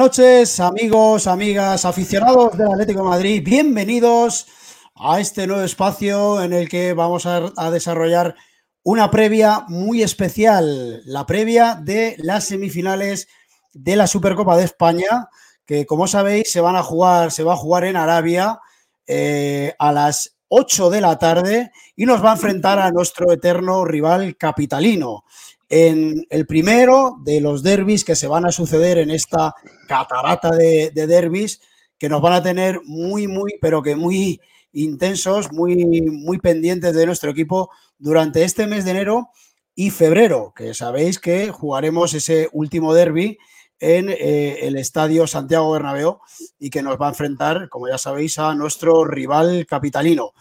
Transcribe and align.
noches, 0.00 0.60
amigos, 0.60 1.26
amigas, 1.26 1.84
aficionados 1.84 2.56
del 2.56 2.72
Atlético 2.72 3.04
Madrid. 3.04 3.42
Bienvenidos 3.44 4.46
a 4.94 5.20
este 5.20 5.46
nuevo 5.46 5.62
espacio 5.62 6.42
en 6.42 6.54
el 6.54 6.70
que 6.70 6.94
vamos 6.94 7.26
a, 7.26 7.70
desarrollar 7.70 8.34
una 8.82 9.10
previa 9.10 9.66
muy 9.68 10.02
especial, 10.02 11.02
la 11.04 11.26
previa 11.26 11.74
de 11.74 12.16
las 12.16 12.44
semifinales 12.44 13.28
de 13.74 13.96
la 13.96 14.06
Supercopa 14.06 14.56
de 14.56 14.64
España, 14.64 15.28
que 15.66 15.84
como 15.84 16.06
sabéis 16.06 16.50
se 16.50 16.62
van 16.62 16.76
a 16.76 16.82
jugar, 16.82 17.30
se 17.30 17.42
va 17.42 17.52
a 17.52 17.58
jugar 17.58 17.84
en 17.84 17.96
Arabia 17.96 18.58
eh, 19.06 19.74
a 19.78 19.92
las 19.92 20.38
8 20.48 20.88
de 20.88 21.02
la 21.02 21.18
tarde 21.18 21.72
y 21.94 22.06
nos 22.06 22.24
va 22.24 22.30
a 22.30 22.36
enfrentar 22.36 22.78
a 22.78 22.90
nuestro 22.90 23.30
eterno 23.32 23.84
rival 23.84 24.34
capitalino 24.38 25.24
en 25.70 26.26
el 26.30 26.46
primero 26.46 27.16
de 27.22 27.40
los 27.40 27.62
derbis 27.62 28.04
que 28.04 28.16
se 28.16 28.26
van 28.26 28.44
a 28.44 28.52
suceder 28.52 28.98
en 28.98 29.10
esta 29.10 29.54
catarata 29.86 30.50
de, 30.50 30.90
derbis 30.92 31.60
que 31.96 32.08
nos 32.08 32.20
van 32.20 32.32
a 32.32 32.42
tener 32.42 32.80
muy, 32.84 33.28
muy, 33.28 33.54
pero 33.60 33.80
que 33.80 33.94
muy 33.94 34.40
intensos, 34.72 35.52
muy, 35.52 36.02
muy 36.02 36.38
pendientes 36.38 36.94
de 36.94 37.06
nuestro 37.06 37.30
equipo 37.30 37.70
durante 37.98 38.42
este 38.42 38.66
mes 38.66 38.84
de 38.84 38.90
enero 38.90 39.30
y 39.76 39.90
febrero, 39.90 40.52
que 40.56 40.74
sabéis 40.74 41.20
que 41.20 41.50
jugaremos 41.50 42.14
ese 42.14 42.48
último 42.52 42.92
derby 42.92 43.38
en 43.78 44.10
eh, 44.10 44.66
el 44.66 44.76
Estadio 44.76 45.26
Santiago 45.26 45.70
Bernabéu 45.70 46.18
y 46.58 46.68
que 46.68 46.82
nos 46.82 47.00
va 47.00 47.06
a 47.06 47.10
enfrentar, 47.10 47.68
como 47.68 47.88
ya 47.88 47.96
sabéis, 47.96 48.38
a 48.38 48.54
nuestro 48.54 49.04
rival 49.04 49.66
capitalino. 49.66 50.32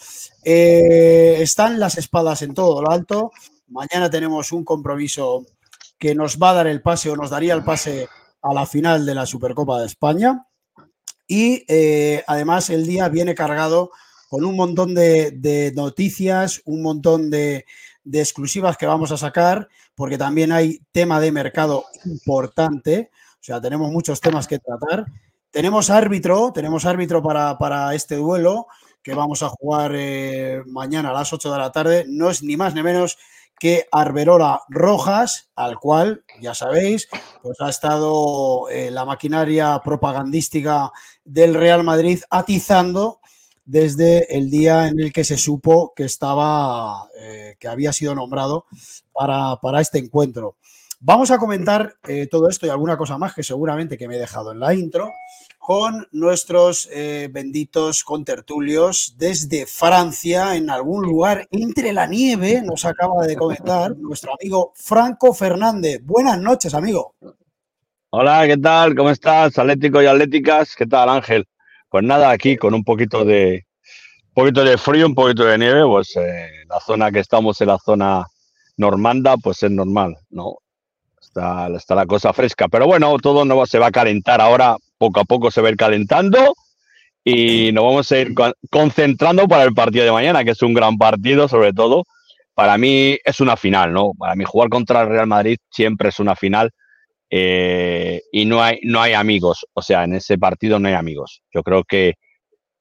Eh, 0.44 1.38
están 1.40 1.80
las 1.80 1.98
espadas 1.98 2.42
en 2.42 2.54
todo 2.54 2.82
lo 2.82 2.90
alto. 2.90 3.32
Mañana 3.70 4.10
tenemos 4.10 4.52
un 4.52 4.64
compromiso 4.66 5.46
que 6.00 6.16
nos 6.16 6.38
va 6.38 6.52
a 6.52 6.54
dar 6.56 6.68
el 6.68 6.82
pase 6.82 7.12
o 7.12 7.16
nos 7.16 7.30
daría 7.30 7.54
el 7.54 7.64
pase 7.64 8.08
a 8.42 8.54
la 8.54 8.66
final 8.66 9.06
de 9.06 9.14
la 9.14 9.26
Supercopa 9.26 9.80
de 9.80 9.86
España. 9.86 10.48
Y 11.28 11.66
eh, 11.68 12.24
además 12.26 12.72
el 12.72 12.88
día 12.88 13.10
viene 13.10 13.36
cargado 13.36 13.92
con 14.30 14.44
un 14.44 14.56
montón 14.56 14.96
de, 14.96 15.72
noticias, 15.76 16.62
un 16.66 16.82
montón 16.82 17.30
de, 17.30 17.66
exclusivas 18.12 18.78
que 18.78 18.88
vamos 18.88 19.12
a 19.12 19.18
sacar, 19.18 19.68
porque 19.94 20.18
también 20.18 20.52
hay 20.52 20.82
tema 20.92 21.20
de 21.20 21.32
mercado 21.32 21.86
importante. 22.06 23.12
O 23.36 23.44
sea, 23.44 23.62
tenemos 23.62 23.92
muchos 23.92 24.20
temas 24.20 24.48
que 24.48 24.58
tratar. 24.58 25.06
Tenemos 25.52 25.92
árbitro, 25.92 26.52
tenemos 26.54 26.86
árbitro 26.86 27.22
para, 27.22 27.94
este 27.94 28.16
duelo 28.16 28.68
que 29.04 29.14
vamos 29.14 29.44
a 29.44 29.50
jugar 29.50 29.92
eh, 29.96 30.62
mañana 30.68 31.10
a 31.10 31.14
las 31.14 31.32
8 31.32 31.52
de 31.52 31.58
la 31.58 31.72
tarde. 31.72 32.06
No 32.08 32.30
es 32.30 32.42
ni 32.42 32.58
más 32.58 32.74
ni 32.74 32.82
menos 32.82 33.18
que 33.60 33.88
Arberola 33.92 34.62
Rojas, 34.70 35.50
al 35.56 35.78
cual, 35.78 36.24
ya 36.42 36.54
sabéis, 36.54 37.10
pues 37.44 37.60
ha 37.62 37.70
estado 37.70 38.70
eh, 38.70 38.90
la 38.92 39.06
maquinaria 39.06 39.82
propagandística 39.84 40.92
del 41.26 41.54
Real 41.54 41.84
Madrid 41.84 42.22
atizando 42.30 43.20
desde 43.66 44.36
el 44.36 44.50
día 44.50 44.88
en 44.88 45.00
el 45.00 45.14
que 45.14 45.24
se 45.24 45.38
supo 45.38 45.94
que 45.96 46.04
estaba, 46.06 47.08
eh, 47.20 47.56
que 47.60 47.68
había 47.68 47.94
sido 47.94 48.16
nombrado 48.16 48.66
para, 49.14 49.58
para, 49.58 49.80
este 49.80 50.00
encuentro. 50.00 50.58
Vamos 51.02 51.32
a 51.32 51.38
comentar 51.38 51.96
eh, 52.10 52.28
todo 52.28 52.50
esto 52.50 52.66
y 52.66 52.70
alguna 52.70 52.98
cosa 52.98 53.18
más 53.18 53.34
que 53.34 53.42
seguramente 53.42 53.98
que 53.98 54.06
me 54.10 54.18
he 54.18 54.20
dejado 54.20 54.52
en 54.52 54.60
la 54.60 54.74
intro 54.74 55.14
con 55.58 56.06
nuestros 56.12 56.90
eh, 56.92 57.30
benditos 57.32 58.04
contertulios 58.04 59.16
desde 59.18 59.66
Francia, 59.66 60.58
en 60.58 60.70
algún 60.70 61.04
lugar 61.04 61.48
entre 61.52 61.94
la 61.94 62.06
nieve, 62.06 62.62
nos 62.62 62.84
acaba 62.84 63.26
de 63.26 63.38
comentar 63.38 63.96
nuestro 63.96 64.34
amigo 64.34 64.74
Franco 64.76 65.34
Fernández. 65.34 66.02
Buenas 66.04 66.38
noches, 66.38 66.74
amigo. 66.74 67.16
Hola, 68.10 68.46
¿qué 68.46 68.58
tal? 68.58 68.94
¿Cómo 68.94 69.12
estás? 69.12 69.58
Atlético 69.58 70.02
y 70.02 70.06
atléticas, 70.06 70.76
¿qué 70.76 70.86
tal, 70.86 71.08
Ángel? 71.08 71.48
Pues 71.88 72.04
nada, 72.04 72.30
aquí 72.30 72.58
con 72.58 72.74
un 72.74 72.84
poquito 72.84 73.24
de 73.24 73.66
un 74.28 74.34
poquito 74.34 74.66
de 74.66 74.78
frío, 74.78 75.06
un 75.06 75.16
poquito 75.16 75.46
de 75.46 75.58
nieve, 75.60 75.86
pues 75.86 76.14
eh, 76.18 76.50
la 76.68 76.82
zona 76.82 77.10
que 77.10 77.20
estamos 77.20 77.62
en 77.62 77.68
la 77.68 77.78
zona 77.78 78.26
normanda, 78.76 79.38
pues 79.38 79.64
es 79.64 79.72
normal, 79.72 80.18
¿no? 80.30 80.58
Está, 81.30 81.96
la 81.96 82.06
cosa 82.06 82.34
fresca, 82.34 82.68
pero 82.68 82.88
bueno, 82.88 83.16
todo 83.20 83.46
no 83.46 83.66
se 83.66 83.80
va 83.80 83.88
a 83.88 83.92
calentar 83.92 84.42
ahora 84.42 84.76
poco 84.98 85.20
a 85.22 85.26
poco 85.26 85.52
se 85.52 85.62
va 85.62 85.70
a 85.70 85.72
ir 85.72 85.78
calentando 85.78 86.54
y 87.24 87.72
nos 87.72 87.84
vamos 87.84 88.12
a 88.12 88.20
ir 88.20 88.34
concentrando 88.70 89.48
para 89.48 89.64
el 89.64 89.74
partido 89.74 90.06
de 90.06 90.12
mañana, 90.12 90.44
que 90.44 90.52
es 90.52 90.62
un 90.62 90.74
gran 90.74 90.98
partido, 90.98 91.48
sobre 91.48 91.74
todo. 91.74 92.04
Para 92.54 92.78
mí 92.78 93.18
es 93.24 93.40
una 93.40 93.56
final, 93.56 93.94
¿no? 93.94 94.12
Para 94.18 94.36
mí 94.36 94.44
jugar 94.44 94.70
contra 94.70 95.02
el 95.02 95.10
Real 95.10 95.28
Madrid 95.28 95.58
siempre 95.70 96.10
es 96.10 96.20
una 96.20 96.36
final 96.36 96.72
eh, 97.30 98.22
y 98.32 98.46
no 98.46 98.62
hay, 98.62 98.80
no 98.84 99.02
hay 99.02 99.14
amigos, 99.14 99.66
o 99.74 99.82
sea, 99.82 100.04
en 100.04 100.16
ese 100.16 100.38
partido 100.38 100.80
no 100.80 100.88
hay 100.88 100.96
amigos. 100.96 101.42
Yo 101.54 101.62
creo 101.64 101.84
que 101.84 102.16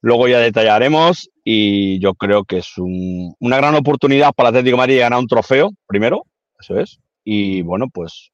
luego 0.00 0.26
ya 0.26 0.38
detallaremos 0.38 1.28
y 1.44 2.00
yo 2.00 2.14
creo 2.14 2.44
que 2.44 2.58
es 2.58 2.72
una 2.76 3.56
gran 3.58 3.74
oportunidad 3.74 4.32
para 4.32 4.48
Atlético 4.48 4.76
de 4.76 4.78
Madrid 4.78 4.98
ganar 5.00 5.18
un 5.18 5.28
trofeo, 5.28 5.70
primero, 5.86 6.22
eso 6.58 6.78
es, 6.80 6.98
y 7.24 7.62
bueno, 7.62 7.86
pues 7.92 8.30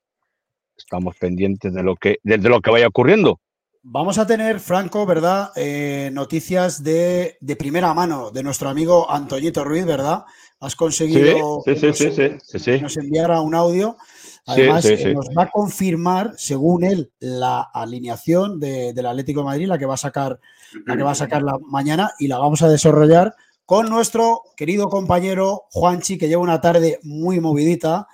estamos 0.77 1.17
pendientes 1.17 1.73
de 1.73 1.83
lo 1.83 1.97
que, 1.97 2.19
de 2.23 2.49
lo 2.49 2.61
que 2.61 2.71
vaya 2.71 2.89
ocurriendo. 2.89 3.41
Vamos 3.87 4.17
a 4.17 4.27
tener, 4.27 4.61
Franco, 4.61 5.05
¿verdad? 5.05 5.51
Eh, 5.57 6.09
noticias 6.11 6.83
de, 6.83 7.37
primera 7.59 7.93
mano 7.93 8.31
de 8.31 8.43
nuestro 8.43 8.71
amigo 8.71 9.11
Antoñito 9.11 9.63
Ruiz, 9.63 9.85
¿verdad? 9.85 10.25
Has 10.59 10.75
conseguido 10.75 11.63
que, 11.63 12.81
nos, 12.81 12.97
enviara 12.97 13.43
un 13.43 13.55
audio. 13.55 13.99
Además, 14.47 14.87
eh, 14.87 15.13
nos 15.13 15.29
va 15.37 15.45
a 15.45 15.51
confirmar, 15.51 16.33
según 16.39 16.85
él, 16.85 17.13
la 17.19 17.61
alineación 17.61 18.59
del 18.59 19.05
Atlético 19.05 19.41
de 19.41 19.45
Madrid, 19.45 19.67
la 19.67 19.79
que 19.79 19.85
va 19.85 19.95
a 19.95 19.99
sacar, 19.99 20.41
la 20.87 20.97
que 20.97 21.03
va 21.03 21.11
a 21.11 21.15
sacar 21.15 21.43
la 21.43 21.59
mañana, 21.61 22.13
y 22.19 22.29
la 22.29 22.39
vamos 22.39 22.63
a 22.63 22.71
desarrollar 22.71 23.35
con 23.67 23.91
nuestro 23.91 24.45
querido 24.57 24.89
compañero 24.89 25.65
Juanchi, 25.73 26.17
que 26.17 26.29
lleva 26.29 26.43
una 26.43 26.63
tarde 26.63 27.01
muy 27.03 27.39
movidita 27.39 28.09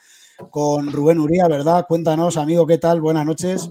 con 0.49 0.91
Rubén 0.93 1.19
Uría, 1.19 1.49
¿verdad? 1.49 1.85
Cuéntanos, 1.87 2.37
amigo, 2.37 2.67
¿qué 2.67 2.79
tal? 2.79 3.01
Buenas 3.01 3.27
noches. 3.27 3.69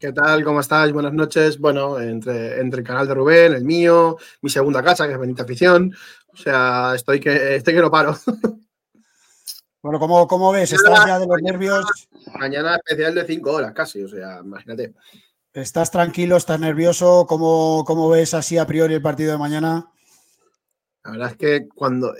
¿Qué 0.00 0.12
tal? 0.12 0.42
¿Cómo 0.42 0.60
estás? 0.60 0.92
Buenas 0.92 1.12
noches. 1.12 1.58
Bueno, 1.58 2.00
entre, 2.00 2.60
entre 2.60 2.80
el 2.80 2.86
canal 2.86 3.06
de 3.06 3.14
Rubén, 3.14 3.52
el 3.52 3.64
mío, 3.64 4.16
mi 4.42 4.50
segunda 4.50 4.82
casa, 4.82 5.06
que 5.06 5.12
es 5.12 5.18
Benita 5.20 5.42
Afición. 5.42 5.94
O 6.32 6.36
sea, 6.36 6.94
estoy 6.94 7.20
que, 7.20 7.56
estoy 7.56 7.74
que 7.74 7.80
no 7.80 7.90
paro. 7.90 8.16
Bueno, 9.82 9.98
¿cómo, 9.98 10.28
cómo 10.28 10.52
ves? 10.52 10.74
¿Estás 10.74 11.06
ya 11.06 11.18
de 11.18 11.26
los 11.26 11.40
nervios? 11.40 11.86
Mañana 12.38 12.76
especial 12.76 13.14
de 13.14 13.24
cinco 13.26 13.52
horas 13.52 13.72
casi, 13.72 14.02
o 14.02 14.08
sea, 14.08 14.40
imagínate. 14.44 14.92
¿Estás 15.54 15.90
tranquilo? 15.90 16.36
¿Estás 16.36 16.60
nervioso? 16.60 17.24
¿Cómo, 17.26 17.82
cómo 17.86 18.10
ves 18.10 18.34
así 18.34 18.58
a 18.58 18.66
priori 18.66 18.92
el 18.92 19.00
partido 19.00 19.32
de 19.32 19.38
mañana? 19.38 19.90
La 21.02 21.12
verdad 21.12 21.30
es 21.30 21.36
que 21.38 21.68
cuando 21.74 22.14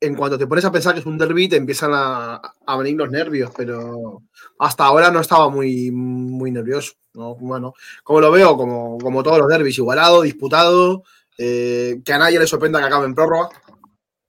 en 0.00 0.14
cuanto 0.14 0.38
te 0.38 0.46
pones 0.46 0.64
a 0.64 0.72
pensar 0.72 0.94
que 0.94 1.00
es 1.00 1.06
un 1.06 1.18
derby, 1.18 1.48
te 1.48 1.56
empiezan 1.56 1.90
a, 1.92 2.40
venir 2.78 2.96
los 2.96 3.10
nervios, 3.10 3.50
pero 3.54 4.22
hasta 4.58 4.84
ahora 4.84 5.10
no 5.10 5.20
estaba 5.20 5.50
muy, 5.50 5.90
muy 5.90 6.50
nervioso. 6.50 6.94
Bueno, 7.12 7.74
como 8.02 8.20
lo 8.20 8.30
veo, 8.30 8.56
como, 8.56 8.96
como 8.98 9.22
todos 9.22 9.38
los 9.38 9.48
derbis, 9.48 9.76
igualado, 9.78 10.22
disputado, 10.22 11.02
eh, 11.36 12.00
que 12.04 12.12
a 12.12 12.18
nadie 12.18 12.38
le 12.38 12.46
sorprenda 12.46 12.78
que 12.78 12.86
acabe 12.86 13.06
en 13.06 13.14
prórroga. 13.14 13.50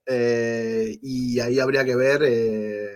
Eh, 0.06 0.98
y 1.02 1.40
ahí 1.40 1.60
habría 1.60 1.86
que 1.86 1.96
ver. 1.96 2.22
Eh, 2.26 2.90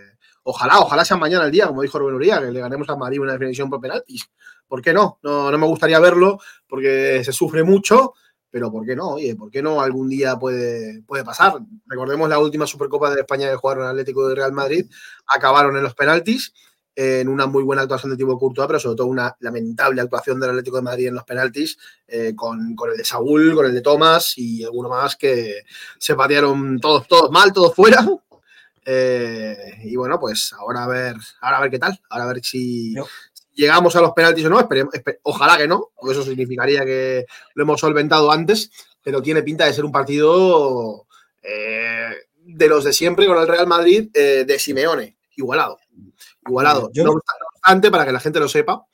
ojalá, 0.43 0.79
ojalá 0.79 1.05
sea 1.05 1.17
mañana 1.17 1.45
el 1.45 1.51
día, 1.51 1.67
como 1.67 1.81
dijo 1.81 1.99
Rubén 1.99 2.15
Uría, 2.15 2.41
que 2.41 2.51
le 2.51 2.59
ganemos 2.59 2.89
a 2.89 2.97
Madrid 2.97 3.21
una 3.21 3.33
definición 3.33 3.69
por 3.69 3.79
penaltis. 3.79 4.29
¿Por 4.67 4.81
qué 4.81 4.93
no? 4.93 5.19
No, 5.21 5.51
no 5.51 5.57
me 5.57 5.67
gustaría 5.67 5.99
verlo 5.99 6.39
porque 6.67 7.23
se 7.23 7.31
sufre 7.31 7.63
mucho 7.63 8.15
pero 8.55 8.71
¿por 8.71 8.85
qué 8.85 8.95
no? 8.95 9.09
Oye, 9.09 9.35
¿por 9.35 9.51
qué 9.51 9.61
no 9.61 9.81
algún 9.81 10.07
día 10.07 10.39
puede, 10.39 11.01
puede 11.01 11.25
pasar? 11.25 11.55
Recordemos 11.87 12.29
la 12.29 12.39
última 12.39 12.65
Supercopa 12.65 13.13
de 13.13 13.19
España 13.19 13.49
que 13.49 13.57
jugaron 13.57 13.85
Atlético 13.85 14.29
de 14.29 14.35
Real 14.35 14.53
Madrid, 14.53 14.89
acabaron 15.27 15.75
en 15.75 15.83
los 15.83 15.93
penaltis 15.93 16.53
en 16.95 17.27
una 17.27 17.47
muy 17.47 17.63
buena 17.63 17.81
actuación 17.81 18.11
de 18.11 18.17
Thibaut 18.17 18.39
Courtois, 18.39 18.67
pero 18.67 18.79
sobre 18.79 18.95
todo 18.95 19.07
una 19.07 19.35
lamentable 19.41 19.99
actuación 19.99 20.39
del 20.39 20.51
Atlético 20.51 20.77
de 20.77 20.83
Madrid 20.83 21.07
en 21.07 21.15
los 21.15 21.25
penaltis, 21.25 21.77
eh, 22.07 22.33
con, 22.33 22.77
el 22.89 22.97
de 22.97 23.03
Saúl, 23.03 23.55
con 23.55 23.65
el 23.65 23.73
de 23.73 23.81
Tomás 23.81 24.37
y 24.37 24.63
alguno 24.63 24.87
más 24.87 25.17
que 25.17 25.63
se 25.99 26.15
patearon 26.15 26.79
todos, 26.79 27.09
todos 27.09 27.31
mal, 27.31 27.51
todos 27.51 27.75
fuera. 27.75 28.07
Eh, 28.85 29.81
y 29.83 29.97
bueno, 29.97 30.17
pues 30.17 30.53
ahora 30.57 30.85
a 30.85 30.87
ver, 30.87 31.15
ahora 31.41 31.57
a 31.57 31.61
ver 31.61 31.71
qué 31.71 31.79
tal, 31.79 31.99
ahora 32.09 32.23
a 32.23 32.27
ver 32.27 32.41
si 32.41 32.95
llegamos 33.55 33.95
a 33.95 34.01
los 34.01 34.11
penaltis 34.11 34.45
o 34.45 34.49
no, 34.49 34.69
ojalá 35.23 35.57
que 35.57 35.67
no, 35.67 35.89
porque 35.95 36.13
eso 36.13 36.23
significaría 36.23 36.85
que 36.85 37.25
lo 37.55 37.63
hemos 37.63 37.79
solventado 37.79 38.31
antes, 38.31 38.69
pero 39.01 39.21
tiene 39.21 39.41
pinta 39.41 39.65
de 39.65 39.73
ser 39.73 39.85
un 39.85 39.91
partido 39.91 41.07
eh, 41.41 42.13
de 42.37 42.67
los 42.67 42.83
de 42.83 42.93
siempre 42.93 43.25
con 43.25 43.37
el 43.37 43.47
Real 43.47 43.67
Madrid 43.67 44.11
de 44.11 44.59
Simeone, 44.59 45.17
igualado 45.35 45.79
igualado. 46.47 46.91
no 46.93 47.11
obstante, 47.11 47.91
para 47.91 48.05
que 48.05 48.11
la 48.11 48.19
gente 48.19 48.39
lo 48.39 48.47
sepa, 48.47 48.85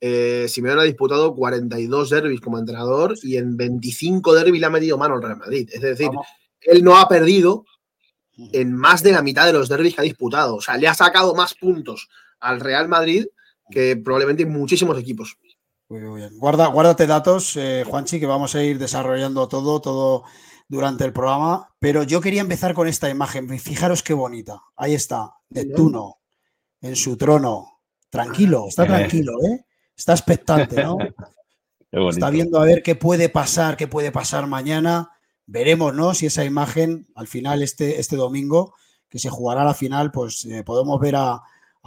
eh, 0.00 0.46
Simeone 0.48 0.80
ha 0.80 0.84
disputado 0.84 1.34
42 1.34 2.10
derbis 2.10 2.40
como 2.40 2.58
entrenador 2.58 3.14
y 3.22 3.36
en 3.36 3.56
25 3.56 4.34
derbis 4.34 4.60
le 4.60 4.66
ha 4.66 4.70
metido 4.70 4.98
mano 4.98 5.14
al 5.14 5.22
Real 5.22 5.38
Madrid. 5.38 5.68
Es 5.72 5.80
decir, 5.80 6.10
él 6.60 6.84
no 6.84 6.98
ha 6.98 7.08
perdido 7.08 7.64
en 8.52 8.74
más 8.74 9.02
de 9.02 9.12
la 9.12 9.22
mitad 9.22 9.46
de 9.46 9.52
los 9.52 9.68
derbis 9.68 9.94
que 9.94 10.00
ha 10.02 10.04
disputado. 10.04 10.56
O 10.56 10.60
sea, 10.60 10.76
le 10.76 10.88
ha 10.88 10.94
sacado 10.94 11.34
más 11.34 11.54
puntos 11.54 12.08
al 12.40 12.60
Real 12.60 12.88
Madrid 12.88 13.26
que 13.70 13.96
probablemente 13.96 14.46
muchísimos 14.46 14.98
equipos. 14.98 15.38
Muy 15.88 16.20
bien. 16.20 16.36
Guarda, 16.38 16.66
guárdate 16.66 17.06
datos, 17.06 17.56
eh, 17.56 17.84
Juanchi, 17.86 18.18
que 18.18 18.26
vamos 18.26 18.54
a 18.54 18.62
ir 18.62 18.78
desarrollando 18.78 19.46
todo, 19.46 19.80
todo 19.80 20.24
durante 20.68 21.04
el 21.04 21.12
programa. 21.12 21.68
Pero 21.78 22.02
yo 22.02 22.20
quería 22.20 22.40
empezar 22.40 22.74
con 22.74 22.88
esta 22.88 23.08
imagen. 23.08 23.48
Fijaros 23.60 24.02
qué 24.02 24.12
bonita. 24.12 24.60
Ahí 24.76 24.94
está, 24.94 25.34
Neptuno, 25.50 26.18
en 26.80 26.96
su 26.96 27.16
trono. 27.16 27.80
Tranquilo, 28.10 28.66
está 28.68 28.86
tranquilo, 28.86 29.32
¿eh? 29.44 29.64
Está 29.96 30.12
expectante, 30.12 30.82
¿no? 30.82 30.96
está 32.10 32.30
viendo 32.30 32.60
a 32.60 32.64
ver 32.64 32.82
qué 32.82 32.94
puede 32.94 33.28
pasar, 33.28 33.76
qué 33.76 33.86
puede 33.86 34.10
pasar 34.10 34.46
mañana. 34.46 35.10
Veremos, 35.46 35.94
¿no? 35.94 36.14
Si 36.14 36.26
esa 36.26 36.44
imagen, 36.44 37.06
al 37.14 37.28
final, 37.28 37.62
este, 37.62 38.00
este 38.00 38.16
domingo, 38.16 38.74
que 39.08 39.18
se 39.18 39.30
jugará 39.30 39.64
la 39.64 39.74
final, 39.74 40.10
pues 40.10 40.44
eh, 40.46 40.64
podemos 40.64 41.00
ver 41.00 41.16
a, 41.16 41.42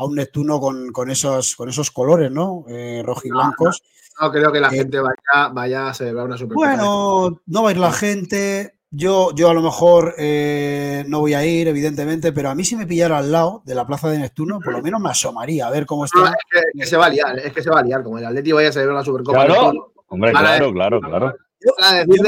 un 0.06 0.16
Neptuno 0.16 0.60
con, 0.60 1.12
esos, 1.12 1.56
con 1.56 1.70
esos 1.70 1.92
colores, 1.92 2.32
¿no? 2.32 2.66
Eh, 2.68 3.02
rojiblancos. 3.06 3.82
No, 4.20 4.32
creo 4.32 4.52
que 4.52 4.60
la 4.60 4.68
eh, 4.70 4.78
gente 4.78 5.00
vaya, 5.00 5.50
vaya 5.54 5.88
a 5.90 5.94
celebrar 5.94 6.26
una 6.26 6.38
super. 6.38 6.56
Bueno, 6.56 7.42
no 7.46 7.64
va 7.64 7.70
a 7.70 7.72
ir 7.72 7.78
la 7.78 7.92
gente. 7.92 8.76
Yo, 8.92 9.36
yo 9.36 9.50
a 9.50 9.54
lo 9.54 9.62
mejor 9.62 10.16
eh, 10.18 11.06
no 11.08 11.20
voy 11.20 11.36
a 11.36 11.46
ir, 11.46 11.68
evidentemente, 11.68 12.34
pero 12.34 12.50
a 12.50 12.56
mí 12.56 12.66
si 12.66 12.76
me 12.76 12.88
pillara 12.88 13.20
al 13.20 13.32
lado 13.32 13.62
de 13.66 13.76
la 13.76 13.86
plaza 13.86 14.10
de 14.10 14.18
Neptuno, 14.18 14.60
por 14.60 14.74
lo 14.74 14.82
menos 14.82 15.00
me 15.00 15.10
asomaría 15.10 15.68
a 15.68 15.70
ver 15.70 15.86
cómo 15.86 16.06
está. 16.06 16.34
es, 16.54 16.64
que, 16.74 16.86
se 16.88 16.98
va 16.98 17.06
a 17.06 17.10
liar, 17.10 17.38
es 17.38 17.54
que 17.54 17.62
se 17.62 17.70
va 17.70 17.82
a 17.82 17.84
liar, 17.84 18.02
como 18.04 18.18
el 18.18 18.26
Atleti 18.26 18.52
vaya 18.52 18.70
a 18.70 18.72
celebrar 18.72 18.98
la 18.98 19.04
Supercopa. 19.06 19.46
Claro, 19.46 19.94
hombre, 20.08 20.32
claro, 20.32 20.74
claro, 20.74 21.02
claro. 21.02 21.36
Yo, 21.62 21.72
Yo 22.08 22.24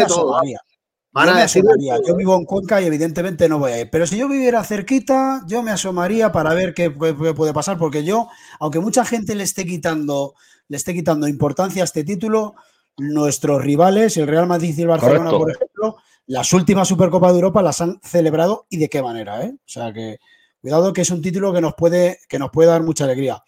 vivo 2.16 2.38
en 2.38 2.46
Cuenca 2.46 2.82
y 2.82 2.86
evidentemente 2.86 3.50
no 3.50 3.60
voy 3.60 3.72
a 3.74 3.82
ir. 3.82 3.90
Pero 3.90 4.08
si 4.08 4.18
yo 4.18 4.30
viviera 4.30 4.64
cerquita, 4.64 5.42
yo 5.46 5.62
me 5.62 5.72
asomaría 5.72 6.32
para 6.32 6.54
ver 6.54 6.74
qué, 6.74 6.90
puede 6.90 7.54
pasar, 7.54 7.78
porque 7.78 8.04
yo, 8.04 8.30
aunque 8.60 8.80
mucha 8.80 9.04
gente 9.04 9.36
le 9.36 9.44
esté 9.44 9.66
quitando, 9.66 10.36
le 10.70 10.78
esté 10.78 10.94
quitando 10.94 11.28
importancia 11.28 11.84
a 11.84 11.86
este 11.86 12.06
título, 12.06 12.56
nuestros 12.98 13.62
rivales, 13.62 14.16
el 14.18 14.28
Real 14.28 14.48
Madrid 14.48 14.74
y 14.78 14.82
el 14.82 14.88
Barcelona, 14.88 15.32
por 15.32 15.52
ejemplo, 15.52 15.98
las 16.28 16.54
últimas 16.54 16.88
Supercopa 16.88 17.30
de 17.30 17.36
Europa 17.36 17.62
las 17.62 17.82
han 17.82 18.00
celebrado 18.02 18.66
y 18.70 18.78
de 18.78 18.90
qué 18.90 19.02
manera, 19.02 19.44
¿eh? 19.44 19.54
O 19.54 19.70
sea 19.70 19.92
que 19.92 20.20
cuidado 20.62 20.94
que 20.94 21.02
es 21.02 21.10
un 21.10 21.22
título 21.22 21.52
que 21.52 21.60
nos 21.60 21.74
puede, 21.74 22.20
que 22.30 22.40
nos 22.40 22.52
puede 22.52 22.70
dar 22.70 22.84
mucha 22.84 23.04
alegría. 23.04 23.44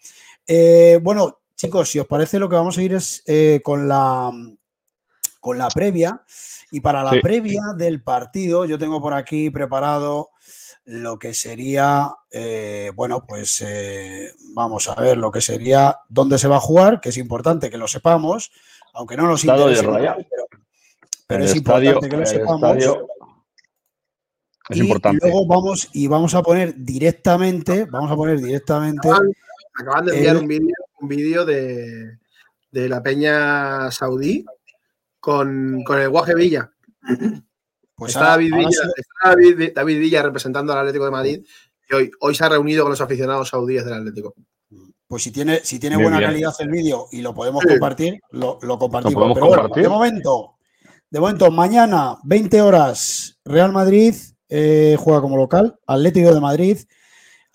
Eh, 0.46 0.98
bueno, 1.02 1.40
chicos, 1.56 1.88
si 1.88 1.98
os 1.98 2.06
parece, 2.06 2.38
lo 2.38 2.48
que 2.48 2.56
vamos 2.56 2.76
a 2.76 2.82
ir 2.82 2.94
es 2.94 3.22
eh, 3.26 3.60
con, 3.64 3.88
la, 3.88 4.30
con 5.40 5.56
la 5.56 5.68
previa. 5.68 6.22
Y 6.74 6.80
para 6.80 7.04
la 7.04 7.12
previa 7.22 7.62
del 7.76 8.02
partido, 8.02 8.64
yo 8.64 8.76
tengo 8.80 9.00
por 9.00 9.14
aquí 9.14 9.48
preparado 9.48 10.30
lo 10.86 11.20
que 11.20 11.32
sería, 11.32 12.12
eh, 12.32 12.90
bueno, 12.96 13.24
pues 13.28 13.64
vamos 14.54 14.88
a 14.88 15.00
ver 15.00 15.16
lo 15.16 15.30
que 15.30 15.40
sería 15.40 16.00
dónde 16.08 16.36
se 16.36 16.48
va 16.48 16.56
a 16.56 16.60
jugar, 16.60 17.00
que 17.00 17.10
es 17.10 17.16
importante 17.16 17.70
que 17.70 17.78
lo 17.78 17.86
sepamos, 17.86 18.50
aunque 18.92 19.16
no 19.16 19.28
nos 19.28 19.44
interese. 19.44 19.86
Pero 21.28 21.44
es 21.44 21.54
importante 21.54 22.08
que 22.08 22.16
lo 22.16 22.26
sepamos. 22.26 22.76
Es 24.68 24.76
y 24.76 24.80
importante. 24.80 25.28
luego 25.28 25.46
vamos 25.46 25.90
y 25.92 26.08
vamos 26.08 26.34
a 26.34 26.42
poner 26.42 26.74
directamente, 26.74 27.84
vamos 27.84 28.10
a 28.10 28.16
poner 28.16 28.40
directamente. 28.40 29.08
Acaban, 29.78 30.06
de 30.06 30.26
enviar 30.26 30.38
un 31.00 31.08
vídeo 31.08 31.44
de, 31.44 32.18
de, 32.72 32.88
la 32.88 33.00
peña 33.00 33.92
saudí 33.92 34.44
con, 35.24 35.82
con 35.84 35.98
el 35.98 36.10
Guaje 36.10 36.34
Villa. 36.34 36.70
Pues 37.96 38.14
está, 38.14 38.30
David, 38.30 38.52
Villa, 38.54 39.72
David, 39.74 39.98
Villa, 39.98 40.22
representando 40.22 40.72
al 40.72 40.80
Atlético 40.80 41.06
de 41.06 41.10
Madrid 41.10 41.46
y 41.88 41.94
hoy, 41.94 42.10
hoy 42.20 42.34
se 42.34 42.44
ha 42.44 42.50
reunido 42.50 42.82
con 42.82 42.90
los 42.90 43.00
aficionados 43.00 43.48
saudíes 43.48 43.86
del 43.86 43.94
Atlético. 43.94 44.34
Pues 45.06 45.22
si 45.22 45.30
tiene, 45.30 45.60
si 45.64 45.78
tiene 45.78 45.96
buena 45.96 46.20
calidad 46.20 46.52
el 46.58 46.68
vídeo 46.68 47.06
y 47.10 47.22
lo 47.22 47.32
podemos 47.32 47.64
compartir, 47.64 48.20
lo, 48.32 48.58
compartimos. 48.58 49.32
Pero 49.32 49.46
bueno, 49.46 49.68
de 49.74 49.88
momento, 49.88 50.56
de 51.08 51.20
momento, 51.20 51.50
mañana, 51.50 52.18
20 52.24 52.60
horas, 52.60 53.38
Real 53.46 53.72
Madrid 53.72 54.14
eh, 54.50 54.96
juega 54.98 55.22
como 55.22 55.38
local, 55.38 55.78
Atlético 55.86 56.34
de 56.34 56.40
Madrid, 56.40 56.78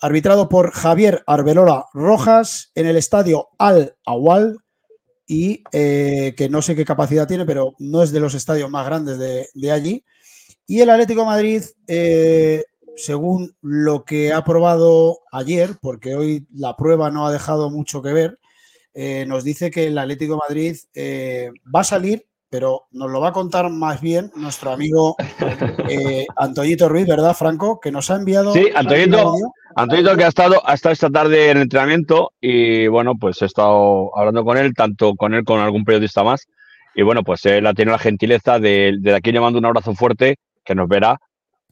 arbitrado 0.00 0.48
por 0.48 0.72
Javier 0.72 1.22
Arbelola 1.26 1.86
Rojas 1.92 2.72
en 2.74 2.86
el 2.86 2.96
estadio 2.96 3.50
Al 3.58 3.94
Awal 4.06 4.58
y 5.30 5.62
eh, 5.70 6.34
que 6.36 6.48
no 6.48 6.60
sé 6.60 6.74
qué 6.74 6.84
capacidad 6.84 7.28
tiene, 7.28 7.46
pero 7.46 7.76
no 7.78 8.02
es 8.02 8.10
de 8.10 8.18
los 8.18 8.34
estadios 8.34 8.68
más 8.68 8.84
grandes 8.84 9.16
de, 9.16 9.70
allí. 9.70 10.04
Y 10.66 10.80
el 10.80 10.90
Atlético 10.90 11.20
de 11.20 11.26
Madrid, 11.26 11.62
eh, 11.86 12.64
según 12.96 13.54
lo 13.62 14.04
que 14.04 14.32
ha 14.32 14.42
probado 14.42 15.20
ayer, 15.30 15.76
porque 15.80 16.16
hoy 16.16 16.48
la 16.52 16.76
prueba 16.76 17.12
no 17.12 17.28
ha 17.28 17.32
dejado 17.32 17.70
mucho 17.70 18.02
que 18.02 18.12
ver, 18.12 18.40
nos 19.28 19.44
dice 19.44 19.70
que 19.70 19.86
el 19.86 19.98
Atlético 19.98 20.34
de 20.34 20.40
Madrid 20.48 20.76
va 21.72 21.80
a 21.82 21.84
salir 21.84 22.26
pero 22.50 22.88
nos 22.90 23.08
lo 23.08 23.20
va 23.20 23.28
a 23.28 23.32
contar 23.32 23.70
más 23.70 24.00
bien 24.00 24.32
nuestro 24.34 24.72
amigo 24.72 25.14
eh, 25.88 26.26
Antoñito 26.36 26.88
Ruiz, 26.88 27.06
¿verdad, 27.06 27.34
Franco? 27.34 27.78
Que 27.78 27.92
nos 27.92 28.10
ha 28.10 28.16
enviado. 28.16 28.52
Sí, 28.52 28.66
Antoñito, 28.74 29.36
Antoñito 29.82 30.14
que 30.14 30.24
ha 30.24 30.28
estado, 30.28 30.60
ha 30.68 30.74
estado 30.74 30.92
esta 30.92 31.08
tarde 31.08 31.50
en 31.50 31.56
entrenamiento 31.56 32.32
y 32.40 32.86
bueno, 32.88 33.14
pues 33.18 33.40
he 33.40 33.46
estado 33.46 34.16
hablando 34.16 34.44
con 34.44 34.58
él, 34.58 34.74
tanto 34.74 35.14
con 35.14 35.32
él 35.32 35.42
como 35.44 35.58
con 35.58 35.64
algún 35.64 35.84
periodista 35.84 36.22
más. 36.22 36.46
Y 36.94 37.02
bueno, 37.02 37.22
pues 37.22 37.46
él 37.46 37.66
ha 37.66 37.72
tenido 37.72 37.92
la 37.92 37.98
gentileza 37.98 38.58
de, 38.58 38.98
de 39.00 39.14
aquí 39.14 39.32
le 39.32 39.40
mando 39.40 39.58
un 39.58 39.64
abrazo 39.64 39.94
fuerte, 39.94 40.36
que 40.64 40.74
nos 40.74 40.86
verá, 40.86 41.18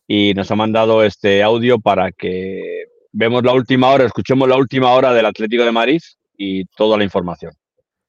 y 0.06 0.32
nos 0.32 0.50
ha 0.50 0.54
mandado 0.54 1.04
este 1.04 1.42
audio 1.42 1.80
para 1.80 2.10
que 2.12 2.84
vemos 3.12 3.42
la 3.44 3.52
última 3.52 3.88
hora, 3.88 4.04
escuchemos 4.04 4.48
la 4.48 4.56
última 4.56 4.90
hora 4.92 5.12
del 5.12 5.26
Atlético 5.26 5.64
de 5.64 5.72
Madrid 5.72 6.00
y 6.36 6.64
toda 6.64 6.96
la 6.96 7.04
información. 7.04 7.52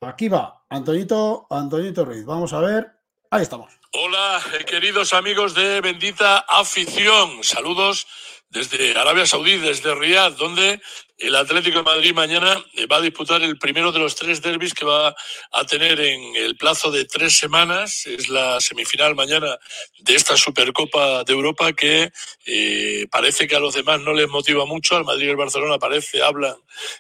Aquí 0.01 0.29
va, 0.29 0.63
Antonito, 0.69 1.45
Antonito 1.49 2.05
Ruiz. 2.05 2.23
Vamos 2.25 2.53
a 2.53 2.61
ver. 2.61 2.87
Ahí 3.31 3.41
estamos. 3.41 3.77
Hola, 3.91 4.39
queridos 4.65 5.13
amigos 5.13 5.55
de 5.55 5.81
Bendita 5.81 6.45
Afición. 6.47 7.43
Saludos 7.43 8.07
desde 8.49 8.97
Arabia 8.97 9.25
Saudí, 9.25 9.57
desde 9.57 9.93
Riyadh, 9.93 10.35
donde 10.35 10.81
el 11.19 11.35
Atlético 11.35 11.79
de 11.79 11.83
Madrid 11.83 12.13
mañana 12.13 12.63
eh, 12.75 12.85
va 12.87 12.97
a 12.97 13.01
disputar 13.01 13.41
el 13.41 13.57
primero 13.59 13.91
de 13.91 13.99
los 13.99 14.15
tres 14.15 14.41
derbis 14.41 14.73
que 14.73 14.85
va 14.85 15.13
a 15.51 15.63
tener 15.65 15.99
en 15.99 16.35
el 16.37 16.55
plazo 16.55 16.91
de 16.91 17.05
tres 17.05 17.37
semanas. 17.37 18.05
Es 18.05 18.29
la 18.29 18.59
semifinal 18.61 19.15
mañana 19.15 19.57
de 19.99 20.15
esta 20.15 20.37
Supercopa 20.37 21.23
de 21.25 21.33
Europa 21.33 21.73
que 21.73 22.11
eh, 22.45 23.05
parece 23.11 23.47
que 23.47 23.55
a 23.57 23.59
los 23.59 23.73
demás 23.73 23.99
no 23.99 24.13
les 24.13 24.29
motiva 24.29 24.65
mucho. 24.65 24.95
Al 24.95 25.03
Madrid 25.03 25.27
y 25.27 25.29
al 25.31 25.35
Barcelona 25.35 25.77
parece, 25.77 26.21
hablan 26.23 26.55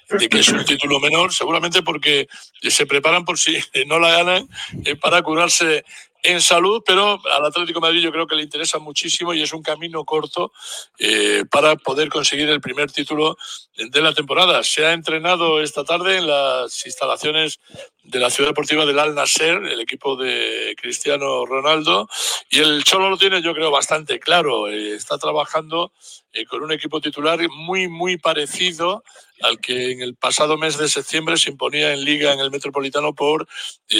de 0.09 0.27
que 0.27 0.39
es 0.39 0.49
un 0.49 0.65
título 0.65 0.99
menor, 0.99 1.33
seguramente 1.33 1.81
porque 1.81 2.27
se 2.61 2.85
preparan 2.85 3.23
por 3.23 3.39
si 3.39 3.57
no 3.87 3.99
la 3.99 4.11
ganan 4.11 4.49
eh, 4.83 4.97
para 4.97 5.21
curarse 5.21 5.85
en 6.21 6.41
salud, 6.41 6.83
pero 6.85 7.19
al 7.33 7.45
Atlético 7.45 7.79
Madrid 7.79 8.01
yo 8.01 8.11
creo 8.11 8.27
que 8.27 8.35
le 8.35 8.43
interesa 8.43 8.77
muchísimo 8.77 9.33
y 9.33 9.41
es 9.41 9.53
un 9.53 9.61
camino 9.61 10.03
corto 10.03 10.51
eh, 10.97 11.45
para 11.49 11.77
poder 11.77 12.09
conseguir 12.09 12.49
el 12.49 12.59
primer 12.59 12.91
título 12.91 13.37
de 13.77 14.01
la 14.01 14.13
temporada. 14.13 14.63
Se 14.63 14.85
ha 14.85 14.91
entrenado 14.91 15.61
esta 15.61 15.85
tarde 15.85 16.17
en 16.17 16.27
las 16.27 16.85
instalaciones 16.85 17.59
de 18.03 18.19
la 18.19 18.29
Ciudad 18.29 18.49
Deportiva 18.49 18.85
del 18.85 18.99
Al 18.99 19.15
Nasser, 19.15 19.63
el 19.63 19.79
equipo 19.79 20.17
de 20.17 20.75
Cristiano 20.81 21.45
Ronaldo, 21.45 22.09
y 22.49 22.59
el 22.59 22.83
Cholo 22.83 23.09
lo 23.09 23.17
tiene 23.17 23.41
yo 23.41 23.53
creo 23.53 23.71
bastante 23.71 24.19
claro. 24.19 24.67
Eh, 24.67 24.95
está 24.95 25.17
trabajando 25.17 25.93
eh, 26.33 26.45
con 26.45 26.63
un 26.63 26.73
equipo 26.73 26.99
titular 26.99 27.39
muy, 27.49 27.87
muy 27.87 28.17
parecido 28.17 29.03
al 29.41 29.59
que 29.61 29.91
en 29.91 30.01
el 30.01 30.15
pasado 30.15 30.57
mes 30.57 30.77
de 30.77 30.89
septiembre 30.89 31.37
se 31.37 31.49
imponía 31.49 31.93
en 31.93 32.03
Liga 32.03 32.33
en 32.33 32.41
el 32.41 32.51
Metropolitano 32.51 33.13
por 33.15 33.47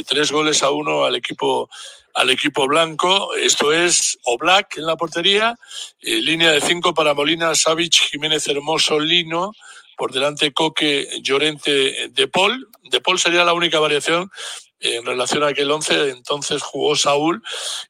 tres 0.06 0.34
goles 0.34 0.64
a 0.64 0.72
uno 0.72 1.06
al 1.06 1.16
equipo 1.16 1.70
al 2.20 2.30
equipo 2.30 2.68
blanco. 2.68 3.34
Esto 3.36 3.72
es 3.72 4.20
Oblak 4.24 4.78
en 4.78 4.86
la 4.86 4.98
portería, 4.98 5.56
eh, 6.02 6.16
línea 6.22 6.52
de 6.52 6.60
cinco 6.60 6.94
para 6.94 7.14
Molina, 7.14 7.56
Savic, 7.56 7.94
Jiménez 7.94 8.46
Hermoso, 8.48 9.00
Lino, 9.00 9.54
por 9.96 10.12
delante 10.12 10.52
Coque, 10.52 11.08
Llorente, 11.22 12.10
De 12.10 12.28
Paul. 12.28 12.68
De 12.84 13.00
Paul 13.00 13.20
sería 13.20 13.46
la 13.46 13.54
única 13.54 13.80
variación 13.80 14.30
en 14.82 15.06
relación 15.06 15.44
a 15.44 15.48
aquel 15.48 15.72
11, 15.72 16.10
entonces 16.10 16.62
jugó 16.62 16.96
Saúl 16.96 17.42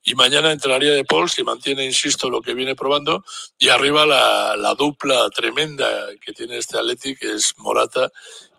y 0.04 0.16
mañana 0.16 0.52
entraría 0.52 0.92
De 0.92 1.06
Paul 1.06 1.30
si 1.30 1.44
mantiene, 1.44 1.86
insisto, 1.86 2.30
lo 2.30 2.42
que 2.42 2.54
viene 2.54 2.76
probando. 2.76 3.26
Y 3.58 3.70
arriba 3.70 4.06
la, 4.06 4.56
la 4.58 4.76
dupla 4.76 5.28
tremenda 5.32 5.88
que 6.24 6.34
tiene 6.34 6.58
este 6.58 6.78
Atleti, 6.78 7.16
que 7.16 7.34
es 7.34 7.56
Morata 7.58 8.12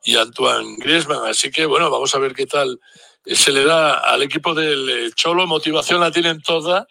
y 0.02 0.16
Antoine 0.16 0.76
Griezmann. 0.78 1.28
Así 1.28 1.52
que, 1.52 1.66
bueno, 1.66 1.90
vamos 1.90 2.12
a 2.16 2.18
ver 2.18 2.34
qué 2.34 2.46
tal 2.46 2.80
se 3.24 3.52
le 3.52 3.64
da 3.64 3.94
al 3.94 4.22
equipo 4.22 4.54
del 4.54 5.12
Cholo. 5.14 5.46
Motivación 5.46 6.00
la 6.00 6.10
tienen 6.10 6.40
toda 6.42 6.86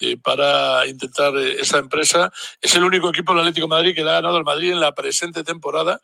eh, 0.00 0.16
para 0.16 0.84
intentar 0.86 1.36
eh, 1.36 1.60
esa 1.60 1.78
empresa. 1.78 2.32
Es 2.60 2.74
el 2.74 2.82
único 2.82 3.10
equipo 3.10 3.32
del 3.32 3.42
Atlético 3.42 3.68
Madrid 3.68 3.94
que 3.94 4.02
le 4.02 4.10
ha 4.10 4.14
ganado 4.14 4.36
al 4.36 4.44
Madrid 4.44 4.72
en 4.72 4.80
la 4.80 4.92
presente 4.92 5.44
temporada. 5.44 6.00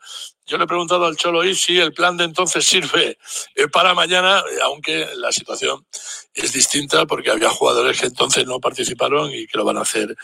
Yo 0.46 0.58
le 0.58 0.64
he 0.64 0.66
preguntado 0.68 1.06
al 1.06 1.16
Cholo 1.16 1.40
hoy 1.40 1.56
si 1.56 1.78
el 1.78 1.92
plan 1.92 2.16
de 2.16 2.24
entonces 2.24 2.64
sirve 2.64 3.18
eh, 3.56 3.68
para 3.68 3.92
mañana, 3.92 4.44
aunque 4.62 5.08
la 5.16 5.32
situación 5.32 5.84
es 6.32 6.52
distinta 6.52 7.04
porque 7.04 7.30
había 7.30 7.50
jugadores 7.50 8.00
que 8.00 8.06
entonces 8.06 8.46
no 8.46 8.60
participaron 8.60 9.32
y 9.32 9.48
que 9.48 9.58
lo 9.58 9.64
van 9.64 9.78
a 9.78 9.82
hacer 9.82 10.16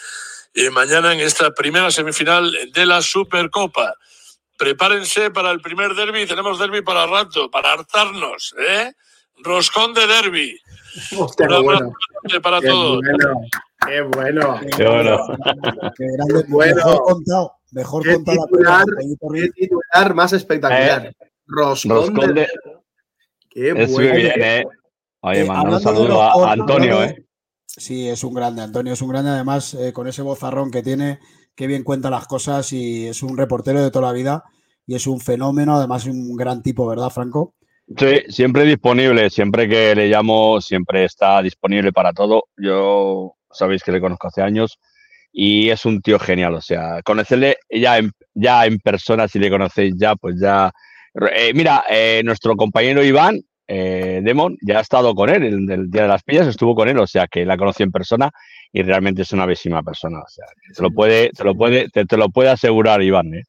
mañana 0.72 1.12
en 1.12 1.20
esta 1.20 1.50
primera 1.50 1.90
semifinal 1.90 2.50
de 2.72 2.86
la 2.86 3.02
Supercopa. 3.02 3.94
Prepárense 4.56 5.30
para 5.30 5.50
el 5.50 5.60
primer 5.60 5.94
derby. 5.94 6.24
Tenemos 6.26 6.58
derby 6.58 6.80
para 6.80 7.06
rato, 7.06 7.50
para 7.50 7.72
hartarnos. 7.72 8.54
¿eh? 8.58 8.92
Roscón 9.42 9.94
de 9.94 10.06
derby. 10.06 10.58
Hostia, 11.18 11.46
qué 11.46 11.58
bueno. 11.60 11.92
para 12.42 12.60
Qué 12.60 12.68
todos. 12.68 13.00
bueno. 13.00 13.40
Qué 13.86 14.00
bueno. 14.02 14.60
Qué 14.76 14.86
bueno. 14.88 15.18
Qué 15.96 16.04
grande, 16.16 16.44
Bueno. 16.48 16.74
mejor 16.76 17.02
contado. 17.02 17.52
Mejor 17.72 18.02
Qué 18.02 18.14
contado 18.14 18.36
la 18.38 18.46
titular, 18.46 18.84
Qué 18.86 19.16
Ruiz. 19.28 19.52
titular 19.54 20.14
más 20.14 20.32
espectacular. 20.32 21.12
Roscón, 21.46 21.90
Roscón 21.90 22.34
de- 22.34 22.40
de. 22.42 22.48
Qué 23.50 23.68
Es 23.70 23.90
muy 23.90 24.04
bueno. 24.04 24.14
bien, 24.14 24.32
¿eh? 24.42 24.64
Oye, 25.20 25.40
Eh, 25.40 25.44
manda 25.44 25.76
un 25.76 25.82
saludo 25.82 26.22
a 26.22 26.52
Antonio, 26.52 27.02
¿eh? 27.04 27.24
Sí, 27.66 28.08
es 28.08 28.24
un 28.24 28.32
grande, 28.34 28.62
Antonio, 28.62 28.92
es 28.94 29.02
un 29.02 29.08
grande. 29.10 29.30
Además, 29.30 29.74
eh, 29.74 29.92
con 29.92 30.06
ese 30.06 30.22
bozarrón 30.22 30.70
que 30.70 30.82
tiene, 30.82 31.18
que 31.54 31.66
bien 31.66 31.84
cuenta 31.84 32.10
las 32.10 32.26
cosas 32.26 32.72
y 32.72 33.06
es 33.08 33.22
un 33.22 33.36
reportero 33.36 33.82
de 33.82 33.90
toda 33.90 34.06
la 34.06 34.12
vida 34.12 34.44
y 34.86 34.94
es 34.94 35.06
un 35.06 35.20
fenómeno. 35.20 35.76
Además, 35.76 36.02
es 36.06 36.12
un 36.14 36.36
gran 36.36 36.62
tipo, 36.62 36.86
¿verdad, 36.86 37.10
Franco? 37.10 37.54
Sí, 37.88 38.22
siempre 38.28 38.64
disponible, 38.64 39.30
siempre 39.30 39.68
que 39.68 39.94
le 39.94 40.08
llamo, 40.08 40.60
siempre 40.60 41.04
está 41.04 41.40
disponible 41.40 41.92
para 41.92 42.12
todo. 42.12 42.44
Yo 42.56 43.36
sabéis 43.50 43.84
que 43.84 43.92
le 43.92 44.00
conozco 44.00 44.26
hace 44.26 44.42
años 44.42 44.78
y 45.32 45.70
es 45.70 45.84
un 45.84 46.00
tío 46.00 46.18
genial, 46.18 46.54
o 46.54 46.60
sea, 46.60 47.00
conocerle 47.04 47.56
ya 47.70 47.98
en, 47.98 48.10
ya 48.34 48.66
en 48.66 48.78
persona, 48.80 49.28
si 49.28 49.38
le 49.38 49.50
conocéis 49.50 49.94
ya, 49.96 50.16
pues 50.16 50.40
ya... 50.40 50.72
Eh, 51.32 51.52
mira, 51.54 51.84
eh, 51.88 52.22
nuestro 52.24 52.56
compañero 52.56 53.04
Iván, 53.04 53.40
eh, 53.68 54.20
Demon, 54.22 54.56
ya 54.62 54.78
ha 54.78 54.80
estado 54.82 55.14
con 55.14 55.30
él, 55.30 55.44
el 55.70 55.90
Día 55.90 56.02
de 56.02 56.08
las 56.08 56.22
Pillas 56.22 56.48
estuvo 56.48 56.74
con 56.74 56.88
él, 56.88 56.98
o 56.98 57.06
sea, 57.06 57.26
que 57.28 57.44
la 57.46 57.56
conocí 57.56 57.82
en 57.82 57.92
persona 57.92 58.30
y 58.72 58.82
realmente 58.82 59.22
es 59.22 59.32
una 59.32 59.46
bésima 59.46 59.82
persona, 59.82 60.18
o 60.18 60.28
sea, 60.28 60.46
te 60.74 60.82
lo 60.82 60.90
puede, 60.90 61.30
te 61.30 61.44
lo 61.44 61.54
puede, 61.54 61.88
te, 61.88 62.04
te 62.04 62.16
lo 62.16 62.30
puede 62.30 62.50
asegurar 62.50 63.02
Iván, 63.02 63.34
¿eh? 63.34 63.44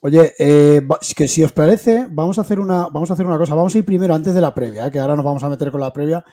Oye, 0.00 0.32
eh, 0.38 0.86
que 1.16 1.26
si 1.26 1.42
os 1.42 1.52
parece, 1.52 2.06
vamos 2.10 2.38
a 2.38 2.42
hacer 2.42 2.60
una, 2.60 2.88
vamos 2.88 3.10
a 3.10 3.14
hacer 3.14 3.26
una 3.26 3.38
cosa. 3.38 3.54
Vamos 3.54 3.74
a 3.74 3.78
ir 3.78 3.84
primero 3.84 4.14
antes 4.14 4.32
de 4.32 4.40
la 4.40 4.54
previa, 4.54 4.86
eh, 4.86 4.90
que 4.90 4.98
ahora 5.00 5.16
nos 5.16 5.24
vamos 5.24 5.42
a 5.42 5.48
meter 5.48 5.70
con 5.70 5.80
la 5.80 5.92
previa. 5.92 6.24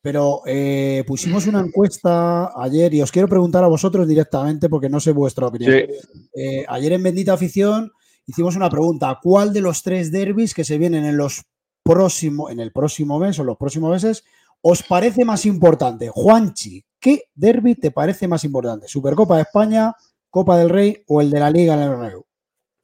Pero 0.00 0.42
eh, 0.44 1.02
pusimos 1.06 1.46
una 1.46 1.60
encuesta 1.60 2.52
ayer 2.60 2.92
y 2.92 3.00
os 3.00 3.10
quiero 3.10 3.26
preguntar 3.26 3.64
a 3.64 3.68
vosotros 3.68 4.06
directamente 4.06 4.68
porque 4.68 4.90
no 4.90 5.00
sé 5.00 5.12
vuestra 5.12 5.46
opinión. 5.46 5.72
Sí, 5.72 6.64
ayer 6.68 6.92
en 6.92 7.02
Bendita 7.02 7.32
Afición 7.32 7.90
hicimos 8.26 8.54
una 8.56 8.68
pregunta. 8.68 9.18
¿Cuál 9.22 9.54
de 9.54 9.62
los 9.62 9.82
tres 9.82 10.12
derbis 10.12 10.52
que 10.52 10.64
se 10.64 10.76
vienen 10.76 11.06
en 11.06 11.16
los 11.16 11.44
próximo, 11.82 12.50
en 12.50 12.60
el 12.60 12.72
próximo 12.72 13.18
mes 13.18 13.38
o 13.38 13.44
los 13.44 13.56
próximos 13.56 13.92
meses 13.92 14.24
os 14.60 14.82
parece 14.82 15.24
más 15.24 15.46
importante? 15.46 16.10
Juanchi, 16.10 16.84
¿qué 17.00 17.22
derbi 17.34 17.74
te 17.76 17.90
parece 17.90 18.28
más 18.28 18.44
importante? 18.44 18.88
¿Supercopa 18.88 19.36
de 19.36 19.42
España, 19.42 19.94
Copa 20.28 20.58
del 20.58 20.68
Rey 20.68 21.02
o 21.06 21.22
el 21.22 21.30
de 21.30 21.40
la 21.40 21.50
Liga 21.50 21.74
en 21.74 21.80
el 21.80 21.88
Bernabéu? 21.88 22.26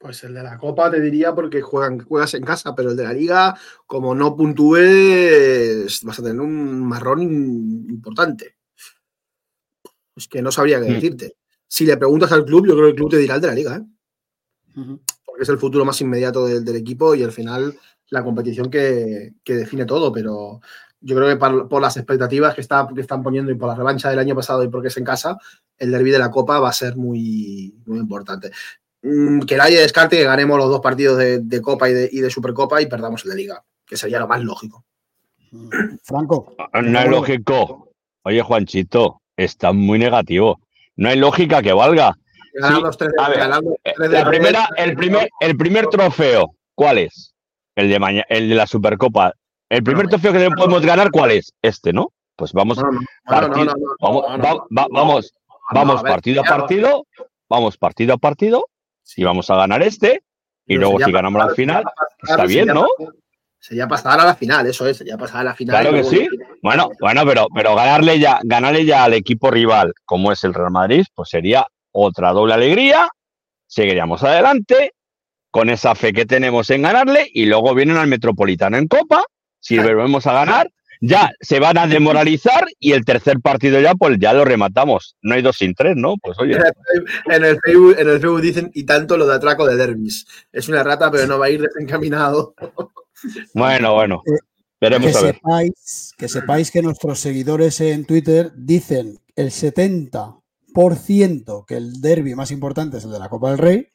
Pues 0.01 0.23
el 0.23 0.33
de 0.33 0.41
la 0.41 0.57
Copa 0.57 0.89
te 0.89 0.99
diría 0.99 1.35
porque 1.35 1.61
juegan, 1.61 1.99
juegas 1.99 2.33
en 2.33 2.43
casa, 2.43 2.73
pero 2.75 2.89
el 2.89 2.97
de 2.97 3.03
la 3.03 3.13
Liga, 3.13 3.55
como 3.85 4.15
no 4.15 4.35
puntúes, 4.35 6.03
vas 6.03 6.19
a 6.19 6.23
tener 6.23 6.41
un 6.41 6.81
marrón 6.87 7.21
importante. 7.21 8.57
Es 10.15 10.27
que 10.27 10.41
no 10.41 10.51
sabría 10.51 10.81
qué 10.81 10.89
Mm. 10.89 10.93
decirte. 10.93 11.35
Si 11.67 11.85
le 11.85 11.97
preguntas 11.97 12.31
al 12.31 12.45
club, 12.45 12.67
yo 12.67 12.73
creo 12.73 12.85
que 12.85 12.89
el 12.89 12.95
club 12.95 13.11
te 13.11 13.17
dirá 13.17 13.35
el 13.35 13.41
de 13.41 13.47
la 13.47 13.53
Liga, 13.53 13.75
¿eh? 13.77 14.97
porque 15.23 15.43
es 15.43 15.49
el 15.49 15.59
futuro 15.59 15.85
más 15.85 16.01
inmediato 16.01 16.45
del, 16.47 16.65
del 16.65 16.75
equipo 16.77 17.13
y 17.13 17.23
al 17.23 17.31
final 17.31 17.77
la 18.09 18.23
competición 18.23 18.69
que, 18.69 19.35
que 19.43 19.55
define 19.55 19.85
todo, 19.85 20.11
pero 20.11 20.59
yo 20.99 21.15
creo 21.15 21.29
que 21.29 21.37
por, 21.37 21.81
las 21.81 21.97
expectativas 21.97 22.53
que, 22.53 22.61
está, 22.61 22.87
que 22.93 23.01
están 23.01 23.23
poniendo 23.23 23.51
y 23.51 23.55
por 23.55 23.69
la 23.69 23.75
revancha 23.75 24.09
del 24.09 24.19
año 24.19 24.35
pasado 24.35 24.63
y 24.63 24.69
porque 24.69 24.89
es 24.89 24.97
en 24.97 25.03
casa, 25.03 25.37
el 25.77 25.91
derby 25.91 26.11
de 26.11 26.19
la 26.19 26.29
Copa 26.29 26.59
va 26.59 26.69
a 26.69 26.73
ser 26.73 26.95
muy, 26.95 27.75
muy 27.85 27.99
importante. 27.99 28.51
Mm, 29.03 29.41
Que 29.41 29.57
nadie 29.57 29.79
descarte 29.79 30.17
que 30.17 30.23
ganemos 30.23 30.57
los 30.57 30.69
dos 30.69 30.81
partidos 30.81 31.17
de, 31.17 31.39
de 31.39 31.61
Copa 31.61 31.89
y 31.89 31.93
de, 31.93 32.09
y 32.11 32.19
de 32.21 32.29
Supercopa 32.29 32.81
y 32.81 32.85
perdamos 32.85 33.23
el 33.25 33.31
de 33.31 33.37
Liga, 33.37 33.63
que 33.85 33.97
sería 33.97 34.19
lo 34.19 34.27
más 34.27 34.41
lógico. 34.41 34.85
Franco. 36.03 36.55
No 36.81 36.99
es 36.99 37.07
lógico. 37.09 37.89
Oye, 38.23 38.41
Juanchito, 38.41 39.21
está 39.35 39.71
muy 39.73 39.99
negativo. 39.99 40.59
No 40.95 41.09
hay 41.09 41.17
lógica 41.17 41.61
que 41.61 41.73
valga. 41.73 42.15
Ganar 42.53 42.77
Sí, 42.77 42.83
los 42.83 42.97
tres, 42.97 43.11
a 43.17 43.29
ver, 43.29 43.39
ganar 43.39 43.63
los 43.63 43.73
Eh, 43.83 43.93
tres 43.95 44.09
de 44.11 44.17
La 44.17 44.23
tres, 44.25 44.39
primera, 44.39 44.69
el 44.77 44.95
primer, 44.95 45.29
el 45.39 45.57
primer 45.57 45.87
trofeo, 45.87 46.55
¿cuál 46.75 46.97
es? 46.99 47.33
El 47.75 47.89
de 47.89 47.99
mañana, 47.99 48.25
el 48.29 48.49
de 48.49 48.55
la 48.55 48.67
Supercopa. 48.67 49.33
El 49.69 49.83
primer 49.83 50.07
trofeo 50.09 50.33
que 50.33 50.49
podemos 50.51 50.85
ganar, 50.85 51.11
¿cuál 51.11 51.31
es? 51.31 51.53
Este, 51.61 51.93
¿no? 51.93 52.11
Pues 52.35 52.51
vamos, 52.53 52.77
vamos, 53.25 54.25
vamos, 54.69 55.33
vamos 55.73 56.03
partido 56.03 56.41
a 56.41 56.43
partido, 56.43 57.05
vamos 57.47 57.77
partido 57.77 58.13
a 58.13 58.17
partido 58.17 58.65
y 59.15 59.23
vamos 59.23 59.49
a 59.49 59.55
ganar 59.55 59.81
este. 59.83 60.23
Y 60.65 60.75
Pero 60.75 60.81
luego 60.91 61.05
si 61.05 61.11
ganamos 61.11 61.39
la 61.39 61.45
pasar- 61.45 61.55
final, 61.55 61.83
está 62.23 62.45
bien, 62.45 62.67
¿no? 62.67 62.87
Sería 63.59 63.87
pasar 63.87 64.19
a 64.19 64.25
la 64.25 64.35
final, 64.35 64.65
eso 64.65 64.87
es, 64.87 64.97
sería 64.97 65.17
pasar 65.17 65.41
a 65.41 65.43
la 65.43 65.55
final. 65.55 65.79
Claro 65.81 65.95
que 65.95 66.03
sí. 66.03 66.27
Bueno, 66.63 66.89
bueno, 66.99 67.23
pero, 67.25 67.47
pero 67.53 67.75
ganarle 67.75 68.17
ya, 68.19 68.39
ganarle 68.43 68.85
ya 68.85 69.03
al 69.03 69.13
equipo 69.13 69.51
rival, 69.51 69.93
como 70.05 70.31
es 70.31 70.43
el 70.43 70.53
Real 70.53 70.71
Madrid, 70.71 71.05
pues 71.13 71.29
sería 71.29 71.67
otra 71.91 72.31
doble 72.31 72.53
alegría. 72.55 73.07
Seguiríamos 73.67 74.23
adelante 74.23 74.93
con 75.51 75.69
esa 75.69 75.93
fe 75.93 76.11
que 76.13 76.25
tenemos 76.25 76.69
en 76.71 76.81
ganarle 76.81 77.29
y 77.31 77.45
luego 77.45 77.75
vienen 77.75 77.97
al 77.97 78.07
Metropolitano 78.07 78.77
en 78.77 78.87
Copa. 78.87 79.23
Si 79.59 79.77
volvemos 79.77 80.25
a 80.25 80.33
ganar, 80.33 80.71
ya 81.01 81.31
se 81.41 81.59
van 81.59 81.77
a 81.79 81.87
demoralizar 81.87 82.65
y 82.79 82.91
el 82.93 83.03
tercer 83.03 83.39
partido 83.41 83.81
ya, 83.81 83.93
pues 83.95 84.17
ya 84.19 84.31
lo 84.33 84.45
rematamos. 84.45 85.17
No 85.21 85.33
hay 85.35 85.41
dos 85.41 85.57
sin 85.57 85.73
tres, 85.73 85.95
¿no? 85.97 86.15
Pues 86.21 86.37
oye, 86.39 86.55
En 87.25 87.43
el, 87.43 87.59
Facebook, 87.59 87.95
en 87.97 88.07
el 88.07 88.21
Facebook 88.21 88.41
dicen, 88.41 88.71
y 88.73 88.83
tanto 88.85 89.17
lo 89.17 89.27
de 89.27 89.33
atraco 89.35 89.65
de 89.65 89.75
derbis. 89.75 90.25
Es 90.51 90.69
una 90.69 90.83
rata, 90.83 91.09
pero 91.11 91.25
no 91.27 91.39
va 91.39 91.47
a 91.47 91.49
ir 91.49 91.61
desencaminado. 91.61 92.53
bueno, 93.53 93.93
bueno. 93.95 94.21
Eh, 94.27 94.31
Que 94.79 94.89
Veremos 94.89 95.15
a 95.15 95.21
ver. 95.23 95.35
sepáis, 95.35 96.13
que 96.17 96.27
sepáis 96.27 96.71
que 96.71 96.81
nuestros 96.81 97.19
seguidores 97.19 97.79
en 97.81 98.05
Twitter 98.05 98.51
dicen 98.55 99.19
el 99.35 99.51
70% 99.51 101.65
que 101.67 101.77
el 101.77 102.01
derby 102.01 102.35
más 102.35 102.51
importante 102.51 102.97
es 102.97 103.03
el 103.05 103.11
de 103.11 103.19
la 103.19 103.29
Copa 103.29 103.49
del 103.49 103.59
Rey, 103.59 103.87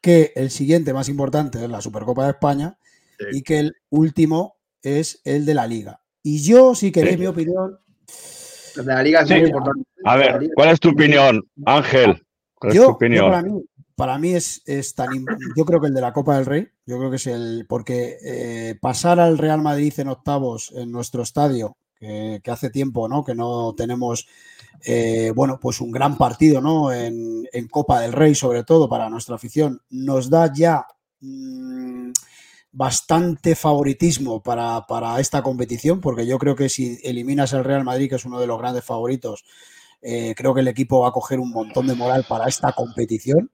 que 0.00 0.32
el 0.36 0.50
siguiente 0.50 0.92
más 0.92 1.08
importante 1.08 1.62
es 1.62 1.70
la 1.70 1.80
Supercopa 1.80 2.24
de 2.24 2.30
España 2.30 2.78
Sí. 3.18 3.24
y 3.32 3.42
que 3.42 3.58
el 3.60 3.76
último 3.88 4.58
es 4.82 5.22
el 5.24 5.46
de 5.46 5.54
la 5.54 5.66
Liga. 5.66 6.00
Y 6.28 6.42
yo, 6.42 6.74
si 6.74 6.90
queréis 6.90 7.14
Sí. 7.14 7.20
mi 7.20 7.26
opinión, 7.28 7.78
de 8.74 8.82
la 8.84 9.00
liga 9.02 9.20
es 9.22 9.28
Sí. 9.28 9.34
muy 9.34 9.44
importante. 9.44 9.84
A 10.04 10.16
ver, 10.16 10.50
¿cuál 10.56 10.70
es 10.70 10.80
tu 10.80 10.90
opinión, 10.90 11.40
Ángel? 11.64 12.20
¿Cuál 12.56 12.72
es 12.72 12.78
tu 12.78 12.82
yo, 12.82 12.88
yo 12.88 12.94
opinión? 12.94 13.30
para 13.30 13.42
mí, 13.42 13.62
para 13.94 14.18
mí 14.18 14.34
es, 14.34 14.60
es 14.66 14.92
tan. 14.96 15.24
Yo 15.56 15.64
creo 15.64 15.80
que 15.80 15.86
el 15.86 15.94
de 15.94 16.00
la 16.00 16.12
Copa 16.12 16.34
del 16.36 16.46
Rey, 16.46 16.66
yo 16.84 16.98
creo 16.98 17.10
que 17.10 17.16
es 17.16 17.26
el. 17.28 17.64
Porque 17.68 18.16
eh, 18.24 18.74
pasar 18.80 19.20
al 19.20 19.38
Real 19.38 19.62
Madrid 19.62 19.94
en 19.98 20.08
octavos 20.08 20.72
en 20.74 20.90
nuestro 20.90 21.22
estadio, 21.22 21.76
que, 21.98 22.40
que 22.42 22.50
hace 22.50 22.70
tiempo, 22.70 23.08
¿no? 23.08 23.24
Que 23.24 23.34
no 23.36 23.74
tenemos. 23.76 24.26
eh, 24.84 25.32
bueno, 25.34 25.58
pues 25.60 25.80
un 25.80 25.90
gran 25.92 26.18
partido, 26.18 26.60
¿no? 26.60 26.92
En, 26.92 27.48
en 27.52 27.68
Copa 27.68 28.00
del 28.00 28.12
Rey, 28.12 28.34
sobre 28.34 28.62
todo 28.64 28.88
para 28.88 29.08
nuestra 29.08 29.36
afición, 29.36 29.80
nos 29.90 30.28
da 30.28 30.52
ya 30.52 30.84
mm, 31.20 32.10
bastante 32.76 33.56
favoritismo 33.56 34.42
para, 34.42 34.86
para 34.86 35.18
esta 35.18 35.42
competición, 35.42 36.02
porque 36.02 36.26
yo 36.26 36.38
creo 36.38 36.54
que 36.54 36.68
si 36.68 36.98
eliminas 37.02 37.54
al 37.54 37.64
Real 37.64 37.84
Madrid, 37.84 38.10
que 38.10 38.16
es 38.16 38.26
uno 38.26 38.38
de 38.38 38.46
los 38.46 38.58
grandes 38.58 38.84
favoritos, 38.84 39.44
eh, 40.02 40.34
creo 40.36 40.52
que 40.52 40.60
el 40.60 40.68
equipo 40.68 41.00
va 41.00 41.08
a 41.08 41.12
coger 41.12 41.40
un 41.40 41.52
montón 41.52 41.86
de 41.86 41.94
moral 41.94 42.26
para 42.28 42.48
esta 42.48 42.72
competición. 42.72 43.50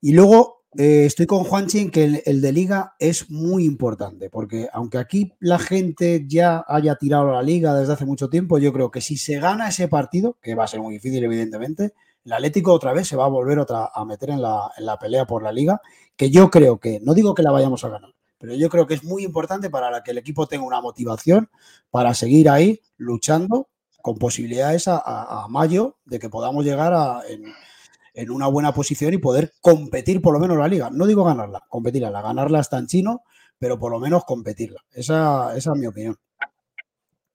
Y 0.00 0.12
luego 0.12 0.62
eh, 0.78 1.04
estoy 1.04 1.26
con 1.26 1.42
Juanchi 1.42 1.90
que 1.90 2.04
el, 2.04 2.22
el 2.24 2.40
de 2.40 2.52
liga 2.52 2.94
es 3.00 3.28
muy 3.28 3.64
importante, 3.64 4.30
porque 4.30 4.68
aunque 4.72 4.98
aquí 4.98 5.32
la 5.40 5.58
gente 5.58 6.24
ya 6.28 6.64
haya 6.68 6.94
tirado 6.94 7.32
la 7.32 7.42
liga 7.42 7.74
desde 7.74 7.94
hace 7.94 8.06
mucho 8.06 8.30
tiempo, 8.30 8.58
yo 8.58 8.72
creo 8.72 8.92
que 8.92 9.00
si 9.00 9.16
se 9.16 9.40
gana 9.40 9.68
ese 9.68 9.88
partido, 9.88 10.38
que 10.40 10.54
va 10.54 10.62
a 10.62 10.68
ser 10.68 10.80
muy 10.80 10.94
difícil 10.94 11.24
evidentemente, 11.24 11.94
el 12.24 12.32
Atlético 12.34 12.72
otra 12.72 12.92
vez 12.92 13.08
se 13.08 13.16
va 13.16 13.24
a 13.24 13.28
volver 13.28 13.58
otra, 13.58 13.90
a 13.92 14.04
meter 14.04 14.30
en 14.30 14.42
la, 14.42 14.70
en 14.78 14.86
la 14.86 14.96
pelea 14.96 15.26
por 15.26 15.42
la 15.42 15.50
liga, 15.50 15.80
que 16.16 16.30
yo 16.30 16.50
creo 16.50 16.78
que, 16.78 17.00
no 17.02 17.14
digo 17.14 17.34
que 17.34 17.42
la 17.42 17.50
vayamos 17.50 17.82
a 17.82 17.88
ganar, 17.88 18.10
pero 18.40 18.54
yo 18.54 18.70
creo 18.70 18.86
que 18.86 18.94
es 18.94 19.04
muy 19.04 19.22
importante 19.22 19.68
para 19.68 20.02
que 20.02 20.12
el 20.12 20.18
equipo 20.18 20.46
tenga 20.46 20.64
una 20.64 20.80
motivación 20.80 21.50
para 21.90 22.14
seguir 22.14 22.48
ahí 22.48 22.80
luchando 22.96 23.68
con 24.00 24.16
posibilidades 24.16 24.88
a, 24.88 25.46
mayo 25.50 25.98
de 26.06 26.18
que 26.18 26.30
podamos 26.30 26.64
llegar 26.64 26.94
a, 26.94 27.20
en, 27.28 28.30
una 28.30 28.46
buena 28.46 28.72
posición 28.72 29.12
y 29.12 29.18
poder 29.18 29.52
competir 29.60 30.22
por 30.22 30.32
lo 30.32 30.40
menos 30.40 30.56
la 30.56 30.68
liga. 30.68 30.88
No 30.90 31.06
digo 31.06 31.22
ganarla, 31.22 31.62
competirla. 31.68 32.22
Ganarla 32.22 32.60
está 32.60 32.78
en 32.78 32.86
chino, 32.86 33.24
pero 33.58 33.78
por 33.78 33.92
lo 33.92 34.00
menos 34.00 34.24
competirla. 34.24 34.80
Esa, 34.90 35.54
esa 35.54 35.72
es 35.72 35.78
mi 35.78 35.86
opinión. 35.86 36.16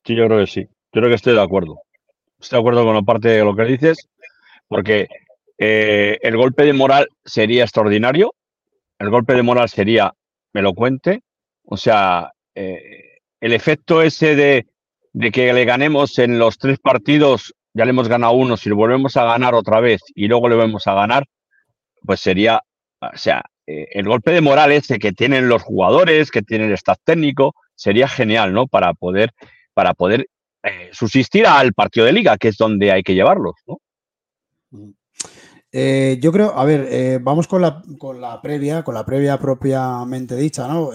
Sí, 0.03 0.15
yo 0.15 0.25
creo 0.25 0.39
que 0.39 0.47
sí. 0.47 0.61
Yo 0.63 1.01
creo 1.01 1.09
que 1.09 1.15
estoy 1.15 1.35
de 1.35 1.41
acuerdo. 1.41 1.81
Estoy 2.39 2.57
de 2.57 2.61
acuerdo 2.61 2.83
con 2.83 2.95
la 2.95 3.03
parte 3.03 3.29
de 3.29 3.43
lo 3.43 3.55
que 3.55 3.65
dices, 3.65 4.09
porque 4.67 5.07
eh, 5.59 6.17
el 6.23 6.35
golpe 6.35 6.63
de 6.63 6.73
moral 6.73 7.07
sería 7.23 7.63
extraordinario. 7.63 8.33
El 8.97 9.11
golpe 9.11 9.33
de 9.35 9.43
moral 9.43 9.69
sería 9.69 10.15
elocuente. 10.59 11.23
O 11.63 11.77
sea, 11.77 12.31
eh, 12.53 13.19
el 13.39 13.53
efecto 13.53 14.01
ese 14.01 14.35
de 14.35 14.67
de 15.15 15.31
que 15.31 15.53
le 15.53 15.63
ganemos 15.63 16.19
en 16.19 16.37
los 16.39 16.57
tres 16.57 16.77
partidos, 16.77 17.55
ya 17.73 17.85
le 17.85 17.91
hemos 17.91 18.09
ganado 18.09 18.33
uno, 18.33 18.57
si 18.57 18.67
lo 18.67 18.75
volvemos 18.75 19.15
a 19.15 19.23
ganar 19.23 19.55
otra 19.55 19.79
vez 19.79 20.01
y 20.13 20.27
luego 20.27 20.49
le 20.49 20.57
vamos 20.57 20.87
a 20.87 20.93
ganar, 20.93 21.25
pues 22.01 22.19
sería, 22.19 22.61
o 22.99 23.17
sea, 23.17 23.41
eh, 23.65 23.87
el 23.91 24.09
golpe 24.09 24.31
de 24.31 24.41
moral 24.41 24.73
ese 24.73 24.99
que 24.99 25.13
tienen 25.13 25.47
los 25.47 25.63
jugadores, 25.63 26.31
que 26.31 26.41
tienen 26.41 26.67
el 26.67 26.73
staff 26.73 26.97
técnico, 27.05 27.55
sería 27.75 28.09
genial, 28.09 28.51
¿no? 28.51 28.67
Para 28.67 28.93
poder, 28.93 29.31
para 29.73 29.93
poder 29.93 30.27
eh, 30.63 30.89
subsistir 30.91 31.47
al 31.47 31.71
partido 31.71 32.05
de 32.05 32.11
liga, 32.11 32.37
que 32.37 32.49
es 32.49 32.57
donde 32.57 32.91
hay 32.91 33.01
que 33.01 33.15
llevarlos, 33.15 33.55
¿no? 33.67 33.77
Eh, 35.77 36.19
yo 36.21 36.31
creo, 36.31 36.57
a 36.57 36.63
ver, 36.63 37.19
vamos 37.21 37.47
con 37.47 37.61
la, 37.61 37.83
con 37.97 38.21
la 38.21 38.41
previa, 38.41 38.83
con 38.83 38.95
la 38.95 39.05
previa 39.05 39.37
propiamente 39.37 40.37
dicha, 40.37 40.69
¿no? 40.69 40.91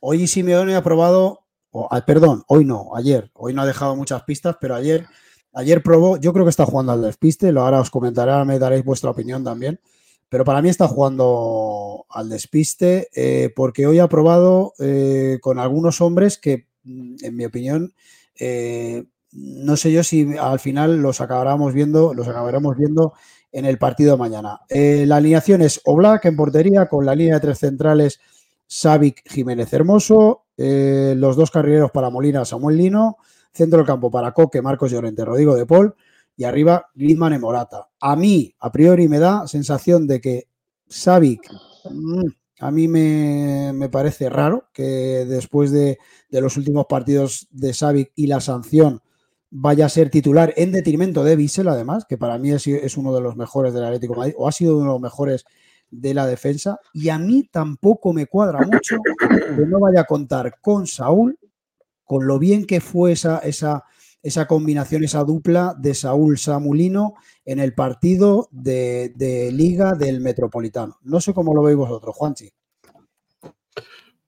hoy 0.00 0.26
Simeone 0.26 0.74
ha 0.74 0.82
probado 0.82 1.46
Ah, 1.90 2.04
perdón, 2.04 2.42
hoy 2.48 2.64
no, 2.64 2.90
ayer. 2.94 3.30
Hoy 3.34 3.52
no 3.52 3.62
ha 3.62 3.66
dejado 3.66 3.96
muchas 3.96 4.22
pistas, 4.24 4.56
pero 4.60 4.74
ayer, 4.74 5.06
ayer 5.52 5.82
probó, 5.82 6.16
yo 6.18 6.32
creo 6.32 6.44
que 6.44 6.50
está 6.50 6.66
jugando 6.66 6.92
al 6.92 7.02
despiste, 7.02 7.52
lo 7.52 7.62
ahora 7.62 7.80
os 7.80 7.90
comentaré, 7.90 8.44
me 8.44 8.58
daréis 8.58 8.84
vuestra 8.84 9.10
opinión 9.10 9.44
también. 9.44 9.80
Pero 10.28 10.44
para 10.44 10.60
mí 10.62 10.68
está 10.68 10.88
jugando 10.88 12.04
al 12.08 12.28
despiste 12.28 13.08
eh, 13.14 13.52
porque 13.54 13.86
hoy 13.86 14.00
ha 14.00 14.08
probado 14.08 14.74
eh, 14.78 15.38
con 15.40 15.58
algunos 15.58 16.00
hombres 16.00 16.38
que, 16.38 16.66
mm, 16.84 17.16
en 17.22 17.36
mi 17.36 17.44
opinión, 17.44 17.94
eh, 18.38 19.04
no 19.32 19.76
sé 19.76 19.92
yo 19.92 20.02
si 20.02 20.36
al 20.38 20.58
final 20.58 20.96
los 21.02 21.20
acabaremos 21.20 21.74
viendo, 21.74 22.14
los 22.14 22.26
acabaremos 22.26 22.76
viendo 22.76 23.12
en 23.56 23.64
el 23.64 23.78
partido 23.78 24.12
de 24.12 24.18
mañana. 24.18 24.60
la 24.68 25.16
alineación 25.16 25.62
es 25.62 25.80
Oblak 25.86 26.26
en 26.26 26.36
portería 26.36 26.88
con 26.88 27.06
la 27.06 27.14
línea 27.14 27.36
de 27.36 27.40
tres 27.40 27.58
centrales 27.58 28.20
Savic 28.66 29.22
Jiménez 29.30 29.72
Hermoso, 29.72 30.44
eh, 30.58 31.14
los 31.16 31.36
dos 31.36 31.50
carrileros 31.50 31.90
para 31.90 32.10
Molina, 32.10 32.44
Samuel 32.44 32.76
Lino, 32.76 33.16
centro 33.52 33.78
del 33.78 33.86
campo 33.86 34.10
para 34.10 34.32
Coque, 34.32 34.60
Marcos 34.60 34.90
Llorente, 34.90 35.24
Rodrigo 35.24 35.54
de 35.54 35.64
Paul 35.64 35.94
y 36.36 36.44
arriba 36.44 36.86
Griezmann 36.94 37.32
y 37.32 37.38
Morata. 37.38 37.88
A 37.98 38.14
mí, 38.14 38.54
a 38.60 38.70
priori, 38.70 39.08
me 39.08 39.18
da 39.18 39.48
sensación 39.48 40.06
de 40.06 40.20
que 40.20 40.48
Savic, 40.86 41.50
mm, 41.90 42.26
a 42.60 42.70
mí 42.70 42.88
me, 42.88 43.88
parece 43.90 44.28
raro 44.28 44.68
que 44.74 45.24
después 45.26 45.70
de, 45.70 45.98
los 46.30 46.58
últimos 46.58 46.84
partidos 46.86 47.48
de 47.50 47.72
Savic 47.72 48.12
y 48.14 48.26
la 48.26 48.42
sanción 48.42 49.00
vaya 49.58 49.86
a 49.86 49.88
ser 49.88 50.10
titular 50.10 50.52
en 50.56 50.70
detrimento 50.70 51.24
de 51.24 51.34
Bissell, 51.34 51.68
además, 51.68 52.04
que 52.06 52.18
para 52.18 52.36
mí 52.36 52.50
es, 52.50 52.96
uno 52.98 53.14
de 53.14 53.22
los 53.22 53.36
mejores 53.36 53.72
del 53.72 53.84
Atlético 53.84 54.12
de 54.12 54.18
Madrid, 54.18 54.34
o 54.36 54.46
ha 54.46 54.52
sido 54.52 54.74
uno 54.76 54.84
de 54.84 54.92
los 54.92 55.00
mejores 55.00 55.46
de 55.90 56.12
la 56.12 56.26
defensa. 56.26 56.78
Y 56.92 57.08
a 57.08 57.18
mí 57.18 57.48
tampoco 57.50 58.12
me 58.12 58.26
cuadra 58.26 58.60
mucho 58.66 58.98
que 59.28 59.66
no 59.66 59.80
vaya 59.80 60.02
a 60.02 60.04
contar 60.04 60.60
con 60.60 60.86
Saúl, 60.86 61.38
con 62.04 62.26
lo 62.26 62.38
bien 62.38 62.66
que 62.66 62.82
fue 62.82 63.12
esa, 63.12 63.38
esa, 63.38 63.84
esa 64.22 64.46
combinación, 64.46 65.04
esa 65.04 65.24
dupla 65.24 65.74
de 65.78 65.94
Saúl 65.94 66.36
Samulino 66.36 67.14
en 67.46 67.58
el 67.58 67.72
partido 67.72 68.48
de, 68.52 69.50
Liga 69.52 69.94
del 69.94 70.20
Metropolitano. 70.20 70.98
No 71.02 71.18
sé 71.18 71.32
cómo 71.32 71.54
lo 71.54 71.62
veis 71.62 71.78
vosotros, 71.78 72.14
Juanchi. 72.14 72.52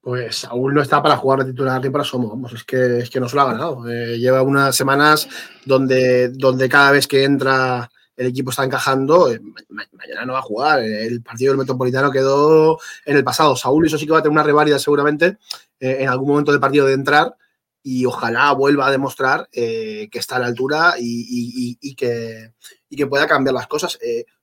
Pues 0.00 0.36
Saúl 0.36 0.74
no 0.74 0.82
está 0.82 1.02
para 1.02 1.16
jugar 1.16 1.40
de 1.40 1.50
titular 1.50 1.82
ni 1.82 1.90
para 1.90 2.04
Somo, 2.04 2.28
vamos, 2.28 2.52
es 2.52 2.64
que, 2.64 2.98
es 2.98 3.10
que 3.10 3.18
no 3.18 3.28
se 3.28 3.34
lo 3.34 3.42
ha 3.42 3.52
ganado. 3.52 3.88
Eh, 3.88 4.18
lleva 4.18 4.42
unas 4.42 4.76
semanas 4.76 5.28
donde, 5.64 6.28
donde 6.28 6.68
cada 6.68 6.92
vez 6.92 7.06
que 7.08 7.24
entra 7.24 7.90
el 8.16 8.28
equipo 8.28 8.50
está 8.50 8.64
encajando, 8.64 9.30
eh, 9.30 9.40
mañana 9.68 10.24
no 10.24 10.32
va 10.34 10.38
a 10.38 10.42
jugar. 10.42 10.82
El 10.82 11.22
partido 11.22 11.52
del 11.52 11.58
Metropolitano 11.58 12.10
quedó 12.10 12.78
en 13.04 13.16
el 13.16 13.24
pasado. 13.24 13.56
Saúl, 13.56 13.86
eso 13.86 13.98
sí 13.98 14.06
que 14.06 14.12
va 14.12 14.18
a 14.18 14.22
tener 14.22 14.32
una 14.32 14.42
reválida 14.42 14.78
seguramente 14.78 15.38
eh, 15.80 15.98
en 16.00 16.08
algún 16.08 16.28
momento 16.28 16.52
del 16.52 16.60
partido 16.60 16.86
de 16.86 16.94
entrar 16.94 17.36
y 17.82 18.04
ojalá 18.06 18.52
vuelva 18.52 18.88
a 18.88 18.90
demostrar 18.90 19.48
que 19.50 20.10
está 20.12 20.36
a 20.36 20.40
la 20.40 20.46
altura 20.46 20.94
y, 20.98 21.94
que, 21.94 22.52
que, 22.90 23.06
pueda 23.06 23.26
cambiar 23.26 23.54
las 23.54 23.66
cosas. 23.66 23.98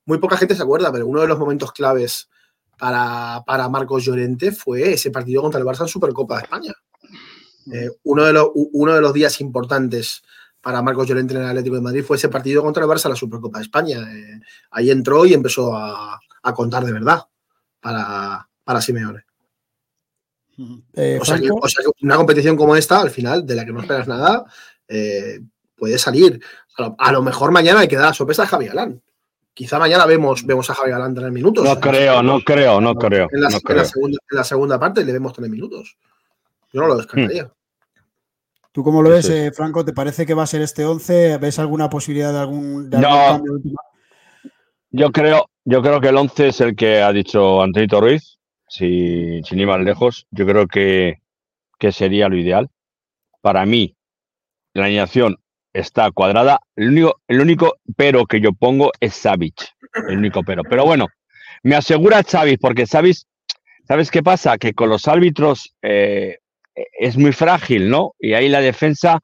muy 0.05 0.17
poca 0.17 0.37
gente 0.37 0.55
se 0.55 0.63
acuerda, 0.63 0.91
pero 0.91 1.05
uno 1.05 1.21
de 1.21 1.27
los 1.27 1.37
momentos 1.37 1.71
claves 1.71 2.29
para, 2.77 3.43
para 3.45 3.69
Marcos 3.69 4.03
Llorente 4.03 4.51
fue 4.51 4.93
ese 4.93 5.11
partido 5.11 5.41
contra 5.41 5.59
el 5.59 5.65
Barça 5.65 5.81
en 5.81 5.87
Supercopa 5.87 6.37
de 6.37 6.43
España. 6.43 6.73
uno, 8.03 8.23
de 8.23 8.33
los, 8.33 8.49
uno 8.53 8.93
de 8.93 9.01
los 9.01 9.13
días 9.13 9.41
importantes 9.41 10.23
para 10.65 10.81
Marcos 10.81 11.07
Llorente 11.07 11.35
en 11.35 11.41
el 11.41 11.47
Atlético 11.47 11.75
de 11.75 11.81
Madrid 11.83 12.03
fue 12.03 12.17
ese 12.17 12.27
partido 12.27 12.63
contra 12.63 12.83
el 12.83 12.89
Barça, 12.89 13.07
la 13.07 13.15
Supercopa 13.15 13.59
de 13.59 13.65
España. 13.65 13.99
Eh, 14.11 14.39
ahí 14.71 14.89
entró 14.89 15.23
y 15.23 15.33
empezó 15.35 15.77
a, 15.77 16.19
contar 16.55 16.83
de 16.83 16.91
verdad 16.91 17.21
para, 17.79 18.49
para 18.63 18.81
Simeone. 18.81 19.25
Eh, 20.93 21.19
o, 21.21 21.25
sea 21.25 21.37
que, 21.37 21.49
una 22.01 22.15
competición 22.15 22.55
como 22.55 22.75
esta, 22.75 22.99
al 22.99 23.11
final, 23.11 23.45
de 23.45 23.55
la 23.55 23.63
que 23.63 23.73
no 23.73 23.81
esperas 23.81 24.07
nada, 24.07 24.45
eh, 24.87 25.39
puede 25.75 25.99
salir. 25.99 26.41
A 26.97 27.11
lo, 27.11 27.21
mejor 27.21 27.51
mañana 27.51 27.81
hay 27.81 27.87
que 27.87 27.97
dar 27.97 28.15
sorpresa 28.15 28.43
a 28.43 28.47
Javi 28.47 28.65
Galán. 28.65 29.01
Quizá 29.55 29.79
mañana 29.79 30.05
vemos, 30.05 30.45
vemos 30.45 30.69
a 30.69 30.75
Javi 30.75 30.91
Galán 30.91 31.15
tener 31.15 31.31
minutos. 31.31 31.63
No 31.63 31.79
creo, 31.79 32.21
no 32.21 32.41
creo, 32.41 32.81
no 32.81 32.93
creo. 32.93 33.29
En 33.31 33.39
la, 33.39 34.43
segunda, 34.43 34.77
parte 34.77 35.05
le 35.05 35.13
vemos 35.13 35.31
tener 35.31 35.49
minutos. 35.49 35.97
Yo 36.73 36.81
no 36.81 36.87
lo 36.87 36.97
descartaría. 36.97 37.45
Hmm. 37.45 37.51
¿Tú 38.73 38.83
cómo 38.83 39.01
lo 39.01 39.11
ves, 39.11 39.29
eh, 39.29 39.53
Franco? 39.53 39.85
¿Te 39.85 39.93
parece 39.93 40.25
que 40.25 40.33
va 40.33 40.43
a 40.43 40.47
ser 40.47 40.61
este 40.61 40.83
11? 40.83 41.37
¿Ves 41.37 41.57
alguna 41.59 41.89
posibilidad 41.89 42.33
de 42.33 42.39
algún, 42.39 42.89
cambio 42.89 43.61
Yo 44.91 45.09
creo, 45.13 45.45
yo 45.63 45.81
creo 45.81 46.01
que 46.01 46.09
el 46.09 46.17
11 46.17 46.47
es 46.49 46.59
el 46.59 46.75
que 46.75 47.01
ha 47.01 47.13
dicho 47.13 47.61
Antonito 47.61 48.01
Ruiz, 48.01 48.37
si, 48.67 49.41
sin 49.43 49.59
ir 49.59 49.67
más 49.67 49.79
lejos. 49.79 50.27
Yo 50.31 50.45
creo 50.45 50.67
que, 50.67 51.21
sería 51.93 52.27
lo 52.27 52.35
ideal. 52.35 52.69
Para 53.39 53.65
mí, 53.65 53.95
la 54.73 54.83
alineación 54.83 55.37
está 55.75 56.09
cuadrada. 56.11 56.59
El 56.75 56.89
único, 56.89 57.21
el 57.27 57.41
único 57.41 57.75
pero 57.95 58.25
que 58.25 58.39
yo 58.39 58.53
pongo 58.53 58.91
es 58.99 59.13
Savic. 59.13 59.67
El 60.07 60.17
único 60.17 60.41
pero. 60.43 60.63
Pero 60.63 60.85
bueno, 60.85 61.07
me 61.63 61.75
asegura 61.75 62.23
Xavi, 62.23 62.57
porque 62.57 62.87
¿sabes 62.87 63.25
qué 64.11 64.23
pasa? 64.23 64.57
Que 64.57 64.73
con 64.73 64.89
los 64.89 65.07
árbitros 65.07 65.75
eh, 65.81 66.37
es 66.99 67.17
muy 67.17 67.33
frágil, 67.33 67.89
¿no? 67.89 68.13
Y 68.19 68.33
ahí 68.33 68.49
la 68.49 68.61
defensa, 68.61 69.19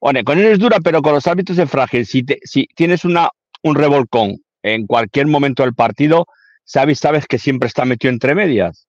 bueno, 0.00 0.22
con 0.24 0.38
él 0.38 0.46
es 0.46 0.58
dura, 0.58 0.78
pero 0.82 1.02
con 1.02 1.14
los 1.14 1.26
árbitros 1.26 1.58
es 1.58 1.70
frágil. 1.70 2.06
Si, 2.06 2.24
si 2.44 2.66
tienes 2.74 3.04
una, 3.04 3.30
un 3.62 3.74
revolcón 3.74 4.36
en 4.62 4.86
cualquier 4.86 5.26
momento 5.26 5.62
del 5.62 5.74
partido, 5.74 6.26
sabes, 6.64 6.98
sabes 6.98 7.26
que 7.26 7.38
siempre 7.38 7.66
está 7.66 7.84
metido 7.84 8.12
entre 8.12 8.34
medias. 8.34 8.86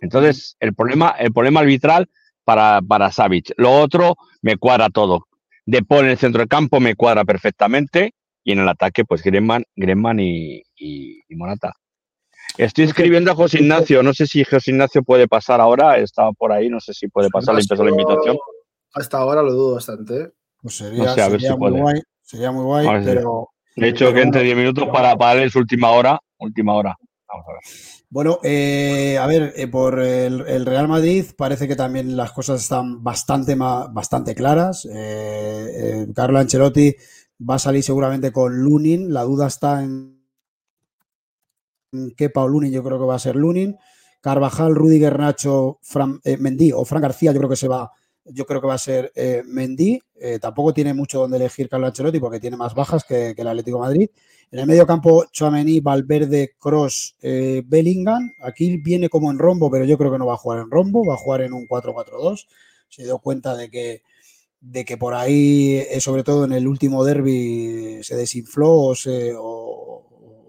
Entonces, 0.00 0.56
el 0.60 0.74
problema, 0.74 1.14
el 1.18 1.32
problema 1.32 1.60
arbitral 1.60 2.08
para, 2.44 2.80
para. 2.82 3.10
Lo 3.56 3.72
otro, 3.72 4.16
me 4.42 4.56
cuadra 4.56 4.88
todo. 4.88 5.26
De 5.70 5.84
Paul 5.84 6.06
en 6.06 6.10
el 6.10 6.18
centro 6.18 6.40
del 6.40 6.48
campo 6.48 6.80
me 6.80 6.96
cuadra 6.96 7.24
perfectamente. 7.24 8.12
Y 8.42 8.52
en 8.52 8.58
el 8.58 8.68
ataque, 8.68 9.04
pues 9.04 9.22
Gremman, 9.22 9.62
y, 10.18 10.62
y, 10.76 11.20
y 11.28 11.36
Monata. 11.36 11.74
Estoy 12.58 12.86
escribiendo 12.86 13.30
a 13.30 13.36
José 13.36 13.60
Ignacio. 13.60 14.02
No 14.02 14.12
sé 14.12 14.26
si 14.26 14.42
José 14.42 14.72
Ignacio 14.72 15.04
puede 15.04 15.28
pasar 15.28 15.60
ahora. 15.60 15.96
Estaba 15.98 16.32
por 16.32 16.50
ahí. 16.50 16.68
No 16.68 16.80
sé 16.80 16.92
si 16.92 17.06
puede 17.06 17.30
pasar. 17.30 17.54
Le 17.54 17.60
empezó 17.60 17.84
la 17.84 17.90
invitación. 17.90 18.36
Hasta 18.94 19.18
ahora 19.18 19.42
lo 19.44 19.52
dudo 19.52 19.74
bastante. 19.74 20.22
¿eh? 20.22 20.30
Pues 20.60 20.76
sería, 20.76 21.56
muy 21.56 21.70
guay. 21.70 22.00
Sería 22.20 22.50
muy 22.50 22.64
guay, 22.64 23.04
pero. 23.04 23.50
De 23.76 23.90
hecho, 23.90 24.12
que 24.12 24.22
entre 24.22 24.42
10 24.42 24.56
minutos 24.56 24.88
para, 24.92 25.14
para 25.14 25.34
darle 25.34 25.50
su 25.50 25.60
última 25.60 25.90
hora. 25.90 26.18
Última 26.38 26.74
hora. 26.74 26.96
Vamos 27.28 27.46
a 27.46 27.52
ver. 27.52 27.99
Bueno, 28.10 28.40
eh, 28.42 29.18
a 29.18 29.26
ver, 29.26 29.52
eh, 29.56 29.68
por 29.68 30.00
el, 30.00 30.66
Real 30.66 30.88
Madrid 30.88 31.26
parece 31.36 31.68
que 31.68 31.76
también 31.76 32.16
las 32.16 32.32
cosas 32.32 32.60
están 32.60 33.04
bastante, 33.04 33.54
bastante 33.54 34.34
claras. 34.34 34.86
Carlo 36.14 36.38
Ancelotti 36.40 36.94
va 37.48 37.54
a 37.54 37.58
salir 37.58 37.82
seguramente 37.82 38.32
con 38.32 38.56
Lunin. 38.62 39.12
La 39.12 39.22
duda 39.22 39.46
está 39.46 39.82
en 39.82 40.20
Kepa 42.16 42.42
o 42.42 42.48
Lunin, 42.48 42.72
yo 42.72 42.82
creo 42.82 42.98
que 42.98 43.06
va 43.06 43.14
a 43.14 43.18
ser 43.18 43.36
Lunin. 43.36 43.76
Carvajal, 44.20 44.74
Rudiger, 44.74 45.18
Nacho, 45.18 45.78
Fran, 45.82 46.20
eh, 46.24 46.36
Mendy 46.36 46.72
o 46.72 46.84
Fran 46.84 47.02
García, 47.02 47.32
yo 47.32 47.38
creo 47.38 47.50
que 47.50 47.56
se 47.56 47.68
va 47.68 47.90
yo 48.32 48.46
creo 48.46 48.60
que 48.60 48.66
va 48.66 48.74
a 48.74 48.78
ser 48.78 49.12
eh, 49.14 49.42
Mendy. 49.46 50.00
Eh, 50.18 50.38
tampoco 50.38 50.72
tiene 50.72 50.94
mucho 50.94 51.20
donde 51.20 51.36
elegir 51.36 51.68
Carlo 51.68 51.86
Ancelotti 51.86 52.20
porque 52.20 52.40
tiene 52.40 52.56
más 52.56 52.74
bajas 52.74 53.04
que, 53.04 53.34
el 53.36 53.48
Atlético 53.48 53.78
Madrid. 53.78 54.08
En 54.50 54.58
el 54.58 54.66
medio 54.66 54.86
campo, 54.86 55.26
Chouameni, 55.30 55.80
Valverde, 55.80 56.54
Cross, 56.58 57.16
eh, 57.22 57.62
Bellingham. 57.64 58.32
Aquí 58.40 58.76
viene 58.78 59.08
como 59.08 59.30
en 59.30 59.38
rombo, 59.38 59.70
pero 59.70 59.84
yo 59.84 59.96
creo 59.96 60.10
que 60.10 60.18
no 60.18 60.26
va 60.26 60.34
a 60.34 60.38
jugar 60.38 60.60
en 60.60 60.70
rombo, 60.70 61.04
va 61.04 61.14
a 61.14 61.18
jugar 61.18 61.42
en 61.42 61.52
un 61.52 61.66
4-4-2. 61.66 62.46
Se 62.88 63.04
dio 63.04 63.18
cuenta 63.18 63.56
de 63.56 63.70
que, 63.70 64.02
de 64.60 64.84
que 64.84 64.96
por 64.96 65.14
ahí, 65.14 65.82
sobre 66.00 66.24
todo 66.24 66.44
en 66.44 66.52
el 66.52 66.66
último 66.66 67.04
derby, 67.04 68.00
se 68.02 68.16
desinfló 68.16 68.72
o, 68.72 68.94
se, 68.94 69.32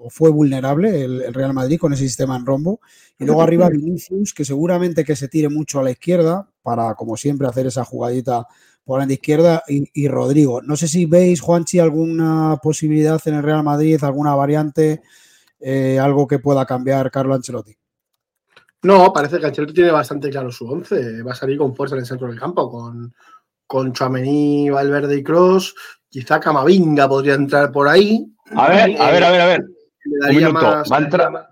fue 0.10 0.30
vulnerable 0.30 1.04
el, 1.04 1.34
Real 1.34 1.54
Madrid 1.54 1.80
con 1.80 1.94
ese 1.94 2.04
sistema 2.04 2.36
en 2.36 2.46
rombo. 2.46 2.80
Y 3.20 3.26
luego 3.26 3.42
arriba 3.42 3.70
Vinicius, 3.70 4.34
que 4.34 4.46
seguramente 4.46 5.04
que 5.04 5.16
se 5.16 5.28
tire 5.28 5.50
mucho 5.50 5.80
a 5.80 5.84
la 5.84 5.92
izquierda 5.92 6.50
para, 6.62 6.96
como 6.96 7.18
siempre, 7.18 7.48
hacer 7.48 7.68
esa 7.68 7.86
jugadita 7.86 8.48
por 8.84 9.06
la 9.06 9.14
izquierda 9.14 9.64
y, 9.68 10.08
Rodrigo. 10.08 10.62
No 10.62 10.76
sé 10.76 10.88
si 10.88 11.06
veis, 11.06 11.40
Juanchi, 11.40 11.80
alguna 11.80 12.58
posibilidad 12.62 13.22
en 13.26 13.36
el 13.36 13.44
Real 13.44 13.64
Madrid, 13.64 14.04
alguna 14.04 14.36
variante, 14.36 15.02
eh, 15.60 16.00
algo 16.00 16.28
que 16.28 16.40
pueda 16.40 16.66
cambiar 16.66 17.12
Carlo 17.12 17.36
Ancelotti. 17.36 17.76
No, 18.84 19.14
parece 19.14 19.40
que 19.40 19.46
Ancelotti 19.46 19.74
tiene 19.76 19.92
bastante 19.92 20.30
claro 20.30 20.52
su 20.52 20.66
once. 20.68 21.22
Va 21.22 21.34
a 21.34 21.36
salir 21.36 21.58
con 21.58 21.76
fuerza 21.76 21.96
en 21.96 22.02
el 22.02 22.08
centro 22.08 22.28
del 22.28 22.40
campo, 22.40 22.70
con, 22.70 23.14
con 23.68 23.94
Chouameni, 23.94 24.70
Valverde 24.70 25.18
y 25.18 25.24
Cross. 25.24 25.76
Quizá 26.10 26.40
Camavinga 26.40 27.08
podría 27.08 27.36
entrar 27.36 27.72
por 27.72 27.88
ahí. 27.88 28.26
A 28.56 28.68
ver, 28.68 29.00
a 29.00 29.12
ver, 29.12 29.24
a 29.24 29.32
ver, 29.32 29.42
a 29.42 29.46
ver. 29.46 29.66
Un 30.30 30.36
minuto. 30.36 30.84
Va 30.92 30.98
a 30.98 31.00
entrar, 31.00 31.52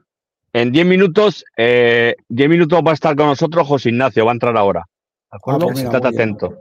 en 0.54 0.72
10 0.72 0.86
minutos, 0.86 1.46
eh, 1.58 2.16
10 2.28 2.50
minutos 2.50 2.82
va 2.86 2.92
a 2.92 2.94
estar 2.96 3.16
con 3.16 3.28
nosotros 3.28 3.68
José 3.68 3.90
Ignacio, 3.90 4.26
va 4.26 4.32
a 4.32 4.34
entrar 4.34 4.58
ahora. 4.58 4.86
¿De 5.32 5.38
acuerdo? 5.38 5.68
Ah, 5.70 5.74
pues 5.74 5.86
atento. 5.86 6.60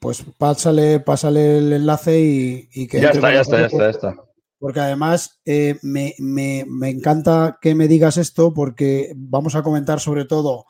Pues 0.00 0.24
pásale, 0.36 1.00
pásale 1.00 1.58
el 1.58 1.72
enlace 1.72 2.20
y, 2.20 2.86
que. 2.88 3.00
Ya 3.00 3.10
está, 3.10 3.32
ya 3.32 3.40
está, 3.40 3.60
ya 3.60 3.66
está, 3.66 3.78
ya 3.78 3.90
está. 3.90 4.16
Porque 4.58 4.80
además 4.80 5.40
eh, 5.44 5.78
me, 5.82 6.14
encanta 6.88 7.58
que 7.60 7.74
me 7.74 7.88
digas 7.88 8.16
esto, 8.16 8.52
porque 8.52 9.12
vamos 9.14 9.54
a 9.54 9.62
comentar 9.62 10.00
sobre 10.00 10.24
todo 10.24 10.64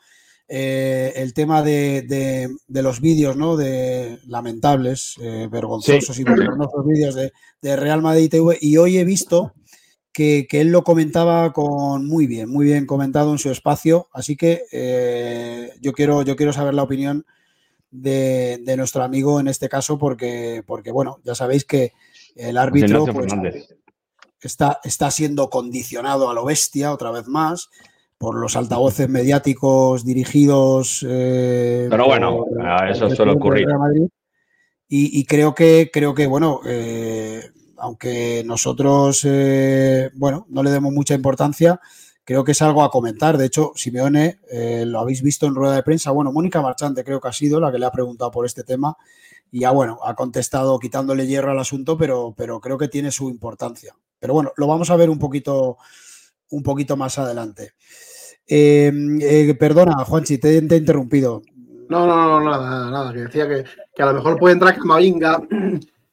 eh, 0.47 1.13
el 1.15 1.33
tema 1.33 1.63
de, 1.63 2.49
los 2.67 3.01
vídeos, 3.01 3.35
¿no? 3.35 3.57
De 3.57 4.19
lamentables, 4.27 5.15
eh, 5.21 5.47
vergonzosos 5.49 6.19
y 6.19 6.23
vergonzosos 6.23 6.85
vídeos 6.85 7.15
de, 7.15 7.31
de 7.61 7.75
Real 7.75 8.01
Madrid 8.01 8.29
TV. 8.29 8.57
Y 8.61 8.77
hoy 8.77 8.97
he 8.97 9.05
visto 9.05 9.53
que, 10.17 10.47
él 10.59 10.69
lo 10.71 10.83
comentaba 10.83 11.53
con 11.53 12.07
muy 12.07 12.25
bien, 12.25 12.49
muy 12.49 12.65
bien 12.65 12.87
comentado 12.87 13.31
en 13.31 13.37
su 13.37 13.51
espacio. 13.51 14.07
Así 14.11 14.35
que 14.35 14.63
eh, 14.71 15.73
yo, 15.79 15.93
quiero, 15.93 16.23
yo 16.23 16.35
quiero 16.35 16.51
saber 16.51 16.73
la 16.73 16.81
opinión 16.81 17.23
de, 17.91 18.73
nuestro 18.75 19.03
amigo 19.03 19.39
en 19.39 19.47
este 19.47 19.69
caso, 19.69 19.99
porque, 19.99 20.63
porque 20.65 20.91
bueno, 20.91 21.19
ya 21.23 21.35
sabéis 21.35 21.65
que 21.65 21.93
el 22.35 22.57
árbitro 22.57 23.05
pues, 23.05 23.31
está, 24.41 24.79
está 24.83 25.11
siendo 25.11 25.51
condicionado 25.51 26.31
a 26.31 26.33
lo 26.33 26.45
bestia 26.45 26.91
otra 26.91 27.11
vez 27.11 27.27
más 27.27 27.69
por 28.17 28.35
los 28.35 28.55
altavoces 28.55 29.07
mediáticos 29.07 30.03
dirigidos. 30.03 31.05
Eh, 31.07 31.85
Pero 31.91 32.05
bueno, 32.07 32.45
eso 32.89 33.07
suele 33.11 33.33
ocurrir. 33.33 33.67
Y, 34.89 35.25
creo 35.25 35.53
que, 35.53 35.91
creo 35.93 36.15
que 36.15 36.25
bueno, 36.27 36.61
eh, 36.65 37.51
aunque 37.77 38.43
nosotros, 38.45 39.21
eh, 39.25 40.09
bueno, 40.15 40.45
no 40.49 40.63
le 40.63 40.71
demos 40.71 40.93
mucha 40.93 41.13
importancia, 41.13 41.79
creo 42.23 42.43
que 42.43 42.51
es 42.51 42.61
algo 42.61 42.83
a 42.83 42.91
comentar. 42.91 43.37
De 43.37 43.45
hecho, 43.45 43.71
Simeone, 43.75 44.39
eh, 44.51 44.83
lo 44.85 44.99
habéis 44.99 45.21
visto 45.21 45.47
en 45.47 45.55
rueda 45.55 45.75
de 45.75 45.83
prensa, 45.83 46.11
bueno, 46.11 46.31
Mónica 46.31 46.61
Marchante 46.61 47.03
creo 47.03 47.21
que 47.21 47.27
ha 47.27 47.33
sido 47.33 47.59
la 47.59 47.71
que 47.71 47.79
le 47.79 47.85
ha 47.85 47.91
preguntado 47.91 48.31
por 48.31 48.45
este 48.45 48.63
tema 48.63 48.97
y 49.51 49.61
ya, 49.61 49.71
bueno, 49.71 49.99
ha 50.03 50.13
contestado 50.15 50.77
quitándole 50.79 51.25
hierro 51.25 51.51
al 51.51 51.59
asunto, 51.59 51.97
pero, 51.97 52.33
pero 52.35 52.59
creo 52.59 52.77
que 52.77 52.89
tiene 52.89 53.11
su 53.11 53.29
importancia. 53.29 53.95
Pero 54.19 54.33
bueno, 54.33 54.51
lo 54.57 54.67
vamos 54.67 54.89
a 54.89 54.95
ver 54.95 55.09
un 55.09 55.19
poquito, 55.19 55.77
un 56.49 56.63
poquito 56.63 56.97
más 56.97 57.17
adelante. 57.17 57.73
Eh, 58.45 59.55
perdona, 59.59 60.03
Juanchi, 60.03 60.37
te, 60.37 60.61
te, 60.61 60.75
he 60.75 60.77
interrumpido. 60.77 61.41
No, 61.89 62.05
no, 62.05 62.39
no, 62.39 62.49
nada, 62.49 62.91
nada, 62.91 63.13
que 63.13 63.19
decía 63.19 63.47
que, 63.47 63.63
que 63.95 64.03
a 64.03 64.07
lo 64.07 64.15
mejor 64.15 64.37
puede 64.37 64.53
entrar 64.53 64.75
Camavinga 64.75 65.39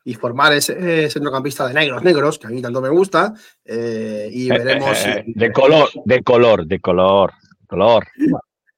y 0.04 0.14
formar 0.14 0.52
ese 0.52 1.08
centrocampista 1.08 1.66
de 1.66 1.74
negros, 1.74 2.02
negros, 2.02 2.38
que 2.38 2.46
a 2.46 2.50
mí 2.50 2.60
tanto 2.60 2.82
me 2.82 2.90
gusta, 2.90 3.32
eh, 3.64 4.28
y 4.30 4.50
eh, 4.50 4.58
veremos. 4.58 5.04
Eh, 5.06 5.24
de 5.26 5.50
color, 5.50 5.88
de 6.04 6.22
color, 6.22 6.66
de 6.66 6.80
color, 6.80 7.32
color. 7.66 8.06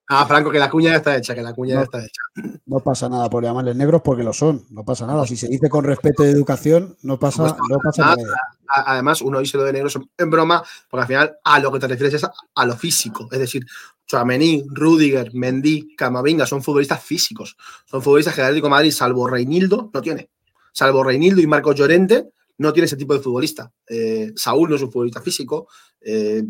Ah, 0.09 0.25
Franco, 0.25 0.53
que 0.53 0.61
la 0.61 0.71
cuña 0.71 0.91
ya 0.91 0.99
está 0.99 1.17
hecha, 1.17 1.35
que 1.35 1.43
la 1.43 1.53
cuña 1.53 1.75
ya 1.75 1.83
está 1.83 1.99
hecha. 1.99 2.23
No 2.67 2.79
pasa 2.79 3.09
nada 3.09 3.29
por 3.29 3.43
llamarles 3.43 3.75
negros 3.75 4.03
porque 4.05 4.23
lo 4.23 4.33
son, 4.33 4.65
no 4.71 4.85
pasa 4.85 5.05
nada. 5.05 5.27
Si 5.27 5.37
se 5.37 5.49
dice 5.49 5.69
con 5.69 5.85
respeto 5.85 6.23
de 6.23 6.31
educación, 6.31 6.97
no 7.03 7.19
pasa, 7.19 7.57
no 7.69 7.79
pasa 7.83 8.15
nada. 8.15 8.39
Además, 8.69 9.21
uno 9.21 9.41
dice 9.41 9.57
lo 9.57 9.65
de 9.65 9.73
negros 9.73 9.99
en 10.17 10.31
broma, 10.31 10.63
porque 10.89 11.01
al 11.03 11.09
final 11.09 11.37
a 11.43 11.59
lo 11.59 11.73
que 11.73 11.81
te 11.81 11.89
refieres 11.89 12.15
es 12.15 12.25
a, 12.55 12.67
lo 12.67 12.77
físico. 12.77 13.29
Es 13.33 13.41
decir, 13.41 13.67
Chouameni, 14.07 14.65
Rudiger, 14.69 15.35
Mendy, 15.35 15.97
Camavinga 15.97 16.47
son 16.47 16.63
futbolistas 16.63 17.03
físicos. 17.03 17.57
Son 17.85 18.01
futbolistas 18.01 18.33
que 18.33 18.43
el 18.43 18.47
Atlético 18.47 18.71
Madrid, 18.71 18.93
salvo 18.93 19.27
Reinildo, 19.27 19.91
no 19.93 20.01
tiene 20.01 20.31
salvo 20.77 21.03
Reinildo 21.03 21.41
y 21.41 21.47
Marcos 21.47 21.75
Llorente, 21.75 22.29
no 22.59 22.73
tiene 22.73 22.85
ese 22.85 22.97
tipo 22.97 23.15
de 23.15 23.21
futbolista. 23.21 23.73
Eh, 23.89 24.33
Saúl 24.37 24.69
no 24.69 24.77
es 24.77 24.83
un 24.83 24.93
futbolista 24.93 25.23
físico. 25.23 25.69
Eh, 26.01 26.43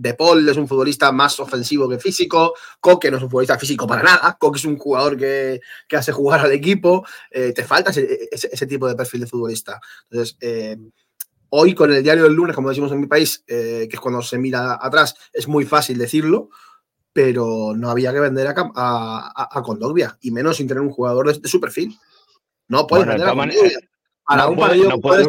es 0.00 0.56
un 0.56 0.68
futbolista 0.68 1.10
más 1.12 1.40
ofensivo 1.40 1.88
que 1.88 1.98
físico. 1.98 2.52
Coque 2.78 3.10
no 3.10 3.16
es 3.16 3.22
un 3.22 3.30
futbolista 3.30 3.58
físico 3.58 3.86
para 3.86 4.02
nada. 4.02 4.36
Coque 4.38 4.58
es 4.58 4.66
un 4.66 4.76
jugador 4.76 5.16
que, 5.16 5.60
hace 5.96 6.12
jugar 6.12 6.40
al 6.40 6.52
equipo. 6.52 7.06
Eh, 7.30 7.52
te 7.54 7.64
falta 7.64 7.90
ese, 7.90 8.66
tipo 8.66 8.86
de 8.86 8.94
perfil 8.94 9.22
de 9.22 9.26
futbolista. 9.26 9.80
Entonces, 10.10 10.36
hoy 11.48 11.74
con 11.74 11.90
el 11.90 12.02
diario 12.02 12.24
del 12.24 12.34
lunes, 12.34 12.54
como 12.54 12.68
decimos 12.68 12.92
en 12.92 13.00
mi 13.00 13.06
país, 13.06 13.42
que 13.46 13.88
es 13.90 14.00
cuando 14.00 14.20
se 14.20 14.38
mira 14.38 14.78
atrás, 14.80 15.14
es 15.32 15.48
muy 15.48 15.64
fácil 15.64 15.96
decirlo, 15.96 16.50
pero 17.14 17.74
no 17.74 17.90
había 17.90 18.12
que 18.12 18.20
vender 18.20 18.46
a, 18.46 19.32
a, 19.34 19.62
Condovia, 19.62 20.18
y 20.20 20.30
menos 20.30 20.58
sin 20.58 20.68
tener 20.68 20.82
un 20.82 20.90
jugador 20.90 21.40
de 21.40 21.48
su 21.48 21.60
perfil. 21.60 21.98
No 22.68 22.86
puedes 22.86 23.06
bueno, 23.06 23.24
para 24.24 24.44
no 24.44 24.50
un 24.50 24.56
partido 24.58 24.90
no 24.90 25.00
puede, 25.00 25.24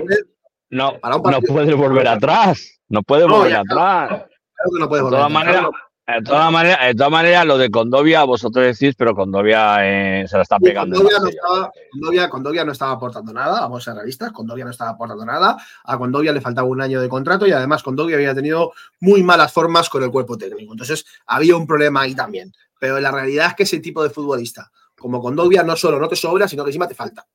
no, 0.70 1.00
no 1.02 1.42
puedes 1.42 1.76
volver 1.76 2.08
atrás. 2.08 2.80
No 2.90 3.02
puedes 3.04 3.28
volver 3.28 3.56
atrás. 3.56 4.10
Claro 4.10 4.72
que 4.74 4.80
no 4.80 4.90
puedes 4.90 5.04
volver 5.04 5.20
de 5.20 5.26
todas 5.26 5.32
maneras, 5.32 5.66
de 6.08 6.22
todas 6.24 6.52
maneras, 6.52 6.88
de 6.88 6.96
todas 6.96 7.12
maneras, 7.12 7.46
lo 7.46 7.58
de 7.58 7.70
Condovia, 7.70 8.24
vosotros 8.24 8.66
decís, 8.66 8.96
pero 8.98 9.16
Condovia 9.16 9.78
eh, 9.82 10.28
se 10.28 10.36
la 10.36 10.44
está 10.44 10.60
pegando. 10.60 10.98
Condovia 10.98 11.20
no, 11.20 11.30
estaba, 11.30 11.72
Condovia, 11.92 12.30
Condovia 12.30 12.66
no, 12.66 12.72
estaba, 12.72 12.92
aportando 12.94 13.32
nada, 13.32 13.62
vamos 13.62 13.84
a 13.84 13.86
ser 13.86 13.94
realistas, 13.96 14.32
Condovia 14.32 14.66
no 14.66 14.72
estaba 14.72 14.92
aportando 14.92 15.24
nada, 15.24 15.56
a 15.84 15.98
Condovia 15.98 16.34
le 16.34 16.42
faltaba 16.42 16.68
un 16.68 16.82
año 16.82 17.00
de 17.00 17.08
contrato 17.08 17.48
y 17.48 17.52
además 17.52 17.84
Condovia 17.84 18.16
había 18.16 18.34
tenido 18.36 18.74
muy 19.00 19.24
malas 19.24 19.54
formas 19.54 19.88
con 19.90 20.04
el 20.04 20.12
cuerpo 20.12 20.38
técnico. 20.38 20.74
Entonces 20.74 21.06
había 21.28 21.56
un 21.56 21.68
problema 21.68 22.02
ahí 22.02 22.16
también. 22.16 22.52
Pero 22.80 23.00
la 23.00 23.12
realidad 23.12 23.48
es 23.48 23.56
que 23.56 23.64
ese 23.64 23.80
tipo 23.80 24.02
de 24.02 24.10
futbolista 24.10 24.72
como 25.00 25.22
Condovia 25.22 25.64
no 25.64 25.76
solo 25.76 26.00
no 26.00 26.08
te 26.08 26.16
sobra, 26.16 26.48
sino 26.48 26.64
que 26.64 26.70
encima 26.70 26.88
te 26.88 26.96
falta. 26.96 27.26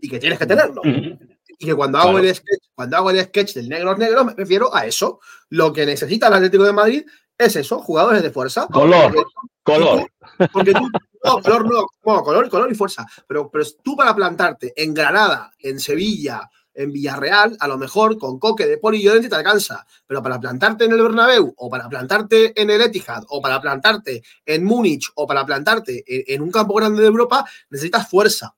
Y 0.00 0.08
que 0.08 0.18
tienes 0.18 0.38
que 0.38 0.46
tenerlo. 0.46 0.82
Y 0.84 1.66
que 1.66 1.74
cuando 1.74 1.98
hago, 1.98 2.18
el 2.18 2.34
sketch, 2.34 2.64
cuando 2.74 2.96
hago 2.96 3.10
el 3.10 3.22
sketch 3.24 3.54
del 3.54 3.68
negro 3.68 3.96
negro, 3.96 4.24
me 4.24 4.34
refiero 4.34 4.74
a 4.74 4.86
eso. 4.86 5.20
Lo 5.50 5.72
que 5.72 5.86
necesita 5.86 6.28
el 6.28 6.34
Atlético 6.34 6.64
de 6.64 6.72
Madrid 6.72 7.04
es 7.38 7.56
eso, 7.56 7.80
jugadores 7.80 8.22
de 8.22 8.30
fuerza. 8.30 8.66
Color, 8.66 9.26
color. 9.62 10.10
porque 10.52 10.72
tú, 10.72 10.88
no, 11.24 11.40
color 11.40 11.70
no, 11.70 12.22
color, 12.22 12.48
color 12.48 12.72
y 12.72 12.74
fuerza. 12.74 13.06
Pero, 13.26 13.50
pero 13.50 13.64
tú 13.82 13.96
para 13.96 14.14
plantarte 14.14 14.72
en 14.76 14.92
Granada, 14.92 15.52
en 15.58 15.80
Sevilla, 15.80 16.48
en 16.74 16.92
Villarreal, 16.92 17.56
a 17.60 17.68
lo 17.68 17.78
mejor 17.78 18.18
con 18.18 18.38
Coque 18.38 18.66
de 18.66 18.78
Poli 18.78 18.98
y 18.98 19.02
Llorente 19.02 19.28
te 19.28 19.34
alcanza, 19.34 19.86
pero 20.06 20.22
para 20.22 20.40
plantarte 20.40 20.84
en 20.84 20.92
el 20.92 21.02
Bernabéu 21.02 21.52
o 21.56 21.70
para 21.70 21.88
plantarte 21.88 22.60
en 22.60 22.70
el 22.70 22.80
Etihad 22.80 23.24
o 23.28 23.40
para 23.42 23.60
plantarte 23.60 24.22
en 24.46 24.64
Múnich 24.64 25.10
o 25.14 25.26
para 25.26 25.44
plantarte 25.44 26.04
en, 26.06 26.42
un 26.42 26.50
campo 26.50 26.74
grande 26.74 27.02
de 27.02 27.08
Europa, 27.08 27.44
necesitas 27.70 28.08
fuerza. 28.08 28.54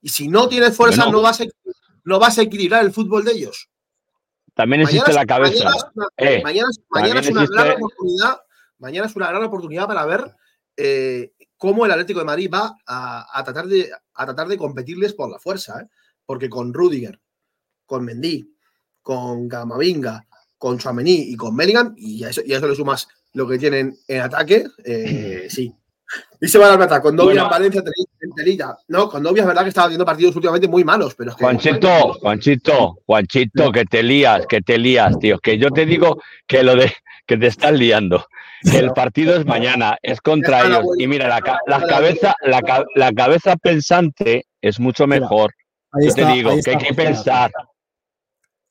Y 0.00 0.08
si 0.08 0.28
no 0.28 0.48
tienes 0.48 0.76
fuerza, 0.76 1.08
no, 1.10 1.22
vas 1.22 1.40
a, 1.40 1.44
no 2.04 2.18
vas 2.18 2.38
a 2.38 2.42
equilibrar 2.42 2.84
el 2.84 2.92
fútbol 2.92 3.24
de 3.24 3.32
ellos. 3.32 3.68
También 4.54 4.82
existe 4.82 5.12
la 5.12 5.24
cabeza. 5.24 5.70
Mañana, 6.42 7.20
es 7.20 7.30
una 7.30 7.46
gran 7.46 7.70
oportunidad. 7.72 8.40
Mañana 8.78 9.06
es 9.06 9.16
una 9.16 9.28
gran 9.28 9.44
oportunidad 9.44 9.86
para 9.86 10.04
ver 10.04 10.34
eh, 10.76 11.32
cómo 11.56 11.86
el 11.86 11.92
Atlético 11.92 12.18
de 12.18 12.26
Madrid 12.26 12.50
va 12.52 12.76
a, 12.86 13.42
tratar, 13.44 13.66
de, 13.66 13.90
a 14.14 14.24
tratar 14.24 14.48
de 14.48 14.58
competirles 14.58 15.14
por 15.14 15.30
la 15.30 15.38
fuerza. 15.38 15.80
¿eh? 15.80 15.86
Porque 16.26 16.50
con 16.50 16.74
Rudiger, 16.74 17.20
con 17.92 18.06
Mendy, 18.06 18.42
con 19.02 19.46
Gamavinga, 19.46 20.24
con 20.56 20.78
Chouameni 20.78 21.12
y 21.28 21.36
con 21.36 21.54
Bellingham, 21.54 21.92
y 21.94 22.24
a 22.24 22.30
eso, 22.30 22.40
y 22.42 22.54
eso 22.54 22.66
le 22.66 22.74
sumas 22.74 23.06
lo 23.34 23.46
que 23.46 23.58
tienen 23.58 23.94
en 24.08 24.20
ataque, 24.22 24.64
eh, 24.82 25.46
sí. 25.50 25.70
Y 26.40 26.48
se 26.48 26.58
va 26.58 26.64
a 26.64 26.68
dar 26.70 26.78
plata. 26.78 27.02
Con 27.02 27.14
Dovia, 27.14 27.44
Valencia, 27.44 27.82
Telilla. 28.34 28.74
No, 28.88 29.10
con 29.10 29.22
Dovia 29.22 29.42
es 29.42 29.46
verdad 29.46 29.62
que 29.62 29.68
estaba 29.68 29.88
haciendo 29.88 30.06
partidos 30.06 30.34
últimamente 30.34 30.68
muy 30.68 30.84
malos, 30.84 31.14
pero 31.14 31.32
Juanchito, 31.32 32.14
Juanchito, 32.14 32.98
Juanchito, 33.04 33.70
que 33.70 33.84
te 33.84 34.02
lías, 34.02 34.46
que 34.46 34.62
te 34.62 34.78
lías, 34.78 35.18
tío. 35.18 35.38
Que 35.38 35.58
yo 35.58 35.70
te 35.70 35.84
digo 35.84 36.22
que 36.46 36.62
lo 36.62 36.76
de 36.76 36.90
que 37.26 37.36
te 37.36 37.46
estás 37.46 37.72
liando. 37.72 38.26
Que 38.62 38.78
el 38.78 38.92
partido 38.92 39.36
es 39.36 39.44
mañana, 39.44 39.98
es 40.00 40.22
contra 40.22 40.64
ellos. 40.64 40.84
Y 40.98 41.06
mira, 41.06 41.28
la, 41.28 41.42
cabeza, 41.86 42.34
la, 42.42 43.12
cabeza 43.12 43.56
pensante 43.56 44.46
es 44.62 44.80
mucho 44.80 45.06
mejor. 45.06 45.52
Yo 46.00 46.14
te 46.14 46.24
digo 46.24 46.52
que 46.64 46.70
hay 46.70 46.78
que 46.78 46.94
pensar. 46.94 47.50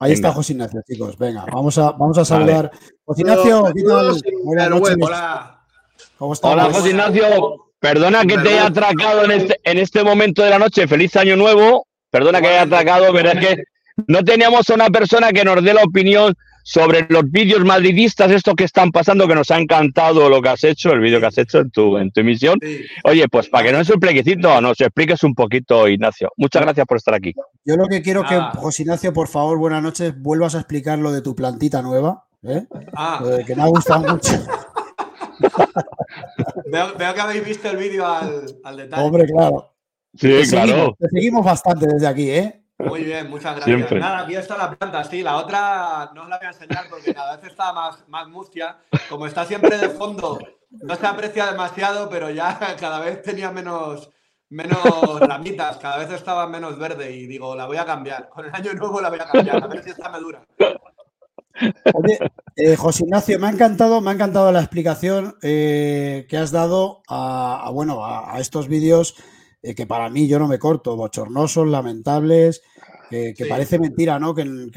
Ahí 0.02 0.14
está 0.14 0.34
José 0.34 0.54
Ignacio, 0.54 0.82
chicos. 0.82 1.16
Venga, 1.16 1.46
vamos 1.46 1.78
a, 1.78 1.92
vamos 1.92 2.18
a 2.18 2.26
saludar. 2.26 2.72
José 3.06 3.22
Ignacio, 3.22 3.72
Buenas 4.44 4.70
noches. 4.72 4.98
Hola. 5.00 5.62
¿Cómo 6.18 6.34
estás? 6.34 6.52
Hola, 6.52 6.64
José 6.74 6.90
Ignacio. 6.90 7.68
Perdona 7.80 8.26
que 8.26 8.36
te 8.40 8.50
haya 8.50 8.66
atracado 8.66 9.26
en 9.26 9.32
este, 9.32 9.60
en 9.64 9.78
este 9.78 10.04
momento 10.04 10.42
de 10.42 10.50
la 10.50 10.58
noche. 10.58 10.88
Feliz 10.88 11.16
año 11.18 11.36
nuevo. 11.36 11.86
Perdona 12.10 12.42
que 12.42 12.48
haya 12.48 12.64
atracado, 12.64 13.14
pero 13.14 13.30
es 13.30 13.46
que 13.46 13.64
no 14.08 14.24
teníamos 14.24 14.68
a 14.72 14.74
una 14.74 14.90
persona 14.90 15.32
que 15.32 15.46
nos 15.46 15.64
dé 15.64 15.72
la 15.72 15.84
opinión 15.84 16.34
sobre 16.64 17.06
los 17.10 17.30
vídeos 17.30 17.64
madridistas, 17.64 18.32
estos 18.32 18.56
que 18.56 18.64
están 18.66 18.92
pasando, 18.92 19.28
que 19.28 19.36
nos 19.36 19.52
ha 19.52 19.60
encantado 19.60 20.30
lo 20.30 20.42
que 20.42 20.50
has 20.50 20.64
hecho, 20.64 20.92
el 20.92 21.00
vídeo 21.00 21.20
que 21.20 21.26
has 21.28 21.38
hecho 21.38 21.60
en 21.60 21.72
tu, 21.72 21.98
en 21.98 22.12
tu 22.12 22.22
emisión. 22.22 22.60
Oye, 23.04 23.28
pues 23.28 23.50
para 23.50 23.66
que 23.66 23.72
no 23.72 23.80
es 23.80 23.90
un 23.90 24.00
plequecito, 24.00 24.62
nos 24.62 24.80
expliques 24.80 25.24
un 25.24 25.34
poquito, 25.34 25.88
Ignacio. 25.88 26.32
Muchas 26.38 26.62
gracias 26.62 26.86
por 26.86 26.98
estar 26.98 27.14
aquí. 27.14 27.34
Yo 27.66 27.76
lo 27.76 27.88
que 27.88 28.02
quiero 28.02 28.24
que, 28.24 28.40
José 28.58 28.84
Ignacio, 28.84 29.14
por 29.14 29.28
favor, 29.28 29.58
buenas 29.58 29.84
noches, 29.84 30.14
vuelvas 30.18 30.56
a 30.56 30.60
explicar 30.60 31.00
lo 31.00 31.12
de 31.12 31.22
tu 31.22 31.36
plantita 31.36 31.82
nueva, 31.82 32.26
¿eh? 32.44 32.66
ah. 32.96 33.24
que 33.46 33.56
me 33.56 33.64
ha 33.64 33.68
gustado 33.68 34.14
mucho. 34.14 34.34
veo, 36.72 36.98
que 36.98 37.22
habéis 37.22 37.46
visto 37.46 37.70
el 37.70 37.78
vídeo 37.78 38.06
al, 38.06 38.46
al, 38.64 38.78
detalle. 38.78 39.04
Hombre, 39.04 39.26
claro. 39.26 39.74
Sí, 40.16 40.42
claro. 40.50 40.96
te 41.00 41.08
seguimos 41.10 41.46
bastante 41.46 41.88
desde 41.88 42.08
aquí, 42.08 42.30
¿eh? 42.30 42.61
Muy 42.86 43.04
bien, 43.04 43.30
muchas 43.30 43.56
gracias. 43.56 43.92
Nada, 43.92 44.20
aquí 44.20 44.36
está 44.36 44.58
la 44.58 44.72
planta, 44.72 45.04
sí. 45.04 45.22
La 45.22 45.38
otra 45.38 46.12
no 46.14 46.24
os 46.24 46.30
la 46.30 46.38
voy 46.38 46.48
a 46.48 46.50
enseñar 46.50 46.86
porque 46.90 47.14
cada 47.14 47.36
vez 47.36 47.46
está 47.46 47.74
más, 47.74 48.08
más 48.08 48.28
mustia. 48.28 48.78
Como 49.10 49.28
está 49.28 49.46
siempre 49.46 49.78
de 49.78 49.90
fondo, 49.90 50.40
no 50.70 50.96
se 50.96 51.08
aprecia 51.08 51.52
demasiado, 51.52 52.10
pero 52.10 52.30
ya 52.30 52.58
cada 52.80 53.00
vez 53.00 53.22
tenía 53.22 53.52
menos, 53.52 54.10
menos 54.50 55.20
ramitas, 55.20 55.78
cada 55.78 55.98
vez 55.98 56.12
estaba 56.12 56.48
menos 56.48 56.78
verde 56.78 57.12
y 57.12 57.28
digo, 57.28 57.56
la 57.56 57.66
voy 57.66 57.78
a 57.78 57.86
cambiar. 57.86 58.30
Con 58.30 58.46
el 58.46 58.54
año 58.54 58.74
nuevo 58.74 59.02
la 59.02 59.10
voy 59.10 59.20
a 59.20 59.26
cambiar, 59.26 59.64
a 59.64 59.68
ver 59.68 59.84
si 59.84 59.92
esta 59.92 60.10
me 60.10 60.20
dura. 60.20 60.44
Oye, 61.94 62.18
eh, 62.56 62.76
José 62.76 63.04
Ignacio, 63.04 63.40
me 63.40 63.48
ha 63.48 63.52
encantado, 63.52 64.02
me 64.02 64.12
ha 64.12 64.14
encantado 64.14 64.52
la 64.52 64.62
explicación 64.62 65.36
eh, 65.42 66.26
que 66.30 66.38
has 66.38 66.52
dado 66.52 67.02
a, 67.08 67.70
bueno, 67.74 68.06
a, 68.06 68.40
estos 68.40 68.68
vídeos 68.68 69.16
eh, 69.64 69.76
que 69.76 69.86
para 69.86 70.10
mí 70.10 70.28
yo 70.28 70.40
no 70.40 70.48
me 70.48 70.58
corto, 70.58 70.96
bochornosos, 70.96 71.68
lamentables, 71.68 72.62
que 73.10 73.46
parece 73.50 73.78
mentira, 73.78 74.20
¿no? 74.20 74.34
Que, 74.34 74.44
en, 74.44 74.70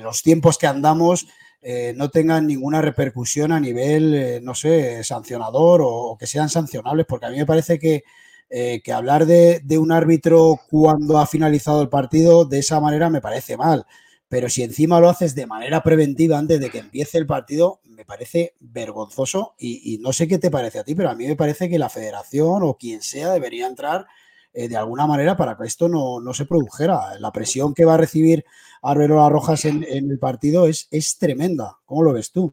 los 0.00 0.22
tiempos 0.22 0.58
que 0.58 0.68
andamos 0.68 1.26
eh, 1.60 1.92
no 1.96 2.08
tengan 2.08 2.46
ninguna 2.46 2.80
repercusión 2.80 3.50
a 3.50 3.58
nivel, 3.58 4.14
eh, 4.14 4.40
no 4.40 4.54
sé, 4.54 5.02
sancionador 5.02 5.80
o, 5.84 6.16
que 6.18 6.28
sean 6.28 6.48
sancionables, 6.48 7.04
porque 7.06 7.26
a 7.26 7.30
mí 7.30 7.36
me 7.36 7.46
parece 7.46 7.78
que, 7.78 8.04
que 8.48 8.92
hablar 8.92 9.26
de, 9.26 9.60
de, 9.64 9.78
un 9.78 9.92
árbitro 9.92 10.60
cuando 10.70 11.18
ha 11.18 11.26
finalizado 11.26 11.82
el 11.82 11.88
partido 11.88 12.44
de 12.44 12.58
esa 12.58 12.80
manera 12.80 13.10
me 13.10 13.20
parece 13.20 13.56
mal. 13.56 13.86
Pero 14.28 14.48
si 14.48 14.62
encima 14.62 15.00
lo 15.00 15.08
haces 15.08 15.34
de 15.34 15.46
manera 15.46 15.82
preventiva 15.82 16.38
antes 16.38 16.60
de 16.60 16.70
que 16.70 16.78
empiece 16.78 17.18
el 17.18 17.26
partido, 17.26 17.80
me 18.02 18.04
parece 18.04 18.54
vergonzoso 18.58 19.54
y, 19.56 19.98
no 19.98 20.12
sé 20.12 20.26
qué 20.26 20.38
te 20.38 20.50
parece 20.50 20.80
a 20.80 20.84
ti, 20.84 20.96
pero 20.96 21.08
a 21.08 21.14
mí 21.14 21.24
me 21.24 21.36
parece 21.36 21.70
que 21.70 21.78
la 21.78 21.88
federación 21.88 22.64
o 22.64 22.76
quien 22.76 23.00
sea 23.00 23.30
debería 23.30 23.68
entrar 23.68 24.06
eh, 24.52 24.66
de 24.66 24.76
alguna 24.76 25.06
manera 25.06 25.36
para 25.36 25.56
que 25.56 25.64
esto 25.64 25.88
no, 25.88 26.34
se 26.34 26.44
produjera. 26.44 27.16
La 27.20 27.30
presión 27.30 27.74
que 27.74 27.84
va 27.84 27.94
a 27.94 27.98
recibir 27.98 28.44
Arbero 28.82 29.28
Rojas 29.30 29.64
en, 29.66 29.84
el 29.84 30.18
partido 30.18 30.66
es, 30.66 30.88
es 30.90 31.16
tremenda. 31.16 31.78
¿Cómo 31.84 32.02
lo 32.02 32.12
ves 32.12 32.32
tú? 32.32 32.52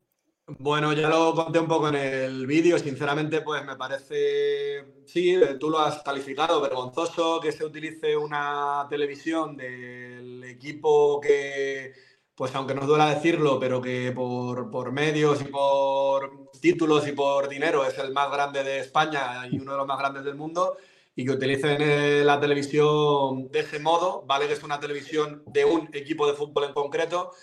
Bueno, 0.60 0.94
ya 0.94 1.10
lo 1.10 1.34
conté 1.34 1.58
un 1.58 1.68
poco 1.68 1.90
en 1.90 1.96
el 1.96 2.46
vídeo, 2.46 2.78
sinceramente 2.78 3.42
pues 3.42 3.64
me 3.66 3.76
parece, 3.76 5.04
sí, 5.06 5.36
tú 5.60 5.70
lo 5.70 5.80
has 5.80 6.02
calificado, 6.02 6.60
vergonzoso 6.60 7.40
que 7.40 7.52
se 7.52 7.64
utilice 7.66 8.18
una 8.18 8.88
televisión 8.90 9.56
del 9.56 10.44
equipo 10.44 11.22
que, 11.22 11.94
pues 12.40 12.56
aunque 12.56 12.74
nos 12.74 12.88
duela 12.88 13.14
decirlo, 13.14 13.60
pero 13.60 13.82
que 13.82 14.14
por, 14.14 14.72
por 14.72 14.94
medios 14.94 15.42
y 15.42 15.44
por 15.44 16.50
títulos 16.62 17.06
y 17.06 17.12
por 17.12 17.50
dinero 17.50 17.86
es 17.86 17.98
el 17.98 18.14
más 18.14 18.32
grande 18.32 18.64
de 18.64 18.80
España 18.80 19.46
y 19.52 19.60
uno 19.60 19.74
de 19.74 19.78
los 19.80 19.86
más 19.86 20.00
grandes 20.00 20.24
del 20.24 20.36
mundo, 20.36 20.78
y 21.18 21.26
que 21.26 21.32
utilicen 21.32 21.82
eh, 21.82 22.22
la 22.24 22.40
televisión 22.40 23.52
de 23.52 23.60
ese 23.60 23.80
modo, 23.80 24.24
¿vale? 24.26 24.48
Que 24.48 24.54
es 24.54 24.64
una 24.64 24.80
televisión 24.80 25.44
de 25.48 25.66
un 25.66 25.90
equipo 25.92 26.26
de 26.28 26.34
fútbol 26.34 26.64
en 26.64 26.72
concreto, 26.72 27.34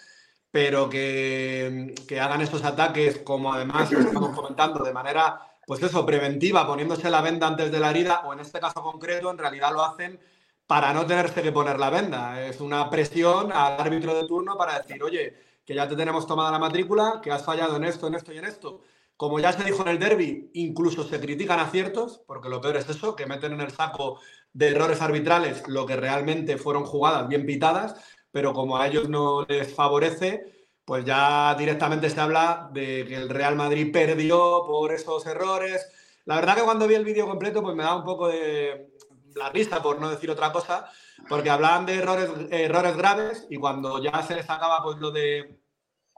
pero 0.51 0.89
que, 0.89 1.95
que 2.09 2.19
hagan 2.19 2.41
estos 2.41 2.65
ataques, 2.65 3.19
como 3.19 3.53
además 3.53 3.93
estamos 3.93 4.35
comentando, 4.35 4.83
de 4.83 4.95
manera, 4.95 5.59
pues 5.67 5.83
eso, 5.83 6.07
preventiva, 6.07 6.67
poniéndose 6.67 7.11
la 7.11 7.21
venda 7.21 7.49
antes 7.49 7.71
de 7.71 7.81
la 7.81 7.91
herida, 7.91 8.23
o 8.25 8.33
en 8.33 8.41
este 8.41 8.61
caso 8.61 8.83
concreto, 8.83 9.31
en 9.31 9.37
realidad 9.37 9.75
lo 9.75 9.85
hacen 9.85 10.19
para 10.67 10.93
no 10.93 11.07
tenerse 11.07 11.43
que 11.43 11.53
poner 11.53 11.79
la 11.79 11.91
venda. 11.91 12.47
Es 12.47 12.61
una 12.61 12.91
presión 12.91 13.53
al 13.53 13.81
árbitro 13.81 14.15
de 14.15 14.27
turno 14.27 14.57
para 14.57 14.79
decir, 14.79 15.03
oye, 15.03 15.35
que 15.65 15.75
ya 15.75 15.89
te 15.89 15.97
tenemos 15.97 16.27
tomada 16.27 16.51
la 16.51 16.59
matrícula, 16.59 17.21
que 17.23 17.31
has 17.31 17.45
fallado 17.45 17.77
en 17.77 17.85
esto, 17.85 18.07
en 18.07 18.15
esto 18.15 18.33
y 18.33 18.39
en 18.39 18.45
esto 18.45 18.83
como 19.17 19.41
ya 19.41 19.53
se 19.53 19.65
dijo 19.65 19.83
en 19.83 19.89
el 19.89 19.99
derby, 19.99 20.51
incluso 20.55 21.03
se 21.05 21.21
critican 21.21 21.59
aciertos, 21.59 22.21
porque 22.27 22.49
lo 22.49 22.61
peor 22.61 22.77
es 22.77 22.89
eso, 22.89 23.17
que 23.17 23.27
meten 23.27 23.53
en 23.53 23.63
el 23.63 23.71
saco 23.71 24.21
de 24.53 24.69
errores 24.69 25.01
arbitrales 25.01 25.67
lo 25.69 25.87
que 25.87 25.97
realmente 25.97 26.59
fueron 26.59 26.85
jugadas 26.85 27.27
bien 27.29 27.47
pitadas, 27.47 27.97
pero 28.31 28.53
como 28.53 28.77
a 28.77 28.87
ellos 28.87 29.09
no 29.09 29.47
les 29.49 29.75
favorece, 29.75 30.69
pues 30.85 31.05
ya 31.05 31.55
directamente 31.59 32.11
se 32.11 32.21
habla 32.21 32.69
de 32.73 33.07
que 33.07 33.17
el 33.17 33.29
Real 33.31 33.57
Madrid 33.57 33.91
perdió 33.91 34.65
por 34.67 34.93
esos 34.93 35.27
errores. 35.27 35.87
La 36.27 36.37
verdad 36.37 36.57
que 36.57 36.63
cuando 36.63 36.87
vi 36.87 36.95
el 36.95 37.05
vídeo 37.05 37.27
completo, 37.27 37.63
pues 37.63 37.75
me 37.75 37.83
da 37.83 37.97
un 37.97 38.05
poco 38.05 38.29
de 38.29 38.96
la 39.37 39.51
risa, 39.51 39.83
por 39.83 40.01
no 40.01 40.11
decir 40.11 40.31
otra 40.31 40.53
cosa, 40.53 40.91
porque 41.29 41.51
hablaban 41.51 41.87
de 41.87 41.97
errores, 41.97 42.31
errores 42.51 42.97
graves 42.97 43.47
y 43.51 43.57
cuando 43.57 44.03
ya 44.03 44.23
se 44.23 44.35
les 44.35 44.49
acaba 44.49 44.83
pues 44.83 44.99
lo 44.99 45.11
de 45.11 45.61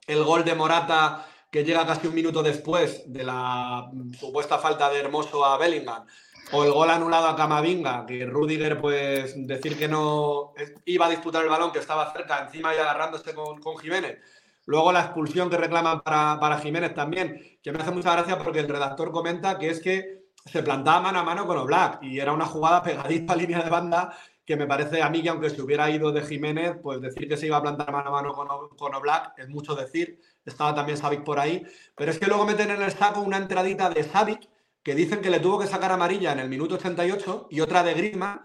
el 0.07 0.25
gol 0.25 0.45
de 0.45 0.55
Morata 0.55 1.27
que 1.51 1.65
llega 1.65 1.87
casi 1.87 2.07
un 2.07 2.15
minuto 2.15 2.43
después 2.43 3.03
de 3.07 3.25
la 3.25 3.91
supuesta 4.19 4.59
falta 4.59 4.91
de 4.91 5.01
Hermoso 5.01 5.45
a 5.45 5.57
Bellingham, 5.57 6.05
o 6.53 6.65
el 6.65 6.73
gol 6.73 6.91
anulado 6.91 7.27
a 7.27 7.37
Camavinga, 7.37 8.07
que 8.07 8.27
Rudiger, 8.27 8.81
pues 8.81 9.35
decir 9.47 9.77
que 9.79 9.89
no 9.89 10.53
iba 10.85 11.07
a 11.07 11.11
disputar 11.11 11.43
el 11.43 11.51
balón, 11.51 11.73
que 11.73 11.79
estaba 11.79 12.13
cerca, 12.13 12.45
encima 12.45 12.75
y 12.75 12.79
agarrándose 12.79 13.35
con, 13.35 13.61
con 13.61 13.79
Jiménez. 13.79 14.19
Luego 14.67 14.93
la 14.93 15.01
expulsión 15.01 15.49
que 15.49 15.57
reclaman 15.57 16.03
para, 16.03 16.39
para 16.39 16.59
Jiménez 16.59 16.95
también, 16.95 17.59
que 17.63 17.73
me 17.73 17.81
hace 17.81 17.91
mucha 17.91 18.13
gracia 18.13 18.39
porque 18.39 18.61
el 18.61 18.69
redactor 18.69 19.11
comenta 19.11 19.59
que 19.59 19.71
es 19.71 19.81
que 19.81 20.18
se 20.51 20.63
plantaba 20.63 21.01
mano 21.01 21.21
a 21.21 21.25
mano 21.25 21.47
con 21.47 21.59
Oblak 21.59 22.03
y 22.03 22.19
era 22.19 22.33
una 22.33 22.47
jugada 22.47 22.83
pegadita 22.83 23.33
a 23.33 23.37
línea 23.37 23.63
de 23.63 23.71
banda 23.71 24.15
que 24.49 24.57
me 24.57 24.67
parece 24.67 25.03
a 25.03 25.11
mí 25.11 25.23
que 25.23 25.29
aunque 25.29 25.51
se 25.51 25.61
hubiera 25.61 25.91
ido 25.91 26.11
de 26.11 26.23
Jiménez, 26.23 26.79
pues 26.83 27.03
decir 27.03 27.29
que 27.29 27.37
se 27.37 27.47
iba 27.47 27.59
a 27.59 27.63
plantar 27.63 27.93
mano 27.93 28.09
a 28.09 28.13
mano 28.13 28.33
con, 28.33 28.49
con 28.79 28.93
es 29.37 29.49
mucho 29.51 29.75
decir. 29.75 30.19
Estaba 30.43 30.75
también 30.75 30.97
Savic 30.97 31.23
por 31.23 31.39
ahí, 31.39 31.67
pero 31.95 32.11
es 32.11 32.19
que 32.19 32.27
luego 32.27 32.47
meten 32.47 32.71
en 32.71 32.81
el 32.81 32.91
saco 32.93 33.21
una 33.21 33.37
entradita 33.37 33.91
de 33.91 34.03
Savic 34.05 34.49
que 34.83 34.95
dicen 34.95 35.21
que 35.21 35.29
le 35.29 35.41
tuvo 35.41 35.59
que 35.59 35.67
sacar 35.67 35.93
amarilla 35.93 36.33
en 36.33 36.39
el 36.39 36.49
minuto 36.49 36.77
88 36.77 37.49
y 37.51 37.61
otra 37.61 37.83
de 37.83 37.93
Griezmann. 37.93 38.41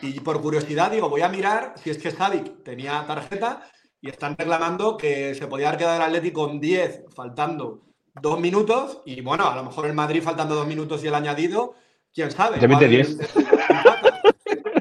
Y 0.00 0.20
por 0.20 0.40
curiosidad 0.40 0.90
digo, 0.90 1.10
voy 1.10 1.20
a 1.20 1.28
mirar 1.28 1.74
si 1.76 1.90
es 1.90 1.98
que 1.98 2.10
Savic 2.10 2.64
tenía 2.64 3.04
tarjeta 3.06 3.62
y 4.00 4.08
están 4.08 4.34
reclamando 4.38 4.96
que 4.96 5.34
se 5.34 5.48
podía 5.48 5.68
haber 5.68 5.80
quedado 5.80 5.96
el 5.96 6.02
Atlético 6.02 6.46
con 6.46 6.60
10 6.60 7.04
faltando 7.14 7.91
dos 8.14 8.40
minutos 8.40 9.02
y 9.04 9.20
bueno, 9.20 9.46
a 9.46 9.56
lo 9.56 9.64
mejor 9.64 9.86
el 9.86 9.94
Madrid 9.94 10.22
faltando 10.22 10.54
dos 10.54 10.66
minutos 10.66 11.02
y 11.02 11.08
el 11.08 11.14
añadido, 11.14 11.74
quién 12.12 12.30
sabe. 12.30 12.60
Se 12.60 12.68
mete 12.68 12.88
10. 12.88 13.18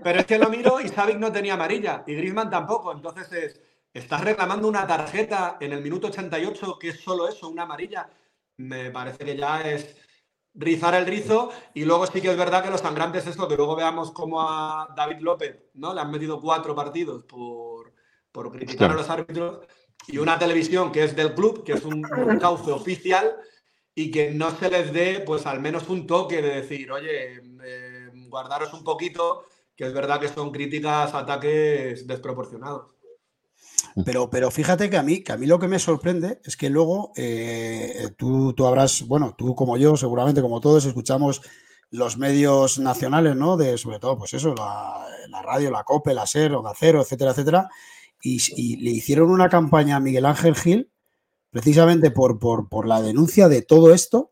Pero 0.03 0.19
es 0.19 0.25
que 0.25 0.39
lo 0.39 0.49
miro 0.49 0.81
y 0.81 0.87
Savic 0.87 1.17
no 1.17 1.31
tenía 1.31 1.53
amarilla 1.53 2.03
y 2.07 2.15
Griezmann 2.15 2.49
tampoco, 2.49 2.91
entonces 2.91 3.31
es 3.31 3.61
Estás 3.93 4.23
reclamando 4.23 4.69
una 4.69 4.87
tarjeta 4.87 5.57
en 5.59 5.73
el 5.73 5.81
minuto 5.81 6.07
88 6.07 6.79
que 6.79 6.89
es 6.89 7.01
solo 7.01 7.27
eso, 7.27 7.49
una 7.49 7.63
amarilla. 7.63 8.09
Me 8.55 8.89
parece 8.89 9.25
que 9.25 9.35
ya 9.35 9.61
es 9.69 9.97
rizar 10.53 10.95
el 10.95 11.05
rizo 11.05 11.51
y 11.73 11.83
luego 11.83 12.07
sí 12.07 12.21
que 12.21 12.31
es 12.31 12.37
verdad 12.37 12.63
que 12.63 12.69
los 12.69 12.79
sangrantes 12.79 13.27
es 13.27 13.37
lo 13.37 13.49
que 13.49 13.57
luego 13.57 13.75
veamos 13.75 14.11
como 14.11 14.41
a 14.41 14.93
David 14.95 15.19
López, 15.19 15.71
¿no? 15.73 15.93
Le 15.93 15.99
han 15.99 16.11
metido 16.11 16.39
cuatro 16.39 16.73
partidos 16.73 17.23
por, 17.23 17.93
por 18.31 18.49
criticar 18.51 18.91
a 18.91 18.95
los 18.95 19.09
árbitros 19.09 19.59
y 20.07 20.17
una 20.17 20.39
televisión 20.39 20.91
que 20.91 21.03
es 21.03 21.15
del 21.15 21.33
club, 21.33 21.63
que 21.63 21.73
es 21.73 21.85
un, 21.85 22.01
cauce 22.39 22.71
oficial 22.71 23.35
y 23.93 24.11
que 24.11 24.31
no 24.31 24.51
se 24.51 24.69
les 24.69 24.91
dé 24.93 25.23
pues 25.25 25.45
al 25.45 25.59
menos 25.59 25.89
un 25.89 26.07
toque 26.07 26.41
de 26.41 26.61
decir, 26.61 26.91
oye, 26.91 27.41
eh, 27.63 28.09
guardaros 28.27 28.73
un 28.73 28.83
poquito, 28.83 29.45
que 29.75 29.85
es 29.85 29.93
verdad 29.93 30.19
que 30.19 30.27
son 30.27 30.51
críticas, 30.51 31.13
ataques 31.13 32.07
desproporcionados. 32.07 32.91
Pero, 34.05 34.29
pero 34.29 34.51
fíjate 34.51 34.89
que 34.89 34.97
a 34.97 35.03
mí, 35.03 35.21
que 35.21 35.33
a 35.33 35.37
mí 35.37 35.45
lo 35.45 35.59
que 35.59 35.67
me 35.67 35.79
sorprende 35.79 36.39
es 36.45 36.55
que 36.55 36.69
luego 36.69 37.11
eh, 37.15 38.09
tú, 38.17 38.53
tú 38.53 38.65
habrás, 38.65 39.05
bueno, 39.07 39.35
tú 39.37 39.53
como 39.55 39.75
yo, 39.77 39.97
seguramente 39.97 40.41
como 40.41 40.61
todos, 40.61 40.85
escuchamos 40.85 41.41
los 41.91 42.17
medios 42.17 42.79
nacionales, 42.79 43.35
¿no? 43.35 43.57
De 43.57 43.77
sobre 43.77 43.99
todo, 43.99 44.17
pues 44.17 44.33
eso, 44.33 44.55
la, 44.55 45.05
radio, 45.43 45.69
la 45.69 45.83
COPE, 45.83 46.13
la 46.13 46.25
SER, 46.25 46.53
Onda 46.53 46.73
Cero, 46.77 47.01
etcétera, 47.01 47.31
etcétera. 47.31 47.69
Y, 48.21 48.77
le 48.77 48.91
hicieron 48.91 49.31
una 49.31 49.49
campaña 49.49 49.95
a 49.95 49.99
Miguel 49.99 50.25
Ángel 50.25 50.55
Gil 50.55 50.91
precisamente 51.49 52.11
por, 52.11 52.39
por, 52.39 52.69
por 52.69 52.87
la 52.87 53.01
denuncia 53.01 53.47
de 53.49 53.61
todo 53.61 53.93
esto. 53.93 54.31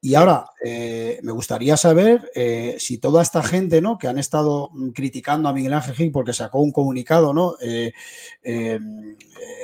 Y 0.00 0.14
ahora 0.14 0.50
eh, 0.64 1.18
me 1.24 1.32
gustaría 1.32 1.76
saber 1.76 2.30
eh, 2.34 2.76
si 2.78 2.98
toda 2.98 3.20
esta 3.20 3.42
gente 3.42 3.80
¿no? 3.80 3.98
que 3.98 4.06
han 4.06 4.18
estado 4.18 4.70
criticando 4.94 5.48
a 5.48 5.52
Miguel 5.52 5.74
Ángel 5.74 5.96
Gil 5.96 6.12
porque 6.12 6.32
sacó 6.32 6.60
un 6.60 6.70
comunicado 6.70 7.34
¿no? 7.34 7.54
Eh, 7.60 7.92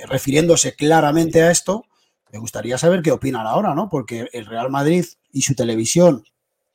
refiriéndose 0.09 0.75
claramente 0.75 1.43
a 1.43 1.53
esto, 1.53 1.85
me 2.33 2.41
gustaría 2.41 2.79
saber 2.79 3.01
qué 3.01 3.13
opinan 3.13 3.47
ahora, 3.47 3.77
¿no? 3.77 3.89
Porque 3.89 4.29
el 4.33 4.47
Real 4.47 4.71
Madrid 4.71 5.05
y 5.31 5.43
su 5.43 5.55
televisión, 5.55 6.25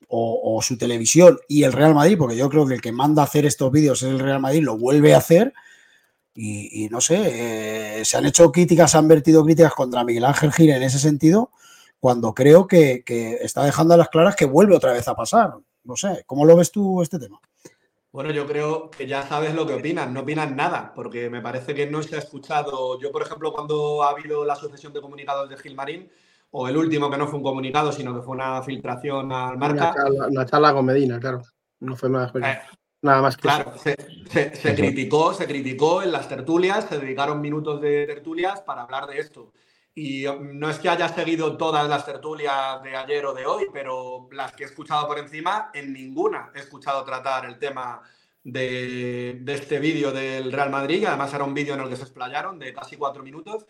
o, 0.07 0.55
o, 0.55 0.61
su 0.61 0.77
televisión 0.77 1.37
y 1.49 1.63
el 1.63 1.73
Real 1.73 1.93
Madrid, 1.93 2.17
porque 2.17 2.37
yo 2.37 2.49
creo 2.49 2.65
que 2.65 2.75
el 2.75 2.81
que 2.81 2.93
manda 2.93 3.21
a 3.21 3.25
hacer 3.25 3.45
estos 3.45 3.69
vídeos 3.69 4.01
es 4.01 4.09
el 4.09 4.19
Real 4.19 4.39
Madrid, 4.39 4.63
lo 4.63 4.77
vuelve 4.77 5.13
a 5.13 5.17
hacer. 5.17 5.53
Y, 6.41 6.85
y 6.85 6.89
no 6.89 7.01
sé, 7.01 8.05
se 8.05 8.17
han 8.17 8.25
hecho 8.25 8.49
críticas, 8.51 8.91
se 8.91 8.97
han 8.97 9.09
vertido 9.09 9.43
críticas 9.43 9.73
contra 9.73 10.05
Miguel 10.05 10.23
Ángel 10.23 10.53
Gil 10.53 10.69
en 10.69 10.83
ese 10.83 10.97
sentido 10.97 11.51
cuando 11.99 12.33
creo 12.33 12.65
que, 12.65 13.03
que, 13.03 13.33
está 13.41 13.65
dejando 13.65 13.93
a 13.93 13.97
las 13.97 14.09
claras 14.09 14.35
que 14.35 14.45
vuelve 14.45 14.75
otra 14.75 14.93
vez 14.93 15.07
a 15.07 15.15
pasar. 15.15 15.55
No 15.83 15.95
sé, 15.95 16.23
¿cómo 16.25 16.45
lo 16.45 16.55
ves 16.55 16.71
tú 16.71 17.01
este 17.01 17.19
tema? 17.19 17.39
Bueno, 18.11 18.31
yo 18.31 18.47
creo 18.47 18.89
que 18.89 19.05
ya 19.05 19.27
sabes 19.27 19.53
lo 19.53 19.67
que 19.67 19.75
opinan, 19.75 20.13
no 20.13 20.21
opinan 20.21 20.55
nada, 20.55 20.93
porque 20.95 21.29
me 21.29 21.41
parece 21.41 21.75
que 21.75 21.87
no 21.87 22.01
se 22.01 22.15
ha 22.15 22.19
escuchado. 22.19 22.99
Yo, 22.99 23.11
por 23.11 23.21
ejemplo, 23.21 23.53
cuando 23.53 24.03
ha 24.03 24.09
habido 24.09 24.45
la 24.45 24.55
sucesión 24.55 24.93
de 24.93 25.01
comunicados 25.01 25.49
de 25.49 25.57
Gilmarín, 25.57 26.09
o 26.51 26.67
el 26.67 26.77
último 26.77 27.11
que 27.11 27.17
no 27.17 27.27
fue 27.27 27.37
un 27.37 27.43
comunicado, 27.43 27.91
sino 27.91 28.15
que 28.15 28.21
fue 28.21 28.35
una 28.35 28.63
filtración 28.63 29.31
al 29.31 29.57
marca. 29.57 29.93
Una 29.93 30.17
charla, 30.19 30.45
charla 30.45 30.73
con 30.73 30.85
Medina, 30.85 31.19
claro. 31.19 31.41
No 31.81 31.95
fue 31.95 32.09
nada, 32.09 32.31
eh, 32.35 32.59
nada 33.01 33.21
más 33.21 33.35
que 33.35 33.41
Claro, 33.43 33.77
se, 33.77 33.95
se, 34.29 34.55
se 34.55 34.75
criticó, 34.75 35.33
se 35.33 35.47
criticó 35.47 36.01
en 36.01 36.11
las 36.11 36.27
tertulias, 36.27 36.85
se 36.87 36.99
dedicaron 36.99 37.41
minutos 37.41 37.81
de 37.81 38.05
tertulias 38.05 38.61
para 38.61 38.83
hablar 38.83 39.07
de 39.07 39.19
esto. 39.19 39.51
Y 39.95 40.25
no 40.53 40.69
es 40.69 40.79
que 40.79 40.87
haya 40.87 41.09
seguido 41.09 41.57
todas 41.57 41.89
las 41.89 42.05
tertulias 42.05 42.81
de 42.83 42.95
ayer 42.95 43.25
o 43.25 43.33
de 43.33 43.45
hoy, 43.45 43.65
pero 43.73 44.29
las 44.31 44.53
que 44.53 44.63
he 44.63 44.65
escuchado 44.67 45.07
por 45.07 45.19
encima, 45.19 45.71
en 45.73 45.91
ninguna 45.91 46.51
he 46.55 46.59
escuchado 46.59 47.03
tratar 47.03 47.45
el 47.45 47.57
tema 47.57 48.01
de, 48.43 49.39
de 49.41 49.53
este 49.53 49.79
vídeo 49.79 50.11
del 50.11 50.51
Real 50.51 50.69
Madrid, 50.69 51.01
que 51.01 51.07
además 51.07 51.33
era 51.33 51.43
un 51.43 51.53
vídeo 51.53 51.73
en 51.73 51.81
el 51.81 51.89
que 51.89 51.97
se 51.97 52.03
explayaron 52.03 52.59
de 52.59 52.73
casi 52.73 52.95
cuatro 52.95 53.23
minutos. 53.23 53.65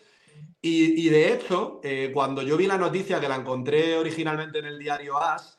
Y, 0.62 1.06
y 1.06 1.08
de 1.08 1.32
hecho, 1.32 1.80
eh, 1.82 2.10
cuando 2.14 2.42
yo 2.42 2.56
vi 2.56 2.66
la 2.66 2.78
noticia, 2.78 3.20
que 3.20 3.28
la 3.28 3.36
encontré 3.36 3.96
originalmente 3.96 4.58
en 4.58 4.66
el 4.66 4.78
diario 4.78 5.18
AS, 5.18 5.58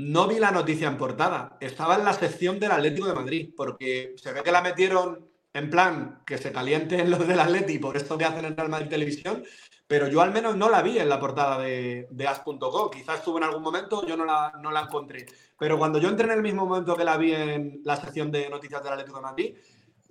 no 0.00 0.26
vi 0.26 0.38
la 0.38 0.50
noticia 0.50 0.88
en 0.88 0.96
portada, 0.96 1.56
estaba 1.60 1.96
en 1.96 2.04
la 2.04 2.12
sección 2.12 2.58
del 2.58 2.72
Atlético 2.72 3.06
de 3.06 3.14
Madrid, 3.14 3.50
porque 3.56 4.14
se 4.16 4.32
ve 4.32 4.42
que 4.42 4.52
la 4.52 4.62
metieron 4.62 5.28
en 5.52 5.68
plan 5.68 6.22
que 6.24 6.38
se 6.38 6.52
calienten 6.52 7.10
los 7.10 7.26
del 7.26 7.40
Atleti 7.40 7.78
por 7.78 7.96
esto 7.96 8.16
que 8.16 8.24
hacen 8.24 8.44
en 8.44 8.56
Real 8.56 8.68
Madrid 8.68 8.88
Televisión, 8.88 9.42
pero 9.86 10.06
yo 10.08 10.20
al 10.20 10.32
menos 10.32 10.56
no 10.56 10.70
la 10.70 10.82
vi 10.82 10.98
en 10.98 11.08
la 11.08 11.18
portada 11.18 11.58
de, 11.58 12.06
de 12.10 12.28
as.com. 12.28 12.90
Quizás 12.92 13.18
estuvo 13.18 13.38
en 13.38 13.44
algún 13.44 13.62
momento, 13.62 14.06
yo 14.06 14.16
no 14.16 14.24
la, 14.24 14.52
no 14.62 14.70
la 14.70 14.82
encontré. 14.82 15.26
Pero 15.58 15.78
cuando 15.78 15.98
yo 15.98 16.08
entré 16.08 16.26
en 16.26 16.34
el 16.34 16.42
mismo 16.42 16.64
momento 16.64 16.96
que 16.96 17.04
la 17.04 17.16
vi 17.16 17.32
en 17.32 17.80
la 17.84 17.96
sección 17.96 18.30
de 18.30 18.48
noticias 18.48 18.82
del 18.84 18.92
Atlético 18.92 19.16
de 19.16 19.22
Madrid, 19.22 19.54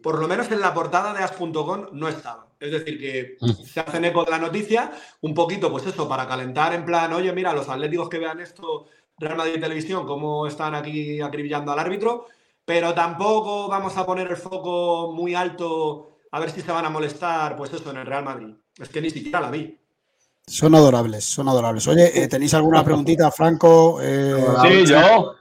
por 0.03 0.19
lo 0.19 0.27
menos 0.27 0.51
en 0.51 0.59
la 0.59 0.73
portada 0.73 1.13
de 1.13 1.23
as.com 1.23 1.87
no 1.93 2.09
estaba. 2.09 2.47
Es 2.59 2.71
decir, 2.71 2.99
que 2.99 3.37
se 3.65 3.79
hacen 3.79 4.03
eco 4.03 4.25
de 4.25 4.31
la 4.31 4.37
noticia, 4.37 4.91
un 5.21 5.33
poquito, 5.33 5.71
pues 5.71 5.85
eso, 5.85 6.09
para 6.09 6.27
calentar 6.27 6.73
en 6.73 6.83
plan, 6.83 7.13
oye, 7.13 7.31
mira, 7.31 7.53
los 7.53 7.69
atléticos 7.69 8.09
que 8.09 8.19
vean 8.19 8.41
esto, 8.41 8.87
Real 9.19 9.37
Madrid 9.37 9.59
Televisión, 9.59 10.05
cómo 10.05 10.47
están 10.47 10.75
aquí 10.75 11.21
acribillando 11.21 11.71
al 11.71 11.79
árbitro, 11.79 12.25
pero 12.65 12.93
tampoco 12.93 13.67
vamos 13.67 13.97
a 13.97 14.05
poner 14.05 14.27
el 14.27 14.37
foco 14.37 15.11
muy 15.13 15.35
alto 15.35 16.17
a 16.31 16.39
ver 16.39 16.51
si 16.51 16.61
se 16.61 16.71
van 16.71 16.85
a 16.85 16.89
molestar, 16.89 17.55
pues 17.55 17.73
eso, 17.73 17.91
en 17.91 17.97
el 17.97 18.05
Real 18.05 18.23
Madrid. 18.23 18.53
Es 18.77 18.89
que 18.89 19.01
ni 19.01 19.09
siquiera 19.09 19.41
la 19.41 19.51
vi. 19.51 19.77
Son 20.45 20.73
adorables, 20.73 21.25
son 21.25 21.47
adorables. 21.47 21.87
Oye, 21.87 22.23
eh, 22.23 22.27
¿tenéis 22.27 22.53
alguna 22.53 22.83
preguntita, 22.83 23.31
Franco? 23.31 23.99
Eh, 24.01 24.35
sí, 24.63 24.85
yo. 24.85 25.35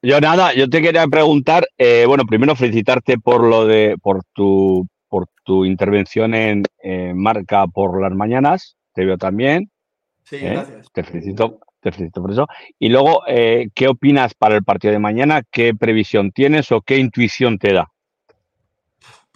Yo 0.00 0.20
nada, 0.20 0.54
yo 0.54 0.68
te 0.70 0.80
quería 0.80 1.08
preguntar, 1.08 1.66
eh, 1.76 2.04
bueno, 2.06 2.24
primero 2.24 2.54
felicitarte 2.54 3.18
por 3.18 3.42
lo 3.42 3.66
de, 3.66 3.96
por 4.00 4.22
tu, 4.32 4.86
por 5.08 5.26
tu 5.42 5.64
intervención 5.64 6.34
en 6.34 6.62
eh, 6.84 7.12
Marca 7.14 7.66
por 7.66 8.00
las 8.00 8.12
mañanas, 8.12 8.76
te 8.94 9.04
veo 9.04 9.18
también. 9.18 9.72
Sí, 10.22 10.38
gracias. 10.38 10.86
Te 10.92 11.02
felicito, 11.02 11.58
por 12.14 12.30
eso. 12.30 12.46
Y 12.78 12.88
luego, 12.88 13.22
¿qué 13.26 13.88
opinas 13.88 14.34
para 14.34 14.56
el 14.56 14.64
partido 14.64 14.92
de 14.92 14.98
mañana? 14.98 15.42
¿Qué 15.50 15.74
previsión 15.74 16.32
tienes 16.32 16.72
o 16.72 16.80
qué 16.82 16.98
intuición 16.98 17.58
te 17.58 17.72
da? 17.72 17.88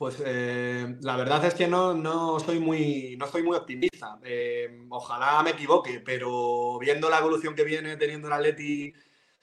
Pues 0.02 0.20
eh, 0.26 0.96
la 1.02 1.16
verdad 1.16 1.44
es 1.44 1.54
que 1.54 1.68
no, 1.68 1.94
no, 1.94 2.40
soy, 2.40 2.58
muy, 2.58 3.14
no 3.16 3.28
soy 3.28 3.44
muy 3.44 3.56
optimista. 3.56 4.18
Eh, 4.24 4.86
ojalá 4.88 5.40
me 5.44 5.50
equivoque, 5.50 6.02
pero 6.04 6.76
viendo 6.80 7.08
la 7.08 7.18
evolución 7.18 7.54
que 7.54 7.62
viene 7.62 7.96
teniendo 7.96 8.26
el 8.26 8.32
Atleti 8.32 8.92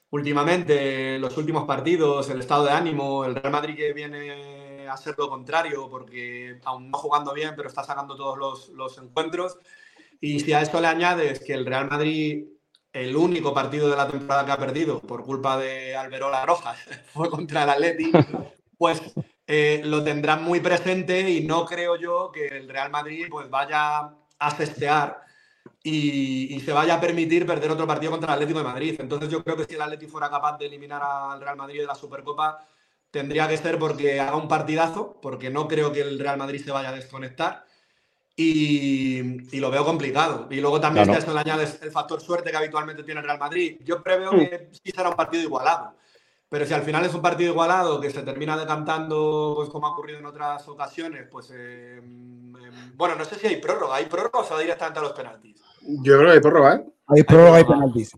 últimamente, 0.10 1.18
los 1.18 1.38
últimos 1.38 1.64
partidos, 1.64 2.30
el 2.30 2.42
estado 2.42 2.66
de 2.66 2.72
ánimo, 2.72 3.24
el 3.24 3.36
Real 3.36 3.54
Madrid 3.54 3.78
que 3.78 3.94
viene 3.94 4.86
a 4.86 4.98
ser 4.98 5.16
lo 5.18 5.30
contrario, 5.30 5.88
porque 5.90 6.60
aún 6.66 6.92
no 6.92 6.98
jugando 6.98 7.34
bien, 7.34 7.54
pero 7.56 7.70
está 7.70 7.86
sacando 7.86 8.18
todos 8.18 8.38
los, 8.38 8.68
los 8.70 8.98
encuentros. 8.98 9.58
Y 10.20 10.42
si 10.42 10.52
a 10.52 10.62
esto 10.62 10.82
le 10.82 10.88
añades 10.88 11.40
que 11.40 11.54
el 11.54 11.66
Real 11.66 11.90
Madrid, 11.90 12.44
el 12.93 13.15
único 13.15 13.54
partido 13.54 13.89
de 13.89 13.97
la 13.97 14.08
temporada 14.08 14.45
que 14.45 14.52
ha 14.52 14.58
perdido 14.58 14.99
por 14.99 15.23
culpa 15.23 15.58
de 15.58 15.95
Alberola 15.95 16.45
Rojas, 16.45 16.78
fue 17.13 17.30
contra 17.30 17.63
el 17.63 17.69
Atleti, 17.69 18.12
pues 18.78 19.02
eh, 19.47 19.82
lo 19.84 20.04
tendrán 20.04 20.43
muy 20.43 20.60
presente 20.60 21.30
y 21.30 21.41
no 21.41 21.65
creo 21.65 21.95
yo 21.95 22.32
que 22.32 22.47
el 22.47 22.69
Real 22.69 22.91
Madrid 22.91 23.28
pues 23.30 23.49
vaya 23.49 24.12
a 24.39 24.52
cestear 24.52 25.21
y, 25.84 26.60
se 26.60 26.73
vaya 26.73 26.95
a 26.95 27.02
permitir 27.02 27.45
perder 27.45 27.71
otro 27.71 27.88
partido 27.88 28.12
contra 28.12 28.34
el 28.34 28.34
Atlético 28.36 28.60
de 28.60 28.65
Madrid. 28.65 28.95
Entonces 28.99 29.30
yo 29.30 29.43
creo 29.43 29.58
que 29.58 29.65
si 29.65 29.75
el 29.75 29.82
Atlético 29.82 30.12
fuera 30.12 30.30
capaz 30.30 30.58
de 30.58 30.65
eliminar 30.65 31.02
al 31.04 31.41
Real 31.41 31.56
Madrid 31.56 31.80
de 31.82 31.88
la 31.88 31.95
Supercopa, 31.95 32.65
tendría 33.12 33.47
que 33.47 33.58
ser 33.58 33.80
porque 33.80 34.19
haga 34.19 34.36
un 34.36 34.47
partidazo, 34.47 35.19
porque 35.21 35.49
no 35.49 35.67
creo 35.67 35.91
que 35.91 36.02
el 36.02 36.19
Real 36.19 36.38
Madrid 36.38 36.63
se 36.63 36.71
vaya 36.71 36.89
a 36.89 36.93
desconectar. 36.93 37.65
Y, 38.41 39.19
y 39.52 39.60
lo 39.60 39.69
veo 39.69 39.84
complicado. 39.84 40.47
Y 40.49 40.62
luego 40.62 40.80
también 40.80 41.04
claro. 41.04 41.19
a 41.19 41.21
eso 41.21 41.34
le 41.34 41.41
añades 41.41 41.78
el 41.82 41.91
factor 41.91 42.21
suerte 42.21 42.52
que 42.52 42.56
habitualmente 42.56 43.04
tiene 43.04 43.20
el 43.20 43.26
Real 43.26 43.38
Madrid. 43.38 43.78
Yo 43.84 44.01
preveo 44.01 44.32
que 44.32 44.70
sí 44.72 44.91
será 44.95 45.09
un 45.09 45.16
partido 45.18 45.43
igualado. 45.43 45.95
Pero 46.47 46.66
si 46.66 46.74
al 46.74 46.84
final 46.84 47.03
es 47.03 47.14
un 47.14 47.22
partido 47.22 47.51
igualado 47.51 47.99
que 47.99 48.09
se 48.09 48.24
termina 48.24 48.55
decantando, 48.55 49.55
pues 49.57 49.70
como 49.70 49.88
ha 49.88 49.91
ocurrido 49.91 50.20
en 50.20 50.26
otras 50.26 50.66
ocasiones, 50.70 51.28
pues 51.30 51.51
eh, 51.51 51.97
eh, 51.97 52.72
bueno, 52.95 53.16
no 53.16 53.26
sé 53.26 53.36
si 53.36 53.47
hay 53.47 53.57
prórroga. 53.57 53.97
¿Hay 53.97 54.05
prórroga 54.05 54.39
o 54.39 54.45
se 54.45 54.53
va 54.53 54.61
directamente 54.61 54.99
a 54.99 55.03
los 55.03 55.11
penaltis? 55.11 55.61
Yo 55.82 56.18
creo 56.18 56.28
que 56.28 56.36
hay 56.36 56.39
prórroga, 56.39 56.76
¿eh? 56.76 56.86
Hay 57.07 57.24
prórroga 57.24 57.59
y 57.59 57.64
penaltis. 57.66 58.11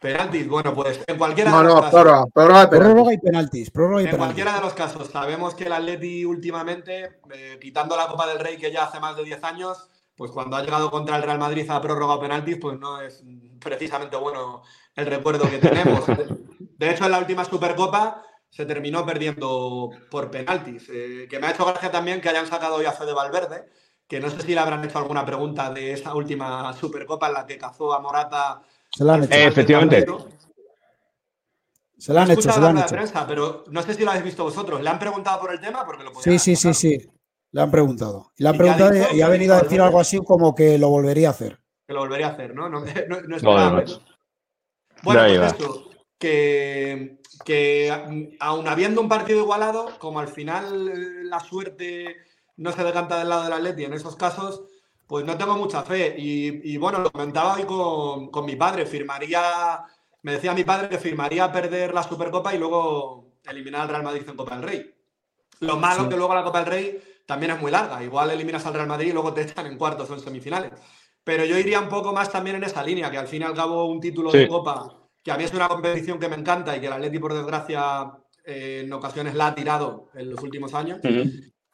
Penaltis, 0.00 0.48
bueno, 0.48 0.74
pues 0.74 1.00
en 1.06 1.18
cualquiera 1.18 1.50
no, 1.50 1.58
de 1.58 1.64
los 1.64 1.74
no, 1.74 1.80
casos. 1.80 1.90
prórroga, 1.90 2.26
prórroga, 2.32 2.64
y 2.64 2.68
penaltis. 2.68 2.90
Prórroga 2.90 3.12
y 3.14 3.18
penaltis. 3.18 3.70
Prórroga 3.70 4.02
y 4.02 4.06
En 4.06 4.10
penaltis. 4.10 4.18
cualquiera 4.18 4.54
de 4.54 4.60
los 4.60 4.74
casos, 4.74 5.08
sabemos 5.10 5.54
que 5.54 5.64
el 5.64 5.72
Atleti 5.72 6.24
últimamente, 6.24 7.20
eh, 7.32 7.58
quitando 7.60 7.96
la 7.96 8.06
Copa 8.08 8.26
del 8.26 8.38
Rey 8.38 8.56
que 8.58 8.70
ya 8.70 8.84
hace 8.84 9.00
más 9.00 9.16
de 9.16 9.24
10 9.24 9.42
años, 9.44 9.88
pues 10.14 10.30
cuando 10.30 10.56
ha 10.56 10.62
llegado 10.62 10.90
contra 10.90 11.16
el 11.16 11.22
Real 11.22 11.38
Madrid 11.38 11.68
a 11.70 11.80
prórroga 11.80 12.14
o 12.16 12.20
penaltis, 12.20 12.58
pues 12.60 12.78
no 12.78 13.00
es 13.00 13.22
precisamente 13.60 14.16
bueno 14.16 14.62
el 14.94 15.06
recuerdo 15.06 15.48
que 15.50 15.58
tenemos. 15.58 16.04
De 16.78 16.90
hecho, 16.90 17.04
en 17.06 17.10
la 17.10 17.18
última 17.18 17.44
Supercopa 17.44 18.22
se 18.50 18.66
terminó 18.66 19.04
perdiendo 19.04 19.90
por 20.10 20.30
penaltis. 20.30 20.88
Eh, 20.90 21.26
que 21.28 21.38
me 21.38 21.46
ha 21.46 21.50
hecho 21.52 21.64
gracia 21.66 21.90
también 21.90 22.20
que 22.20 22.28
hayan 22.28 22.46
sacado 22.46 22.76
hoy 22.76 22.84
a 22.86 22.92
Fede 22.92 23.12
Valverde, 23.14 23.66
que 24.06 24.20
no 24.20 24.30
sé 24.30 24.40
si 24.42 24.54
le 24.54 24.60
habrán 24.60 24.84
hecho 24.84 24.98
alguna 24.98 25.24
pregunta 25.24 25.70
de 25.70 25.92
esta 25.92 26.14
última 26.14 26.72
Supercopa 26.74 27.28
en 27.28 27.34
la 27.34 27.46
que 27.46 27.58
cazó 27.58 27.92
a 27.92 28.00
Morata. 28.00 28.62
Se 28.96 29.04
la 29.04 29.14
han 29.14 29.24
hecho. 29.24 29.34
Eh, 29.34 29.46
efectivamente. 29.46 30.06
Se 31.98 32.12
la 32.12 32.22
han 32.22 32.30
He 32.30 32.34
hecho, 32.34 32.42
se 32.52 32.60
la 32.60 32.68
han 32.68 32.74
la 32.76 32.80
hecho. 32.82 32.94
prensa, 32.94 33.26
pero 33.26 33.64
no 33.68 33.82
sé 33.82 33.94
si 33.94 34.04
lo 34.04 34.10
habéis 34.10 34.24
visto 34.24 34.44
vosotros. 34.44 34.80
¿Le 34.82 34.88
han 34.90 34.98
preguntado 34.98 35.40
por 35.40 35.52
el 35.52 35.60
tema? 35.60 35.84
Porque 35.84 36.04
lo 36.04 36.14
Sí, 36.20 36.38
sí, 36.38 36.56
sí, 36.56 36.72
sí. 36.74 37.10
Le 37.52 37.60
han 37.62 37.70
preguntado. 37.70 38.32
Y 38.36 38.42
le 38.42 38.48
han 38.50 38.54
¿Y 38.54 38.58
qué 38.58 38.62
ha 38.62 38.76
preguntado 38.76 38.90
dicho? 38.92 39.16
y- 39.16 39.20
ha 39.22 39.26
¿Qué 39.26 39.32
venido 39.32 39.54
a 39.54 39.60
decir 39.62 39.80
algo 39.80 40.00
así 40.00 40.18
como 40.18 40.54
que 40.54 40.78
lo 40.78 40.88
volvería 40.88 41.28
a 41.28 41.30
hacer. 41.32 41.58
Que 41.86 41.94
lo 41.94 42.00
volvería 42.00 42.28
a 42.28 42.30
hacer, 42.30 42.54
¿no? 42.54 42.68
No, 42.68 42.80
no, 43.08 43.20
no 43.20 43.28
No, 43.28 43.36
esperaba 43.36 43.70
no. 43.70 43.80
eso. 43.80 44.02
Bueno, 45.02 45.20
pues 45.40 45.52
eso, 45.52 45.90
que, 46.18 47.18
que 47.44 48.34
aun 48.40 48.68
habiendo 48.68 49.00
un 49.00 49.08
partido 49.08 49.40
igualado, 49.40 49.90
como 49.98 50.20
al 50.20 50.28
final 50.28 51.28
la 51.28 51.40
suerte 51.40 52.16
no 52.56 52.72
se 52.72 52.82
decanta 52.82 53.18
del 53.18 53.28
lado 53.28 53.44
del 53.44 53.52
Atleti 53.52 53.84
en 53.84 53.92
esos 53.92 54.16
casos, 54.16 54.62
pues 55.06 55.24
no 55.24 55.36
tengo 55.36 55.56
mucha 55.56 55.82
fe. 55.82 56.14
Y, 56.18 56.72
y 56.72 56.76
bueno, 56.76 56.98
lo 56.98 57.10
comentaba 57.10 57.54
hoy 57.54 57.64
con, 57.64 58.30
con 58.30 58.44
mi 58.44 58.56
padre, 58.56 58.86
firmaría, 58.86 59.82
me 60.22 60.32
decía 60.32 60.52
mi 60.54 60.64
padre 60.64 60.88
que 60.88 60.98
firmaría 60.98 61.50
perder 61.52 61.94
la 61.94 62.02
Supercopa 62.02 62.54
y 62.54 62.58
luego 62.58 63.34
eliminar 63.48 63.82
al 63.82 63.88
Real 63.88 64.02
Madrid 64.02 64.22
en 64.28 64.36
Copa 64.36 64.56
del 64.56 64.64
Rey. 64.68 64.94
Lo 65.60 65.76
malo 65.76 66.02
Sí. 66.04 66.08
que 66.08 66.16
luego 66.16 66.34
la 66.34 66.44
Copa 66.44 66.58
del 66.60 66.68
Rey 66.70 67.02
también 67.26 67.52
es 67.52 67.60
muy 67.60 67.70
larga. 67.70 68.02
Igual 68.02 68.30
eliminas 68.30 68.66
al 68.66 68.74
Real 68.74 68.86
Madrid 68.88 69.08
y 69.08 69.12
luego 69.12 69.32
te 69.32 69.42
echan 69.42 69.66
en 69.66 69.78
cuartos 69.78 70.10
o 70.10 70.14
en 70.14 70.20
semifinales. 70.20 70.72
Pero 71.24 71.44
yo 71.44 71.58
iría 71.58 71.80
un 71.80 71.88
poco 71.88 72.12
más 72.12 72.30
también 72.30 72.56
en 72.56 72.64
esa 72.64 72.82
línea, 72.84 73.10
que 73.10 73.18
al 73.18 73.26
fin 73.26 73.42
y 73.42 73.44
al 73.44 73.54
cabo 73.54 73.86
un 73.86 74.00
título 74.00 74.30
Sí. 74.30 74.38
de 74.38 74.48
Copa, 74.48 74.96
que 75.22 75.32
a 75.32 75.36
mí 75.36 75.44
es 75.44 75.52
una 75.54 75.66
competición 75.68 76.18
que 76.20 76.28
me 76.28 76.36
encanta 76.36 76.76
y 76.76 76.80
que 76.80 76.86
el 76.86 76.92
Atleti, 76.92 77.18
por 77.18 77.34
desgracia, 77.34 78.12
eh, 78.44 78.82
en 78.84 78.92
ocasiones 78.92 79.34
la 79.34 79.48
ha 79.48 79.54
tirado 79.54 80.08
en 80.14 80.30
los 80.30 80.40
últimos 80.42 80.72
años. 80.74 81.00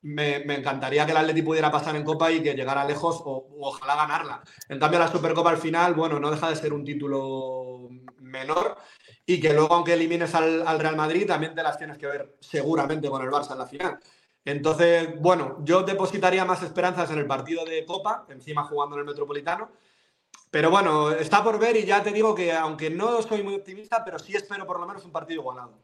Me, 0.03 0.37
encantaría 0.55 1.05
que 1.07 1.13
el 1.13 1.19
Atleti 1.19 1.43
pudiera 1.43 1.71
pasar 1.71 1.97
en 1.97 2.05
Copa 2.05 2.31
y 2.31 2.43
que 2.43 2.55
llegara 2.55 2.85
lejos 2.85 3.23
o, 3.25 3.49
ojalá 3.61 3.97
ganarla. 3.97 4.43
En 4.69 4.79
cambio, 4.79 4.99
la 4.99 5.09
Supercopa 5.09 5.51
al 5.51 5.59
final, 5.59 5.95
bueno, 5.95 6.19
no 6.19 6.31
deja 6.31 6.51
de 6.51 6.57
ser 6.57 6.73
un 6.73 6.85
título 6.85 7.89
menor 8.19 8.77
y 9.25 9.41
que 9.41 9.53
luego, 9.53 9.75
aunque 9.75 9.95
elimines 9.95 10.35
al, 10.35 10.67
al 10.67 10.79
Real 10.81 10.97
Madrid, 10.97 11.27
también 11.27 11.55
te 11.55 11.63
las 11.63 11.79
tienes 11.79 11.99
que 11.99 12.07
ver 12.07 12.37
seguramente 12.41 13.09
con 13.09 13.23
el 13.23 13.31
Barça 13.31 13.53
en 13.53 13.59
la 13.59 13.67
final. 13.67 13.99
Entonces, 14.45 15.21
bueno, 15.21 15.59
yo 15.63 15.83
depositaría 15.83 16.45
más 16.45 16.63
esperanzas 16.63 17.11
en 17.13 17.19
el 17.19 17.27
partido 17.27 17.65
de 17.65 17.85
Copa, 17.87 18.27
encima 18.29 18.65
jugando 18.65 18.97
en 18.97 19.01
el 19.01 19.07
Metropolitano. 19.07 19.71
Pero 20.51 20.71
bueno, 20.71 21.13
está 21.13 21.43
por 21.43 21.59
ver 21.59 21.77
y 21.77 21.87
ya 21.87 22.03
te 22.03 22.13
digo 22.13 22.35
que 22.35 22.53
aunque 22.53 22.91
no 22.91 23.23
soy 23.23 23.43
muy 23.43 23.55
optimista, 23.55 24.05
pero 24.05 24.19
sí 24.19 24.35
espero 24.35 24.67
por 24.67 24.79
lo 24.81 24.87
menos 24.87 25.05
un 25.05 25.13
partido 25.13 25.41
igualado. 25.41 25.79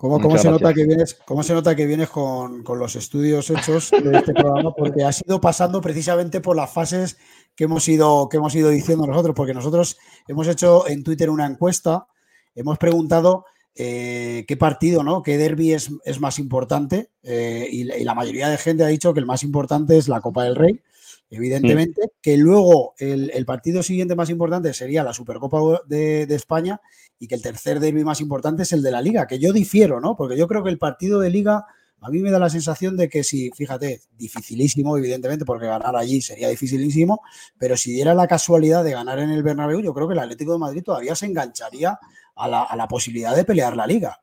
¿Cómo, 0.00 0.38
se 0.38 0.50
nota 0.50 0.72
que 0.72 0.86
vienes, 0.86 1.14
cómo 1.26 1.42
se 1.42 1.52
nota 1.52 1.76
que 1.76 1.84
vienes 1.84 2.08
con, 2.08 2.64
los 2.64 2.96
estudios 2.96 3.50
hechos 3.50 3.90
de 3.90 4.16
este 4.16 4.32
programa? 4.32 4.72
Porque 4.74 5.04
has 5.04 5.20
ido 5.22 5.42
pasando 5.42 5.82
precisamente 5.82 6.40
por 6.40 6.56
las 6.56 6.72
fases 6.72 7.18
que 7.54 7.64
hemos 7.64 7.86
ido, 7.86 8.26
que 8.30 8.38
hemos 8.38 8.54
ido 8.54 8.70
diciendo 8.70 9.06
nosotros, 9.06 9.34
porque 9.36 9.52
nosotros 9.52 9.98
hemos 10.26 10.48
hecho 10.48 10.88
en 10.88 11.04
Twitter 11.04 11.28
una 11.28 11.44
encuesta, 11.44 12.06
hemos 12.54 12.78
preguntado 12.78 13.44
eh, 13.74 14.46
qué 14.48 14.56
partido, 14.56 15.02
¿no? 15.02 15.22
¿Qué 15.22 15.36
derby 15.36 15.74
es, 15.74 15.90
más 16.18 16.38
importante? 16.38 17.10
Eh, 17.22 17.68
y, 17.70 17.84
la 18.02 18.14
mayoría 18.14 18.48
de 18.48 18.56
gente 18.56 18.84
ha 18.84 18.86
dicho 18.86 19.12
que 19.12 19.20
el 19.20 19.26
más 19.26 19.42
importante 19.42 19.98
es 19.98 20.08
la 20.08 20.22
Copa 20.22 20.44
del 20.44 20.56
Rey, 20.56 20.80
evidentemente, 21.28 22.10
que 22.22 22.38
luego 22.38 22.94
el, 22.96 23.44
partido 23.44 23.82
siguiente 23.82 24.16
más 24.16 24.30
importante 24.30 24.72
sería 24.72 25.04
la 25.04 25.12
Supercopa 25.12 25.82
de, 25.86 26.22
España 26.30 26.80
y 27.20 27.28
que 27.28 27.34
el 27.34 27.42
tercer 27.42 27.78
derby 27.78 28.02
más 28.02 28.20
importante 28.20 28.62
es 28.62 28.72
el 28.72 28.82
de 28.82 28.90
la 28.90 29.02
Liga, 29.02 29.26
que 29.26 29.38
yo 29.38 29.52
difiero, 29.52 30.00
¿no? 30.00 30.16
Porque 30.16 30.38
yo 30.38 30.48
creo 30.48 30.64
que 30.64 30.70
el 30.70 30.78
partido 30.78 31.20
de 31.20 31.28
Liga 31.28 31.66
a 32.00 32.08
mí 32.08 32.20
me 32.20 32.30
da 32.30 32.38
la 32.38 32.48
sensación 32.48 32.96
de 32.96 33.10
que 33.10 33.22
si, 33.22 33.50
fíjate, 33.50 34.00
dificilísimo, 34.12 34.96
evidentemente, 34.96 35.44
porque 35.44 35.66
ganar 35.66 35.94
allí 35.96 36.22
sería 36.22 36.48
dificilísimo, 36.48 37.20
pero 37.58 37.76
si 37.76 37.92
diera 37.92 38.14
la 38.14 38.26
casualidad 38.26 38.82
de 38.82 38.92
ganar 38.92 39.18
en 39.18 39.28
el 39.28 39.42
Bernabéu, 39.42 39.82
yo 39.82 39.92
creo 39.92 40.08
que 40.08 40.14
el 40.14 40.20
Atlético 40.20 40.52
de 40.52 40.58
Madrid 40.58 40.82
todavía 40.82 41.14
se 41.14 41.26
engancharía 41.26 41.98
a 42.36 42.48
la, 42.48 42.88
posibilidad 42.88 43.36
de 43.36 43.44
pelear 43.44 43.76
la 43.76 43.86
liga. 43.86 44.18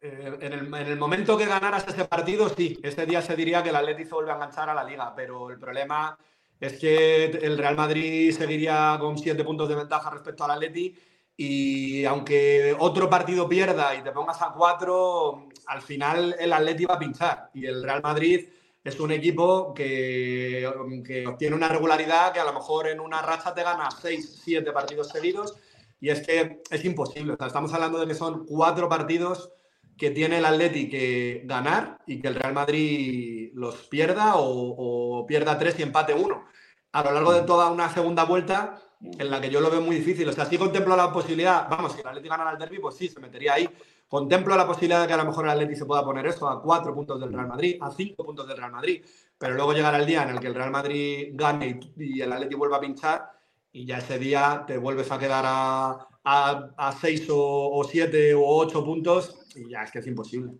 Eh, 0.00 0.38
en, 0.40 0.52
el, 0.54 0.98
momento 0.98 1.36
que 1.36 1.44
ganaras 1.44 1.86
ese 1.86 2.06
partido, 2.06 2.48
sí, 2.48 2.80
ese 2.82 3.04
día 3.04 3.20
se 3.20 3.36
diría 3.36 3.62
que 3.62 3.68
el 3.68 3.76
Atlético 3.76 4.16
vuelve 4.16 4.32
a 4.32 4.36
enganchar 4.36 4.70
a 4.70 4.74
la 4.74 4.84
liga, 4.84 5.12
pero 5.14 5.50
el 5.50 5.58
problema 5.58 6.16
es 6.58 6.78
que 6.78 7.26
el 7.26 7.58
Real 7.58 7.76
Madrid 7.76 8.32
seguiría 8.32 8.96
con 8.98 9.18
siete 9.18 9.44
puntos 9.44 9.68
de 9.68 9.74
ventaja 9.74 10.08
respecto 10.08 10.44
al 10.44 10.52
Atleti 10.52 10.96
y 11.36 12.04
aunque 12.04 12.76
otro 12.78 13.10
partido 13.10 13.48
pierda 13.48 13.94
y 13.94 14.02
te 14.02 14.12
pongas 14.12 14.40
a 14.40 14.52
cuatro, 14.52 15.48
al 15.66 15.82
final 15.82 16.36
el 16.38 16.52
Atleti 16.52 16.84
va 16.84 16.94
a 16.94 16.98
pinchar 16.98 17.50
y 17.54 17.66
el 17.66 17.82
Real 17.82 18.02
Madrid 18.02 18.48
es 18.84 19.00
un 19.00 19.10
equipo 19.10 19.72
que, 19.74 20.70
que 21.04 21.34
tiene 21.38 21.56
una 21.56 21.68
regularidad 21.68 22.32
que 22.32 22.40
a 22.40 22.44
lo 22.44 22.52
mejor 22.52 22.86
en 22.86 23.00
una 23.00 23.22
racha 23.22 23.54
te 23.54 23.62
gana 23.62 23.88
seis, 23.90 24.42
siete 24.44 24.72
partidos 24.72 25.08
seguidos 25.08 25.56
y 26.00 26.10
es 26.10 26.20
que 26.20 26.60
es 26.70 26.84
imposible. 26.84 27.34
estamos 27.40 27.72
hablando 27.72 27.98
de 27.98 28.06
que 28.06 28.14
son 28.14 28.44
cuatro 28.44 28.88
partidos 28.88 29.50
que 29.96 30.10
tiene 30.10 30.38
el 30.38 30.44
Atleti 30.44 30.88
que 30.88 31.42
ganar 31.44 31.98
y 32.06 32.20
que 32.20 32.28
el 32.28 32.34
Real 32.34 32.52
Madrid 32.52 33.50
los 33.54 33.86
pierda 33.86 34.34
o, 34.36 35.24
pierda 35.26 35.58
tres 35.58 35.78
y 35.78 35.82
empate 35.82 36.14
uno. 36.14 36.44
A 36.92 37.02
lo 37.02 37.12
largo 37.12 37.32
de 37.32 37.42
toda 37.42 37.70
una 37.70 37.92
segunda 37.92 38.24
vuelta 38.24 38.82
en 39.18 39.30
la 39.30 39.40
que 39.40 39.50
yo 39.50 39.60
lo 39.60 39.70
veo 39.70 39.80
muy 39.80 39.96
difícil. 39.96 40.28
O 40.28 40.32
sea, 40.32 40.46
sí 40.46 40.58
contemplo 40.58 40.96
la 40.96 41.12
posibilidad, 41.12 41.68
vamos, 41.68 41.92
si 41.92 42.00
el 42.00 42.06
Atleti 42.06 42.28
ganara 42.28 42.52
el 42.52 42.58
derby, 42.58 42.78
pues 42.78 42.96
sí, 42.96 43.08
se 43.08 43.20
metería 43.20 43.54
ahí. 43.54 43.68
Contemplo 44.08 44.56
la 44.56 44.66
posibilidad 44.66 45.02
de 45.02 45.06
que 45.06 45.12
a 45.12 45.16
lo 45.16 45.24
mejor 45.24 45.44
el 45.44 45.50
Atleti 45.52 45.76
se 45.76 45.86
pueda 45.86 46.04
poner 46.04 46.26
eso 46.26 46.48
a 46.48 46.62
cuatro 46.62 46.94
puntos 46.94 47.20
del 47.20 47.32
Real 47.32 47.48
Madrid, 47.48 47.78
a 47.80 47.90
cinco 47.90 48.24
puntos 48.24 48.46
del 48.46 48.56
Real 48.56 48.72
Madrid, 48.72 49.04
pero 49.38 49.54
luego 49.54 49.72
llegará 49.72 49.98
el 49.98 50.06
día 50.06 50.22
en 50.22 50.30
el 50.30 50.40
que 50.40 50.46
el 50.46 50.54
Real 50.54 50.70
Madrid 50.70 51.30
gane 51.32 51.80
y, 51.96 52.20
el 52.20 52.32
Atleti 52.32 52.54
vuelva 52.54 52.76
a 52.76 52.80
pinchar 52.80 53.30
y 53.72 53.84
ya 53.84 53.98
ese 53.98 54.18
día 54.18 54.64
te 54.66 54.78
vuelves 54.78 55.10
a 55.10 55.18
quedar 55.18 55.44
a, 55.46 56.08
a, 56.24 56.92
seis 57.00 57.26
o, 57.30 57.82
siete 57.90 58.34
o 58.34 58.42
ocho 58.44 58.84
puntos 58.84 59.46
y 59.54 59.68
ya 59.70 59.82
es 59.82 59.90
que 59.90 59.98
es 59.98 60.06
imposible. 60.06 60.52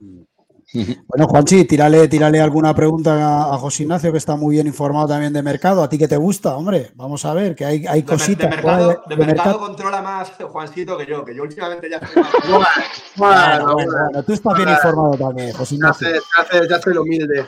Bueno, 1.07 1.29
Juanchi, 1.29 1.65
tírale, 1.65 2.09
tírale 2.09 2.41
alguna 2.41 2.75
pregunta 2.75 3.53
a, 3.53 3.59
José 3.59 3.85
Ignacio, 3.85 4.11
que 4.11 4.19
está 4.19 4.37
muy 4.37 4.57
bien 4.57 4.67
informado 4.67 5.09
también 5.09 5.33
de 5.33 5.43
mercado. 5.43 5.83
¿A 5.83 5.89
ti 5.89 5.99
qué 5.99 6.09
te 6.09 6.17
gusta, 6.17 6.57
hombre? 6.57 6.91
Vamos 6.95 7.25
a 7.25 7.35
ver, 7.35 7.55
que 7.55 7.65
hay, 7.65 7.87
hay 7.87 8.03
cositas. 8.03 8.51
De, 8.51 8.57
mercado, 8.57 9.03
de, 9.09 9.17
mercado, 9.17 9.59
controla 9.59 10.03
más 10.03 10.31
Juancito 10.31 10.99
que 10.99 11.07
yo, 11.07 11.25
que 11.25 11.35
yo 11.35 11.43
últimamente 11.43 11.89
ya 11.89 11.99
estoy 11.99 12.23
bueno, 13.17 13.75
bueno, 13.75 14.23
tú 14.25 14.33
estás 14.33 14.57
bien 14.57 14.69
informado 14.69 15.17
también, 15.17 15.53
José 15.53 15.75
Ignacio. 15.77 16.09
Se 16.09 16.17
hace, 16.41 16.67
se 16.67 16.75
hace 16.75 16.91
el 16.91 16.99
humilde. 16.99 17.47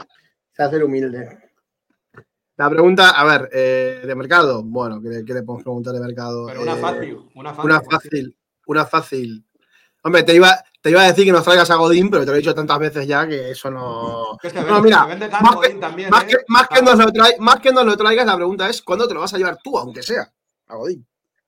Se 0.52 0.62
hace 0.62 0.76
el 0.76 0.84
humilde. 0.84 1.46
La 2.56 2.70
pregunta, 2.70 3.10
a 3.10 3.24
ver, 3.24 3.50
eh, 3.52 4.02
de 4.06 4.14
mercado. 4.14 4.62
Bueno, 4.62 5.00
¿qué, 5.02 5.08
le 5.08 5.42
podemos 5.42 5.62
preguntar 5.62 5.92
de 5.92 6.00
mercado? 6.00 6.46
Pero 6.46 6.62
una 6.62 6.72
eh, 6.72 6.80
fácil, 6.80 7.18
una 7.34 7.52
fácil. 7.52 7.70
Una 7.70 7.80
fácil, 7.82 8.36
una 8.66 8.86
fácil. 8.86 9.45
Hombre, 10.06 10.22
te 10.22 10.36
iba, 10.36 10.64
te 10.80 10.90
iba 10.90 11.02
a 11.02 11.08
decir 11.08 11.24
que 11.24 11.32
nos 11.32 11.42
traigas 11.42 11.68
a 11.68 11.74
Godín, 11.74 12.08
pero 12.08 12.24
te 12.24 12.30
lo 12.30 12.36
he 12.36 12.38
dicho 12.38 12.54
tantas 12.54 12.78
veces 12.78 13.08
ya 13.08 13.26
que 13.26 13.50
eso 13.50 13.72
no. 13.72 14.38
no, 14.68 14.80
mira, 14.80 15.04
más, 15.42 15.56
que, 15.56 15.66
¿eh? 15.66 15.80
que, 16.28 16.44
más, 16.46 16.68
que 17.58 17.72
nos 17.72 17.84
lo 17.84 17.96
traigas, 17.96 18.24
la 18.24 18.36
pregunta 18.36 18.68
es: 18.68 18.82
¿cuándo 18.82 19.08
te 19.08 19.14
lo 19.14 19.20
vas 19.20 19.34
a 19.34 19.36
llevar 19.36 19.58
tú, 19.64 19.76
aunque 19.76 20.04
sea, 20.04 20.32
a 20.68 20.76
Godín? 20.76 21.04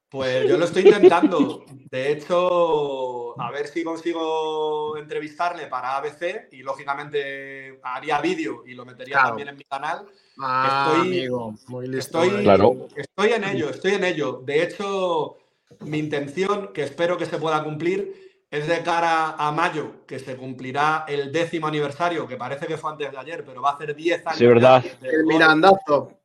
Pues 0.08 0.48
yo 0.48 0.58
lo 0.58 0.64
estoy 0.64 0.88
intentando. 0.88 1.64
De 1.88 2.10
hecho, 2.10 3.40
a 3.40 3.52
ver 3.52 3.68
si 3.68 3.84
consigo 3.84 4.96
entrevistarle 4.96 5.68
para 5.68 5.96
ABC 5.96 6.48
y 6.50 6.64
lógicamente 6.64 7.78
haría 7.84 8.20
vídeo 8.20 8.64
y 8.66 8.74
lo 8.74 8.84
metería 8.84 9.22
también 9.22 9.50
en 9.50 9.56
mi 9.56 9.64
canal. 9.64 10.04
Ah, 10.40 10.94
estoy, 10.96 11.06
amigo, 11.06 11.54
muy 11.68 11.86
listo. 11.86 12.22
Estoy, 12.24 12.42
claro. 12.42 12.88
estoy 12.96 13.32
en 13.34 13.44
ello, 13.44 13.70
estoy 13.70 13.92
en 13.92 14.02
ello. 14.02 14.42
De 14.44 14.64
hecho, 14.64 15.36
mi 15.80 15.98
intención, 15.98 16.72
que 16.72 16.82
espero 16.82 17.16
que 17.16 17.26
se 17.26 17.38
pueda 17.38 17.62
cumplir, 17.62 18.27
es 18.50 18.66
de 18.66 18.82
cara 18.82 19.34
a 19.38 19.52
mayo, 19.52 20.06
que 20.06 20.18
se 20.18 20.36
cumplirá 20.36 21.04
el 21.06 21.30
décimo 21.30 21.66
aniversario, 21.66 22.26
que 22.26 22.36
parece 22.36 22.66
que 22.66 22.78
fue 22.78 22.92
antes 22.92 23.10
de 23.10 23.18
ayer, 23.18 23.44
pero 23.44 23.60
va 23.60 23.72
a 23.72 23.78
ser 23.78 23.94
10 23.94 24.26
años. 24.26 24.38
Sí, 24.38 24.46
verdad. 24.46 24.84
El 25.02 25.24
Mirandazo. 25.26 26.20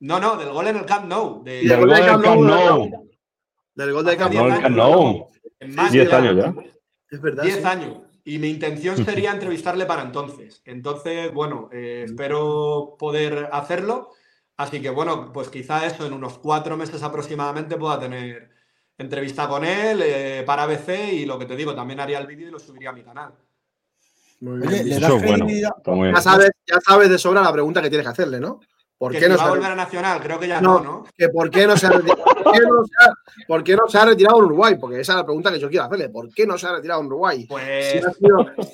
No, 0.00 0.18
no, 0.18 0.36
del 0.36 0.50
gol 0.50 0.66
en 0.66 0.76
el 0.76 0.86
Camp 0.86 1.06
Nou. 1.06 1.42
del 1.42 1.76
gol 1.78 1.92
en 1.92 1.98
el 1.98 2.06
Camp 2.06 2.24
Nou. 2.24 3.08
Del 3.74 3.92
gol 3.92 4.04
de 4.04 4.16
Camp 4.16 4.34
Nou. 4.70 5.28
10 5.60 6.12
años 6.12 6.36
ya. 6.36 6.54
Es 7.10 7.20
verdad. 7.20 7.44
10 7.44 7.64
años. 7.64 7.98
Y 8.24 8.38
mi 8.38 8.50
intención 8.50 8.96
sería 9.04 9.32
entrevistarle 9.32 9.86
para 9.86 10.02
entonces. 10.02 10.62
Entonces, 10.64 11.32
bueno, 11.32 11.68
eh, 11.72 12.04
espero 12.06 12.96
poder 12.98 13.48
hacerlo. 13.52 14.10
Así 14.56 14.82
que, 14.82 14.90
bueno, 14.90 15.32
pues 15.32 15.48
quizá 15.48 15.86
eso 15.86 16.04
en 16.04 16.12
unos 16.12 16.38
cuatro 16.38 16.76
meses 16.76 17.02
aproximadamente 17.04 17.76
pueda 17.76 18.00
tener 18.00 18.50
entrevista 18.98 19.48
con 19.48 19.64
él 19.64 20.02
eh, 20.02 20.42
para 20.44 20.64
ABC 20.64 21.12
y 21.12 21.24
lo 21.24 21.38
que 21.38 21.46
te 21.46 21.56
digo, 21.56 21.74
también 21.74 22.00
haría 22.00 22.18
el 22.18 22.26
vídeo 22.26 22.48
y 22.48 22.50
lo 22.50 22.58
subiría 22.58 22.90
a 22.90 22.92
mi 22.92 23.02
canal. 23.02 23.32
Muy 24.40 24.58
bien. 24.66 24.86
ya, 25.00 26.20
sabes, 26.20 26.50
ya 26.66 26.80
sabes 26.80 27.08
de 27.08 27.18
sobra 27.18 27.42
la 27.42 27.52
pregunta 27.52 27.80
que 27.80 27.88
tienes 27.88 28.06
que 28.06 28.12
hacerle, 28.12 28.40
¿no? 28.40 28.60
¿Por 28.98 29.12
qué 29.12 29.28
no 29.28 29.36
va 29.36 29.44
a 29.44 29.50
volver 29.50 29.70
a 29.70 29.74
Nacional? 29.76 30.20
Creo 30.20 30.40
que 30.40 30.48
ya 30.48 30.60
no, 30.60 30.80
¿no? 30.80 31.06
Que 31.16 31.28
por 31.28 31.48
qué 31.50 31.68
no 31.68 31.76
se 31.76 31.86
ha 31.86 31.90
retirado, 31.90 32.24
¿por 33.46 33.62
qué 33.62 33.76
no 33.76 33.86
se 33.86 33.98
ha, 33.98 34.04
retirado 34.04 34.38
en 34.38 34.44
Uruguay? 34.46 34.76
Porque 34.80 35.00
esa 35.00 35.12
es 35.12 35.16
la 35.18 35.24
pregunta 35.24 35.52
que 35.52 35.60
yo 35.60 35.68
quiero 35.68 35.84
hacerle. 35.84 36.08
¿Por 36.08 36.34
qué 36.34 36.46
no 36.46 36.58
se 36.58 36.66
ha 36.66 36.72
retirado 36.72 37.00
en 37.00 37.06
Uruguay? 37.06 37.46
Pues... 37.46 38.02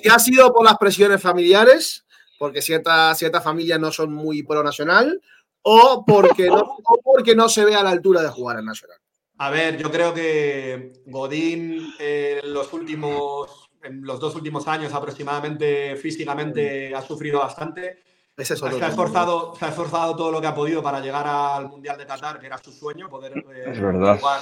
Si, 0.01 0.09
ha 0.09 0.17
sido, 0.17 0.51
por 0.51 0.65
las 0.65 0.77
presiones 0.77 1.21
familiares, 1.21 2.05
porque 2.39 2.63
ciertas 2.63 3.19
ciertas 3.19 3.43
familias 3.43 3.79
no 3.79 3.91
son 3.91 4.13
muy 4.13 4.41
pro 4.41 4.63
nacional, 4.63 5.21
o 5.61 6.03
porque, 6.05 6.47
no, 6.47 6.77
porque 7.03 7.35
no 7.35 7.47
se 7.47 7.63
ve 7.63 7.75
a 7.75 7.83
la 7.83 7.91
altura 7.91 8.23
de 8.23 8.29
jugar 8.29 8.57
en 8.57 8.65
Nacional. 8.65 8.97
A 9.37 9.49
ver, 9.49 9.77
yo 9.77 9.91
creo 9.91 10.13
que 10.13 10.93
Godín 11.05 11.93
en 11.99 12.53
los 12.53 12.71
últimos, 12.73 13.69
en 13.83 14.03
los 14.03 14.19
dos 14.19 14.35
últimos 14.35 14.67
años 14.67 14.93
aproximadamente, 14.93 15.95
físicamente 15.97 16.95
ha 16.95 17.01
sufrido 17.01 17.39
bastante 17.39 18.05
se, 18.43 18.53
ha 18.53 18.87
esforzado, 18.89 19.55
se 19.57 19.65
ha 19.65 19.69
esforzado 19.69 20.15
todo 20.15 20.31
lo 20.31 20.41
que 20.41 20.47
ha 20.47 20.55
podido 20.55 20.83
para 20.83 20.99
llegar 20.99 21.25
al 21.25 21.69
Mundial 21.69 21.97
de 21.97 22.05
Qatar, 22.05 22.39
que 22.39 22.47
era 22.47 22.57
su 22.57 22.71
sueño, 22.71 23.09
poder 23.09 23.33
eh, 23.37 23.73
jugar 24.19 24.41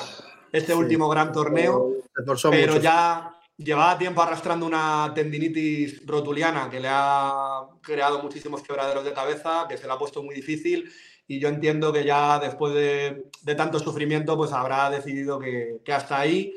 este 0.52 0.74
último 0.74 1.08
gran 1.10 1.32
torneo. 1.32 1.98
Pero 2.50 2.78
ya 2.78 3.40
llevaba 3.56 3.98
tiempo 3.98 4.24
arrastrando 4.24 4.66
una 4.66 5.12
tendinitis 5.14 6.06
rotuliana 6.08 6.70
que 6.72 6.80
le 6.80 6.88
ha 6.90 7.62
creado 7.82 8.24
muchísimos 8.24 8.64
quebraderos 8.64 9.06
de 9.06 9.14
cabeza, 9.14 9.68
que 9.70 9.78
se 9.78 9.86
le 9.86 9.94
ha 9.94 9.98
puesto 9.98 10.24
muy 10.24 10.34
difícil. 10.34 10.92
Y 11.28 11.40
yo 11.40 11.48
entiendo 11.48 11.94
que 11.94 12.04
ya 12.04 12.40
después 12.40 12.74
de, 12.74 13.56
tanto 13.56 13.80
sufrimiento, 13.80 14.36
pues 14.36 14.52
habrá 14.52 14.90
decidido 14.90 15.40
que, 15.40 15.80
que 15.84 15.94
hasta 15.94 16.20
ahí 16.20 16.54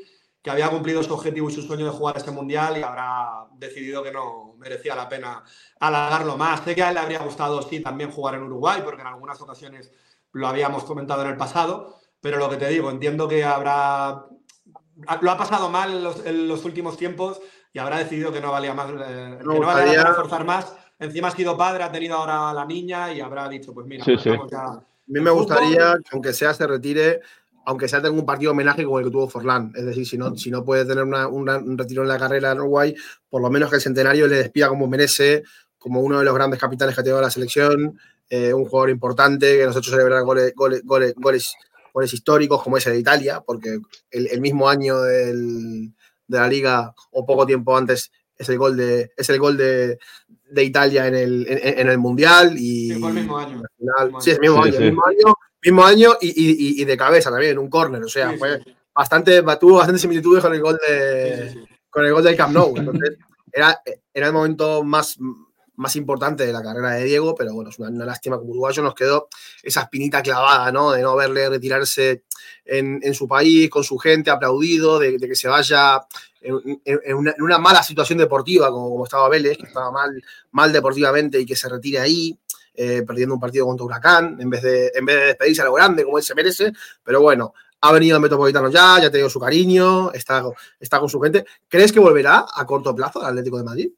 que 0.47 0.51
había 0.51 0.69
cumplido 0.69 1.03
su 1.03 1.13
objetivo 1.13 1.49
y 1.49 1.53
su 1.53 1.61
sueño 1.61 1.83
de 1.83 1.91
jugar 1.91 2.15
este 2.15 2.31
mundial 2.31 2.77
y 2.77 2.81
habrá 2.81 3.47
decidido 3.57 4.01
que 4.01 4.13
no 4.13 4.55
merecía 4.57 4.95
la 4.95 5.09
pena 5.09 5.43
alargarlo 5.77 6.37
más. 6.37 6.61
Sé 6.63 6.73
que 6.73 6.83
a 6.83 6.87
él 6.87 6.93
le 6.93 7.01
habría 7.01 7.19
gustado, 7.19 7.61
sí, 7.63 7.81
también 7.81 8.11
jugar 8.11 8.35
en 8.35 8.43
Uruguay, 8.43 8.81
porque 8.81 9.01
en 9.01 9.07
algunas 9.07 9.41
ocasiones 9.41 9.91
lo 10.31 10.47
habíamos 10.47 10.85
comentado 10.85 11.23
en 11.23 11.31
el 11.31 11.35
pasado, 11.35 11.99
pero 12.21 12.37
lo 12.37 12.49
que 12.49 12.55
te 12.55 12.69
digo, 12.69 12.89
entiendo 12.89 13.27
que 13.27 13.43
habrá. 13.43 14.25
Lo 15.19 15.31
ha 15.31 15.37
pasado 15.37 15.69
mal 15.69 16.07
en 16.25 16.47
los, 16.47 16.63
últimos 16.63 16.95
tiempos 16.95 17.41
y 17.73 17.79
habrá 17.79 17.97
decidido 17.97 18.31
que 18.31 18.39
no 18.39 18.49
valía 18.49 18.73
más, 18.73 18.89
eh, 18.89 19.37
que 19.39 19.43
no 19.43 19.59
valía 19.59 20.13
forzar 20.13 20.45
más 20.45 20.73
encima 20.99 21.27
ha 21.29 21.31
sido 21.31 21.57
padre, 21.57 21.83
ha 21.83 21.91
tenido 21.91 22.15
ahora 22.15 22.49
a 22.49 22.53
la 22.53 22.65
niña 22.65 23.11
y 23.13 23.21
habrá 23.21 23.47
dicho, 23.49 23.73
pues 23.73 23.85
mira, 23.87 24.03
Sí, 24.03 24.11
pues 24.13 24.23
sí. 24.23 24.29
vamos 24.29 24.51
ya. 24.51 24.63
A 24.65 24.83
mí 25.07 25.19
me 25.21 25.31
gustaría 25.31 25.95
que, 25.97 26.09
aunque 26.11 26.33
sea, 26.33 26.53
se 26.53 26.67
retire, 26.67 27.21
aunque 27.65 27.87
sea 27.87 28.01
tenga 28.01 28.17
un 28.19 28.25
partido 28.25 28.51
homenaje 28.51 28.83
como 28.83 28.99
el 28.99 29.05
que 29.05 29.11
tuvo 29.11 29.29
Forlán. 29.29 29.71
Es 29.75 29.85
decir, 29.85 30.05
si 30.07 30.17
no, 30.17 30.35
si 30.35 30.51
no 30.51 30.63
puede 30.65 30.85
tener 30.85 31.03
una- 31.03 31.27
una- 31.27 31.57
un 31.57 31.77
retiro 31.77 32.01
en 32.01 32.07
la 32.09 32.17
carrera 32.17 32.51
en 32.51 32.59
Uruguay, 32.59 32.95
por 33.29 33.41
lo 33.41 33.49
menos 33.49 33.69
que 33.69 33.75
el 33.77 33.81
centenario 33.81 34.27
le 34.27 34.37
despida 34.37 34.69
como 34.69 34.87
merece, 34.87 35.43
como 35.77 36.01
uno 36.01 36.19
de 36.19 36.25
los 36.25 36.33
grandes 36.33 36.59
capitanes 36.59 36.95
que 36.95 37.01
ha 37.01 37.03
tenido 37.03 37.21
la 37.21 37.29
selección, 37.29 37.97
eh, 38.29 38.53
un 38.53 38.65
jugador 38.65 38.89
importante 38.89 39.57
que 39.57 39.65
nos 39.65 39.75
ha 39.75 39.79
hecho 39.79 39.91
celebrar 39.91 40.23
goles, 40.23 40.53
goles, 40.55 40.81
goles, 40.83 41.13
goles, 41.15 41.53
goles 41.93 42.13
históricos 42.13 42.61
como 42.61 42.75
ese 42.77 42.91
de 42.91 42.99
Italia, 42.99 43.41
porque 43.45 43.79
el, 44.11 44.27
el 44.27 44.41
mismo 44.41 44.67
año 44.67 45.01
del- 45.01 45.93
de 46.27 46.37
la 46.37 46.47
liga 46.49 46.93
o 47.11 47.25
poco 47.25 47.45
tiempo 47.45 47.77
antes 47.77 48.11
es 48.37 48.49
el 48.49 48.57
gol 48.57 48.77
de, 48.77 49.11
es 49.17 49.29
el 49.29 49.39
gol 49.39 49.57
de, 49.57 49.97
de 50.49 50.63
Italia 50.63 51.07
en 51.07 51.15
el, 51.15 51.45
en, 51.49 51.79
en 51.79 51.89
el 51.89 51.97
Mundial 51.97 52.55
y 52.57 52.93
Sí, 52.93 52.99
fue 52.99 53.09
el 53.09 53.15
mismo 53.15 53.37
año. 53.37 53.61
final- 53.77 54.21
sí, 54.21 54.29
es 54.31 54.35
el 54.37 54.41
mismo 54.41 54.63
Sí, 54.63 54.69
año, 54.69 54.77
sí. 54.77 54.83
mismo 54.85 55.03
año, 55.05 55.33
mismo 55.63 55.85
año 55.85 56.17
y, 56.21 56.27
y- 56.29 56.81
y 56.81 56.85
de 56.85 56.97
cabeza 56.97 57.29
también, 57.31 57.57
un 57.57 57.69
córner, 57.69 58.03
o 58.03 58.07
sea, 58.09 58.31
Sí, 58.31 58.37
fue 58.37 58.57
sí, 58.63 58.75
bastante, 58.93 59.41
tuvo 59.59 59.77
bastante 59.77 59.99
similitudes 59.99 60.43
con 60.43 60.53
el 60.53 60.61
gol 60.61 60.77
de, 60.87 61.47
sí, 61.47 61.53
sí, 61.53 61.59
sí. 61.67 61.75
con 61.89 62.05
el 62.05 62.13
gol 62.13 62.23
del 62.23 62.35
Camp 62.35 62.53
Nou. 62.53 62.77
Entonces, 62.77 63.17
era, 63.51 63.81
era 64.13 64.27
el 64.27 64.33
momento 64.33 64.83
más, 64.83 65.17
más 65.75 65.95
importante 65.95 66.45
de 66.45 66.53
la 66.53 66.61
carrera 66.63 66.91
de 66.91 67.03
Diego, 67.05 67.33
pero 67.35 67.53
bueno, 67.53 67.69
es 67.69 67.79
una, 67.79 67.89
una 67.89 68.05
lástima 68.05 68.37
como 68.37 68.51
uruguayo 68.51 68.81
nos 68.83 68.93
quedó 68.95 69.27
esa 69.63 69.81
espinita 69.81 70.21
clavada, 70.21 70.71
¿no? 70.71 70.91
De 70.91 71.01
no 71.01 71.15
verle 71.15 71.49
retirarse 71.49 72.23
en, 72.67 73.13
su 73.13 73.27
país, 73.27 73.69
con 73.69 73.83
su 73.83 73.97
gente, 73.97 74.29
aplaudido, 74.29 74.99
de, 74.99 75.17
que 75.17 75.35
se 75.35 75.47
vaya 75.47 76.01
en, 76.41 77.15
una, 77.39 77.57
mala 77.57 77.83
situación 77.83 78.19
deportiva, 78.19 78.69
como, 78.69 79.03
estaba 79.03 79.29
Vélez, 79.29 79.57
que 79.57 79.67
estaba 79.67 79.91
mal, 79.91 80.21
mal 80.51 80.71
deportivamente 80.71 81.39
y 81.39 81.45
que 81.45 81.55
se 81.55 81.69
retire 81.69 81.99
ahí. 81.99 82.37
eh, 82.79 83.01
perdiendo 83.07 83.33
un 83.33 83.41
partido 83.41 83.65
contra 83.65 83.85
Huracán, 83.85 84.37
en 84.39 84.51
vez, 84.51 84.61
de, 84.61 84.91
en 84.93 85.03
vez 85.03 85.15
de 85.15 85.25
despedirse 85.27 85.63
a 85.63 85.65
lo 85.65 85.73
grande 85.73 86.03
como 86.03 86.19
él 86.19 86.23
se 86.23 86.35
merece, 86.35 86.71
pero 87.03 87.21
bueno, 87.21 87.53
ha 87.81 87.91
venido 87.91 88.15
al 88.15 88.21
Metropolitano 88.21 88.69
ya, 88.69 88.99
ya 88.99 89.07
ha 89.07 89.11
tenido 89.11 89.29
su 89.29 89.39
cariño, 89.39 90.11
está, 90.11 90.43
está 90.79 90.99
con 90.99 91.09
su 91.09 91.19
gente. 91.19 91.45
¿Crees 91.67 91.91
que 91.91 91.99
volverá 91.99 92.45
a 92.53 92.65
corto 92.65 92.95
plazo 92.95 93.19
al 93.21 93.29
Atlético 93.29 93.57
de 93.57 93.63
Madrid? 93.63 93.91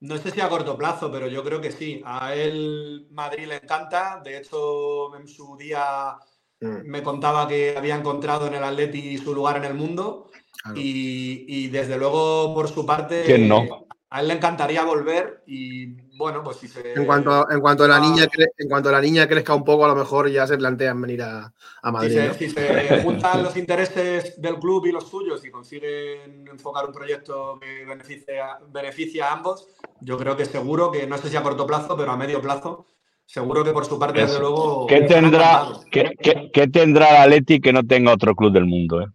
No 0.00 0.18
sé 0.18 0.30
si 0.30 0.40
a 0.40 0.48
corto 0.48 0.76
plazo, 0.76 1.10
pero 1.10 1.26
yo 1.26 1.42
creo 1.42 1.60
que 1.60 1.72
sí. 1.72 2.02
A 2.04 2.34
él 2.34 3.08
Madrid 3.10 3.46
le 3.46 3.56
encanta. 3.56 4.20
De 4.22 4.36
hecho, 4.36 5.16
en 5.16 5.26
su 5.26 5.56
día 5.56 6.16
me 6.60 7.02
contaba 7.02 7.46
que 7.48 7.76
había 7.76 7.96
encontrado 7.96 8.46
en 8.46 8.54
el 8.54 8.64
Atleti 8.64 9.18
su 9.18 9.34
lugar 9.34 9.56
en 9.58 9.64
el 9.64 9.74
mundo. 9.74 10.30
claro. 10.62 10.78
Y, 10.78 11.44
y 11.48 11.68
desde 11.68 11.98
luego, 11.98 12.54
por 12.54 12.68
su 12.68 12.84
parte, 12.86 13.22
¿Quién 13.26 13.46
no? 13.48 13.86
a 14.08 14.20
él 14.20 14.28
le 14.28 14.34
encantaría 14.34 14.84
volver. 14.84 15.42
Y 15.46 15.86
bueno, 16.16 16.42
pues 16.42 16.56
si 16.58 16.68
se. 16.68 16.94
En 16.94 17.04
cuanto, 17.04 17.30
a- 17.30 17.46
en, 17.50 17.60
cuanto 17.60 17.84
a 17.84 17.88
la 17.88 17.96
ah. 17.96 18.00
niña, 18.00 18.26
en 18.56 18.68
cuanto 18.68 18.88
a 18.88 18.92
la 18.92 19.00
niña 19.00 19.28
crezca 19.28 19.54
un 19.54 19.64
poco, 19.64 19.84
a 19.84 19.88
lo 19.88 19.94
mejor 19.96 20.30
ya 20.30 20.46
se 20.46 20.56
plantean 20.56 21.00
venir 21.02 21.22
a, 21.22 21.52
a 21.82 21.88
Si 21.88 21.92
Madrid. 21.92 22.14
se, 22.14 22.28
¿no? 22.28 22.34
si 22.34 22.50
se 22.50 23.02
juntan 23.02 23.42
los 23.42 23.56
intereses 23.56 24.40
del 24.40 24.58
club 24.58 24.86
y 24.86 24.92
los 24.92 25.08
suyos 25.08 25.44
y 25.44 25.50
consiguen 25.50 26.46
enfocar 26.48 26.86
un 26.86 26.92
proyecto 26.92 27.58
que 27.60 27.84
beneficie 27.84 28.40
a, 28.40 28.58
beneficie 28.68 29.22
a 29.22 29.32
ambos, 29.32 29.68
yo 30.00 30.16
creo 30.16 30.36
que 30.36 30.46
seguro 30.46 30.90
que, 30.90 31.06
no 31.06 31.18
sé 31.18 31.28
si 31.28 31.36
a 31.36 31.42
corto 31.42 31.66
plazo, 31.66 31.96
pero 31.96 32.12
a 32.12 32.16
medio 32.16 32.40
plazo, 32.40 32.86
seguro 33.26 33.64
que 33.64 33.72
por 33.72 33.84
su 33.84 33.98
parte, 33.98 34.20
desde 34.22 34.38
luego. 34.40 34.86
¿Qué 34.86 35.02
tendrá, 35.02 35.66
qué, 35.90 36.12
qué- 36.22 36.50
qué 36.52 36.68
tendrá 36.68 37.08
el 37.10 37.22
Atleti 37.34 37.60
que 37.60 37.72
no 37.72 37.82
tenga 37.84 38.12
otro 38.12 38.34
club 38.34 38.52
del 38.52 38.64
mundo? 38.66 39.02
eh? 39.02 39.06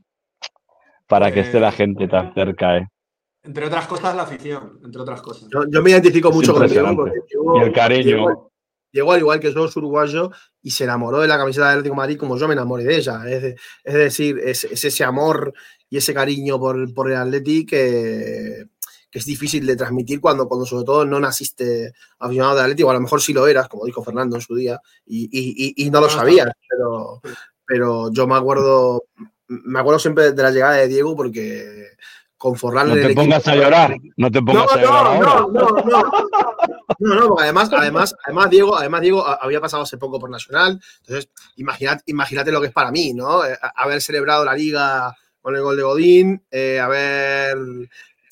Para 1.07 1.32
que 1.32 1.41
esté 1.41 1.59
la 1.59 1.70
Pues- 1.70 1.78
gente 1.78 2.07
tan 2.07 2.34
cerca. 2.34 2.78
eh. 2.78 2.88
Entre 3.43 3.66
otras 3.66 3.88
cosas, 3.88 4.16
la 4.16 4.24
afición, 4.24 4.80
entre 4.84 5.01
otras 5.01 5.22
cosas. 5.22 5.49
Yo, 5.51 5.64
yo 5.68 5.82
me 5.82 5.89
identifico 5.89 6.30
Es 6.30 6.36
mucho 6.36 6.53
con 6.53 6.68
Diego- 6.68 7.07
Y 7.55 7.59
el 7.64 7.74
cariño. 7.74 8.49
Diego, 8.93 9.12
al 9.14 9.20
igual 9.20 9.39
que 9.39 9.51
yo, 9.53 9.68
uruguayo 9.76 10.32
y 10.62 10.70
se 10.72 10.84
enamoró 10.84 11.20
de 11.22 11.28
la 11.28 11.38
camiseta 11.38 11.66
del 11.70 11.80
Atlético 11.80 11.95
de 11.95 11.97
Madrid 11.97 12.18
como 12.18 12.38
yo 12.38 12.47
me 12.47 12.53
enamoré 12.53 12.84
de 12.84 12.97
ella. 12.97 13.22
Es, 13.28 13.41
de- 13.41 13.55
es 13.86 13.93
decir, 13.93 14.38
es, 14.43 14.66
es 14.66 14.84
ese 14.86 15.03
amor 15.05 15.53
y 15.89 15.97
ese 15.97 16.14
cariño 16.14 16.59
por, 16.59 16.93
por 16.93 17.09
el 17.09 17.18
Atlético 17.18 17.70
que, 17.72 18.66
que 19.12 19.20
es 19.20 19.26
difícil 19.26 19.66
de 19.66 19.76
transmitir 19.76 20.22
cuando, 20.22 20.47
cuando 20.47 20.66
sobre 20.66 20.86
todo 20.86 21.05
no 21.05 21.20
naciste 21.20 21.93
aficionado 22.18 22.55
del 22.55 22.64
Atlético, 22.64 22.88
o 22.88 22.91
a 22.91 22.95
lo 22.95 23.01
mejor 23.01 23.22
sí 23.22 23.34
lo 23.34 23.45
eras, 23.45 23.68
como 23.68 23.86
dijo 23.86 24.03
Fernando 24.03 24.38
en 24.38 24.41
su 24.41 24.55
día, 24.55 24.80
y, 25.05 25.24
y- 25.26 25.74
y- 25.78 25.86
y 25.86 25.89
no 25.91 25.99
lo 25.99 26.07
no, 26.07 26.14
sabías, 26.14 26.47
pero, 26.70 27.22
pero 27.66 28.12
yo 28.12 28.26
me 28.26 28.36
acuerdo, 28.36 29.03
me 29.47 29.80
acuerdo 29.80 29.99
siempre 29.99 30.32
de 30.32 30.41
la 30.43 30.51
llegada 30.51 30.76
de 30.76 30.88
Diego 30.88 31.16
porque 31.16 31.89
con 32.38 32.55
Forlán 32.55 32.88
No 32.88 32.93
en 32.93 32.99
el 32.99 33.05
te 33.07 33.12
equipo- 33.12 33.22
pongas 33.22 33.47
a 33.47 33.55
llorar. 33.55 33.95
No 34.18 34.32
te 34.32 34.41
pongas 34.41 34.66
no, 34.66 34.72
a 34.72 34.82
llorar 34.82 35.20
no, 35.20 35.47
no, 35.51 35.70
no, 35.70 35.84
no. 35.84 36.12
No, 36.99 37.16
no, 37.16 37.28
porque 37.30 37.43
además, 37.43 37.70
además, 37.74 38.16
además 38.26 38.49
Diego, 38.49 38.78
además 38.78 39.01
Diego 39.01 39.26
había 39.28 39.59
pasado 39.62 39.84
hace 39.84 39.97
poco 39.97 40.20
por 40.20 40.30
Nacional. 40.30 40.80
Entonces, 41.01 41.30
imaginad, 41.55 41.99
imagínate 42.05 42.51
lo 42.51 42.59
que 42.62 42.68
es 42.68 42.74
para 42.74 42.91
mí, 42.91 43.14
¿no? 43.14 43.43
Eh, 43.45 43.57
Haber 43.76 44.01
celebrado 44.01 44.43
la 44.45 44.53
liga 44.55 45.16
con 45.41 45.55
el 45.55 45.62
gol 45.62 45.76
de 45.78 45.84
Godín, 45.84 46.43
eh, 46.51 46.80
haber, 46.80 47.57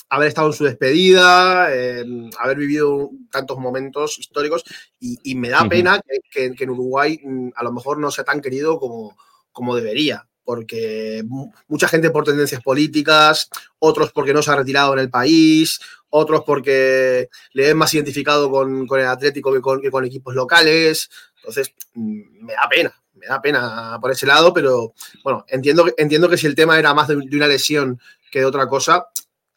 haber 0.10 0.28
estado 0.30 0.48
en 0.48 0.54
su 0.54 0.64
despedida, 0.66 1.68
eh, 1.74 2.04
haber 2.40 2.58
vivido 2.58 3.12
tantos 3.32 3.58
momentos 3.60 4.18
históricos. 4.20 4.64
Y, 5.00 5.18
y 5.24 5.36
me 5.36 5.50
da 5.50 5.62
Ujú. 5.62 5.70
pena 5.70 6.00
que, 6.06 6.20
que- 6.32 6.56
que 6.56 6.64
en 6.64 6.70
Uruguay 6.72 7.20
mm, 7.24 7.50
a 7.56 7.64
lo 7.64 7.72
mejor 7.72 8.00
no 8.00 8.10
sea 8.12 8.24
tan 8.24 8.42
querido 8.42 8.80
como, 8.80 9.18
como 9.52 9.76
debería. 9.76 10.26
Porque 10.44 11.22
mu- 11.28 11.52
mucha 11.68 11.88
gente 11.88 12.10
por 12.10 12.24
tendencias 12.24 12.62
políticas, 12.64 13.50
otros 13.78 14.12
porque 14.12 14.34
no 14.34 14.42
se 14.42 14.50
ha 14.52 14.56
retirado 14.56 14.94
en 14.94 15.00
el 15.00 15.10
país, 15.12 15.80
otros 16.10 16.42
porque 16.44 17.30
le 17.54 17.68
ven 17.68 17.78
más 17.78 17.94
identificado 17.94 18.50
con, 18.50 18.88
con 18.88 19.00
el 19.00 19.06
Atlético 19.06 19.54
que 19.54 19.62
con, 19.62 19.80
que 19.80 19.92
con 19.92 20.06
equipos 20.06 20.34
locales. 20.34 21.10
Entonces, 21.38 21.72
mm, 21.94 22.46
me 22.46 22.54
da 22.54 22.68
pena, 22.68 22.92
me 23.14 23.28
da 23.28 23.40
pena 23.40 23.98
por 24.02 24.10
ese 24.12 24.26
lado, 24.26 24.52
pero 24.52 24.94
bueno, 25.24 25.46
entiendo, 25.50 25.86
entiendo 25.98 26.28
que 26.28 26.38
si 26.38 26.48
el 26.48 26.56
tema 26.56 26.80
era 26.80 26.96
más 26.96 27.08
de 27.10 27.16
una 27.18 27.48
lesión 27.48 28.00
que 28.32 28.40
de 28.40 28.46
otra 28.46 28.68
cosa, 28.68 29.06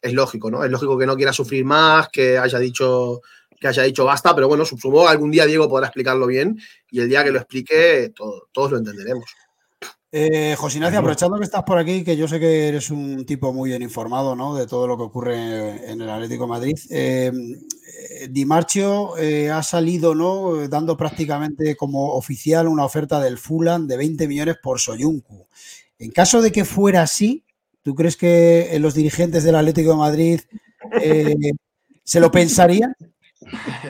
es 0.03 0.13
lógico, 0.13 0.51
¿no? 0.51 0.63
Es 0.63 0.69
lógico 0.69 0.97
que 0.97 1.05
no 1.07 1.15
quiera 1.15 1.33
sufrir 1.33 1.65
más, 1.65 2.09
que 2.09 2.37
haya 2.37 2.59
dicho 2.59 3.21
que 3.59 3.67
haya 3.69 3.83
dicho 3.83 4.03
basta, 4.03 4.35
pero 4.35 4.49
bueno, 4.49 4.65
supongo 4.65 5.03
que 5.05 5.11
algún 5.11 5.31
día 5.31 5.45
Diego 5.45 5.69
podrá 5.69 5.87
explicarlo 5.87 6.27
bien 6.27 6.59
y 6.91 6.99
el 6.99 7.07
día 7.07 7.23
que 7.23 7.31
lo 7.31 7.39
explique 7.39 8.11
todo- 8.13 8.49
todos 8.51 8.71
lo 8.71 8.77
entenderemos. 8.77 9.23
Eh, 10.11 10.55
José 10.59 10.77
Ignacio, 10.77 10.99
aprovechando 10.99 11.37
que 11.37 11.45
estás 11.45 11.63
por 11.63 11.77
aquí, 11.79 12.03
que 12.03 12.15
yo 12.17 12.27
sé 12.27 12.39
que 12.39 12.67
eres 12.67 12.91
un 12.91 13.25
tipo 13.25 13.51
muy 13.53 13.69
bien 13.71 13.81
informado 13.81 14.35
¿no? 14.35 14.53
de 14.53 14.67
todo 14.67 14.85
lo 14.85 14.95
que 14.97 15.03
ocurre 15.03 15.89
en 15.91 16.01
el 16.01 16.09
Atlético 16.09 16.43
de 16.43 16.49
Madrid. 16.49 16.75
eh, 16.91 17.31
eh, 17.31 18.27
Di 18.29 18.45
Marcio 18.45 19.17
eh, 19.17 19.49
ha 19.49 19.63
salido 19.63 20.13
¿no? 20.13 20.67
Dando 20.67 20.95
prácticamente 20.97 21.75
como 21.75 22.13
oficial 22.15 22.67
una 22.67 22.85
oferta 22.85 23.19
del 23.21 23.37
Fulham 23.39 23.87
de 23.87 23.97
20 23.97 24.27
millones 24.27 24.57
por 24.61 24.79
Soyuncu. 24.79 25.47
En 25.97 26.11
caso 26.11 26.41
de 26.41 26.51
que 26.51 26.65
fuera 26.65 27.01
así, 27.03 27.42
¿tú 27.83 27.93
crees 27.95 28.17
que 28.17 28.75
eh, 28.75 28.79
los 28.79 28.93
dirigentes 28.95 29.43
del 29.43 29.55
Atlético 29.55 29.91
de 29.91 29.97
Madrid 29.97 30.41
eh, 31.01 31.35
se 32.03 32.19
lo 32.19 32.31
pensarían? 32.31 32.95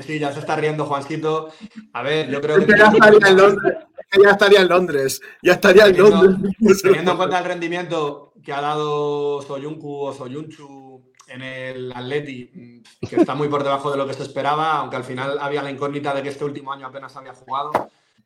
Sí, 0.06 0.20
ya 0.20 0.32
se 0.34 0.40
está 0.40 0.56
riendo 0.56 0.86
Juancito. 0.86 1.50
A 1.94 2.02
ver, 2.02 2.30
yo 2.30 2.42
creo 2.42 2.58
que. 2.60 2.66
que 2.66 2.78
ya 2.78 2.88
estaría 2.90 3.28
en 3.30 3.38
Londres, 3.38 3.76
ya 4.24 4.32
estaría 4.32 4.62
en 4.62 4.68
Londres, 4.68 5.22
ya 5.44 5.54
estaría 5.54 5.86
en 5.86 5.96
Teniendo- 5.96 6.24
Londres. 6.24 6.82
Teniendo 6.82 7.12
en 7.12 7.18
cuenta 7.18 7.40
el 7.40 7.46
rendimiento 7.46 8.34
que 8.44 8.52
ha 8.52 8.62
dado 8.62 9.42
Soyuncu 9.44 9.96
o 10.08 10.14
Soyunchu 10.14 11.04
en 11.28 11.42
el 11.42 11.92
Atleti, 11.94 12.50
mm, 12.54 13.08
que 13.08 13.16
está 13.16 13.34
muy 13.36 13.48
por 13.48 13.64
debajo 13.64 13.92
de 13.92 13.98
lo 13.98 14.06
que 14.08 14.14
se 14.14 14.24
esperaba, 14.24 14.74
aunque 14.80 14.96
al 14.98 15.04
final 15.04 15.38
había 15.40 15.62
la 15.64 15.72
incógnita 15.72 16.14
de 16.14 16.22
que 16.24 16.30
este 16.30 16.44
último 16.46 16.74
año 16.74 16.88
apenas 16.88 17.16
había 17.16 17.34
jugado, 17.34 17.72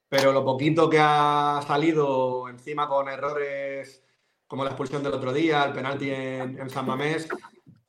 pero 0.10 0.32
lo 0.32 0.44
poquito 0.44 0.90
que 0.90 0.98
ha 1.00 1.62
salido 1.68 2.48
encima 2.50 2.88
con 2.88 3.08
errores 3.10 4.02
como 4.48 4.64
la 4.64 4.70
expulsión 4.72 5.04
del 5.04 5.14
otro 5.14 5.34
día, 5.34 5.64
el 5.66 5.74
penalti 5.74 6.10
en, 6.10 6.60
en 6.60 6.70
San 6.70 6.86
Mamés, 6.86 7.28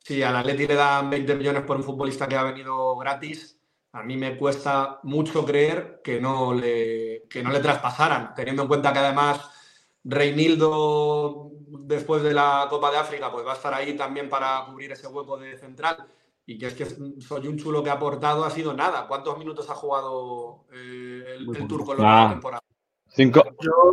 si 0.03 0.21
al 0.23 0.35
Atleti 0.35 0.67
le 0.67 0.75
dan 0.75 1.09
20 1.09 1.35
millones 1.35 1.63
por 1.63 1.77
un 1.77 1.83
futbolista 1.83 2.27
que 2.27 2.35
ha 2.35 2.43
venido 2.43 2.95
gratis, 2.97 3.57
a 3.93 4.03
mí 4.03 4.17
me 4.17 4.37
cuesta 4.37 4.99
mucho 5.03 5.45
creer 5.45 6.01
que 6.03 6.19
no 6.21 6.53
le, 6.53 7.23
que 7.29 7.41
no 7.43 7.51
le 7.51 7.59
traspasaran, 7.59 8.33
teniendo 8.35 8.61
en 8.63 8.67
cuenta 8.67 8.93
que 8.93 8.99
además 8.99 9.49
Reinildo, 10.03 11.51
después 11.67 12.23
de 12.23 12.33
la 12.33 12.67
Copa 12.69 12.91
de 12.91 12.97
África, 12.97 13.31
pues 13.31 13.45
va 13.45 13.51
a 13.53 13.55
estar 13.55 13.73
ahí 13.73 13.95
también 13.95 14.29
para 14.29 14.65
cubrir 14.65 14.91
ese 14.91 15.07
hueco 15.07 15.37
de 15.37 15.57
central. 15.57 15.97
Y 16.45 16.57
que 16.57 16.67
es 16.67 16.73
que 16.73 16.85
soy 17.21 17.47
un 17.47 17.57
chulo 17.57 17.83
que 17.83 17.91
ha 17.91 17.93
aportado, 17.93 18.43
ha 18.43 18.49
sido 18.49 18.73
nada. 18.73 19.07
¿Cuántos 19.07 19.37
minutos 19.37 19.69
ha 19.69 19.75
jugado 19.75 20.65
eh, 20.73 21.35
el, 21.37 21.55
el 21.55 21.67
turco 21.67 21.93
en 21.93 22.01
la 22.01 22.25
Ah. 22.25 22.29
temporada? 22.31 22.63
Cinco. 23.07 23.43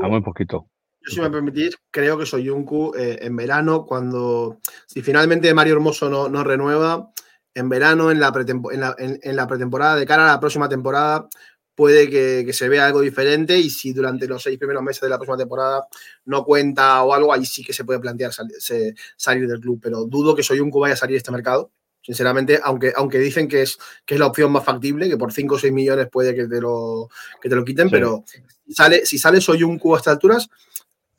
A 0.03 0.09
muy 0.09 0.23
poquito. 0.23 0.67
Yo, 1.07 1.15
si 1.15 1.21
me 1.21 1.31
permitís, 1.31 1.77
creo 1.91 2.19
que 2.19 2.27
Soyuncu 2.27 2.93
eh, 2.97 3.19
en 3.23 3.37
verano, 3.37 3.85
cuando. 3.87 4.59
Si 4.87 5.03
finalmente 5.03 5.53
Mario 5.55 5.75
Hermoso 5.75 6.09
no, 6.11 6.29
no 6.29 6.43
renueva, 6.45 7.11
en 7.55 7.69
verano, 7.69 8.11
en 8.11 8.21
la, 8.21 8.33
en, 8.73 8.81
la, 8.81 8.95
en- 8.99 9.19
en 9.23 9.37
la 9.37 9.47
pretemporada, 9.47 9.97
de 9.97 10.07
cara 10.07 10.25
a 10.29 10.33
la 10.35 10.41
próxima 10.41 10.69
temporada, 10.69 11.29
puede 11.75 12.09
que, 12.11 12.43
que 12.45 12.53
se 12.53 12.69
vea 12.69 12.87
algo 12.87 13.01
diferente. 13.01 13.59
Y 13.59 13.71
si 13.71 13.93
durante 13.93 14.27
los 14.27 14.43
seis 14.43 14.59
primeros 14.59 14.83
meses 14.83 15.03
de 15.03 15.09
la 15.09 15.17
próxima 15.19 15.37
temporada 15.39 15.87
no 16.25 16.45
cuenta 16.45 17.03
o 17.03 17.15
algo, 17.15 17.33
ahí 17.33 17.47
sí 17.47 17.63
que 17.63 17.73
se 17.73 17.85
puede 17.85 18.01
plantear 18.01 18.33
sal- 18.33 18.51
se- 18.59 18.95
salir 19.17 19.47
del 19.49 19.61
club. 19.61 19.79
Pero 19.83 20.05
dudo 20.05 20.35
que 20.35 20.43
Soyuncu 20.43 20.81
vaya 20.81 20.95
a 20.95 20.97
salir 20.99 21.13
de 21.15 21.19
este 21.19 21.31
mercado. 21.33 21.71
Sinceramente, 22.03 22.61
aunque, 22.63 22.93
aunque 22.95 23.19
dicen 23.19 23.49
que 23.49 23.63
es, 23.63 23.79
que 24.05 24.15
es 24.15 24.21
la 24.21 24.27
opción 24.27 24.53
más 24.53 24.65
factible, 24.65 25.09
que 25.09 25.17
por 25.17 25.33
5 25.33 25.57
o 25.57 25.59
6 25.59 25.73
millones 25.73 26.09
puede 26.11 26.35
que 26.37 26.47
te 26.47 26.61
lo, 26.61 27.09
que 27.43 27.49
te 27.49 27.57
lo 27.57 27.65
quiten, 27.65 27.89
Sí. 27.89 27.93
pero 27.93 28.23
si 28.65 28.73
sale, 28.75 29.05
si 29.07 29.19
sale 29.19 29.41
Soyuncu 29.41 29.95
a 29.95 29.99
estas 29.99 30.13
alturas, 30.13 30.49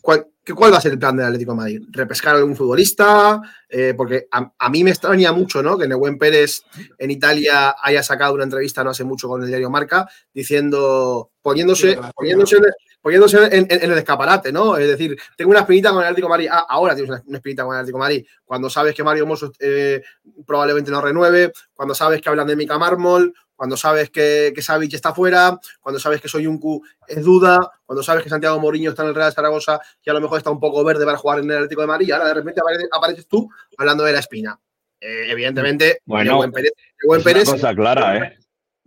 ¿cuál, 0.07 0.27
¿cuál 0.55 0.71
va 0.71 0.77
a 0.77 0.81
ser 0.81 0.93
el 0.93 0.99
plan 0.99 1.17
del 1.17 1.25
Atlético 1.25 1.51
de 1.51 1.57
Madrid? 1.57 1.81
¿Repescar 1.91 2.35
a 2.35 2.37
algún 2.37 2.55
futbolista? 2.55 3.41
Eh, 3.67 3.93
porque 3.97 4.27
a, 4.31 4.53
a 4.57 4.69
mí 4.69 4.81
me 4.81 4.91
extraña 4.91 5.33
mucho 5.33 5.61
¿no? 5.61 5.77
que 5.77 5.85
Nehuen 5.85 6.17
Pérez 6.17 6.61
en 6.97 7.11
Italia 7.11 7.75
haya 7.81 8.01
sacado 8.01 8.33
una 8.33 8.45
entrevista 8.45 8.85
no 8.85 8.91
hace 8.91 9.03
mucho 9.03 9.27
con 9.27 9.41
el 9.41 9.49
diario 9.49 9.69
Marca 9.69 10.07
diciendo, 10.33 11.31
poniéndose, 11.41 11.99
poniéndose, 12.15 12.55
en, 12.55 12.63
poniéndose 13.01 13.37
en, 13.47 13.67
en- 13.69 13.83
en 13.83 13.91
el 13.91 13.97
escaparate, 13.97 14.53
¿no? 14.53 14.77
Es 14.77 14.87
decir, 14.87 15.17
tengo 15.35 15.51
una 15.51 15.59
espinita 15.61 15.89
con 15.89 15.99
el 15.99 16.05
Atlético 16.05 16.27
de 16.27 16.31
Madrid. 16.31 16.49
Ah, 16.51 16.65
ahora 16.69 16.95
tienes 16.95 17.09
una, 17.11 17.23
una 17.27 17.37
espinita 17.39 17.63
con 17.65 17.73
el 17.73 17.79
Atlético 17.79 17.97
de 17.97 18.03
Madrid. 18.03 18.25
Cuando 18.45 18.69
sabes 18.69 18.95
que 18.95 19.03
Mario 19.03 19.25
Mosso 19.25 19.51
eh, 19.59 20.01
probablemente 20.45 20.89
no 20.89 21.01
renueve, 21.01 21.51
cuando 21.73 21.93
sabes 21.93 22.21
que 22.21 22.29
hablan 22.29 22.47
de 22.47 22.55
Mica 22.55 22.77
Mármol, 22.77 23.33
cuando 23.57 23.75
sabes 23.75 24.11
que, 24.11 24.53
que 24.55 24.61
Savic 24.61 24.93
está 24.93 25.13
fuera, 25.13 25.59
cuando 25.81 25.99
sabes 25.99 26.21
que 26.21 26.29
Soyuncu 26.29 26.81
es 27.07 27.23
duda, 27.23 27.57
cuando 27.85 28.03
sabes 28.03 28.23
que 28.23 28.29
Santiago 28.29 28.59
Mourinho 28.59 28.91
está 28.91 29.01
en 29.01 29.09
el 29.09 29.15
Real 29.15 29.33
Zaragoza 29.33 29.81
y 30.05 30.09
a 30.09 30.13
lo 30.13 30.21
mejor 30.21 30.37
está 30.37 30.51
un 30.51 30.59
poco 30.59 30.83
verde 30.83 31.03
para 31.03 31.17
jugar 31.17 31.39
en 31.39 31.49
el 31.49 31.57
Atlético 31.57 31.81
de 31.81 31.87
Madrid, 31.87 32.07
y 32.07 32.11
ahora 32.11 32.27
de 32.27 32.33
repente 32.35 32.61
apareces, 32.61 32.87
apareces 32.91 33.27
tú 33.27 33.49
hablando 33.77 34.03
de 34.03 34.13
la 34.13 34.19
espina. 34.19 34.57
Eh, 35.01 35.25
evidentemente, 35.29 36.01
Bueno, 36.05 36.33
Nehuen 36.33 36.51
Pérez, 36.51 36.71
Nehuen 37.03 37.27
Es 37.27 37.47
una 37.47 37.57
cosa 37.57 37.75
clara, 37.75 38.17
¿eh? 38.17 38.37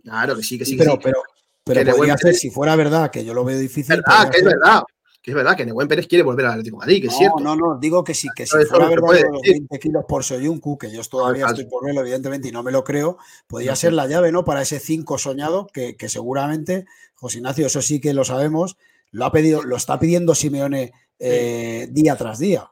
claro 0.03 0.35
que 0.37 0.43
sí, 0.43 0.57
que 0.57 0.65
sí, 0.65 0.77
que 0.77 0.83
pero, 0.83 0.93
sí. 0.93 0.99
pero, 1.03 1.21
pero 1.65 1.95
podría 1.95 2.17
ser, 2.17 2.33
si 2.33 2.49
fuera 2.49 2.75
verdad, 2.77 3.11
que 3.11 3.25
yo 3.25 3.33
lo 3.33 3.43
veo 3.43 3.59
difícil. 3.59 4.01
Verdad, 4.05 4.31
que 4.31 4.37
es 4.37 4.45
verdad. 4.45 4.83
Que 5.21 5.31
es 5.31 5.35
verdad 5.35 5.55
que 5.55 5.65
Nehuen 5.65 5.87
Pérez 5.87 6.07
quiere 6.07 6.23
volver 6.23 6.45
al 6.47 6.53
Atlético 6.53 6.77
de 6.77 6.79
Madrid, 6.79 7.01
que 7.01 7.07
es 7.07 7.13
no, 7.13 7.19
cierto. 7.19 7.39
no, 7.41 7.55
no, 7.55 7.77
digo 7.79 8.03
que 8.03 8.15
sí, 8.15 8.27
que 8.35 8.47
si 8.47 8.57
fuera 8.65 8.89
verdad 8.89 9.01
los 9.01 9.41
decir. 9.41 9.53
20 9.53 9.79
kilos 9.79 10.05
por 10.07 10.23
Soyuncu, 10.23 10.79
que 10.79 10.89
yo 10.89 11.03
todavía 11.03 11.45
estoy 11.45 11.65
por 11.65 11.85
verlo, 11.85 12.01
evidentemente, 12.01 12.47
y 12.47 12.51
no 12.51 12.63
me 12.63 12.71
lo 12.71 12.83
creo, 12.83 13.17
podría 13.45 13.75
ser 13.75 13.93
la 13.93 14.07
llave, 14.07 14.31
¿no? 14.31 14.43
Para 14.43 14.63
ese 14.63 14.79
5 14.79 15.19
soñado, 15.19 15.67
que, 15.67 15.95
que 15.95 16.09
seguramente, 16.09 16.85
José 17.13 17.37
Ignacio, 17.37 17.67
eso 17.67 17.83
sí 17.83 18.01
que 18.01 18.15
lo 18.15 18.23
sabemos, 18.23 18.77
lo 19.11 19.25
ha 19.25 19.31
pedido, 19.31 19.61
lo 19.61 19.75
está 19.75 19.99
pidiendo 19.99 20.33
Simeone 20.33 20.91
eh, 21.19 21.87
día 21.91 22.15
tras 22.15 22.39
día. 22.39 22.71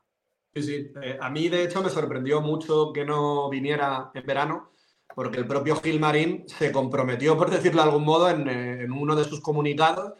Sí, 0.55 0.63
sí. 0.63 0.91
Eh, 1.03 1.19
a 1.21 1.29
mí, 1.29 1.49
de 1.49 1.63
hecho, 1.63 1.83
me 1.83 1.89
sorprendió 1.89 2.41
mucho 2.41 2.91
que 2.91 3.05
no 3.05 3.47
viniera 3.49 4.09
en 4.15 4.25
verano, 4.25 4.71
porque 5.13 5.37
el 5.37 5.45
propio 5.45 5.75
Gilmarín 5.75 6.45
se 6.47 6.71
comprometió, 6.71 7.37
por 7.37 7.51
decirlo 7.51 7.83
de 7.83 7.89
algún 7.89 8.05
modo, 8.05 8.29
en, 8.29 8.47
eh, 8.47 8.83
en 8.83 8.91
uno 8.91 9.15
de 9.15 9.25
sus 9.25 9.41
comunicados, 9.41 10.13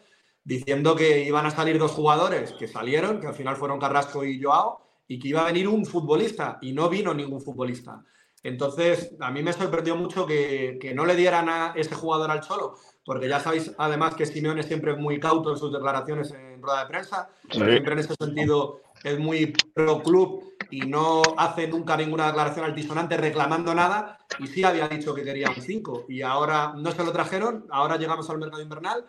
diciendo 0.50 0.96
que 0.96 1.22
iban 1.22 1.46
a 1.46 1.50
salir 1.52 1.78
dos 1.78 1.92
jugadores 1.92 2.52
que 2.58 2.66
salieron, 2.66 3.20
que 3.20 3.28
al 3.28 3.34
final 3.34 3.56
fueron 3.56 3.78
Carrasco 3.78 4.24
y 4.24 4.42
Joao, 4.42 4.80
y 5.06 5.20
que 5.20 5.28
iba 5.28 5.42
a 5.42 5.44
venir 5.44 5.68
un 5.68 5.86
futbolista, 5.86 6.58
y 6.60 6.72
no 6.72 6.88
vino 6.88 7.14
ningún 7.14 7.40
futbolista. 7.40 8.02
Entonces, 8.42 9.14
a 9.20 9.30
mí 9.30 9.44
me 9.44 9.52
sorprendió 9.52 9.94
mucho 9.94 10.26
que, 10.26 10.76
que 10.80 10.92
no 10.92 11.04
le 11.04 11.14
dieran 11.14 11.48
a 11.48 11.72
ese 11.76 11.94
jugador 11.94 12.32
al 12.32 12.40
Cholo, 12.40 12.74
porque 13.04 13.28
ya 13.28 13.38
sabéis 13.38 13.72
además 13.78 14.16
que 14.16 14.26
Simeone 14.26 14.64
siempre 14.64 14.92
es 14.92 14.98
muy 14.98 15.20
cauto 15.20 15.52
en 15.52 15.56
sus 15.56 15.72
declaraciones 15.72 16.32
en 16.32 16.60
rueda 16.60 16.80
de 16.80 16.86
prensa, 16.88 17.28
Sí. 17.48 17.60
siempre 17.60 17.92
en 17.92 17.98
ese 18.00 18.14
sentido 18.18 18.80
es 19.04 19.18
muy 19.20 19.52
pro 19.74 20.02
club 20.02 20.42
y 20.70 20.80
no 20.80 21.22
hace 21.36 21.68
nunca 21.68 21.96
ninguna 21.96 22.26
declaración 22.26 22.64
altisonante 22.64 23.16
reclamando 23.16 23.72
nada 23.74 24.18
y 24.38 24.46
sí 24.48 24.64
había 24.64 24.88
dicho 24.88 25.14
que 25.14 25.22
quería 25.22 25.48
un 25.50 25.62
5 25.62 26.06
y 26.08 26.22
ahora 26.22 26.74
no 26.76 26.90
se 26.92 27.04
lo 27.04 27.12
trajeron, 27.12 27.66
ahora 27.70 27.96
llegamos 27.96 28.28
al 28.30 28.38
mercado 28.38 28.62
invernal 28.62 29.04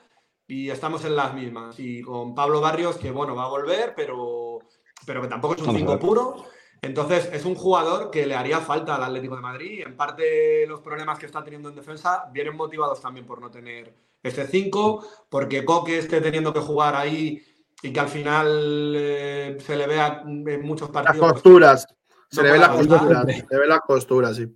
y 0.51 0.69
estamos 0.69 1.05
en 1.05 1.15
las 1.15 1.33
mismas 1.33 1.79
y 1.79 2.01
con 2.01 2.35
Pablo 2.35 2.59
Barrios 2.59 2.97
que 2.97 3.09
bueno 3.09 3.33
va 3.35 3.45
a 3.45 3.47
volver 3.47 3.93
pero, 3.95 4.59
pero 5.05 5.21
que 5.21 5.29
tampoco 5.29 5.53
es 5.55 5.61
un 5.61 5.67
Vamos 5.67 5.81
a 5.81 5.85
5 5.85 5.91
ver. 5.93 5.99
puro 6.01 6.45
entonces 6.81 7.29
es 7.31 7.45
un 7.45 7.55
jugador 7.55 8.11
que 8.11 8.25
le 8.25 8.35
haría 8.35 8.59
falta 8.59 8.95
al 8.95 9.03
Atlético 9.03 9.37
de 9.37 9.41
Madrid 9.41 9.83
en 9.85 9.95
parte 9.95 10.67
los 10.67 10.81
problemas 10.81 11.17
que 11.17 11.25
está 11.25 11.41
teniendo 11.41 11.69
en 11.69 11.75
defensa 11.75 12.25
vienen 12.33 12.57
motivados 12.57 12.99
también 13.01 13.25
por 13.25 13.39
no 13.39 13.49
tener 13.49 13.93
este 14.21 14.45
5 14.45 15.05
porque 15.29 15.63
Coque 15.63 15.99
esté 15.99 16.19
teniendo 16.19 16.51
que 16.51 16.59
jugar 16.59 16.97
ahí 16.97 17.41
y 17.81 17.93
que 17.93 17.99
al 18.01 18.09
final 18.09 18.93
eh, 18.95 19.57
se 19.59 19.75
le 19.77 19.87
vea 19.87 20.21
en 20.25 20.61
muchos 20.63 20.89
Las 20.89 21.03
partidos. 21.03 21.17
pues, 21.17 21.33
costuras. 21.33 21.87
Se 22.29 22.41
no 22.41 22.43
le 22.43 22.51
ven 22.51 22.61
las 22.61 22.69
costuras. 22.69 23.25
Se 23.25 23.47
le 23.49 23.59
ven 23.59 23.69
las 23.69 23.79
costuras, 23.81 24.35
sí. 24.35 24.47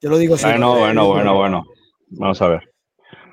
Yo 0.00 0.10
lo 0.10 0.18
digo 0.18 0.36
siempre. 0.36 0.58
Bueno, 0.58 0.78
bueno, 0.80 1.06
bueno, 1.06 1.34
bueno. 1.36 1.64
Vamos 2.08 2.42
a 2.42 2.48
ver. 2.48 2.71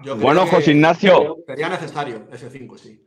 Yo 0.04 0.16
Bueno, 0.18 0.46
José 0.48 0.72
Ignacio. 0.72 1.38
Sería 1.46 1.70
necesario 1.70 2.28
ese 2.32 2.50
5, 2.50 2.78
sí. 2.78 3.06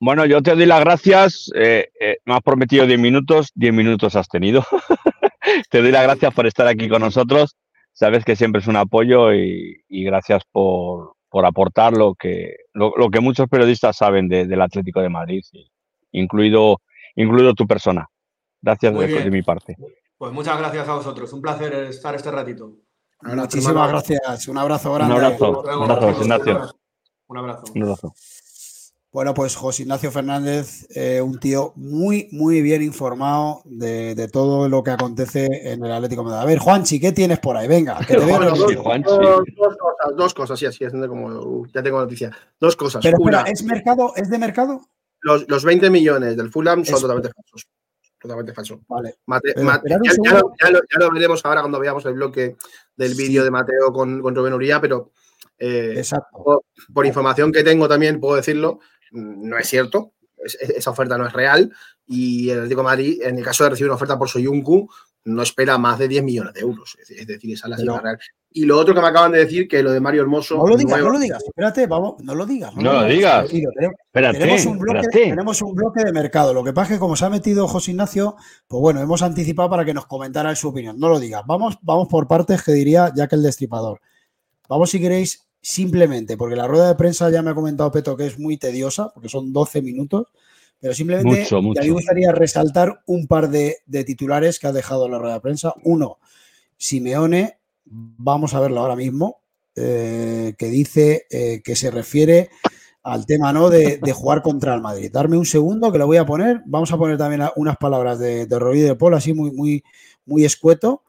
Bueno, 0.00 0.24
yo 0.26 0.42
te 0.42 0.54
doy 0.54 0.66
las 0.66 0.80
gracias. 0.80 1.50
eh, 1.54 1.88
eh, 2.00 2.18
me 2.24 2.34
has 2.34 2.42
prometido 2.42 2.86
10 2.86 2.98
minutos, 3.00 3.50
10 3.54 3.72
minutos 3.74 4.14
has 4.16 4.28
tenido. 4.28 4.64
te 5.70 5.82
doy 5.82 5.90
las 5.90 6.04
gracias 6.04 6.32
por 6.34 6.46
estar 6.46 6.66
aquí 6.66 6.88
con 6.88 7.00
nosotros. 7.02 7.56
Sabes 7.92 8.24
que 8.24 8.36
siempre 8.36 8.60
es 8.60 8.68
un 8.68 8.76
apoyo 8.76 9.34
y, 9.34 9.82
y 9.88 10.04
gracias 10.04 10.42
por, 10.52 11.14
por 11.28 11.44
aportar 11.44 11.94
lo 11.94 12.14
que, 12.14 12.54
lo, 12.74 12.92
lo 12.96 13.10
que 13.10 13.18
muchos 13.20 13.48
periodistas 13.48 13.96
saben 13.96 14.28
de- 14.28 14.46
del 14.46 14.60
Atlético 14.62 15.00
de 15.00 15.08
Madrid, 15.08 15.42
incluido, 16.12 16.80
incluido 17.16 17.54
tu 17.54 17.66
persona. 17.66 18.06
Gracias 18.62 18.92
de, 18.92 19.06
de 19.24 19.30
mi 19.32 19.42
parte. 19.42 19.76
Pues 20.16 20.32
muchas 20.32 20.58
gracias 20.58 20.88
a 20.88 20.94
vosotros. 20.94 21.32
Un 21.32 21.42
placer 21.42 21.72
estar 21.74 22.14
este 22.14 22.30
ratito. 22.30 22.72
Ahora, 23.20 23.42
Muchísimas 23.42 23.70
hermano, 23.72 23.88
gracias. 23.88 24.48
Un 24.48 24.58
abrazo 24.58 24.90
Un 24.92 24.98
grande. 24.98 25.14
abrazo. 25.16 25.60
Un 25.60 25.82
abrazo, 25.90 26.12
José 26.12 26.22
Ignacio. 26.22 26.70
Un 27.28 27.38
abrazo. 27.38 27.64
Un 27.74 27.82
abrazo. 27.82 28.14
Bueno, 29.10 29.32
pues 29.34 29.56
José 29.56 29.82
Ignacio 29.82 30.10
Fernández, 30.12 30.86
eh, 30.94 31.20
un 31.22 31.40
tío 31.40 31.72
muy, 31.76 32.28
muy 32.30 32.60
bien 32.60 32.82
informado 32.82 33.62
de, 33.64 34.14
de 34.14 34.28
todo 34.28 34.68
lo 34.68 34.82
que 34.82 34.90
acontece 34.90 35.46
en 35.72 35.82
el 35.84 35.90
Atlético 35.92 36.22
de 36.22 36.26
Madrid. 36.28 36.42
A 36.42 36.44
ver, 36.46 36.58
Juanchi, 36.58 37.00
¿qué 37.00 37.12
tienes 37.12 37.38
por 37.40 37.56
ahí? 37.56 37.66
Venga, 37.66 37.98
que 38.06 38.14
te 38.14 38.18
veo 38.24 38.28
Bueno, 38.36 38.44
nervioso. 38.50 38.74
dos, 38.74 38.82
Juanchi. 38.82 39.10
dos- 39.10 39.44
dos 39.56 39.76
cosas, 39.78 40.16
dos 40.16 40.34
cosas, 40.34 40.58
sí, 40.58 40.66
así 40.66 40.84
es, 40.84 40.92
como, 40.92 41.26
uh, 41.28 41.66
ya 41.74 41.82
tengo 41.82 41.98
noticia. 42.00 42.30
Dos 42.60 42.76
cosas. 42.76 43.02
Pero 43.02 43.16
Una, 43.18 43.38
espera, 43.38 43.52
¿es 43.52 43.62
mercado? 43.64 44.12
¿Es 44.14 44.28
de 44.30 44.38
mercado? 44.38 44.82
los, 45.22 45.48
los 45.48 45.64
20 45.64 45.90
millones 45.90 46.36
del 46.36 46.50
Fulham 46.50 46.84
son 46.84 47.00
totalmente 47.00 47.30
falsos. 47.34 47.66
Totalmente 48.20 48.52
falsos. 48.52 48.80
Vale. 48.88 49.18
Mate- 49.26 49.54
ya, 49.56 49.62
lo, 50.34 50.52
ya 50.60 50.70
lo- 50.70 50.80
ya 50.80 50.98
lo 50.98 51.10
veremos 51.12 51.44
ahora 51.44 51.60
cuando 51.60 51.78
veamos 51.78 52.04
el 52.06 52.14
bloque 52.14 52.56
del 52.96 53.14
Sí. 53.14 53.22
vídeo 53.28 53.44
de 53.44 53.50
Mateo 53.50 53.92
con, 53.92 54.20
con 54.20 54.34
Rubén 54.34 54.54
Uría, 54.54 54.80
pero 54.80 55.12
eh, 55.58 55.94
Exacto. 55.96 56.26
por, 56.44 56.62
por 56.92 57.06
información 57.06 57.52
que 57.52 57.62
tengo 57.62 57.88
también 57.88 58.18
puedo 58.20 58.36
decirlo, 58.36 58.80
mm, 59.12 59.48
no 59.48 59.58
es 59.58 59.68
cierto. 59.68 60.12
Es- 60.44 60.56
es- 60.60 60.70
esa 60.70 60.90
oferta 60.90 61.16
no 61.18 61.26
es 61.26 61.32
real 61.32 61.72
y 62.06 62.50
el 62.50 62.58
Atlético 62.58 62.80
de 62.80 62.84
Madrid, 62.84 63.22
en 63.22 63.38
el 63.38 63.44
caso 63.44 63.64
de 63.64 63.70
recibir 63.70 63.88
una 63.90 63.96
oferta 63.96 64.18
por 64.18 64.28
Soyuncu, 64.28 64.88
no 65.28 65.42
espera 65.42 65.78
más 65.78 65.98
de 65.98 66.08
10 66.08 66.24
millones 66.24 66.54
de 66.54 66.60
euros. 66.60 66.96
Es, 67.00 67.26
decir, 67.26 67.52
esa 67.54 67.66
es 67.66 67.70
la 67.70 67.76
cifra 67.76 68.00
real. 68.00 68.18
Y 68.50 68.64
lo 68.64 68.78
otro 68.78 68.94
que 68.94 69.00
me 69.00 69.06
acaban 69.06 69.32
de 69.32 69.38
decir, 69.38 69.68
que 69.68 69.82
lo 69.82 69.92
de 69.92 70.00
Mario 70.00 70.22
Hermoso. 70.22 70.56
No 70.56 70.66
lo 70.66 70.76
digas, 70.76 70.92
nuevo- 70.92 71.06
no 71.06 71.12
lo 71.12 71.18
digas. 71.18 71.44
Espérate, 71.44 71.86
vamos, 71.86 72.14
no 72.22 72.34
lo 72.34 72.46
digas. 72.46 72.74
No 72.74 72.92
lo 72.94 73.04
digas. 73.04 73.52
Espérate, 73.52 74.38
Tenemos 74.38 74.66
un, 74.66 74.78
bloque, 74.78 75.00
espérate. 75.00 75.30
tenemos 75.30 75.62
un 75.62 75.74
bloque 75.74 76.04
de 76.04 76.12
mercado. 76.12 76.54
Lo 76.54 76.64
que 76.64 76.72
pasa 76.72 76.92
es 76.94 76.96
que 76.96 77.00
como 77.00 77.14
se 77.14 77.26
ha 77.26 77.30
metido 77.30 77.68
José 77.68 77.90
Ignacio, 77.90 78.36
pues 78.66 78.80
bueno, 78.80 79.00
hemos 79.00 79.22
anticipado 79.22 79.68
para 79.68 79.84
que 79.84 79.92
nos 79.94 80.06
comentara 80.06 80.54
su 80.56 80.68
opinión. 80.68 80.98
No 80.98 81.08
lo 81.08 81.20
digas. 81.20 81.42
Vamos, 81.46 81.78
vamos 81.82 82.08
por 82.08 82.26
partes, 82.26 82.62
que 82.62 82.72
diría 82.72 83.12
ya 83.14 83.28
que 83.28 83.36
el 83.36 83.42
destripador. 83.42 84.00
Vamos 84.68 84.90
si 84.90 85.00
queréis 85.00 85.46
simplemente, 85.60 86.36
porque 86.36 86.56
la 86.56 86.66
rueda 86.66 86.88
de 86.88 86.94
prensa 86.94 87.30
ya 87.30 87.42
me 87.42 87.50
ha 87.50 87.54
comentado 87.54 87.90
Peto 87.90 88.16
que 88.16 88.26
es 88.26 88.38
muy 88.38 88.56
tediosa, 88.56 89.10
porque 89.12 89.28
son 89.28 89.52
12 89.52 89.82
minutos, 89.82 90.28
pero 90.80 90.94
simplemente 90.94 91.40
Mucho, 91.40 91.60
mucho. 91.62 91.80
a 91.80 91.82
mí 91.82 91.88
me 91.88 91.94
gustaría 91.94 92.32
resaltar 92.32 93.00
un 93.06 93.26
par 93.26 93.48
de, 93.50 93.78
de 93.86 94.04
titulares 94.04 94.58
que 94.58 94.66
ha 94.68 94.72
dejado 94.72 95.08
la 95.08 95.18
rueda 95.18 95.34
de 95.34 95.40
prensa. 95.40 95.74
Uno, 95.84 96.18
Simeone, 96.76 97.58
vamos 97.84 98.54
a 98.54 98.60
verlo 98.60 98.80
ahora 98.80 98.96
mismo, 98.96 99.40
eh, 99.74 100.54
que 100.58 100.66
dice 100.68 101.26
eh, 101.30 101.60
que 101.64 101.74
se 101.76 101.90
refiere 101.90 102.50
al 103.02 103.26
tema 103.26 103.52
¿no? 103.52 103.70
de, 103.70 103.98
de 104.02 104.12
jugar 104.12 104.42
contra 104.42 104.74
el 104.74 104.80
Madrid. 104.80 105.10
Darme 105.12 105.36
un 105.38 105.46
segundo 105.46 105.90
que 105.90 105.98
lo 105.98 106.06
voy 106.06 106.18
a 106.18 106.26
poner. 106.26 106.62
Vamos 106.66 106.92
a 106.92 106.98
poner 106.98 107.16
también 107.16 107.42
unas 107.56 107.76
palabras 107.76 108.18
de, 108.18 108.46
de 108.46 108.58
Rodríguez 108.58 108.88
de 108.88 108.96
Paul, 108.96 109.14
así 109.14 109.32
muy, 109.32 109.50
muy, 109.50 109.82
muy 110.26 110.44
escueto. 110.44 111.02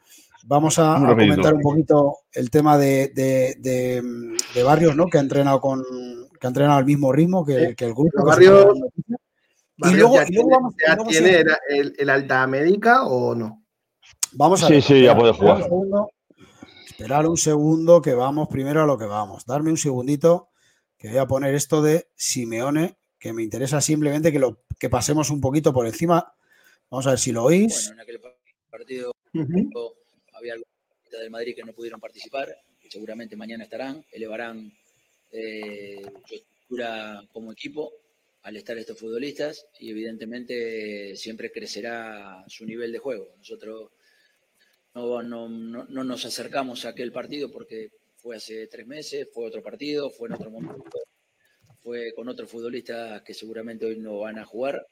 Vamos 0.46 0.80
a, 0.80 0.96
comentar 0.98 1.54
un 1.54 1.62
poquito 1.62 2.18
el 2.32 2.50
tema 2.50 2.78
de, 2.78 3.10
de- 3.14 3.56
de- 3.60 4.02
de 4.56 4.64
Barrios, 4.64 4.96
¿no? 4.96 5.08
Que 5.08 5.18
ha 5.18 5.22
entrenado 5.22 5.60
con 5.62 5.84
que 6.40 6.48
ha 6.48 6.50
entrenado 6.50 6.78
al 6.80 6.86
mismo 6.86 7.12
ritmo 7.12 7.46
que, 7.46 7.76
que 7.76 7.84
el 7.86 7.94
grupo. 7.94 8.12
Que 8.16 9.09
Barrios-. 9.80 9.98
Y 9.98 10.00
luego, 10.02 10.16
ya 10.16 10.24
y 10.28 10.34
luego 10.34 10.50
tiene, 10.50 10.56
vamos, 10.58 10.74
ya 10.88 10.96
luego 10.96 11.10
tiene 11.10 11.36
el, 11.40 11.48
el- 11.70 11.96
el 11.98 12.10
alta 12.10 12.46
médica 12.48 13.06
o 13.06 13.34
no? 13.36 13.66
vamos 14.34 14.62
a 14.64 14.68
Sí, 14.68 14.74
ver, 14.74 14.82
sí, 14.84 15.02
ya 15.04 15.16
puede 15.18 15.32
esperar 15.32 15.56
jugar. 15.56 15.64
un 15.64 15.64
segundo, 15.70 16.12
esperar 16.86 17.28
un 17.28 17.38
segundo 17.38 18.02
que 18.02 18.14
vamos 18.14 18.48
primero 18.50 18.84
a 18.84 18.86
lo 18.86 18.98
que 18.98 19.06
vamos. 19.06 19.46
Darme 19.46 19.72
un 19.72 19.78
segundito 19.78 20.50
que 20.98 21.08
voy 21.10 21.18
a 21.18 21.26
poner 21.28 21.56
esto 21.56 21.82
de 21.82 22.10
Simeone, 22.16 22.98
que 23.18 23.34
me 23.34 23.42
interesa 23.44 23.80
simplemente 23.82 24.32
que 24.32 24.40
lo 24.40 24.62
que 24.78 24.90
pasemos 24.90 25.30
un 25.30 25.40
poquito 25.42 25.74
por 25.74 25.86
encima. 25.88 26.34
Vamos 26.90 27.08
a 27.08 27.12
ver 27.12 27.20
si 27.20 27.32
lo 27.32 27.44
oís. 27.46 27.86
Bueno, 27.88 27.94
en 27.94 28.00
aquel 28.02 28.20
pa- 28.20 28.36
partido 28.70 29.12
había 30.34 30.54
algunos 30.54 30.70
del 31.12 31.30
Madrid 31.32 31.56
que 31.56 31.64
no 31.64 31.74
pudieron 31.74 32.00
participar, 32.00 32.48
que 32.80 32.90
seguramente 32.92 33.36
mañana 33.36 33.64
estarán, 33.64 34.04
elevarán 34.12 34.72
eh, 35.32 36.02
su 36.26 36.36
estructura 36.36 37.22
como 37.32 37.52
equipo 37.52 37.92
al 38.44 38.56
estar 38.56 38.78
estos 38.78 38.98
futbolistas 38.98 39.68
y 39.80 39.92
evidentemente 39.92 41.16
siempre 41.16 41.52
crecerá 41.52 42.44
su 42.48 42.66
nivel 42.66 42.92
de 42.92 43.00
juego. 43.00 43.34
Nosotros 43.38 43.92
no, 44.94 45.22
no, 45.22 45.50
no, 45.50 45.86
no 45.86 46.04
nos 46.04 46.26
acercamos 46.26 46.86
a 46.86 46.90
aquel 46.90 47.12
partido 47.12 47.52
porque 47.52 47.90
fue 48.16 48.36
hace 48.36 48.68
tres 48.68 48.88
meses, 48.88 49.28
fue 49.34 49.46
otro 49.46 49.64
partido, 49.64 50.10
fue 50.10 50.28
en 50.28 50.36
otro 50.36 50.52
momento, 50.52 51.00
fue 51.82 52.14
con 52.14 52.28
otros 52.28 52.50
futbolistas 52.50 53.22
que 53.24 53.34
seguramente 53.34 53.86
hoy 53.86 53.98
no 53.98 54.20
van 54.20 54.40
a 54.40 54.46
jugar 54.46 54.86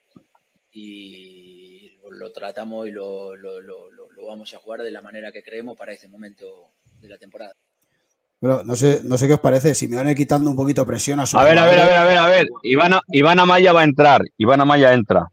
y 0.72 1.98
lo, 2.10 2.32
tratamos 2.32 2.88
y 2.88 2.92
lo, 2.92 3.36
lo, 3.36 3.60
lo, 3.62 3.90
lo, 3.92 4.26
vamos 4.26 4.54
a 4.54 4.60
jugar 4.60 4.84
de 4.84 4.92
la 4.92 5.02
manera 5.02 5.32
que 5.32 5.44
creemos 5.44 5.78
para 5.78 5.94
este 5.94 6.08
momento 6.08 6.72
de 7.00 7.10
la 7.10 7.18
temporada. 7.18 7.54
Pero 8.40 8.64
no 8.64 8.76
sé, 8.76 9.02
no 9.04 9.18
sé 9.18 9.28
qué 9.28 9.34
os 9.34 9.40
parece, 9.40 9.74
si 9.74 9.88
me 9.88 9.96
van 9.96 10.14
quitando 10.14 10.50
un 10.50 10.56
poquito 10.56 10.86
presión 10.86 11.20
a 11.20 11.26
su. 11.26 11.38
A 11.38 11.44
ver, 11.44 11.58
a 11.58 11.66
ver, 11.66 11.80
a 11.80 11.86
ver, 11.86 11.96
a 11.96 12.06
ver, 12.06 12.18
a 12.18 12.28
ver. 12.28 12.48
Iván, 12.64 12.94
Iván 13.08 13.40
Amaya 13.40 13.74
va 13.74 13.82
a 13.82 13.86
entrar. 13.86 14.22
Iván 14.38 14.62
Amaya 14.62 14.94
entra. 14.94 15.28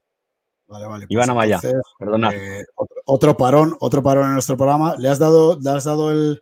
Vale, 0.66 0.86
vale. 0.86 1.06
Iván 1.08 1.26
pues 1.26 1.30
Amaya, 1.30 1.60
perdona. 1.98 2.30
Eh, 2.32 2.64
otro, 2.74 2.96
otro, 3.04 3.36
parón, 3.36 3.76
otro 3.80 4.02
parón 4.02 4.26
en 4.28 4.32
nuestro 4.32 4.56
programa. 4.56 4.96
¿Le 4.98 5.08
has 5.08 5.18
dado, 5.18 5.58
le 5.60 5.70
has 5.70 5.84
dado 5.84 6.10
el, 6.10 6.40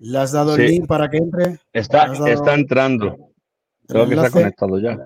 le 0.00 0.18
has 0.18 0.32
dado 0.32 0.54
el 0.54 0.66
link 0.66 0.86
para 0.86 1.10
que 1.10 1.18
entre? 1.18 1.58
Está, 1.72 2.12
está 2.26 2.54
entrando. 2.54 3.32
Creo 3.86 4.08
que 4.08 4.18
ha 4.18 4.30
conectado 4.30 4.78
ya. 4.78 4.96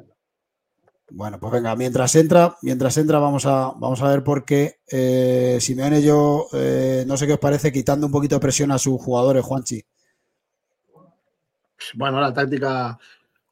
Bueno, 1.10 1.38
pues 1.38 1.52
venga, 1.52 1.76
mientras 1.76 2.14
entra, 2.16 2.56
mientras 2.62 2.96
entra, 2.96 3.18
vamos 3.18 3.46
a, 3.46 3.72
vamos 3.76 4.02
a 4.02 4.08
ver 4.08 4.24
por 4.24 4.44
qué 4.44 4.76
eh, 4.90 5.58
Simeone 5.60 6.02
yo 6.02 6.46
eh, 6.52 7.04
no 7.06 7.16
sé 7.16 7.26
qué 7.26 7.34
os 7.34 7.38
parece, 7.38 7.72
quitando 7.72 8.06
un 8.06 8.12
poquito 8.12 8.36
de 8.36 8.40
presión 8.40 8.70
a 8.72 8.78
sus 8.78 9.00
jugadores, 9.00 9.44
Juanchi. 9.44 9.82
Bueno, 11.94 12.20
la 12.20 12.32
táctica 12.32 12.98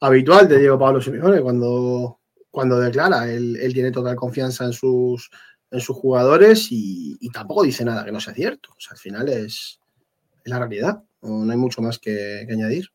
habitual 0.01 0.49
de 0.49 0.59
Diego 0.59 0.79
Pablo 0.79 1.01
Simeone 1.01 1.41
cuando, 1.41 2.21
cuando 2.51 2.79
declara. 2.79 3.31
Él, 3.31 3.57
él 3.61 3.73
tiene 3.73 3.91
total 3.91 4.17
confianza 4.17 4.65
en 4.65 4.73
sus, 4.73 5.31
en 5.71 5.81
sus 5.81 5.97
jugadores 5.97 6.71
y, 6.71 7.17
y, 7.21 7.31
tampoco 7.31 7.63
dice 7.63 7.85
nada 7.85 8.05
que 8.05 8.13
no 8.13 8.21
sea 8.21 8.35
cierto. 8.35 8.71
Al 8.91 8.99
final 8.99 9.29
es, 9.29 9.81
la 10.45 10.59
realidad. 10.59 11.03
No, 11.23 11.51
hay 11.51 11.57
mucho 11.57 11.83
más 11.83 11.99
que, 11.99 12.47
añadir. 12.51 12.89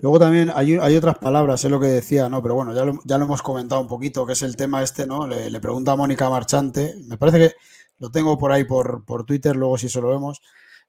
Luego 0.00 0.18
también 0.18 0.50
hay, 0.54 0.76
hay, 0.76 0.96
otras 0.96 1.18
palabras, 1.18 1.62
es 1.62 1.70
lo 1.70 1.78
que 1.78 1.88
decía, 1.88 2.30
¿no? 2.30 2.42
Pero 2.42 2.54
bueno, 2.54 2.74
ya 2.74 2.86
lo, 2.86 2.98
ya 3.04 3.18
lo 3.18 3.26
hemos 3.26 3.42
comentado 3.42 3.82
un 3.82 3.86
poquito, 3.86 4.24
que 4.24 4.32
es 4.32 4.42
el 4.42 4.56
tema 4.56 4.82
este, 4.82 5.06
¿no? 5.06 5.26
Le, 5.26 5.50
le, 5.50 5.60
pregunta 5.60 5.92
a 5.92 5.96
Mónica 5.96 6.30
Marchante, 6.30 6.94
me 7.06 7.18
parece 7.18 7.38
que 7.38 7.54
lo 7.98 8.10
tengo 8.10 8.38
por 8.38 8.50
ahí 8.50 8.64
por, 8.64 9.04
por 9.04 9.26
Twitter, 9.26 9.54
luego 9.54 9.76
si 9.76 9.88
eso 9.88 10.00
lo 10.00 10.08
vemos, 10.08 10.40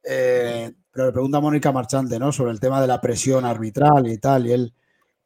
eh, 0.07 0.71
pero 0.91 1.07
le 1.07 1.13
pregunta 1.13 1.37
a 1.37 1.41
Mónica 1.41 1.71
Marchante, 1.71 2.17
¿no? 2.17 2.31
Sobre 2.31 2.51
el 2.51 2.59
tema 2.59 2.81
de 2.81 2.87
la 2.87 3.01
presión 3.01 3.45
arbitral 3.45 4.07
y 4.07 4.17
tal, 4.17 4.47
y 4.47 4.51
él, 4.53 4.73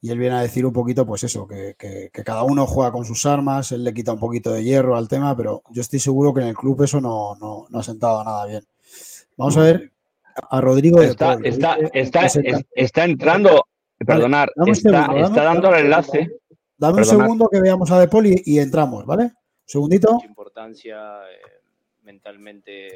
y 0.01 0.09
él 0.09 0.17
viene 0.17 0.35
a 0.35 0.41
decir 0.41 0.65
un 0.65 0.73
poquito, 0.73 1.05
pues 1.05 1.23
eso, 1.23 1.47
que, 1.47 1.75
que, 1.77 2.09
que, 2.11 2.23
cada 2.23 2.43
uno 2.43 2.65
juega 2.65 2.91
con 2.91 3.05
sus 3.05 3.25
armas, 3.25 3.71
él 3.71 3.83
le 3.83 3.93
quita 3.93 4.13
un 4.13 4.19
poquito 4.19 4.51
de 4.51 4.63
hierro 4.63 4.97
al 4.97 5.07
tema, 5.07 5.37
pero 5.37 5.63
yo 5.69 5.81
estoy 5.81 5.99
seguro 5.99 6.33
que 6.33 6.41
en 6.41 6.47
el 6.47 6.55
club 6.55 6.81
eso 6.81 6.99
no, 6.99 7.35
no, 7.35 7.67
no 7.69 7.79
ha 7.79 7.83
sentado 7.83 8.23
nada 8.23 8.45
bien. 8.45 8.63
Vamos 9.37 9.55
a 9.57 9.61
ver 9.61 9.91
a 10.49 10.61
Rodrigo 10.61 11.01
está, 11.01 11.37
de 11.37 11.49
está, 11.49 11.75
está, 11.93 12.25
está, 12.25 12.61
está, 12.73 13.05
entrando, 13.05 13.67
perdonar, 13.97 14.51
vale, 14.55 14.71
está, 14.71 15.05
segundo, 15.05 15.27
está 15.27 15.43
dando 15.43 15.75
el 15.75 15.85
enlace. 15.85 16.39
Dame 16.77 16.93
un 16.93 16.99
perdonar. 17.03 17.05
segundo 17.05 17.49
que 17.49 17.61
veamos 17.61 17.91
a 17.91 17.99
De 17.99 18.07
Paul 18.07 18.27
y, 18.27 18.41
y, 18.45 18.59
entramos, 18.59 19.05
¿vale? 19.05 19.23
Un 19.23 19.31
segundito. 19.65 20.13
Mucha 20.13 20.25
importancia 20.25 20.97
eh, 21.29 21.61
mentalmente 22.03 22.89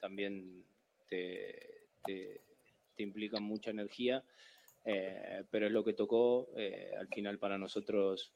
también 0.00 0.64
te, 1.08 1.86
te, 2.04 2.40
te, 2.94 3.02
implica 3.02 3.40
mucha 3.40 3.70
energía, 3.70 4.24
eh, 4.84 5.44
pero 5.50 5.66
es 5.66 5.72
lo 5.72 5.84
que 5.84 5.94
tocó. 5.94 6.48
Eh, 6.56 6.90
al 6.98 7.08
final 7.08 7.38
para 7.38 7.58
nosotros 7.58 8.34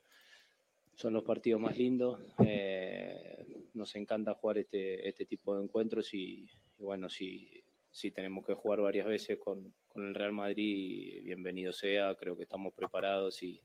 son 0.95 1.13
los 1.15 1.25
partidos 1.25 1.61
más 1.61 1.77
lindos. 1.77 2.21
Eh, 2.45 3.47
nos 3.75 3.95
encanta 3.97 4.35
jugar 4.35 4.59
este, 4.59 5.09
este 5.09 5.27
tipo 5.27 5.57
de 5.57 5.65
encuentros 5.65 6.13
y, 6.15 6.47
bueno, 6.79 7.09
si, 7.09 7.65
si 7.91 8.11
tenemos 8.11 8.47
que 8.47 8.55
jugar 8.55 8.81
varias 8.81 9.07
veces 9.07 9.39
con, 9.39 9.75
con, 9.89 10.09
el 10.09 10.15
Real 10.15 10.33
Madrid, 10.33 11.23
bienvenido 11.25 11.73
sea, 11.73 12.15
creo 12.15 12.37
que 12.37 12.45
estamos 12.45 12.75
preparados 12.75 13.43
y, 13.43 13.61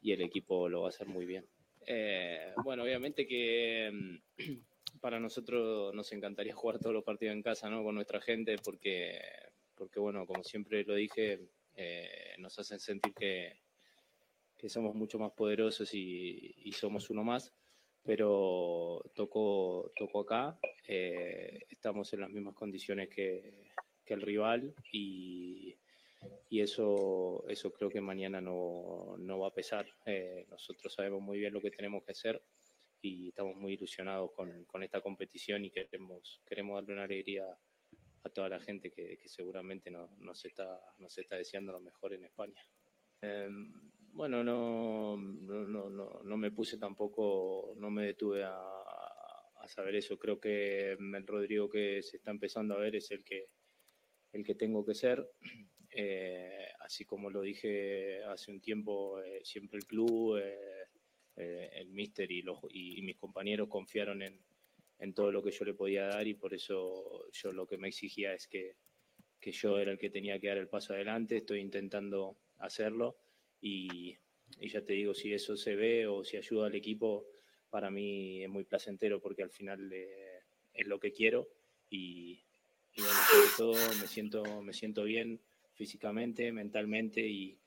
y 0.00 0.12
el 0.12 0.22
equipo 0.22 0.68
lo 0.68 0.82
va 0.82 0.88
a 0.88 0.90
hacer 0.90 1.06
muy 1.06 1.26
bien. 1.26 1.46
Bueno, 2.62 2.84
obviamente 2.84 3.26
que 3.26 3.90
mm, 3.92 4.71
para 5.00 5.18
nosotros 5.20 5.94
nos 5.94 6.12
encantaría 6.12 6.54
jugar 6.54 6.78
todos 6.78 6.94
los 6.94 7.04
partidos 7.04 7.34
en 7.34 7.42
casa, 7.42 7.70
¿no? 7.70 7.82
Con 7.82 7.94
nuestra 7.94 8.20
gente, 8.20 8.56
porque, 8.64 9.20
porque 9.74 10.00
bueno, 10.00 10.26
como 10.26 10.44
siempre 10.44 10.84
lo 10.84 10.94
dije, 10.94 11.40
eh, 11.74 12.34
nos 12.38 12.58
hacen 12.58 12.80
sentir 12.80 13.14
que, 13.14 13.60
que, 14.56 14.68
somos 14.68 14.94
mucho 14.94 15.18
más 15.18 15.32
poderosos 15.32 15.92
y, 15.94 16.54
y 16.64 16.72
somos 16.72 17.10
uno 17.10 17.24
más 17.24 17.52
pero 18.02 19.02
tocó, 19.14 19.92
tocó 19.96 20.20
acá. 20.20 20.58
Eh, 20.86 21.60
estamos 21.70 22.12
en 22.12 22.20
las 22.20 22.30
mismas 22.30 22.54
condiciones 22.54 23.08
que, 23.08 23.72
que 24.04 24.14
el 24.14 24.20
rival 24.20 24.74
y, 24.92 25.76
y, 26.48 26.60
eso, 26.60 27.44
eso 27.48 27.72
creo 27.72 27.88
que 27.88 28.00
mañana 28.00 28.40
no, 28.40 29.16
no 29.18 29.38
va 29.38 29.48
a 29.48 29.54
pesar. 29.54 29.86
Eh, 30.06 30.46
nosotros 30.50 30.92
sabemos 30.92 31.22
muy 31.22 31.38
bien 31.38 31.52
lo 31.52 31.60
que 31.60 31.70
tenemos 31.70 32.02
que 32.04 32.12
hacer 32.12 32.42
y 33.02 33.28
estamos 33.28 33.56
muy 33.56 33.74
ilusionados 33.74 34.30
con, 34.32 34.64
con 34.64 34.82
esta 34.82 35.00
competición 35.00 35.64
y 35.64 35.70
queremos, 35.70 36.40
queremos 36.46 36.76
darle 36.76 36.94
una 36.94 37.04
alegría 37.04 37.44
a 38.24 38.28
toda 38.30 38.48
la 38.48 38.60
gente 38.60 38.90
que, 38.90 39.18
que 39.18 39.28
seguramente 39.28 39.90
nos, 39.90 40.16
nos, 40.18 40.44
está, 40.44 40.80
nos 40.98 41.16
está 41.18 41.36
deseando 41.36 41.72
lo 41.72 41.80
mejor 41.80 42.14
en 42.14 42.24
España. 42.24 42.62
Eh, 43.20 43.48
bueno, 44.12 44.44
no, 44.44 45.16
no, 45.16 45.90
no, 45.90 46.20
no, 46.22 46.36
me 46.36 46.50
puse 46.52 46.78
tampoco, 46.78 47.74
no 47.76 47.90
me 47.90 48.06
detuve 48.06 48.44
a, 48.44 48.54
a, 48.54 49.68
saber 49.68 49.96
eso. 49.96 50.18
Creo 50.18 50.38
que 50.38 50.92
el 50.92 51.26
Rodrigo 51.26 51.68
que 51.68 52.02
se 52.02 52.18
está 52.18 52.30
empezando 52.30 52.74
a 52.74 52.78
ver 52.80 52.94
es 52.94 53.10
el 53.10 53.24
que, 53.24 53.48
el 54.32 54.44
que 54.44 54.54
tengo 54.54 54.84
que 54.84 54.94
ser. 54.94 55.26
Eh, 55.94 56.68
así 56.80 57.04
como 57.04 57.30
lo 57.30 57.42
dije 57.42 58.22
hace 58.24 58.50
un 58.50 58.60
tiempo, 58.60 59.20
eh, 59.20 59.40
siempre 59.44 59.78
el 59.78 59.86
club, 59.86 60.38
eh, 61.36 61.70
el 61.74 61.88
míster 61.88 62.30
y, 62.30 62.42
los, 62.42 62.58
y, 62.70 63.00
mis 63.02 63.16
compañeros 63.16 63.68
confiaron 63.68 64.22
en, 64.22 64.38
en 64.98 65.14
todo 65.14 65.32
lo 65.32 65.42
que 65.42 65.50
yo 65.50 65.64
le 65.64 65.74
podía 65.74 66.06
dar 66.06 66.26
y 66.26 66.34
por 66.34 66.52
eso 66.52 67.30
yo 67.32 67.52
lo 67.52 67.66
que 67.66 67.78
me 67.78 67.88
exigía 67.88 68.34
es 68.34 68.46
que, 68.46 68.76
que 69.40 69.50
yo 69.50 69.78
era 69.78 69.92
el 69.92 69.98
que 69.98 70.10
tenía 70.10 70.38
que 70.38 70.48
dar 70.48 70.58
el 70.58 70.68
paso 70.68 70.92
adelante. 70.92 71.38
Estoy 71.38 71.60
intentando 71.60 72.36
hacerlo 72.58 73.16
y, 73.60 74.16
ya 74.60 74.84
te 74.84 74.92
digo, 74.92 75.14
si 75.14 75.32
eso 75.32 75.56
se 75.56 75.74
ve 75.74 76.06
o 76.06 76.24
si 76.24 76.36
ayuda 76.36 76.66
al 76.66 76.74
equipo, 76.74 77.26
para 77.70 77.90
mí 77.90 78.42
es 78.42 78.50
muy 78.50 78.64
placentero 78.64 79.20
porque 79.20 79.42
al 79.42 79.50
final 79.50 79.90
eh, 79.92 80.40
es 80.74 80.86
lo 80.86 81.00
que 81.00 81.12
quiero 81.12 81.48
y, 81.88 82.44
bueno, 82.96 83.12
sobre 83.30 83.48
todo 83.56 83.94
me 84.00 84.06
siento, 84.06 84.62
me 84.62 84.72
siento 84.74 85.04
bien 85.04 85.40
físicamente, 85.74 86.52
mentalmente 86.52 87.26
y 87.26 87.58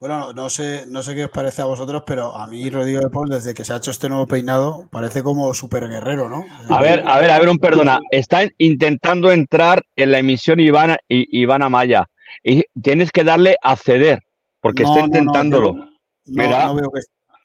bueno, 0.00 0.32
no 0.32 0.48
sé, 0.48 0.84
no 0.86 1.02
sé 1.02 1.14
qué 1.14 1.24
os 1.24 1.30
parece 1.30 1.62
a 1.62 1.64
vosotros, 1.64 2.04
pero 2.06 2.36
a 2.36 2.46
mí 2.46 2.70
Rodrigo 2.70 3.00
de 3.00 3.10
Paul, 3.10 3.28
desde 3.28 3.52
que 3.52 3.64
se 3.64 3.72
ha 3.72 3.78
hecho 3.78 3.90
este 3.90 4.08
nuevo 4.08 4.26
peinado, 4.26 4.88
parece 4.90 5.24
como 5.24 5.52
súper 5.54 5.88
guerrero, 5.88 6.28
¿no? 6.28 6.44
A 6.68 6.80
ver, 6.80 7.02
a 7.06 7.18
ver, 7.18 7.30
a 7.30 7.38
ver, 7.38 7.48
un 7.48 7.58
perdona. 7.58 8.00
Está 8.12 8.42
intentando 8.58 9.32
entrar 9.32 9.82
en 9.96 10.12
la 10.12 10.18
emisión 10.18 10.60
Iván, 10.60 10.96
Iván 11.08 11.62
Amaya 11.62 12.06
y 12.44 12.64
tienes 12.80 13.10
que 13.10 13.24
darle 13.24 13.56
a 13.60 13.74
ceder, 13.74 14.22
porque 14.60 14.84
no, 14.84 14.90
está 14.90 15.06
intentándolo. 15.06 15.72
No, 15.72 15.84
no, 15.84 15.90
Mira. 16.26 16.66
no, 16.66 16.74
veo 16.76 16.90
que, 16.92 17.00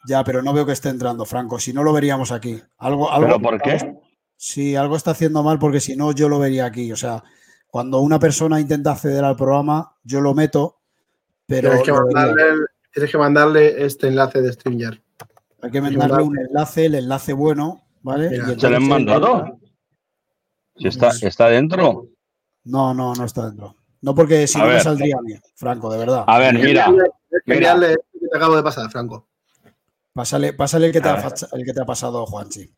ya, 0.08 0.24
pero 0.24 0.44
no 0.44 0.54
veo 0.54 0.66
que 0.66 0.74
esté 0.74 0.90
entrando, 0.90 1.26
Franco. 1.26 1.58
Si 1.60 1.74
no 1.74 1.84
lo 1.84 1.92
veríamos 1.92 2.32
aquí. 2.32 2.62
Algo, 2.78 3.12
algo, 3.12 3.28
¿Pero 3.28 3.42
por 3.42 3.62
qué? 3.62 3.96
Sí, 4.36 4.76
algo 4.76 4.96
está 4.96 5.12
haciendo 5.12 5.42
mal 5.42 5.58
porque 5.58 5.80
si 5.80 5.96
no 5.96 6.12
yo 6.12 6.30
lo 6.30 6.38
vería 6.38 6.66
aquí. 6.66 6.92
O 6.92 6.98
sea, 6.98 7.24
cuando 7.68 8.00
una 8.02 8.20
persona 8.20 8.60
intenta 8.60 8.92
acceder 8.92 9.24
al 9.24 9.36
programa, 9.36 9.96
yo 10.04 10.22
lo 10.22 10.34
meto, 10.34 10.83
pero... 11.54 11.70
Tienes 11.70 11.86
que, 11.86 11.92
mandarle, 11.92 12.44
tienes 12.92 13.12
que 13.12 13.18
mandarle 13.18 13.86
este 13.86 14.08
enlace 14.08 14.42
de 14.42 14.54
StreamYard. 14.54 14.98
Hay 15.62 15.72
que 15.72 15.82
mandarle 15.82 16.24
un 16.24 16.40
enlace, 16.40 16.86
el 16.86 16.96
enlace 16.96 17.34
bueno, 17.34 17.84
¿vale? 18.02 18.30
Mira, 18.30 18.60
¿Se 18.60 18.70
lo 18.70 18.78
han 18.78 18.88
mandado? 18.88 19.60
Si 20.76 20.88
está, 20.88 21.10
¿Está 21.22 21.50
dentro? 21.50 22.08
No, 22.64 22.94
no, 22.94 23.14
no 23.14 23.26
está 23.26 23.46
dentro. 23.46 23.76
No 24.02 24.16
porque 24.16 24.48
si 24.48 24.58
a 24.58 24.62
no 24.62 24.68
ver. 24.68 24.78
me 24.78 24.84
saldría 24.84 25.18
bien, 25.24 25.42
Franco, 25.56 25.92
de 25.92 26.00
verdad. 26.00 26.24
A 26.28 26.40
ver, 26.40 26.56
mira. 26.56 26.90
mira. 27.46 27.96
que 28.20 28.28
te 28.28 28.38
acabo 28.38 28.56
de 28.56 28.64
pasar, 28.64 28.90
Franco. 28.90 29.30
Pásale, 30.14 30.54
pásale 30.54 30.88
el, 30.88 30.92
que 30.92 31.02
te 31.02 31.10
ha, 31.10 31.34
el 31.54 31.66
que 31.66 31.74
te 31.74 31.82
ha 31.82 31.86
pasado, 31.86 32.26
Juanchi. 32.26 32.70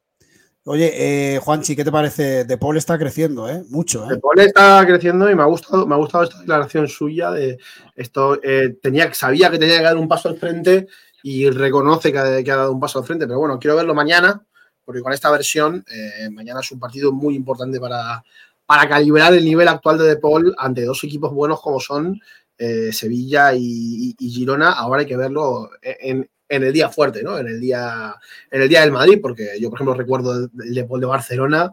Oye, 0.68 1.36
eh, 1.36 1.40
Juanchi, 1.40 1.76
¿qué 1.76 1.84
te 1.84 1.92
parece? 1.92 2.44
De 2.44 2.58
Paul 2.58 2.76
está 2.78 2.98
creciendo, 2.98 3.48
¿eh? 3.48 3.64
Mucho, 3.70 4.04
¿eh? 4.06 4.16
De 4.16 4.18
Paul 4.18 4.40
está 4.40 4.84
creciendo 4.84 5.30
y 5.30 5.36
me 5.36 5.44
ha 5.44 5.46
gustado, 5.46 5.86
me 5.86 5.94
ha 5.94 5.98
gustado 6.00 6.24
esta 6.24 6.40
declaración 6.40 6.88
suya 6.88 7.30
de 7.30 7.60
esto. 7.96 8.40
Eh, 8.42 8.76
tenía, 8.82 9.14
sabía 9.14 9.52
que 9.52 9.60
tenía 9.60 9.78
que 9.78 9.84
dar 9.84 9.96
un 9.96 10.08
paso 10.08 10.28
al 10.28 10.38
frente 10.38 10.88
y 11.22 11.48
reconoce 11.52 12.12
que 12.12 12.18
ha, 12.18 12.42
dado 12.56 12.72
un 12.72 12.80
paso 12.80 12.98
al 12.98 13.06
frente, 13.06 13.28
pero 13.28 13.38
bueno, 13.38 13.60
quiero 13.60 13.76
verlo 13.76 13.94
mañana, 13.94 14.44
porque 14.84 15.02
con 15.02 15.14
esta 15.14 15.30
versión, 15.30 15.86
eh, 15.88 16.32
mañana 16.32 16.62
es 16.62 16.72
un 16.72 16.80
partido 16.80 17.12
muy 17.12 17.36
importante 17.36 17.80
para, 17.80 18.24
para 18.66 18.90
calibrar 18.90 19.36
el 19.36 19.46
nivel 19.46 19.68
actual 19.68 20.00
de 20.00 20.06
De 20.06 20.18
Paul 20.18 20.56
ante 20.58 20.84
dos 20.84 21.04
equipos 21.04 21.32
buenos 21.32 21.62
como 21.62 21.80
son 21.80 22.20
eh, 22.58 22.92
Sevilla 22.92 23.54
y, 23.54 24.16
Girona. 24.18 24.72
Ahora 24.72 25.02
hay 25.02 25.08
que 25.08 25.18
verlo 25.18 25.70
en, 25.84 26.28
en 26.48 26.64
el 26.64 26.74
día 26.74 26.90
fuerte, 26.90 27.24
¿no? 27.24 27.38
En 27.38 27.48
el 27.48 27.60
día, 27.60 28.16
en 28.52 28.62
el 28.62 28.70
día 28.70 28.82
del 28.82 28.92
Madrid, 28.92 29.20
porque 29.22 29.58
yo, 29.60 29.70
por 29.70 29.78
ejemplo, 29.78 29.94
recuerdo 29.96 30.34
el, 30.34 30.50
el 30.64 30.74
de 30.76 31.06
Barcelona 31.06 31.72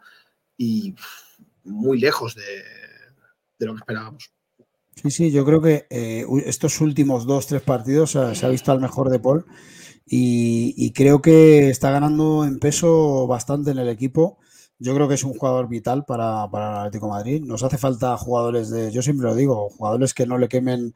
y 0.57 0.95
muy 1.64 1.99
lejos 1.99 2.35
de, 2.35 2.43
de 3.59 3.66
lo 3.66 3.75
que 3.75 3.81
esperábamos. 3.81 4.33
Sí, 4.95 5.11
sí, 5.11 5.31
yo 5.31 5.45
creo 5.45 5.62
que 5.62 5.87
eh, 5.91 6.27
estos 6.45 6.81
últimos 6.81 7.27
dos, 7.27 7.47
tres 7.47 7.62
partidos 7.62 8.11
se 8.11 8.47
ha 8.47 8.49
visto 8.49 8.73
al 8.73 8.81
mejor 8.81 9.09
de 9.09 9.18
Paul 9.18 9.47
y, 10.05 10.93
creo 10.93 11.23
que 11.23 11.70
está 11.70 11.91
ganando 11.91 12.45
en 12.45 12.59
peso 12.59 13.27
bastante 13.27 13.70
en 13.70 13.79
el 13.79 13.89
equipo. 13.89 14.39
Yo 14.79 14.95
creo 14.95 15.09
que 15.09 15.14
es 15.14 15.25
un 15.25 15.33
jugador 15.33 15.68
vital 15.68 16.05
para, 16.05 16.49
para 16.51 16.73
el 16.73 16.79
Atlético 16.79 17.09
Madrid. 17.09 17.43
Nos 17.43 17.62
hace 17.62 17.79
falta 17.79 18.16
jugadores 18.18 18.68
de, 18.68 18.91
yo 18.91 19.01
siempre 19.01 19.27
lo 19.27 19.35
digo, 19.35 19.70
jugadores 19.70 20.12
que 20.12 20.27
no 20.27 20.37
le 20.37 20.49
quemen, 20.49 20.95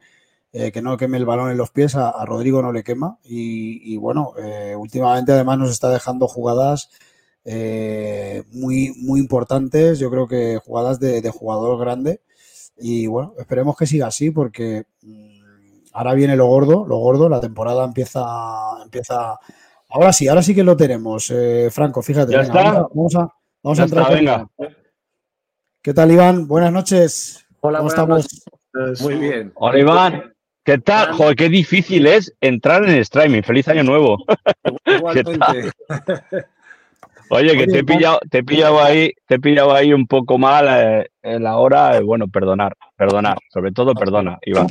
eh, 0.53 0.73
que 0.73 0.83
no 0.83 0.97
queme 0.97 1.19
el 1.19 1.27
balón 1.27 1.51
en 1.51 1.57
los 1.57 1.71
pies, 1.71 1.95
a, 1.95 2.11
a 2.11 2.25
Rodrigo 2.25 2.63
no 2.63 2.73
le 2.73 2.85
quema. 2.85 3.19
Y, 3.25 3.93
y 3.93 3.97
bueno, 3.97 4.33
eh, 4.39 4.75
últimamente 4.77 5.33
además 5.33 5.59
nos 5.59 5.71
está 5.71 5.91
dejando 5.91 6.29
jugadas 6.29 6.91
eh, 7.45 8.43
muy, 8.53 8.93
muy 8.99 9.21
importantes, 9.21 9.99
yo 9.99 10.11
creo 10.11 10.27
que 10.27 10.59
jugadas 10.59 10.99
de, 10.99 11.21
de 11.21 11.31
jugador 11.31 11.79
grande. 11.79 12.21
Y 12.79 13.07
bueno, 13.07 13.35
esperemos 13.39 13.77
que 13.77 13.87
siga 13.87 14.09
así 14.09 14.31
porque 14.31 14.85
mmm, 15.03 15.85
ahora 15.93 16.13
viene 16.15 16.37
lo 16.37 16.47
gordo, 16.47 16.87
lo 16.87 16.99
gordo, 16.99 17.29
la 17.29 17.41
temporada 17.41 17.85
empieza, 17.85 18.23
empieza. 18.83 19.39
Ahora 19.89 20.13
sí, 20.13 20.29
ahora 20.29 20.43
sí 20.43 20.55
que 20.55 20.63
lo 20.65 20.77
tenemos. 20.77 21.31
Eh, 21.31 21.69
Franco, 21.71 22.03
fíjate. 22.03 22.33
¿Ya 22.33 22.41
venga, 22.41 22.61
está? 22.61 22.89
Vamos 22.93 23.15
a, 23.15 23.33
vamos 23.63 23.79
a 23.79 23.83
entrar. 23.85 24.03
está, 24.03 24.15
venga. 24.15 24.49
¿Qué 25.81 25.95
tal, 25.95 26.11
Iván? 26.11 26.49
Buenas 26.49 26.73
noches. 26.73 27.47
Hola, 27.61 27.79
¿Cómo 27.79 27.91
buenas 27.91 28.27
estamos? 28.27 29.01
Muy 29.01 29.15
bien. 29.15 29.53
Hola 29.55 29.79
Iván, 29.79 30.35
¿qué 30.67 30.79
tal? 30.79 31.13
Joder, 31.13 31.37
qué 31.37 31.49
difícil 31.49 32.07
es 32.07 32.35
entrar 32.41 32.85
en 32.85 32.91
el 32.91 32.99
streaming. 32.99 33.43
Feliz 33.43 33.69
año 33.69 33.85
nuevo. 33.85 34.19
Igualmente. 34.85 35.71
Oye, 37.31 37.53
que 37.53 37.65
Oye, 37.65 37.67
te 37.67 37.79
he 37.79 37.85
pillado, 37.85 38.21
te 38.31 38.39
he 38.39 38.45
pillado 38.45 38.83
ahí, 38.83 39.13
te 39.27 39.37
he 39.37 39.41
pillado 39.41 39.73
ahí 39.73 39.93
un 39.93 40.07
poco 40.07 40.37
mal 40.39 40.67
eh, 40.69 41.09
en 41.23 41.43
la 41.43 41.57
hora. 41.57 41.97
eh, 41.97 42.03
bueno, 42.03 42.29
perdonar, 42.29 42.77
perdonar, 42.97 43.39
sobre 43.51 43.73
todo 43.73 43.95
perdona, 43.95 44.39
Iván. 44.43 44.67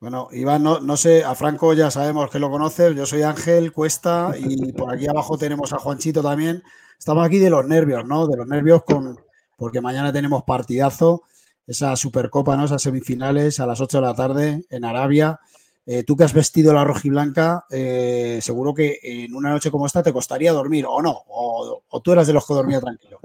Bueno, 0.00 0.28
Iván, 0.32 0.62
no, 0.62 0.80
no 0.80 0.96
sé, 0.96 1.24
a 1.24 1.34
Franco 1.34 1.74
ya 1.74 1.90
sabemos 1.90 2.30
que 2.30 2.38
lo 2.38 2.50
conoces. 2.50 2.96
Yo 2.96 3.04
soy 3.04 3.22
Ángel 3.22 3.72
Cuesta 3.72 4.32
y 4.38 4.72
por 4.72 4.94
aquí 4.94 5.06
abajo 5.06 5.36
tenemos 5.36 5.72
a 5.72 5.78
Juanchito 5.78 6.22
también. 6.22 6.62
Estamos 6.98 7.26
aquí 7.26 7.38
de 7.38 7.50
los 7.50 7.66
nervios, 7.66 8.06
¿no? 8.06 8.26
De 8.26 8.36
los 8.36 8.46
nervios 8.46 8.82
con 8.84 9.18
porque 9.60 9.82
mañana 9.82 10.10
tenemos 10.10 10.42
partidazo, 10.44 11.24
esa 11.70 11.94
Supercopa, 11.94 12.56
¿no? 12.56 12.64
Esas 12.64 12.82
semifinales 12.82 13.60
a 13.60 13.66
las 13.66 13.80
8 13.80 13.98
de 13.98 14.06
la 14.06 14.14
tarde 14.14 14.64
en 14.70 14.84
Arabia. 14.84 15.38
Eh, 15.86 16.02
tú 16.02 16.16
que 16.16 16.24
has 16.24 16.34
vestido 16.34 16.74
la 16.74 16.82
rojiblanca, 16.82 17.64
eh, 17.70 18.40
seguro 18.42 18.74
que 18.74 18.98
en 19.02 19.34
una 19.36 19.50
noche 19.50 19.70
como 19.70 19.86
esta 19.86 20.02
te 20.02 20.12
costaría 20.12 20.52
dormir, 20.52 20.84
¿o 20.88 21.00
no? 21.00 21.22
O, 21.28 22.00
tú 22.02 22.10
eras 22.10 22.26
de 22.26 22.32
los 22.32 22.44
que 22.44 22.54
dormía 22.54 22.80
tranquilo. 22.80 23.20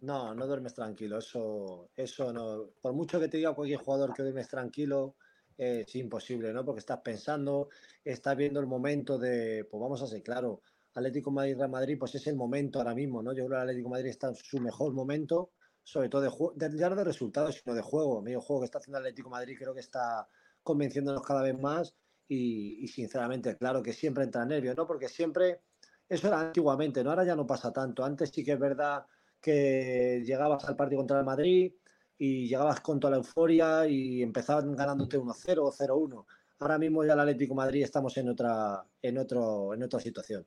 No, 0.00 0.34
no 0.34 0.46
duermes 0.46 0.74
tranquilo. 0.74 1.18
Eso, 1.18 1.90
eso 1.94 2.32
no. 2.32 2.70
Por 2.80 2.94
mucho 2.94 3.20
que 3.20 3.28
te 3.28 3.36
diga 3.36 3.54
cualquier 3.54 3.78
jugador 3.78 4.14
que 4.14 4.22
duermes 4.22 4.48
tranquilo, 4.48 5.16
es 5.56 5.94
imposible, 5.94 6.52
¿no? 6.52 6.64
Porque 6.64 6.80
estás 6.80 7.00
pensando, 7.00 7.68
estás 8.02 8.36
viendo 8.36 8.58
el 8.58 8.66
momento 8.66 9.18
de, 9.18 9.66
pues 9.70 9.80
vamos 9.80 10.02
a 10.02 10.06
ser 10.06 10.22
claro, 10.22 10.62
Atlético 10.94 11.30
Madrid 11.30 11.56
Real 11.56 11.70
Madrid, 11.70 11.96
pues 11.98 12.14
es 12.14 12.26
el 12.26 12.36
momento 12.36 12.78
ahora 12.78 12.94
mismo, 12.94 13.22
¿no? 13.22 13.32
Yo 13.32 13.44
creo 13.44 13.50
que 13.50 13.54
el 13.54 13.68
Atlético 13.68 13.90
Madrid 13.90 14.08
está 14.08 14.28
en 14.28 14.34
su 14.34 14.58
mejor 14.60 14.92
momento, 14.92 15.50
sobre 15.82 16.08
todo 16.08 16.22
de 16.22 16.28
juego, 16.28 16.54
ya 16.56 16.88
no 16.88 16.96
de 16.96 17.04
resultados, 17.04 17.56
sino 17.56 17.74
de 17.74 17.82
juego. 17.82 18.22
Medio 18.22 18.40
juego 18.40 18.62
que 18.62 18.66
está 18.66 18.78
haciendo 18.78 18.98
Atlético 18.98 19.30
Madrid 19.30 19.56
creo 19.58 19.74
que 19.74 19.80
está 19.80 20.28
convenciéndonos 20.62 21.22
cada 21.22 21.42
vez 21.42 21.58
más 21.58 21.94
y, 22.28 22.86
sinceramente, 22.88 23.56
claro 23.56 23.82
que 23.82 23.92
siempre 23.92 24.24
entra 24.24 24.44
nervios, 24.46 24.76
¿no? 24.76 24.86
Porque 24.86 25.08
siempre, 25.08 25.60
eso 26.08 26.28
era 26.28 26.40
antiguamente, 26.40 27.04
¿no? 27.04 27.10
Ahora 27.10 27.24
ya 27.24 27.36
no 27.36 27.46
pasa 27.46 27.72
tanto. 27.72 28.04
Antes 28.04 28.30
sí 28.30 28.42
que 28.44 28.52
es 28.52 28.58
verdad 28.58 29.04
que 29.40 30.22
llegabas 30.24 30.64
al 30.64 30.76
partido 30.76 31.00
contra 31.00 31.18
el 31.18 31.26
Madrid 31.26 31.74
y 32.16 32.48
llegabas 32.48 32.80
con 32.80 33.00
toda 33.00 33.10
la 33.12 33.16
euforia 33.18 33.86
y 33.86 34.22
empezaban 34.22 34.74
ganándote 34.74 35.18
1-0 35.18 35.58
o 35.58 35.72
0-1. 35.72 36.24
Ahora 36.60 36.78
mismo 36.78 37.04
ya 37.04 37.14
el 37.14 37.20
Atlético 37.20 37.54
Madrid 37.54 37.82
estamos 37.82 38.16
en 38.16 38.28
otra, 38.28 38.82
en 39.02 39.18
otro, 39.18 39.74
en 39.74 39.82
otra 39.82 40.00
situación. 40.00 40.46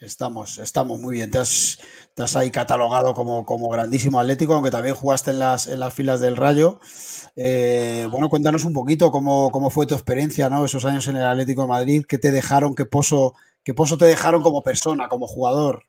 Estamos, 0.00 0.58
estamos 0.58 1.00
muy 1.00 1.16
bien. 1.16 1.30
Te 1.30 1.38
has, 1.38 1.78
te 2.14 2.22
has 2.22 2.36
ahí 2.36 2.52
catalogado 2.52 3.14
como, 3.14 3.44
como 3.44 3.68
grandísimo 3.68 4.20
atlético, 4.20 4.54
aunque 4.54 4.70
también 4.70 4.94
jugaste 4.94 5.32
en 5.32 5.40
las, 5.40 5.66
en 5.66 5.80
las 5.80 5.92
filas 5.92 6.20
del 6.20 6.36
Rayo. 6.36 6.78
Eh, 7.34 8.06
bueno, 8.08 8.28
cuéntanos 8.28 8.64
un 8.64 8.72
poquito 8.72 9.10
cómo, 9.10 9.50
cómo 9.50 9.70
fue 9.70 9.86
tu 9.86 9.94
experiencia, 9.94 10.48
¿no? 10.48 10.64
Esos 10.64 10.84
años 10.84 11.08
en 11.08 11.16
el 11.16 11.26
Atlético 11.26 11.62
de 11.62 11.68
Madrid, 11.68 12.04
qué 12.08 12.18
te 12.18 12.30
dejaron, 12.30 12.76
qué 12.76 12.86
pozo, 12.86 13.34
qué 13.64 13.74
pozo 13.74 13.98
te 13.98 14.04
dejaron 14.04 14.40
como 14.42 14.62
persona, 14.62 15.08
como 15.08 15.26
jugador. 15.26 15.82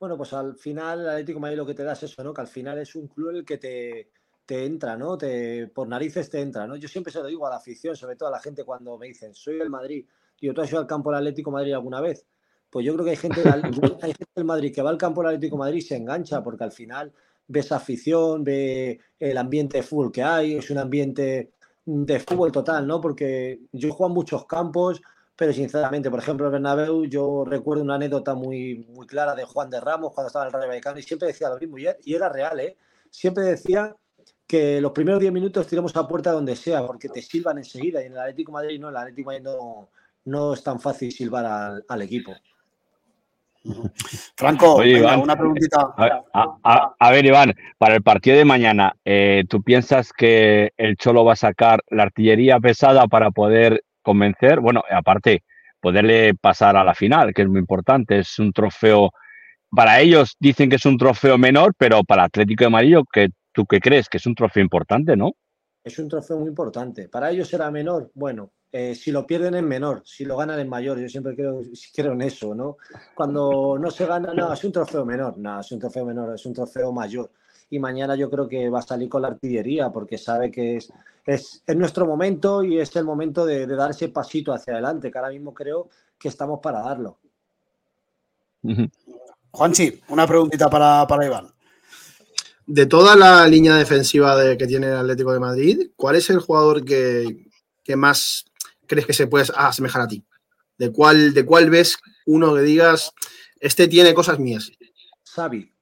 Bueno, 0.00 0.16
pues 0.16 0.32
al 0.32 0.56
final 0.56 1.00
el 1.00 1.08
Atlético 1.08 1.40
Madrid 1.40 1.58
lo 1.58 1.66
que 1.66 1.74
te 1.74 1.84
da 1.84 1.92
es 1.92 2.02
eso, 2.02 2.24
¿no? 2.24 2.32
Que 2.32 2.40
al 2.40 2.48
final 2.48 2.78
es 2.78 2.94
un 2.94 3.08
club 3.08 3.28
el 3.30 3.44
que 3.44 3.58
te, 3.58 4.10
te 4.46 4.64
entra, 4.64 4.96
¿no? 4.96 5.18
Te, 5.18 5.66
por 5.66 5.86
narices 5.86 6.30
te 6.30 6.40
entra, 6.40 6.66
¿no? 6.66 6.76
Yo 6.76 6.88
siempre 6.88 7.12
se 7.12 7.20
lo 7.20 7.26
digo 7.26 7.46
a 7.46 7.50
la 7.50 7.56
afición, 7.56 7.94
sobre 7.94 8.16
todo 8.16 8.30
a 8.30 8.32
la 8.32 8.40
gente 8.40 8.64
cuando 8.64 8.96
me 8.96 9.08
dicen, 9.08 9.34
soy 9.34 9.58
del 9.58 9.68
Madrid, 9.68 10.06
y 10.40 10.52
¿tú 10.52 10.60
has 10.62 10.70
ido 10.70 10.80
al 10.80 10.86
campo 10.86 11.10
del 11.10 11.18
Atlético 11.18 11.50
Madrid 11.50 11.74
alguna 11.74 12.00
vez? 12.00 12.26
Pues 12.74 12.84
yo 12.84 12.92
creo 12.94 13.04
que 13.04 13.12
hay 13.12 13.16
gente, 13.16 13.40
del, 13.40 13.62
hay 14.02 14.12
gente 14.12 14.32
del 14.34 14.44
Madrid 14.44 14.74
que 14.74 14.82
va 14.82 14.90
al 14.90 14.98
campo 14.98 15.20
del 15.20 15.28
Atlético 15.28 15.54
de 15.54 15.60
Madrid 15.60 15.78
y 15.78 15.82
se 15.82 15.94
engancha, 15.94 16.42
porque 16.42 16.64
al 16.64 16.72
final 16.72 17.12
ves 17.46 17.70
afición, 17.70 18.42
ve 18.42 18.98
el 19.20 19.38
ambiente 19.38 19.76
de 19.76 19.84
fútbol 19.84 20.10
que 20.10 20.24
hay, 20.24 20.56
es 20.56 20.68
un 20.70 20.78
ambiente 20.78 21.52
de 21.84 22.18
fútbol 22.18 22.50
total, 22.50 22.84
¿no? 22.84 23.00
Porque 23.00 23.60
yo 23.70 23.92
juego 23.92 24.10
en 24.10 24.14
muchos 24.14 24.44
campos, 24.46 25.00
pero 25.36 25.52
sinceramente, 25.52 26.10
por 26.10 26.18
ejemplo, 26.18 26.46
el 26.46 26.52
Bernabéu, 26.52 27.04
yo 27.04 27.44
recuerdo 27.44 27.84
una 27.84 27.94
anécdota 27.94 28.34
muy, 28.34 28.84
muy 28.88 29.06
clara 29.06 29.36
de 29.36 29.44
Juan 29.44 29.70
de 29.70 29.78
Ramos 29.78 30.12
cuando 30.12 30.26
estaba 30.26 30.46
en 30.46 30.48
el 30.48 30.54
Rayo 30.54 30.66
Vallecano 30.66 30.98
y 30.98 31.02
siempre 31.04 31.28
decía 31.28 31.50
lo 31.50 31.58
mismo, 31.60 31.78
y 31.78 31.86
era, 31.86 31.96
y 32.02 32.14
era 32.14 32.28
real, 32.28 32.58
¿eh? 32.58 32.76
Siempre 33.08 33.44
decía 33.44 33.94
que 34.48 34.80
los 34.80 34.90
primeros 34.90 35.20
10 35.20 35.32
minutos 35.32 35.68
tiramos 35.68 35.94
a 35.94 36.08
puerta 36.08 36.32
donde 36.32 36.56
sea, 36.56 36.84
porque 36.84 37.08
te 37.08 37.22
silban 37.22 37.56
enseguida, 37.56 38.02
y 38.02 38.06
en 38.06 38.14
el 38.14 38.18
Atlético 38.18 38.50
de 38.50 38.54
Madrid 38.54 38.80
no, 38.80 38.88
en 38.88 38.94
el 38.94 39.00
Atlético 39.00 39.30
de 39.30 39.40
Madrid 39.40 39.56
no, 39.60 39.90
no 40.24 40.54
es 40.54 40.62
tan 40.64 40.80
fácil 40.80 41.12
silbar 41.12 41.46
al, 41.46 41.84
al 41.86 42.02
equipo. 42.02 42.32
Franco, 44.36 44.74
Oye, 44.76 44.94
venga, 44.94 45.08
Iván, 45.14 45.20
una 45.22 45.36
preguntita. 45.36 45.94
A, 45.96 46.22
a- 46.32 46.58
a- 46.62 46.94
a 46.98 47.10
ver, 47.10 47.24
Iván, 47.24 47.54
para 47.78 47.94
el 47.94 48.02
partido 48.02 48.36
de 48.36 48.44
mañana, 48.44 48.94
eh, 49.04 49.44
¿tú 49.48 49.62
piensas 49.62 50.12
que 50.12 50.72
el 50.76 50.96
Cholo 50.96 51.24
va 51.24 51.32
a 51.32 51.36
sacar 51.36 51.80
la 51.88 52.02
artillería 52.04 52.60
pesada 52.60 53.06
para 53.06 53.30
poder 53.30 53.82
convencer? 54.02 54.60
Bueno, 54.60 54.82
aparte, 54.90 55.44
poderle 55.80 56.34
pasar 56.34 56.76
a 56.76 56.84
la 56.84 56.94
final, 56.94 57.32
que 57.34 57.42
es 57.42 57.48
muy 57.48 57.60
importante, 57.60 58.18
es 58.18 58.38
un 58.38 58.52
trofeo. 58.52 59.10
Para 59.70 60.00
ellos 60.00 60.36
dicen 60.38 60.68
que 60.70 60.76
es 60.76 60.86
un 60.86 60.96
trofeo 60.98 61.36
menor, 61.38 61.74
pero 61.76 62.04
para 62.04 62.24
Atlético 62.24 62.64
de 62.64 62.70
Madrid, 62.70 62.96
que 63.12 63.28
¿tú 63.52 63.64
qué 63.66 63.80
crees? 63.80 64.08
Que 64.08 64.18
es 64.18 64.26
un 64.26 64.34
trofeo 64.34 64.62
importante, 64.62 65.16
¿no? 65.16 65.32
Es 65.82 65.98
un 65.98 66.08
trofeo 66.08 66.38
muy 66.38 66.48
importante. 66.48 67.08
Para 67.08 67.30
ellos 67.30 67.48
será 67.48 67.70
menor. 67.70 68.10
Bueno, 68.14 68.52
eh, 68.76 68.96
si 68.96 69.12
lo 69.12 69.24
pierden 69.24 69.54
es 69.54 69.62
menor, 69.62 70.02
si 70.04 70.24
lo 70.24 70.36
ganan 70.36 70.58
es 70.58 70.66
mayor. 70.66 70.98
Yo 70.98 71.08
siempre 71.08 71.36
creo, 71.36 71.60
creo 71.94 72.12
en 72.12 72.22
eso, 72.22 72.56
¿no? 72.56 72.78
Cuando 73.14 73.78
no 73.78 73.88
se 73.88 74.04
gana, 74.04 74.34
no, 74.34 74.52
es 74.52 74.64
un 74.64 74.72
trofeo 74.72 75.04
menor. 75.04 75.38
No, 75.38 75.60
es 75.60 75.70
un 75.70 75.78
trofeo 75.78 76.04
menor, 76.04 76.34
es 76.34 76.44
un 76.44 76.52
trofeo 76.52 76.90
mayor. 76.90 77.30
Y 77.70 77.78
mañana 77.78 78.16
yo 78.16 78.28
creo 78.28 78.48
que 78.48 78.68
va 78.68 78.80
a 78.80 78.82
salir 78.82 79.08
con 79.08 79.22
la 79.22 79.28
artillería 79.28 79.90
porque 79.90 80.18
sabe 80.18 80.50
que 80.50 80.78
es, 80.78 80.92
es, 81.24 81.62
es 81.64 81.76
nuestro 81.76 82.04
momento 82.04 82.64
y 82.64 82.80
es 82.80 82.96
el 82.96 83.04
momento 83.04 83.46
de, 83.46 83.64
de 83.68 83.76
dar 83.76 83.92
ese 83.92 84.08
pasito 84.08 84.52
hacia 84.52 84.72
adelante, 84.72 85.08
que 85.08 85.18
ahora 85.18 85.30
mismo 85.30 85.54
creo 85.54 85.88
que 86.18 86.26
estamos 86.26 86.58
para 86.60 86.80
darlo. 86.80 87.18
Juanchi, 89.52 90.00
una 90.08 90.26
preguntita 90.26 90.68
para, 90.68 91.06
para 91.06 91.24
Iván. 91.24 91.46
De 92.66 92.86
toda 92.86 93.14
la 93.14 93.46
línea 93.46 93.76
defensiva 93.76 94.36
de, 94.36 94.58
que 94.58 94.66
tiene 94.66 94.88
el 94.88 94.96
Atlético 94.96 95.32
de 95.32 95.38
Madrid, 95.38 95.90
¿cuál 95.94 96.16
es 96.16 96.28
el 96.30 96.40
jugador 96.40 96.84
que, 96.84 97.46
que 97.84 97.94
más 97.94 98.46
crees 98.86 99.06
que 99.06 99.12
se 99.12 99.26
puede 99.26 99.46
asemejar 99.54 100.02
a 100.02 100.08
ti? 100.08 100.24
¿De 100.78 100.90
cuál, 100.92 101.32
¿De 101.34 101.44
cuál 101.44 101.70
ves 101.70 101.96
uno 102.26 102.54
que 102.54 102.62
digas, 102.62 103.12
este 103.60 103.88
tiene 103.88 104.14
cosas 104.14 104.38
mías? 104.38 104.70
Xavi. 105.34 105.72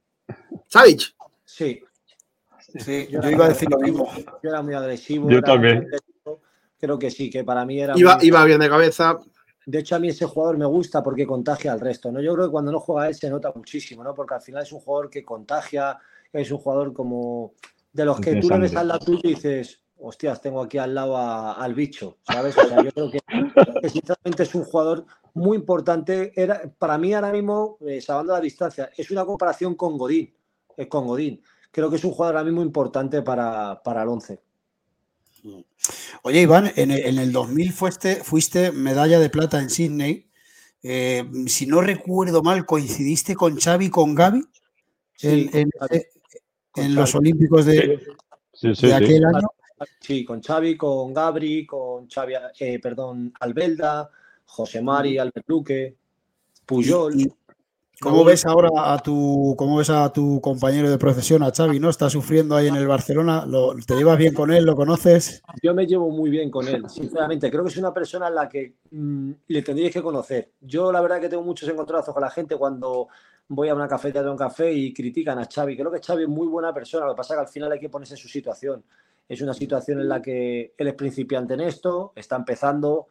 ¿Savic? 0.69 1.15
Sí. 1.45 1.83
Sí, 2.79 3.07
yo 3.11 3.21
iba 3.31 3.45
a 3.45 3.49
decir 3.49 3.69
lo 3.71 3.79
mismo. 3.79 4.11
Yo 4.43 4.51
era 4.51 4.63
muy 4.63 4.75
agresivo. 4.75 5.29
Yo 5.31 5.43
también. 5.43 5.87
Creo 6.79 6.99
que 6.99 7.11
sí, 7.11 7.29
que 7.29 7.45
para 7.45 7.65
mí 7.67 7.81
era. 7.81 7.97
Iba, 7.97 8.17
muy- 8.17 8.27
iba 8.27 8.45
bien 8.45 8.61
de 8.61 8.69
cabeza. 8.69 9.19
De 9.67 9.79
hecho, 9.79 9.95
a 9.95 9.99
mí 9.99 10.09
ese 10.09 10.25
jugador 10.27 10.59
me 10.59 10.67
gusta 10.67 11.03
porque 11.03 11.27
contagia 11.27 11.73
al 11.73 11.81
resto, 11.81 12.11
¿no? 12.11 12.21
Yo 12.21 12.35
creo 12.35 12.47
que 12.47 12.51
cuando 12.53 12.73
no 12.73 12.81
juega 12.81 13.09
él 13.09 13.15
se 13.15 13.31
nota 13.31 13.53
muchísimo, 13.55 14.03
¿no? 14.03 14.15
Porque 14.15 14.35
al 14.35 14.41
final 14.41 14.63
es 14.63 14.73
un 14.73 14.81
jugador 14.81 15.09
que 15.11 15.23
contagia, 15.23 15.99
es 16.33 16.51
un 16.51 16.59
jugador 16.59 16.93
como 16.93 17.53
de 17.93 18.05
los 18.05 18.19
que 18.21 18.37
tú 18.37 18.49
le 18.49 18.59
ves 18.59 18.75
al 18.75 18.89
lado 18.89 19.05
tuyo 19.05 19.21
y 19.25 19.35
dices, 19.35 19.82
hostias, 20.03 20.41
tengo 20.41 20.61
aquí 20.63 20.79
al 20.79 20.95
lado 20.95 21.17
a- 21.17 21.53
al 21.53 21.75
bicho, 21.75 22.19
¿sabes? 22.27 22.57
O 22.59 22.69
sea, 22.69 22.83
yo 22.83 22.91
creo 22.93 23.11
que, 23.11 23.21
que 23.81 23.89
sinceramente 23.89 24.43
es 24.43 24.55
un 24.55 24.65
jugador 24.65 25.07
muy 25.35 25.57
importante. 25.57 26.33
Era, 26.35 26.63
para 26.79 26.99
mí 26.99 27.15
ahora 27.15 27.33
mismo, 27.33 27.79
eh, 27.87 28.01
salvando 28.01 28.33
la 28.33 28.41
distancia, 28.41 28.91
es 28.97 29.11
una 29.11 29.25
comparación 29.25 29.75
con 29.75 29.97
Godín, 29.97 30.35
eh, 30.77 30.89
con 30.89 31.07
Godín. 31.07 31.41
Creo 31.71 31.89
que 31.89 31.97
es 31.97 32.05
un 32.05 32.11
jugador 32.11 32.37
ahora 32.37 32.45
mismo 32.51 32.63
importante 32.63 33.23
para, 33.23 33.81
para 33.83 34.03
el 34.03 34.09
11. 34.09 34.41
Oye, 36.23 36.43
Iván, 36.43 36.71
en 36.77 36.91
el, 36.93 36.99
en 37.05 37.19
el 37.19 37.33
2000 37.33 37.73
fuiste, 37.73 38.17
fuiste 38.17 38.71
medalla 38.73 39.19
de 39.19 39.31
plata 39.31 39.59
en 39.61 39.71
Sydney. 39.71 40.29
Eh, 40.83 41.25
si 41.47 41.67
no 41.67 41.81
recuerdo 41.81 42.43
mal, 42.43 42.67
coincidiste 42.67 43.35
con 43.35 43.57
Xavi, 43.59 43.91
con 43.91 44.15
Gaby, 44.15 44.43
Sí, 45.15 45.49
en, 45.53 46.95
los. 46.95 47.15
Olímpicos 47.15 47.65
de, 47.67 48.01
Sí, 48.53 48.75
sí, 48.75 48.87
de 48.87 48.89
sí. 48.89 48.93
aquel 48.93 49.25
año. 49.25 49.49
Sí, 50.01 50.25
con 50.25 50.41
Xavi, 50.43 50.77
con 50.77 51.13
Gabri, 51.13 51.67
con 51.67 52.09
Xavi, 52.09 52.35
eh, 52.59 52.79
perdón, 52.81 53.33
Albelda, 53.41 54.09
José 54.47 54.83
Mari, 54.83 55.19
Albert 55.19 55.49
Luque, 55.49 55.97
Puyol. 56.67 57.15
Y- 57.21 57.23
y 57.25 57.33
¿Cómo 58.01 58.25
ves 58.25 58.45
ahora 58.47 58.69
a 58.93 58.99
tu, 58.99 59.55
cómo 59.57 59.77
ves 59.77 59.89
a 59.91 60.13
tu 60.13 60.41
compañero 60.41 60.91
de 60.91 60.99
profesión, 60.99 61.45
a 61.45 61.53
Xavi, 61.53 61.79
¿no? 61.79 61.89
Está 61.89 62.11
sufriendo 62.11 62.57
ahí 62.57 62.67
en 62.67 62.75
el 62.75 62.89
Barcelona. 62.89 63.47
¿Lo- 63.47 63.75
¿Te 63.87 63.95
llevas 63.95 64.19
bien 64.19 64.35
con 64.35 64.51
él? 64.53 64.65
¿Lo 64.65 64.75
conoces? 64.75 65.41
Yo 65.63 65.73
me 65.73 65.87
llevo 65.87 66.11
muy 66.11 66.29
bien 66.29 66.51
con 66.51 66.67
él, 66.67 66.89
sinceramente. 66.91 67.49
Creo 67.49 67.63
que 67.63 67.71
es 67.71 67.77
una 67.77 67.95
persona 67.95 68.27
a 68.27 68.31
la 68.31 68.49
que 68.49 68.75
mm, 68.91 69.31
le 69.47 69.63
tendríais 69.63 69.93
que 69.93 70.03
conocer. 70.03 70.51
Yo 70.61 70.91
la 70.91 71.01
verdad 71.01 71.21
que 71.21 71.29
tengo 71.29 71.45
muchos 71.45 71.69
encontrazos 71.69 72.13
con 72.13 72.23
la 72.23 72.31
gente 72.31 72.57
cuando 72.57 73.07
voy 73.47 73.69
a 73.69 73.75
una 73.75 73.87
cafetería 73.87 74.25
de 74.25 74.31
un 74.31 74.37
café 74.37 74.73
y 74.73 74.93
critican 74.93 75.39
a 75.39 75.45
Xavi. 75.47 75.77
Creo 75.77 75.93
que 75.93 76.01
Xavi 76.01 76.25
es 76.25 76.29
muy 76.29 76.49
buena 76.49 76.75
persona, 76.75 77.07
lo 77.07 77.13
que 77.13 77.19
pasa 77.19 77.35
es 77.35 77.39
que 77.39 77.43
al 77.47 77.53
final 77.53 77.71
hay 77.71 77.79
que 77.79 77.89
ponerse 77.89 78.15
en 78.15 78.19
su 78.19 78.29
situación. 78.29 78.83
Es 79.29 79.41
una 79.41 79.55
situación 79.55 80.01
en 80.01 80.09
la 80.09 80.21
que 80.21 80.75
él 80.77 80.89
es 80.89 80.95
principiante 80.95 81.55
en 81.55 81.61
esto, 81.61 82.13
está 82.17 82.37
empezando, 82.37 83.07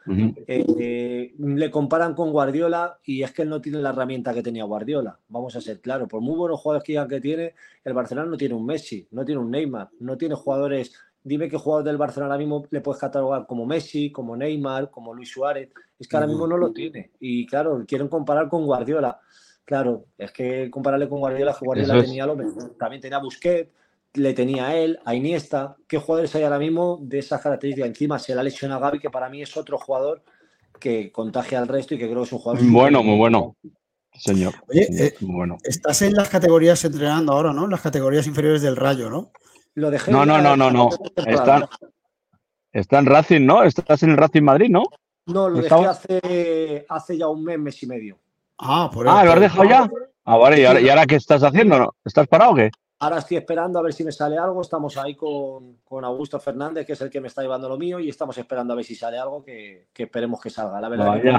eh, 0.46 0.66
eh, 0.78 1.34
le 1.40 1.72
comparan 1.72 2.14
con 2.14 2.32
Guardiola 2.32 3.00
y 3.04 3.24
es 3.24 3.32
que 3.32 3.42
él 3.42 3.50
no 3.50 3.60
tiene 3.60 3.80
la 3.80 3.90
herramienta 3.90 4.34
que 4.34 4.44
tenía 4.44 4.64
Guardiola. 4.66 5.18
Vamos 5.30 5.56
a 5.56 5.62
ser 5.62 5.82
claros, 5.82 6.08
por 6.08 6.22
muy 6.22 6.36
buenos 6.36 6.60
jugadores 6.60 6.86
que 6.86 7.02
que 7.10 7.22
tiene, 7.22 7.56
el 7.84 7.94
Barcelona 7.94 8.30
no 8.30 8.38
tiene 8.38 8.54
un 8.54 8.66
Messi, 8.66 9.08
no 9.12 9.26
tiene 9.26 9.42
un 9.42 9.50
Neymar, 9.50 9.90
no 10.00 10.18
tiene 10.18 10.36
jugadores. 10.36 10.94
Dime 11.24 11.50
qué 11.50 11.58
jugador 11.58 11.86
del 11.86 11.98
Barcelona 11.98 12.34
ahora 12.34 12.40
mismo 12.40 12.66
le 12.70 12.82
puedes 12.82 13.00
catalogar 13.00 13.46
como 13.48 13.66
Messi, 13.66 14.12
como 14.12 14.36
Neymar, 14.36 14.90
como 14.90 15.14
Luis 15.14 15.32
Suárez. 15.32 15.70
Es 16.00 16.08
que 16.08 16.16
ahora 16.18 16.28
mismo 16.28 16.48
no 16.48 16.58
lo 16.58 16.72
tiene. 16.72 17.12
Y 17.20 17.46
claro, 17.46 17.84
quieren 17.88 18.08
comparar 18.08 18.50
con 18.50 18.66
Guardiola. 18.66 19.20
Claro, 19.64 20.06
es 20.18 20.32
que 20.32 20.70
compararle 20.70 21.08
con 21.08 21.20
Guardiola, 21.20 21.56
que 21.58 21.66
Guardiola 21.66 21.98
es. 21.98 22.06
tenía 22.06 22.26
lo 22.26 22.36
mejor. 22.36 22.76
También 22.78 23.02
tenía 23.02 23.20
Busquets, 23.20 23.72
le 24.14 24.34
tenía 24.34 24.68
a 24.68 24.76
él, 24.76 25.00
a 25.06 25.16
Iniesta. 25.16 25.78
¿Qué 25.88 25.98
jugadores 25.98 26.36
hay 26.36 26.44
ahora 26.44 26.60
mismo 26.60 27.00
de 27.02 27.20
esas 27.20 27.42
características? 27.42 27.90
Encima 27.90 28.20
se 28.20 28.36
la 28.36 28.44
lesiona 28.44 28.76
a 28.76 28.80
Gaby, 28.80 29.00
que 29.00 29.10
para 29.10 29.30
mí 29.30 29.42
es 29.42 29.56
otro 29.56 29.78
jugador 29.78 30.24
que 30.80 31.12
contagia 31.12 31.60
al 31.60 31.68
resto 31.68 31.96
y 31.96 31.98
que 31.98 32.06
creo 32.08 32.20
que 32.20 32.24
es 32.24 32.34
un 32.34 32.40
jugador. 32.40 32.64
Muy 32.64 32.74
bueno, 32.74 33.04
muy 33.04 33.18
bueno. 33.18 33.56
Señor. 34.14 34.54
Oye, 34.68 34.86
Señor, 34.86 35.06
eh, 35.06 35.16
muy 35.22 35.36
bueno. 35.36 35.58
Estás 35.64 36.02
en 36.02 36.14
las 36.14 36.30
categorías 36.30 36.84
entrenando 36.84 37.32
ahora, 37.32 37.54
¿no? 37.54 37.66
En 37.66 37.72
las 37.72 37.82
categorías 37.82 38.28
inferiores 38.28 38.62
del 38.62 38.76
Rayo, 38.76 39.10
¿no? 39.10 39.32
Lo 39.76 39.90
dejé 39.90 40.12
No, 40.12 40.26
no, 40.26 40.42
no, 40.42 40.58
no, 40.58 40.70
no. 40.70 40.90
Está, 41.16 41.70
está 42.74 43.00
en 43.00 43.06
Racing, 43.06 43.46
¿no? 43.46 43.64
Estás 43.64 44.04
en 44.04 44.12
el 44.12 44.18
Racing 44.18 44.42
Madrid, 44.44 44.70
¿no? 44.70 44.84
No, 45.28 45.48
lo 45.48 45.62
dejé 45.62 45.76
hace, 45.76 46.86
hace 46.90 47.18
ya 47.18 47.28
un 47.28 47.44
mes, 47.44 47.60
mes 47.60 47.84
y 47.84 47.88
medio. 47.88 48.18
Ah, 48.58 48.90
por 48.94 49.08
Ah, 49.08 49.24
¿lo 49.24 49.34
has 49.34 49.40
dejado 49.40 49.64
ya? 49.64 49.90
Ah, 50.26 50.38
vale. 50.38 50.60
¿Y 50.60 50.66
ahora, 50.66 50.82
y 50.82 50.90
ahora 50.90 51.06
qué 51.06 51.16
estás 51.16 51.44
haciendo? 51.44 51.80
no? 51.80 51.96
¿Estás 52.04 52.28
parado 52.28 52.52
o 52.52 52.56
qué? 52.56 52.70
Ahora 53.02 53.18
estoy 53.18 53.38
esperando 53.38 53.80
a 53.80 53.82
ver 53.82 53.94
si 53.94 54.04
me 54.04 54.12
sale 54.12 54.38
algo. 54.38 54.62
Estamos 54.62 54.96
ahí 54.98 55.16
con, 55.16 55.78
con 55.84 56.06
Augusto 56.06 56.40
Fernández, 56.40 56.86
que 56.86 56.94
es 56.94 57.02
el 57.02 57.10
que 57.10 57.20
me 57.20 57.30
está 57.30 57.42
llevando 57.42 57.68
lo 57.68 57.76
mío, 57.76 58.00
y 58.00 58.08
estamos 58.10 58.38
esperando 58.38 58.74
a 58.74 58.76
ver 58.76 58.86
si 58.86 58.94
sale 58.96 59.18
algo 59.18 59.44
que, 59.44 59.88
que 59.92 60.04
esperemos 60.04 60.40
que 60.40 60.52
salga. 60.52 60.80
La 60.80 60.88
verdad, 60.88 61.20
que 61.20 61.30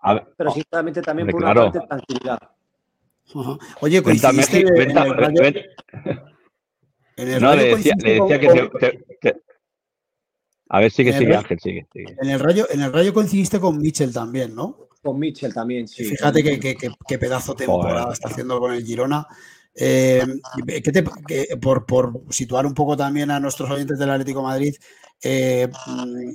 A 0.00 0.14
ver, 0.14 0.28
pero 0.36 0.52
sinceramente 0.52 1.02
también 1.02 1.26
por 1.28 1.42
una 1.42 1.54
parte 1.54 1.80
tranquilidad. 1.80 2.38
Oye, 3.80 4.00
coincidiste 4.00 4.60
en 4.60 4.96
el 4.96 5.16
Rayo. 5.16 5.42
vente- 5.42 5.70
en 7.16 7.28
el 7.28 7.40
No, 7.42 7.48
Rayo 7.48 7.62
le 7.62 7.76
decía, 7.76 7.94
coincidiste 7.94 8.06
le 8.08 8.20
decía 8.20 8.38
que 8.40 8.46
con- 8.70 8.78
te, 8.78 9.42
A 10.68 10.80
ver, 10.80 10.90
sigue, 10.92 11.12
sigue, 11.12 11.26
Rayo- 11.26 11.38
Ángel, 11.40 11.58
sigue, 11.58 11.86
sigue. 11.92 12.16
En 12.22 12.30
el 12.30 12.38
Rayo, 12.38 12.66
en 12.70 12.80
el 12.80 12.92
Rayo 12.92 13.12
coincidiste 13.12 13.58
con 13.58 13.76
Mitchell 13.78 14.12
también, 14.12 14.54
¿no? 14.54 14.88
Con 15.02 15.18
Mitchell 15.18 15.52
también, 15.52 15.88
sí. 15.88 16.04
Fíjate 16.04 16.44
que, 16.44 16.60
que- 16.60 17.18
pedazo 17.18 17.54
de 17.54 17.64
temporada 17.66 18.02
Joder. 18.02 18.12
está 18.12 18.28
haciendo 18.28 18.60
con 18.60 18.72
el 18.72 18.84
Girona. 18.84 19.26
Eh, 19.74 20.22
¿qué 20.66 20.92
te- 20.92 21.04
qué- 21.26 21.56
por, 21.60 21.86
por 21.86 22.22
situar 22.30 22.66
un 22.66 22.74
poco 22.74 22.96
también 22.96 23.30
a 23.30 23.40
nuestros 23.40 23.70
oyentes 23.70 23.98
del 23.98 24.10
Atlético 24.10 24.40
de 24.40 24.46
Madrid, 24.46 24.74
eh, 25.22 25.68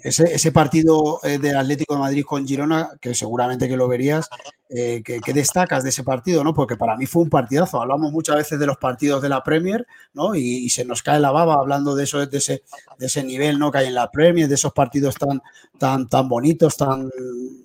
ese, 0.03 0.33
ese 0.33 0.51
partido 0.51 1.19
eh, 1.23 1.37
del 1.39 1.57
Atlético 1.57 1.95
de 1.95 1.99
Madrid 1.99 2.23
con 2.25 2.47
Girona, 2.47 2.91
que 3.01 3.13
seguramente 3.13 3.67
que 3.67 3.75
lo 3.75 3.87
verías, 3.87 4.29
eh, 4.69 5.01
¿qué, 5.03 5.19
qué 5.19 5.33
destacas 5.33 5.83
de 5.83 5.89
ese 5.89 6.03
partido? 6.03 6.43
¿no? 6.43 6.53
Porque 6.53 6.77
para 6.77 6.95
mí 6.95 7.05
fue 7.05 7.23
un 7.23 7.29
partidazo. 7.29 7.81
Hablamos 7.81 8.11
muchas 8.11 8.37
veces 8.37 8.59
de 8.59 8.65
los 8.65 8.77
partidos 8.77 9.21
de 9.21 9.29
la 9.29 9.43
Premier, 9.43 9.85
¿no? 10.13 10.35
Y, 10.35 10.65
y 10.65 10.69
se 10.69 10.85
nos 10.85 11.03
cae 11.03 11.19
la 11.19 11.31
baba 11.31 11.55
hablando 11.55 11.95
de 11.95 12.05
eso, 12.05 12.25
de 12.25 12.37
ese, 12.37 12.63
de 12.97 13.05
ese 13.05 13.23
nivel 13.23 13.59
¿no? 13.59 13.71
que 13.71 13.79
hay 13.79 13.87
en 13.87 13.95
la 13.95 14.09
Premier, 14.09 14.47
de 14.47 14.55
esos 14.55 14.73
partidos 14.73 15.15
tan, 15.15 15.41
tan, 15.77 16.07
tan 16.07 16.29
bonitos, 16.29 16.77
tan, 16.77 17.09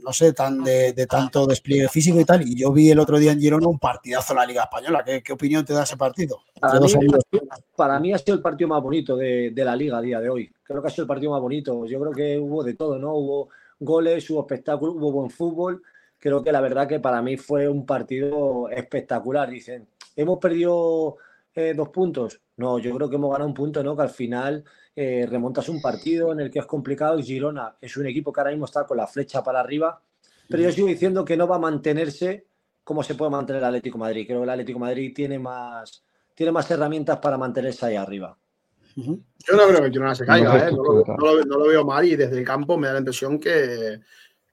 no 0.03 0.13
sé, 0.13 0.33
tan 0.33 0.63
de, 0.65 0.93
de 0.93 1.07
tanto 1.07 1.47
despliegue 1.47 1.89
físico 1.89 2.19
y 2.21 2.25
tal. 2.25 2.43
Y 2.43 2.57
yo 2.57 2.73
vi 2.73 2.91
el 2.91 2.99
otro 2.99 3.19
día 3.19 3.33
en 3.33 3.41
Girona 3.41 3.69
un 3.69 3.79
partidazo 3.79 4.33
en 4.33 4.39
la 4.39 4.47
Liga 4.47 4.63
Española. 4.65 5.03
¿Qué, 5.05 5.23
qué 5.23 5.33
opinión 5.33 5.65
te 5.65 5.73
da 5.73 5.85
ese 5.85 5.97
partido? 5.97 6.41
Mí, 7.33 7.41
para 7.77 7.99
mí 7.99 8.13
ha 8.13 8.19
sido 8.19 8.35
el 8.35 8.43
partido 8.43 8.69
más 8.69 8.83
bonito 8.83 9.17
de, 9.17 9.51
de 9.53 9.65
la 9.65 9.75
liga 9.75 9.99
a 9.99 10.01
día 10.01 10.21
de 10.21 10.29
hoy. 10.29 10.51
Creo 10.63 10.81
que 10.81 10.89
ha 10.89 10.91
sido 10.91 11.05
el 11.05 11.09
partido 11.09 11.33
más 11.33 11.41
bonito. 11.41 11.87
Yo 11.87 12.01
creo 12.01 12.13
que 12.13 12.39
hubo 12.39 12.63
de 12.63 12.75
todo, 12.75 12.99
¿no? 12.99 13.15
Hubo 13.15 13.49
goles, 13.79 14.29
hubo 14.31 14.41
espectáculo, 14.41 14.93
hubo 14.93 15.13
buen 15.13 15.31
fútbol. 15.31 15.83
Creo 16.19 16.43
que 16.43 16.53
la 16.53 16.61
verdad 16.61 16.87
que 16.87 17.01
para 17.01 17.21
mí 17.21 17.37
fue 17.37 17.69
un 17.69 17.85
partido 17.85 18.69
espectacular. 18.71 19.51
Dicen, 19.51 19.89
¿hemos 20.15 20.39
perdido 20.39 21.17
eh, 21.55 21.75
dos 21.77 21.89
puntos? 21.89 22.41
No, 22.57 22.79
yo 22.79 22.95
creo 22.95 23.11
que 23.11 23.17
hemos 23.17 23.33
ganado 23.33 23.49
un 23.49 23.55
punto, 23.55 23.83
¿no? 23.83 23.97
Que 23.97 24.03
al 24.03 24.11
final 24.11 24.65
eh, 24.95 25.27
remontas 25.29 25.69
un 25.69 25.81
partido 25.81 26.33
en 26.33 26.41
el 26.41 26.51
que 26.51 26.61
es 26.61 26.67
complicado. 26.67 27.19
y 27.19 27.23
Girona 27.25 27.77
es 27.81 27.97
un 27.97 28.07
equipo 28.07 28.33
que 28.33 28.41
ahora 28.41 28.53
mismo 28.53 28.67
está 28.67 28.87
con 28.87 28.97
la 28.97 29.07
flecha 29.07 29.43
para 29.43 29.61
arriba. 29.61 30.01
Pero 30.49 30.63
yo 30.63 30.73
sigo 30.73 30.87
diciendo 30.89 31.25
que 31.25 31.37
no 31.37 31.49
va 31.49 31.57
a 31.57 31.61
mantenerse 31.61 32.47
como 32.85 33.03
se 33.03 33.15
puede 33.15 33.31
mantener 33.31 33.63
el 33.63 33.67
Atlético 33.67 33.99
de 33.99 34.01
Madrid. 34.01 34.27
Creo 34.27 34.41
que 34.41 34.45
el 34.45 34.51
Atlético 34.51 34.79
de 34.79 34.85
Madrid 34.85 35.13
tiene 35.15 35.39
más, 35.39 36.05
tiene 36.35 36.53
más 36.53 36.71
herramientas 36.71 37.19
para 37.19 37.39
mantenerse 37.39 37.87
ahí 37.87 37.97
arriba. 37.97 38.37
Yo 38.97 39.57
no 39.57 39.67
creo 39.67 39.81
que 39.81 39.87
el 39.87 39.93
Girona 39.93 40.15
se 40.15 40.25
caiga, 40.25 40.57
No, 40.57 40.65
¿eh? 40.65 40.71
no, 40.73 40.83
lo, 40.83 41.05
no 41.07 41.35
lo- 41.37 41.45
no 41.45 41.59
lo 41.59 41.67
veo 41.69 41.85
mal 41.85 42.05
y 42.05 42.17
desde 42.17 42.39
el 42.39 42.45
campo 42.45 42.77
me 42.77 42.87
da 42.87 42.95
la 42.95 42.99
impresión 43.01 43.39
que, 43.39 44.01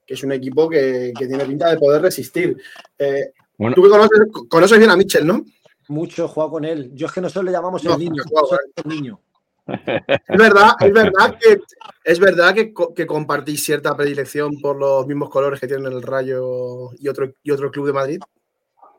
que 0.06 0.14
es 0.14 0.22
un 0.24 0.32
equipo 0.32 0.68
que, 0.68 1.12
que 1.16 1.26
tiene 1.26 1.44
pinta 1.44 1.68
de 1.70 1.78
poder 1.78 2.02
resistir. 2.02 2.56
Eh, 2.98 3.32
Bueno, 3.58 3.74
Tú 3.74 3.82
que 3.82 3.88
conoces, 3.90 4.20
conoces 4.48 4.78
bien 4.78 4.90
a 4.90 4.96
Mitchell, 4.96 5.26
¿no? 5.26 5.44
Mucho 5.88 6.24
he 6.24 6.28
jugado 6.28 6.52
con 6.52 6.64
él. 6.64 6.90
Yo 6.94 7.06
es 7.06 7.12
que 7.12 7.20
nosotros 7.20 7.44
le 7.44 7.52
llamamos 7.52 7.82
No, 7.84 7.94
el 7.94 7.98
niño. 8.00 8.22
he 8.24 8.28
jugado, 8.28 8.46
nosotros 8.52 8.70
el 8.84 8.88
niño. 8.90 9.20
Es 9.66 10.38
verdad, 10.38 10.72
es 10.80 10.92
verdad 10.92 11.38
que 11.40 11.60
es 12.04 12.18
verdad 12.18 12.54
que, 12.54 12.72
co- 12.72 12.92
que 12.94 13.06
compartís 13.06 13.62
cierta 13.64 13.96
predilección 13.96 14.60
por 14.60 14.76
los 14.76 15.06
mismos 15.06 15.30
colores 15.30 15.60
que 15.60 15.66
tienen 15.68 15.92
el 15.92 16.02
Rayo 16.02 16.90
y 16.98 17.06
otro, 17.08 17.32
y 17.42 17.50
otro 17.50 17.70
club 17.70 17.86
de 17.86 17.92
Madrid. 17.92 18.20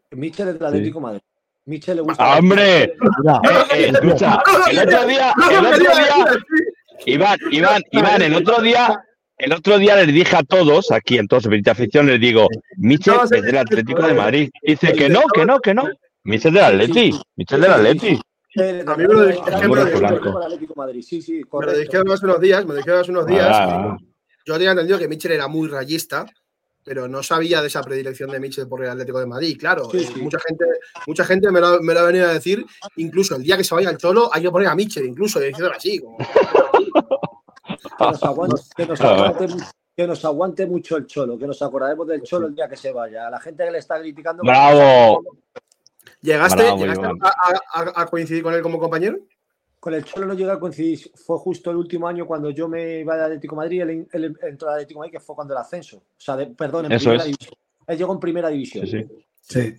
Es 0.09 0.37
del 0.37 0.63
Atlético 0.65 0.99
de 0.99 1.03
Madrid. 1.03 1.21
Michel 1.65 1.97
le 1.97 2.01
gusta. 2.01 2.37
¡Hombre! 2.37 2.95
Mira, 3.23 3.41
Eh, 3.43 3.65
eh, 3.75 3.91
escucha, 3.93 4.41
el 4.69 4.79
otro 4.79 5.05
día, 5.07 5.33
No 5.37 5.49
el 5.49 5.65
otro 5.65 5.77
día. 5.79 6.25
Iván, 7.05 7.39
Iván, 7.51 7.81
Iván, 7.91 8.21
el 8.21 8.35
otro 8.35 8.61
día, 8.61 9.03
el 9.37 9.53
otro 9.53 9.77
día 9.77 9.95
les 9.95 10.07
dije 10.07 10.35
a 10.35 10.43
todos, 10.43 10.91
aquí 10.91 11.17
en 11.17 11.27
todos 11.27 11.47
Benita 11.47 11.71
Afición, 11.71 12.07
les 12.07 12.19
digo, 12.19 12.47
Michel 12.77 13.15
es 13.23 13.29
del 13.29 13.57
Atlético 13.57 14.05
de. 14.05 14.13
Madrid. 14.13 14.49
Dice 14.61 14.93
que 14.93 15.09
no, 15.09 15.21
que 15.33 15.45
no, 15.45 15.59
que 15.59 15.73
no. 15.73 15.89
Michel 16.23 16.53
del 16.53 16.63
Atleti, 16.63 17.11
Michel 17.35 17.61
del 17.61 17.71
Atleti. 17.71 18.19
Michel, 18.55 18.87
A 18.87 18.95
mí 18.95 19.07
me 19.07 19.13
lo 19.13 19.25
dijeron, 19.25 19.61
me 19.71 19.75
lo 19.75 19.85
dijeron. 19.85 21.01
Sí, 21.01 21.21
sí, 21.21 21.41
Me 21.51 21.65
lo 22.03 22.13
hace 22.13 22.25
unos 22.25 22.39
días, 22.41 22.65
me 22.65 22.73
lo 22.73 22.77
dijeron 22.77 22.99
hace 22.99 23.11
unos 23.11 23.25
días. 23.25 23.47
Ah, 23.49 23.97
Yo 24.45 24.53
tenía 24.55 24.71
entendido 24.71 24.99
que 24.99 25.07
Mitchell 25.07 25.31
era 25.31 25.47
muy 25.47 25.67
rayista, 25.69 26.25
pero 26.83 27.07
no 27.07 27.21
sabía 27.23 27.61
de 27.61 27.67
esa 27.67 27.81
predilección 27.81 28.29
de 28.31 28.39
Mitchell 28.39 28.67
por 28.67 28.83
el 28.83 28.89
Atlético 28.89 29.19
de 29.19 29.25
Madrid. 29.27 29.57
Claro, 29.59 29.89
Sí, 29.91 29.97
eh, 29.97 30.09
sí. 30.13 30.21
mucha 30.21 30.39
gente, 30.39 30.65
mucha 31.07 31.23
gente 31.23 31.51
me 31.51 31.59
lo, 31.61 31.81
me 31.81 31.93
lo 31.93 31.99
ha 31.99 32.03
venido 32.03 32.27
a 32.27 32.33
decir. 32.33 32.65
Incluso 32.97 33.35
el 33.35 33.43
día 33.43 33.57
que 33.57 33.63
se 33.63 33.75
vaya 33.75 33.89
al 33.89 33.97
Cholo, 33.97 34.29
hay 34.33 34.41
que 34.41 34.51
poner 34.51 34.67
a 34.67 34.75
Mitchell, 34.75 35.05
incluso 35.05 35.39
diciéndolo 35.39 35.75
así. 35.75 35.99
como- 35.99 36.17
Que 36.17 38.05
nos 38.05 38.23
aguante, 38.23 38.61
que 38.75 38.85
nos 38.85 39.01
aguante 39.01 39.47
mu- 39.47 39.63
que 39.95 40.07
nos 40.07 40.25
aguante 40.25 40.65
mucho 40.65 40.97
el 40.97 41.05
cholo, 41.05 41.37
que 41.37 41.45
nos 41.45 41.61
acordaremos 41.61 42.07
del 42.07 42.23
cholo 42.23 42.47
el 42.47 42.55
día 42.55 42.67
que 42.67 42.75
se 42.77 42.91
vaya. 42.91 43.27
A 43.27 43.29
la 43.29 43.39
gente 43.39 43.63
que 43.65 43.71
le 43.71 43.77
está 43.77 43.99
criticando. 43.99 44.41
Bravo. 44.43 45.21
¿Llegaste, 46.21 46.61
Bravo, 46.63 46.77
llegaste 46.77 47.01
Iván. 47.05 47.17
a, 47.21 47.27
a- 47.27 47.81
a- 47.81 48.01
a 48.01 48.05
coincidir 48.07 48.41
con 48.43 48.53
él 48.53 48.61
como 48.61 48.79
compañero? 48.79 49.17
Con 49.81 49.95
el 49.95 50.03
Cholo 50.05 50.27
no 50.27 50.35
llega 50.35 50.53
a 50.53 50.59
coincidir. 50.59 51.11
Fue 51.15 51.37
justo 51.39 51.71
el 51.71 51.77
último 51.77 52.07
año 52.07 52.27
cuando 52.27 52.51
yo 52.51 52.67
me 52.69 52.99
iba 52.99 53.15
al 53.15 53.23
Atlético 53.23 53.55
de 53.55 53.57
Madrid, 53.57 53.81
él, 53.81 54.07
él 54.13 54.37
entró 54.43 54.67
al 54.69 54.75
Atlético 54.75 54.99
de 54.99 55.07
Madrid, 55.07 55.11
que 55.13 55.19
fue 55.19 55.35
cuando 55.35 55.55
el 55.55 55.59
ascenso. 55.59 55.97
O 55.97 56.03
sea, 56.17 56.37
de- 56.37 56.45
perdón, 56.45 56.85
en 56.85 56.91
Eso 56.91 57.05
primera 57.09 57.23
es. 57.23 57.25
división. 57.31 57.55
Él 57.87 57.97
llegó 57.97 58.13
en 58.13 58.19
primera 58.19 58.49
división. 58.49 58.85
Sí, 58.85 59.03
sí, 59.41 59.75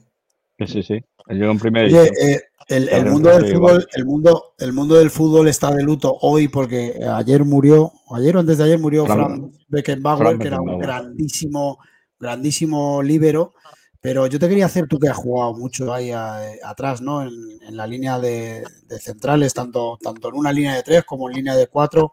sí. 0.58 0.66
sí, 0.66 0.82
sí. 0.82 1.04
Él 1.28 1.38
llegó 1.38 1.52
en 1.52 1.58
primera 1.60 1.86
Oye, 1.86 2.02
división. 2.02 2.28
eh, 2.30 2.42
el, 2.68 3.06
mundo 3.06 3.30
del 3.30 3.46
igual. 3.54 3.74
fútbol, 3.74 3.88
el 3.94 4.04
mundo, 4.04 4.54
el 4.58 4.72
mundo 4.72 4.94
del 4.96 5.10
fútbol 5.10 5.46
está 5.48 5.72
de 5.72 5.84
luto 5.84 6.16
hoy 6.22 6.48
porque 6.48 6.98
ayer 7.14 7.44
murió, 7.44 7.92
ayer 8.12 8.36
o 8.36 8.40
antes 8.40 8.58
de 8.58 8.64
ayer 8.64 8.78
murió 8.80 9.04
Fran- 9.06 9.16
Frank 9.26 9.52
Beckenbauer, 9.68 10.18
Frank 10.26 10.40
que 10.42 10.48
era 10.48 10.60
un 10.60 10.66
Beckenbauer. 10.66 10.86
grandísimo, 10.86 11.78
grandísimo 12.18 13.02
líbero. 13.04 13.54
Pero 14.02 14.26
yo 14.26 14.38
te 14.38 14.48
quería 14.48 14.66
hacer, 14.66 14.88
tú 14.88 14.98
que 14.98 15.08
has 15.08 15.16
jugado 15.16 15.54
mucho 15.54 15.94
ahí 15.94 16.10
a- 16.10 16.40
atrás, 16.64 17.00
¿no? 17.00 17.22
En, 17.22 17.30
la 17.76 17.86
línea 17.86 18.18
de, 18.18 18.64
centrales, 19.00 19.54
tanto, 19.54 19.96
tanto 20.02 20.28
en 20.28 20.34
una 20.34 20.52
línea 20.52 20.74
de 20.74 20.82
tres 20.82 21.04
como 21.04 21.30
en 21.30 21.36
línea 21.36 21.54
de 21.56 21.68
cuatro. 21.68 22.12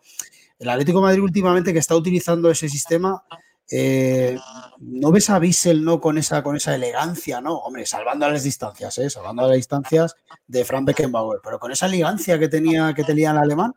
el 0.60 0.70
Atlético 0.70 1.02
Madrid 1.02 1.22
últimamente 1.24 1.74
que 1.74 1.80
está 1.80 1.96
utilizando 1.96 2.52
ese 2.52 2.70
sistema, 2.70 3.24
eh, 3.72 4.38
¿no 4.80 5.12
ves 5.12 5.30
a 5.30 5.40
Bissell 5.40 5.84
no 5.84 6.00
con 6.02 6.18
esa, 6.18 6.44
con 6.44 6.56
esa 6.58 6.76
elegancia, 6.76 7.42
no? 7.42 7.56
Hombre, 7.58 7.86
salvando 7.86 8.26
a 8.26 8.32
las 8.32 8.44
distancias, 8.44 8.98
¿eh? 9.00 9.10
Salvando 9.10 9.44
a 9.44 9.48
las 9.48 9.58
distancias 9.58 10.16
de 10.48 10.66
Frank 10.66 10.86
Beckenbauer, 10.88 11.40
pero 11.44 11.60
con 11.60 11.72
esa 11.72 11.88
elegancia 11.88 12.40
que 12.40 12.50
tenía, 12.50 12.94
que 12.94 13.04
tenía 13.04 13.32
el 13.32 13.38
alemán. 13.38 13.74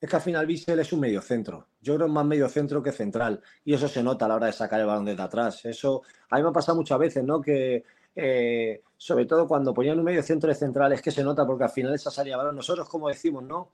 Es 0.00 0.08
que 0.08 0.16
al 0.16 0.22
final 0.22 0.46
Bissell 0.46 0.78
es 0.78 0.92
un 0.92 1.00
medio 1.00 1.20
centro. 1.20 1.66
Yo 1.80 1.96
creo 1.96 2.08
más 2.08 2.24
medio 2.24 2.48
centro 2.48 2.82
que 2.82 2.92
central. 2.92 3.42
Y 3.64 3.74
eso 3.74 3.88
se 3.88 4.02
nota 4.02 4.26
a 4.26 4.28
la 4.28 4.36
hora 4.36 4.46
de 4.46 4.52
sacar 4.52 4.80
el 4.80 4.86
balón 4.86 5.04
desde 5.04 5.22
atrás. 5.22 5.64
Eso 5.64 6.02
a 6.30 6.36
mí 6.36 6.42
me 6.42 6.50
ha 6.50 6.52
pasado 6.52 6.76
muchas 6.76 6.98
veces, 6.98 7.24
¿no? 7.24 7.40
Que 7.40 7.84
eh, 8.14 8.82
sobre 8.96 9.26
todo 9.26 9.46
cuando 9.46 9.74
ponían 9.74 9.98
un 9.98 10.04
medio 10.04 10.22
centro 10.22 10.48
de 10.48 10.54
central 10.54 10.92
es 10.92 11.02
que 11.02 11.10
se 11.10 11.22
nota 11.22 11.46
porque 11.46 11.64
al 11.64 11.70
final 11.70 11.94
esa 11.94 12.10
salida 12.10 12.34
de 12.34 12.38
balón, 12.38 12.56
nosotros 12.56 12.88
como 12.88 13.08
decimos, 13.08 13.44
¿no? 13.44 13.72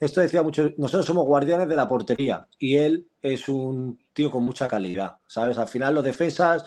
Esto 0.00 0.20
decía 0.20 0.42
mucho, 0.42 0.70
nosotros 0.76 1.06
somos 1.06 1.24
guardianes 1.24 1.68
de 1.68 1.76
la 1.76 1.88
portería 1.88 2.46
y 2.58 2.76
él 2.76 3.06
es 3.22 3.48
un 3.48 3.98
tío 4.12 4.30
con 4.30 4.42
mucha 4.42 4.66
calidad, 4.66 5.18
¿sabes? 5.26 5.56
Al 5.58 5.68
final 5.68 5.94
los 5.94 6.02
defensas 6.02 6.64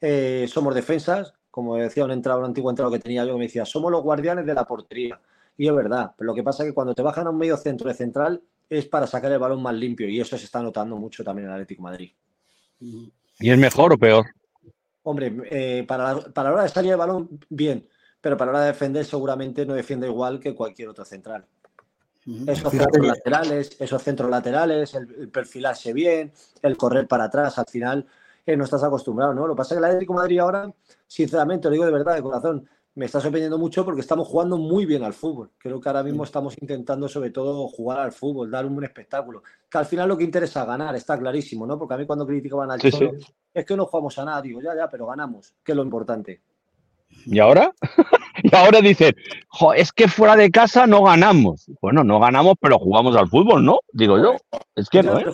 eh, 0.00 0.46
somos 0.48 0.74
defensas, 0.74 1.34
como 1.50 1.76
decía 1.76 2.04
un 2.04 2.12
entrado, 2.12 2.40
un 2.40 2.46
antiguo 2.46 2.70
entrado 2.70 2.90
que 2.90 2.98
tenía 2.98 3.24
yo 3.24 3.34
que 3.34 3.38
me 3.38 3.44
decía, 3.44 3.66
somos 3.66 3.92
los 3.92 4.02
guardianes 4.02 4.46
de 4.46 4.54
la 4.54 4.64
portería. 4.64 5.20
Y 5.60 5.68
es 5.68 5.74
verdad, 5.74 6.12
pero 6.16 6.28
lo 6.28 6.34
que 6.34 6.42
pasa 6.42 6.62
es 6.62 6.70
que 6.70 6.74
cuando 6.74 6.94
te 6.94 7.02
bajan 7.02 7.26
a 7.26 7.30
un 7.30 7.36
medio 7.36 7.54
centro 7.58 7.86
de 7.86 7.94
central 7.94 8.42
es 8.70 8.86
para 8.86 9.06
sacar 9.06 9.30
el 9.30 9.38
balón 9.38 9.60
más 9.60 9.74
limpio 9.74 10.08
y 10.08 10.18
eso 10.18 10.38
se 10.38 10.46
está 10.46 10.62
notando 10.62 10.96
mucho 10.96 11.22
también 11.22 11.44
en 11.44 11.50
el 11.50 11.56
Atlético 11.56 11.82
Madrid. 11.82 12.12
¿Y 12.78 13.50
es 13.50 13.58
mejor 13.58 13.92
o 13.92 13.98
peor? 13.98 14.24
Hombre, 15.02 15.36
eh, 15.50 15.84
para, 15.86 16.14
la, 16.14 16.20
para 16.32 16.48
la 16.48 16.54
hora 16.54 16.62
de 16.62 16.70
salir 16.70 16.92
el 16.92 16.96
balón, 16.96 17.38
bien, 17.50 17.86
pero 18.22 18.38
para 18.38 18.52
la 18.52 18.56
hora 18.56 18.66
de 18.68 18.72
defender 18.72 19.04
seguramente 19.04 19.66
no 19.66 19.74
defiende 19.74 20.06
igual 20.06 20.40
que 20.40 20.54
cualquier 20.54 20.88
otro 20.88 21.04
central. 21.04 21.44
Esos 22.46 22.72
centros 22.72 23.06
laterales, 23.06 23.76
esos 23.78 24.02
centros 24.02 24.30
laterales, 24.30 24.94
el, 24.94 25.28
perfilarse 25.28 25.92
bien, 25.92 26.32
el 26.62 26.78
correr 26.78 27.06
para 27.06 27.24
atrás, 27.24 27.58
al 27.58 27.66
final 27.66 28.06
eh, 28.46 28.56
no 28.56 28.64
estás 28.64 28.82
acostumbrado, 28.82 29.34
¿no? 29.34 29.46
Lo 29.46 29.52
que 29.52 29.58
pasa 29.58 29.74
es 29.74 29.78
que 29.78 29.84
el 29.84 29.90
Atlético 29.90 30.14
de 30.14 30.20
Madrid 30.20 30.38
ahora, 30.38 30.72
sinceramente, 31.06 31.68
lo 31.68 31.72
digo 31.72 31.84
de 31.84 31.92
verdad, 31.92 32.14
de 32.14 32.22
corazón, 32.22 32.66
me 32.94 33.06
está 33.06 33.20
sorprendiendo 33.20 33.58
mucho 33.58 33.84
porque 33.84 34.00
estamos 34.00 34.26
jugando 34.26 34.58
muy 34.58 34.84
bien 34.84 35.04
al 35.04 35.12
fútbol. 35.12 35.50
Creo 35.58 35.80
que 35.80 35.88
ahora 35.88 36.02
mismo 36.02 36.24
estamos 36.24 36.56
intentando 36.60 37.08
sobre 37.08 37.30
todo 37.30 37.68
jugar 37.68 38.00
al 38.00 38.12
fútbol, 38.12 38.50
dar 38.50 38.66
un 38.66 38.74
buen 38.74 38.84
espectáculo. 38.84 39.42
Que 39.70 39.78
al 39.78 39.86
final 39.86 40.08
lo 40.08 40.16
que 40.16 40.24
interesa 40.24 40.62
es 40.62 40.66
ganar, 40.66 40.94
está 40.96 41.18
clarísimo, 41.18 41.66
¿no? 41.66 41.78
Porque 41.78 41.94
a 41.94 41.96
mí 41.96 42.06
cuando 42.06 42.26
criticaban 42.26 42.70
al 42.70 42.80
sí, 42.80 43.10
es 43.54 43.64
que 43.64 43.76
no 43.76 43.86
jugamos 43.86 44.18
a 44.18 44.24
nada, 44.24 44.42
digo, 44.42 44.60
ya, 44.60 44.74
ya, 44.74 44.88
pero 44.88 45.06
ganamos, 45.06 45.54
que 45.64 45.72
es 45.72 45.76
lo 45.76 45.82
importante. 45.82 46.42
¿Y 47.26 47.38
ahora? 47.38 47.72
y 48.42 48.54
ahora 48.54 48.80
dicen, 48.80 49.14
es 49.76 49.92
que 49.92 50.08
fuera 50.08 50.36
de 50.36 50.50
casa 50.50 50.86
no 50.86 51.04
ganamos. 51.04 51.70
Bueno, 51.80 52.02
no 52.04 52.18
ganamos, 52.18 52.54
pero 52.60 52.78
jugamos 52.78 53.16
al 53.16 53.28
fútbol, 53.28 53.64
¿no? 53.64 53.78
Digo 53.92 54.18
yo. 54.18 54.36
Es 54.74 54.88
que 54.88 55.02
no. 55.02 55.18
¿eh? 55.18 55.32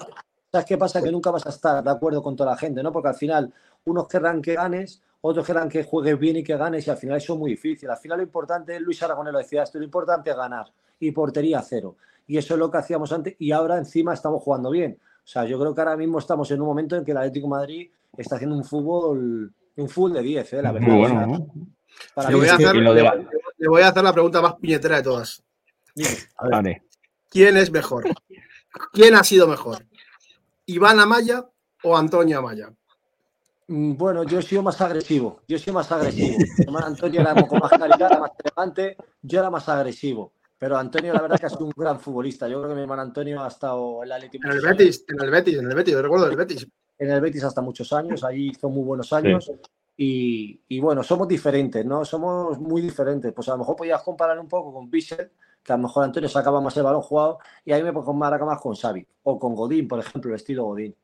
¿Sabes 0.52 0.66
qué 0.66 0.78
pasa? 0.78 1.02
Que 1.02 1.12
nunca 1.12 1.30
vas 1.30 1.46
a 1.46 1.50
estar 1.50 1.82
de 1.82 1.90
acuerdo 1.90 2.22
con 2.22 2.36
toda 2.36 2.50
la 2.50 2.57
gente, 2.57 2.82
¿no? 2.82 2.92
Porque 2.92 3.09
al 3.09 3.14
final, 3.14 3.52
unos 3.84 4.09
querrán 4.09 4.40
que 4.40 4.54
ganes, 4.54 5.02
otros 5.27 5.47
querrán 5.47 5.68
que 5.68 5.85
juegues 5.85 6.18
bien 6.18 6.37
y 6.37 6.45
que 6.45 6.57
ganes, 6.57 6.87
y 6.87 6.91
al 6.91 6.97
final 6.97 7.16
eso 7.16 7.35
es 7.35 7.39
muy 7.39 7.51
difícil. 7.51 7.91
Al 7.91 7.97
final 7.97 8.18
lo 8.18 8.24
importante, 8.24 8.79
Luis 8.81 9.03
Aragonés 9.03 9.33
lo 9.33 9.39
decía 9.39 9.62
esto, 9.62 9.79
lo 9.79 9.85
importante 9.85 10.31
es 10.31 10.37
ganar 10.37 10.66
y 11.01 11.11
portería 11.11 11.62
cero. 11.62 11.97
Y 12.27 12.37
eso 12.37 12.55
es 12.55 12.61
lo 12.61 12.70
que 12.70 12.79
hacíamos 12.79 13.12
antes, 13.12 13.37
y 13.39 13.53
ahora 13.53 13.79
encima 13.79 14.14
estamos 14.14 14.43
jugando 14.43 14.70
bien. 14.70 14.99
O 15.01 15.29
sea, 15.29 15.45
yo 15.45 15.59
creo 15.59 15.74
que 15.74 15.81
ahora 15.81 15.97
mismo 15.97 16.18
estamos 16.18 16.51
en 16.51 16.61
un 16.61 16.66
momento 16.66 16.97
en 16.97 17.05
que 17.05 17.11
el 17.11 17.16
Atlético 17.16 17.49
Madrid 17.49 17.91
está 18.16 18.37
haciendo 18.37 18.57
un 18.57 18.64
fútbol, 18.64 19.53
un 19.77 19.89
fútbol 19.89 20.14
de 20.14 20.22
10, 20.22 20.53
¿eh? 20.53 20.62
la 20.62 20.72
verdad. 20.72 20.89
Muy 20.89 20.99
bueno, 20.99 21.14
o 21.14 21.18
sea, 21.18 21.27
¿no? 21.27 22.31
Le 22.31 22.37
voy, 22.37 22.49
a 22.49 22.55
hacer, 22.55 22.77
le, 22.77 22.95
le 23.59 23.68
voy 23.68 23.83
a 23.83 23.89
hacer 23.89 24.05
la 24.05 24.12
pregunta 24.12 24.41
más 24.41 24.55
piñetera 24.55 24.97
de 24.97 25.03
todas. 25.03 25.43
Vale. 26.51 26.83
¿Quién 27.29 27.57
es 27.57 27.70
mejor? 27.70 28.05
¿Quién 28.93 29.14
ha 29.14 29.24
sido 29.24 29.47
mejor? 29.49 29.85
¿Iván 30.66 31.01
Amaya 31.01 31.47
o 31.83 31.97
Antonio 31.97 32.39
Amaya? 32.39 32.70
Mm, 33.68 33.96
Bueno, 33.96 34.24
yo 34.24 34.38
he 34.38 34.42
sido 34.42 34.62
más 34.62 34.80
agresivo. 34.80 35.42
Yo 35.48 35.56
he 35.56 35.58
sido 35.58 35.74
más 35.74 35.90
agresivo. 35.90 36.36
Hermano 36.58 36.86
Antonio 36.86 37.20
era 37.20 37.34
con 37.46 37.58
más 37.58 37.70
calidad, 37.70 38.10
era 38.12 38.20
más 38.20 38.30
elegante. 38.42 38.96
Yo 39.22 39.40
era 39.40 39.50
más 39.50 39.68
agresivo. 39.68 40.32
Pero 40.58 40.78
Antonio, 40.78 41.12
la 41.12 41.20
verdad, 41.20 41.38
que 41.38 41.46
ha 41.46 41.50
sido 41.50 41.66
un 41.66 41.72
gran 41.76 42.00
futbolista. 42.00 42.48
Yo 42.48 42.58
creo 42.58 42.70
que 42.70 42.76
mi 42.76 42.82
hermano 42.82 43.02
Antonio 43.02 43.42
ha 43.42 43.48
estado 43.48 44.02
en 44.02 44.08
la 44.08 44.16
Atlético. 44.16 44.48
En 44.48 44.54
el 44.54 44.62
Betis, 44.62 45.04
en 45.08 45.20
el 45.22 45.30
Betis, 45.30 45.58
en 45.58 45.66
el 45.70 45.74
Betis, 45.74 45.92
yo 45.94 46.02
recuerdo 46.02 46.28
del 46.28 46.36
Betis. 46.36 46.66
En 46.98 47.10
el 47.10 47.20
Betis 47.20 47.44
hasta 47.44 47.60
muchos 47.60 47.92
años. 47.92 48.24
Ahí 48.24 48.48
hizo 48.48 48.70
muy 48.70 48.84
buenos 48.84 49.12
años. 49.12 49.50
Y, 49.98 50.60
y, 50.68 50.80
bueno, 50.80 51.02
somos 51.02 51.28
diferentes, 51.28 51.84
¿no? 51.84 52.04
Somos 52.04 52.58
muy 52.58 52.80
diferentes. 52.80 53.32
Pues 53.34 53.48
a 53.48 53.52
lo 53.52 53.58
mejor 53.58 53.76
podías 53.76 54.02
comparar 54.02 54.38
un 54.38 54.48
poco 54.48 54.72
con 54.72 54.88
Bissell, 54.88 55.30
que 55.62 55.72
a 55.72 55.76
lo 55.76 55.82
mejor 55.82 56.04
Antonio 56.04 56.28
sacaba 56.28 56.60
más 56.60 56.74
el 56.78 56.84
balón 56.84 57.02
jugado, 57.02 57.38
y 57.64 57.72
ahí 57.72 57.82
me 57.82 57.92
puedo 57.92 58.06
comparar 58.06 58.42
más 58.44 58.60
con 58.60 58.74
Xavi. 58.74 59.06
O 59.24 59.38
con 59.38 59.54
Godín, 59.54 59.86
por 59.86 59.98
ejemplo, 59.98 60.30
el 60.30 60.36
estilo 60.36 60.64
Godín. 60.64 60.94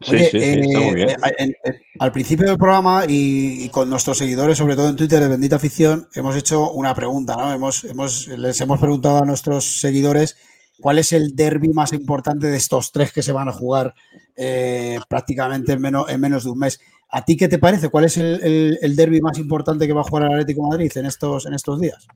Sí, 0.00 0.14
Oye, 0.16 0.30
sí, 0.30 0.40
sí, 0.40 0.60
está 0.60 0.80
muy 0.80 0.94
bien. 0.94 1.10
eh, 1.10 1.16
en- 1.38 1.54
en- 1.64 1.76
al 1.98 2.12
principio 2.12 2.46
del 2.46 2.58
programa 2.58 3.04
y, 3.08 3.64
y 3.64 3.68
con 3.70 3.88
nuestros 3.90 4.18
seguidores, 4.18 4.58
sobre 4.58 4.76
todo 4.76 4.88
en 4.88 4.96
Twitter 4.96 5.20
de 5.20 5.28
Bendita 5.28 5.56
Afición, 5.56 6.08
hemos 6.14 6.36
hecho 6.36 6.70
una 6.72 6.94
pregunta, 6.94 7.36
¿no? 7.36 7.52
Hemos, 7.52 7.84
hemos, 7.84 8.28
les 8.28 8.60
hemos 8.60 8.78
preguntado 8.78 9.18
a 9.22 9.26
nuestros 9.26 9.80
seguidores 9.80 10.36
cuál 10.80 10.98
es 10.98 11.12
el 11.12 11.34
derby 11.34 11.68
más 11.70 11.92
importante 11.94 12.48
de 12.48 12.56
estos 12.56 12.92
tres 12.92 13.12
que 13.12 13.22
se 13.22 13.32
van 13.32 13.48
a 13.48 13.52
jugar 13.52 13.94
eh, 14.36 14.98
prácticamente 15.08 15.72
en 15.72 15.80
menos, 15.80 16.08
en 16.10 16.20
menos 16.20 16.44
de 16.44 16.50
un 16.50 16.58
mes. 16.58 16.78
¿A 17.10 17.24
ti 17.24 17.36
qué 17.36 17.48
te 17.48 17.58
parece? 17.58 17.88
¿Cuál 17.88 18.04
es 18.04 18.16
el, 18.18 18.40
el, 18.42 18.78
el 18.82 18.96
derby 18.96 19.20
más 19.20 19.38
importante 19.38 19.86
que 19.86 19.92
va 19.94 20.02
a 20.02 20.04
jugar 20.04 20.24
el 20.24 20.32
Atlético 20.32 20.62
de 20.64 20.68
Madrid 20.68 20.92
en 20.96 21.06
estos, 21.06 21.46
en 21.46 21.54
estos 21.54 21.80
días? 21.80 22.06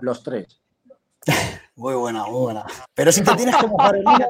Los 0.00 0.22
tres. 0.22 0.60
Muy 1.76 1.94
buena, 1.94 2.24
muy 2.26 2.40
buena. 2.42 2.64
Pero 2.94 3.10
si 3.10 3.22
te 3.22 3.34
tienes 3.36 3.56
que 3.56 3.66
mojar 3.66 3.96
en 3.96 4.02
uno, 4.06 4.26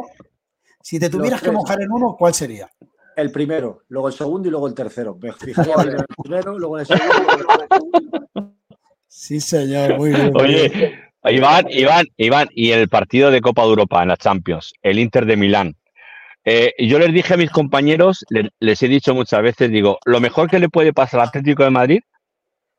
si 0.83 0.99
te 0.99 1.09
tuvieras 1.11 1.43
que 1.43 1.51
mojar 1.51 1.81
en 1.83 1.91
uno, 1.93 2.17
¿cuál 2.19 2.35
sería? 2.35 2.69
El 3.17 3.31
primero, 3.33 3.83
luego 3.89 4.09
el 4.09 4.15
segundo 4.15 4.49
y 4.49 4.51
luego 4.51 4.67
el 4.69 4.75
tercero. 4.75 5.17
Me 5.21 5.33
fijaría 5.39 5.75
primero 5.75 5.99
en 5.99 6.07
el 6.09 6.17
primero, 6.23 6.59
luego 6.59 6.79
en 6.79 6.81
el 6.81 6.87
segundo. 6.87 7.15
luego 7.37 7.53
en 7.55 7.61
el 7.61 7.69
segundo. 7.69 8.57
Sí, 9.09 9.41
señor, 9.41 9.97
muy 9.99 10.11
bien. 10.11 10.33
Oye, 10.35 10.99
Iván, 11.25 11.67
Iván, 11.71 12.07
Iván, 12.17 12.49
y 12.53 12.71
el 12.71 12.89
partido 12.89 13.31
de 13.31 13.41
Copa 13.41 13.63
de 13.63 13.69
Europa 13.69 14.03
en 14.03 14.09
la 14.09 14.17
Champions, 14.17 14.73
el 14.83 14.99
Inter 14.99 15.27
de 15.27 15.37
Milán. 15.37 15.77
Eh, 16.45 16.73
yo 16.79 16.99
les 16.99 17.13
dije 17.13 17.35
a 17.35 17.37
mis 17.37 17.51
compañeros, 17.51 18.25
le- 18.31 18.49
les, 18.61 18.83
he 18.83 18.89
dicho 18.89 19.15
muchas 19.15 19.43
veces, 19.43 19.71
digo, 19.71 19.99
lo 20.07 20.21
mejor 20.21 20.49
que 20.49 20.59
le 20.59 20.71
puede 20.71 20.95
pasar 20.95 21.21
al 21.21 21.29
Atlético 21.29 21.65
de 21.65 21.71
Madrid, 21.71 22.01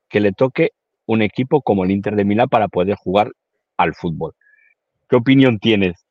que 0.10 0.20
le 0.20 0.32
toque 0.32 0.72
un 1.06 1.22
equipo 1.22 1.62
como 1.62 1.84
el 1.84 1.92
Inter 1.92 2.16
de 2.16 2.26
Milán 2.26 2.50
para 2.50 2.68
poder 2.70 2.96
jugar 2.96 3.32
al 3.78 3.94
fútbol. 3.94 4.34
¿Qué 5.08 5.18
opinión 5.18 5.60
tienes? 5.60 6.04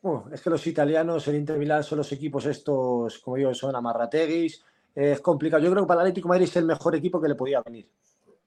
Bueno, 0.00 0.26
es 0.32 0.40
que 0.40 0.50
los 0.50 0.66
italianos, 0.66 1.26
el 1.28 1.36
Inter 1.36 1.58
Milán, 1.58 1.82
son 1.82 1.98
los 1.98 2.12
equipos 2.12 2.46
estos, 2.46 3.18
como 3.18 3.36
digo, 3.36 3.52
son 3.54 3.74
amarrateguis. 3.74 4.62
Es 4.94 5.20
complicado. 5.20 5.62
Yo 5.62 5.70
creo 5.70 5.84
que 5.84 5.88
para 5.88 6.02
el 6.02 6.08
Atlético 6.08 6.28
de 6.28 6.34
Madrid 6.34 6.48
es 6.48 6.56
el 6.56 6.64
mejor 6.64 6.94
equipo 6.94 7.20
que 7.20 7.28
le 7.28 7.34
podía 7.34 7.62
venir. 7.62 7.88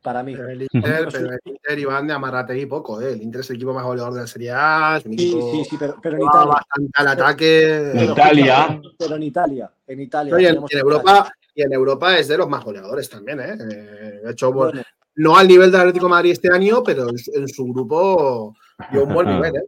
Para 0.02 0.24
mí. 0.24 0.36
Pero 0.36 0.50
el 0.50 0.64
Inter, 0.64 1.08
pero 1.12 1.32
el 1.32 1.40
Inter 1.46 1.80
Iván 1.80 2.08
de 2.08 2.14
Amarrategui 2.14 2.66
poco, 2.66 3.00
¿eh? 3.00 3.14
El 3.14 3.22
Inter 3.22 3.42
es 3.42 3.50
el 3.52 3.58
equipo 3.58 3.74
más 3.74 3.84
goleador 3.86 4.14
de 4.14 4.22
la 4.22 4.28
Serie 4.28 4.52
A. 4.52 5.00
Sí, 5.04 5.16
sí, 5.16 5.66
sí, 5.70 5.78
pero, 5.78 5.98
pero 6.02 6.18
en 6.18 6.24
Italia. 6.24 6.54
bastante 6.54 6.92
al 6.96 7.08
ataque. 7.08 7.92
Pero, 7.94 8.14
Italia. 8.14 8.82
Pero 8.98 9.16
en 9.16 9.24
Italia. 9.24 9.72
En 9.86 10.02
Italia. 10.02 10.34
No, 10.34 10.40
y, 10.40 10.46
en, 10.46 10.56
en 10.56 10.64
Italia. 10.64 10.80
Europa, 10.82 11.32
y 11.54 11.62
en 11.62 11.74
Europa 11.74 12.18
es 12.18 12.28
de 12.28 12.38
los 12.38 12.50
más 12.50 12.64
goleadores 12.64 13.10
también, 13.10 13.40
¿eh? 13.42 13.58
Eh, 13.60 14.22
De 14.24 14.32
hecho, 14.32 14.52
bueno, 14.52 14.72
Bueno, 14.72 14.84
no 15.16 15.38
al 15.38 15.48
nivel 15.48 15.72
del 15.72 15.82
Atlético 15.82 16.06
de 16.08 16.12
Madrid 16.12 16.32
este 16.32 16.52
año, 16.52 16.82
pero 16.82 17.10
en 17.10 17.18
su, 17.20 17.32
en 17.36 17.48
su 17.48 17.66
grupo 17.66 18.56
dio 18.92 19.04
un 19.04 19.14
buen 19.14 19.28
nivel, 19.30 19.56
¿eh? 19.58 19.66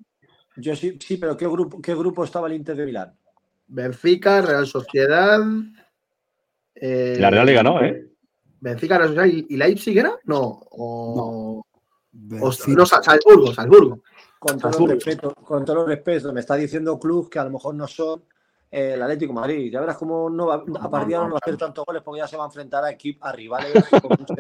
Yo 0.58 0.76
sí, 0.76 0.98
sí, 1.00 1.18
pero 1.18 1.36
¿qué 1.38 1.48
grupo, 1.48 1.82
¿qué 1.82 1.96
grupo 1.96 2.24
estaba 2.24 2.48
el 2.48 2.54
Inter 2.54 2.76
de 2.76 2.86
Milán? 2.86 3.18
Benfica, 3.68 4.42
Real 4.42 4.68
Sociedad. 4.68 5.40
eh, 6.76 7.18
La 7.20 7.30
Real 7.30 7.46
le 7.46 7.54
ganó, 7.54 7.82
¿eh? 7.84 8.10
Benfica, 8.60 8.98
Real 8.98 9.10
Sociedad 9.16 9.28
y, 9.28 9.54
y 9.54 9.58
Leipzig 9.58 9.98
era? 9.98 10.18
No. 10.26 10.40
O, 10.72 11.60
o- 11.60 11.66
Benfica. 12.12 12.72
no, 12.78 12.86
Sal- 12.86 13.04
Salzburgo, 13.04 13.54
Salzburgo. 13.54 14.02
Con 14.40 14.60
todo, 14.60 14.86
el 14.86 14.92
respeto, 15.00 15.34
con 15.36 15.64
todo 15.64 15.82
el 15.84 15.88
respeto, 15.88 16.34
me 16.34 16.42
está 16.42 16.56
diciendo 16.56 17.00
clubes 17.00 17.30
que 17.30 17.40
a 17.40 17.46
lo 17.46 17.52
mejor 17.52 17.76
no 17.76 17.88
son 17.88 18.26
eh, 18.70 18.92
el 18.96 19.02
Atlético 19.02 19.32
de 19.34 19.40
Madrid. 19.40 19.72
Ya 19.72 19.80
verás 19.80 19.98
cómo 19.98 20.30
no 20.30 20.48
va, 20.48 20.56
a 20.56 20.90
partir 20.90 21.10
de 21.10 21.16
ahora 21.16 21.28
no 21.30 21.34
va 21.36 21.40
a 21.42 21.46
hacer 21.46 21.58
tantos 21.58 21.86
goles 21.86 22.02
porque 22.04 22.20
ya 22.20 22.28
se 22.28 22.36
va 22.36 22.44
a 22.44 22.48
enfrentar 22.48 22.84
a 22.84 22.92
equipos, 22.92 23.28
a 23.28 23.32
rivales 23.32 23.74
con 24.02 24.12
mucha 24.20 24.34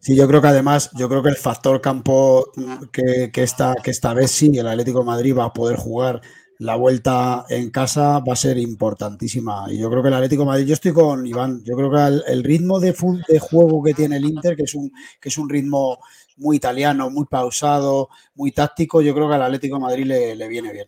Sí, 0.00 0.14
yo 0.14 0.28
creo 0.28 0.42
que 0.42 0.48
además, 0.48 0.90
yo 0.94 1.08
creo 1.08 1.22
que 1.22 1.30
el 1.30 1.36
factor 1.36 1.80
campo 1.80 2.52
que, 2.92 3.30
que 3.32 3.42
esta, 3.42 3.74
que 3.82 3.90
esta 3.90 4.12
vez 4.12 4.30
sí, 4.30 4.50
el 4.56 4.66
Atlético 4.66 5.00
de 5.00 5.06
Madrid 5.06 5.36
va 5.36 5.46
a 5.46 5.52
poder 5.52 5.76
jugar 5.76 6.20
la 6.62 6.76
vuelta 6.76 7.44
en 7.48 7.70
casa 7.70 8.20
va 8.20 8.34
a 8.34 8.36
ser 8.36 8.56
importantísima. 8.56 9.66
Y 9.68 9.78
yo 9.78 9.90
creo 9.90 10.00
que 10.00 10.08
el 10.08 10.14
Atlético 10.14 10.42
de 10.42 10.46
Madrid, 10.46 10.66
yo 10.66 10.74
estoy 10.74 10.92
con 10.92 11.26
Iván, 11.26 11.62
yo 11.64 11.74
creo 11.74 11.90
que 11.90 11.98
el, 11.98 12.22
el 12.28 12.44
ritmo 12.44 12.78
de, 12.78 12.92
juego 13.40 13.82
que 13.82 13.94
tiene 13.94 14.16
el 14.16 14.24
Inter, 14.24 14.56
que 14.56 14.62
es 14.62 14.74
un, 14.74 14.92
que 15.20 15.28
es 15.28 15.38
un 15.38 15.48
ritmo 15.48 15.98
muy 16.36 16.56
italiano, 16.56 17.10
muy 17.10 17.26
pausado, 17.26 18.10
muy 18.36 18.52
táctico, 18.52 19.02
yo 19.02 19.12
creo 19.12 19.28
que 19.28 19.34
al 19.34 19.42
Atlético 19.42 19.76
de 19.76 19.82
Madrid 19.82 20.04
le, 20.04 20.36
le 20.36 20.48
viene 20.48 20.72
bien. 20.72 20.86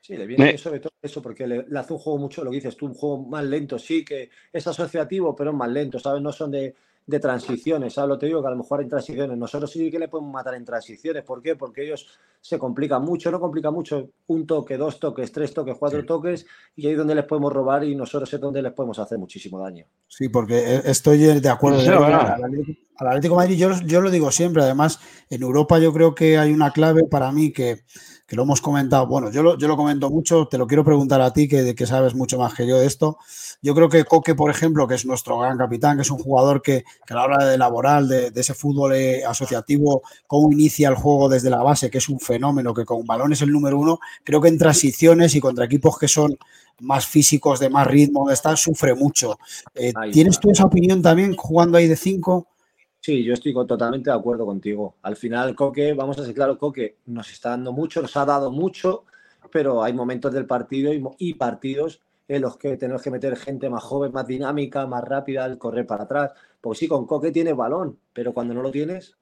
Sí, 0.00 0.16
le 0.16 0.26
viene 0.26 0.44
bien 0.44 0.58
sobre 0.58 0.78
todo 0.78 0.92
eso, 1.02 1.20
porque 1.20 1.48
le, 1.48 1.66
le 1.66 1.78
hace 1.78 1.92
un 1.92 1.98
juego 1.98 2.18
mucho, 2.20 2.44
lo 2.44 2.50
que 2.50 2.56
dices 2.56 2.76
tú, 2.76 2.86
un 2.86 2.94
juego 2.94 3.24
más 3.26 3.44
lento, 3.44 3.76
sí, 3.76 4.04
que 4.04 4.30
es 4.52 4.66
asociativo, 4.66 5.34
pero 5.34 5.50
es 5.50 5.56
más 5.56 5.68
lento, 5.68 5.98
¿sabes? 5.98 6.22
No 6.22 6.32
son 6.32 6.52
de 6.52 6.76
de 7.06 7.18
transiciones, 7.18 7.94
¿sabes 7.94 8.08
lo 8.08 8.14
que 8.16 8.20
te 8.20 8.26
digo? 8.26 8.40
Que 8.40 8.46
a 8.48 8.50
lo 8.52 8.56
mejor 8.56 8.82
en 8.82 8.88
transiciones, 8.88 9.36
nosotros 9.36 9.70
sí 9.70 9.90
que 9.90 9.98
le 9.98 10.08
podemos 10.08 10.32
matar 10.32 10.54
en 10.54 10.64
transiciones, 10.64 11.24
¿por 11.24 11.42
qué? 11.42 11.56
Porque 11.56 11.84
ellos 11.84 12.06
se 12.40 12.58
complican 12.58 13.02
mucho, 13.04 13.30
no 13.30 13.40
complica 13.40 13.70
mucho, 13.70 14.10
un 14.28 14.46
toque, 14.46 14.76
dos 14.76 14.98
toques, 15.00 15.32
tres 15.32 15.52
toques, 15.52 15.76
cuatro 15.78 16.04
toques, 16.06 16.46
y 16.76 16.86
ahí 16.86 16.92
es 16.92 16.98
donde 16.98 17.14
les 17.14 17.24
podemos 17.24 17.52
robar 17.52 17.82
y 17.84 17.94
nosotros 17.96 18.32
es 18.32 18.40
donde 18.40 18.62
les 18.62 18.72
podemos 18.72 18.98
hacer 18.98 19.18
muchísimo 19.18 19.58
daño. 19.60 19.86
Sí, 20.06 20.28
porque 20.28 20.58
e, 20.58 20.82
estoy 20.90 21.18
de 21.18 21.48
acuerdo. 21.48 21.80
Sí, 21.80 21.88
Al. 21.88 22.04
Atlético- 22.44 22.80
al 22.96 23.08
Atlético 23.08 23.34
de 23.34 23.38
Madrid, 23.38 23.56
yo, 23.56 23.70
yo 23.86 24.00
lo 24.02 24.10
digo 24.10 24.30
siempre, 24.30 24.62
además, 24.62 25.00
en 25.30 25.42
Europa 25.42 25.78
yo 25.78 25.90
creo 25.92 26.14
que 26.14 26.36
hay 26.36 26.52
una 26.52 26.70
clave 26.70 27.04
para 27.04 27.32
mí 27.32 27.50
que, 27.50 27.80
que 28.30 28.36
lo 28.36 28.44
hemos 28.44 28.60
comentado. 28.60 29.08
Bueno, 29.08 29.28
yo 29.32 29.42
lo, 29.42 29.58
yo 29.58 29.66
lo 29.66 29.76
comento 29.76 30.08
mucho, 30.08 30.46
te 30.46 30.56
lo 30.56 30.68
quiero 30.68 30.84
preguntar 30.84 31.20
a 31.20 31.32
ti, 31.32 31.48
que, 31.48 31.74
que 31.74 31.84
sabes 31.84 32.14
mucho 32.14 32.38
más 32.38 32.54
que 32.54 32.64
yo 32.64 32.78
de 32.78 32.86
esto. 32.86 33.18
Yo 33.60 33.74
creo 33.74 33.88
que 33.88 34.04
Coque, 34.04 34.36
por 34.36 34.52
ejemplo, 34.52 34.86
que 34.86 34.94
es 34.94 35.04
nuestro 35.04 35.36
gran 35.40 35.58
capitán, 35.58 35.96
que 35.96 36.02
es 36.02 36.10
un 36.12 36.18
jugador 36.18 36.62
que, 36.62 36.84
que 37.04 37.12
a 37.12 37.16
la 37.16 37.24
hora 37.24 37.44
de 37.44 37.58
laboral, 37.58 38.06
de, 38.06 38.30
de 38.30 38.40
ese 38.40 38.54
fútbol 38.54 38.94
eh, 38.94 39.24
asociativo, 39.24 40.02
cómo 40.28 40.52
inicia 40.52 40.88
el 40.90 40.94
juego 40.94 41.28
desde 41.28 41.50
la 41.50 41.60
base, 41.64 41.90
que 41.90 41.98
es 41.98 42.08
un 42.08 42.20
fenómeno, 42.20 42.72
que 42.72 42.84
con 42.84 43.04
balón 43.04 43.32
es 43.32 43.42
el 43.42 43.50
número 43.50 43.76
uno, 43.76 43.98
creo 44.22 44.40
que 44.40 44.46
en 44.46 44.58
transiciones 44.58 45.34
y 45.34 45.40
contra 45.40 45.64
equipos 45.64 45.98
que 45.98 46.06
son 46.06 46.38
más 46.78 47.06
físicos, 47.06 47.58
de 47.58 47.68
más 47.68 47.88
ritmo, 47.88 48.28
de 48.28 48.34
estar, 48.34 48.56
sufre 48.56 48.94
mucho. 48.94 49.40
Eh, 49.74 49.92
¿Tienes 50.12 50.38
tú 50.38 50.52
esa 50.52 50.66
opinión 50.66 51.02
también 51.02 51.34
jugando 51.34 51.78
ahí 51.78 51.88
de 51.88 51.96
cinco? 51.96 52.46
Sí, 53.00 53.24
yo 53.24 53.32
estoy 53.32 53.54
totalmente 53.54 54.10
de 54.10 54.16
acuerdo 54.16 54.44
contigo. 54.44 54.96
Al 55.02 55.16
final, 55.16 55.54
Coque, 55.54 55.94
vamos 55.94 56.18
a 56.18 56.24
ser 56.24 56.34
claro, 56.34 56.58
Coque 56.58 56.98
nos 57.06 57.30
está 57.30 57.50
dando 57.50 57.72
mucho, 57.72 58.02
nos 58.02 58.14
ha 58.16 58.26
dado 58.26 58.50
mucho, 58.50 59.04
pero 59.50 59.82
hay 59.82 59.94
momentos 59.94 60.32
del 60.34 60.46
partido 60.46 60.92
y, 61.18 61.34
partidos 61.34 62.02
en 62.28 62.42
los 62.42 62.58
que 62.58 62.76
tenemos 62.76 63.02
que 63.02 63.10
meter 63.10 63.36
gente 63.36 63.70
más 63.70 63.82
joven, 63.82 64.12
más 64.12 64.26
dinámica, 64.26 64.86
más 64.86 65.02
rápida, 65.02 65.44
al 65.44 65.56
correr 65.56 65.86
para 65.86 66.04
atrás. 66.04 66.32
Porque 66.60 66.80
sí, 66.80 66.88
con 66.88 67.06
Coque 67.06 67.32
tienes 67.32 67.56
balón, 67.56 67.98
pero 68.12 68.34
cuando 68.34 68.52
no 68.52 68.60
lo 68.60 68.70
tienes, 68.70 69.16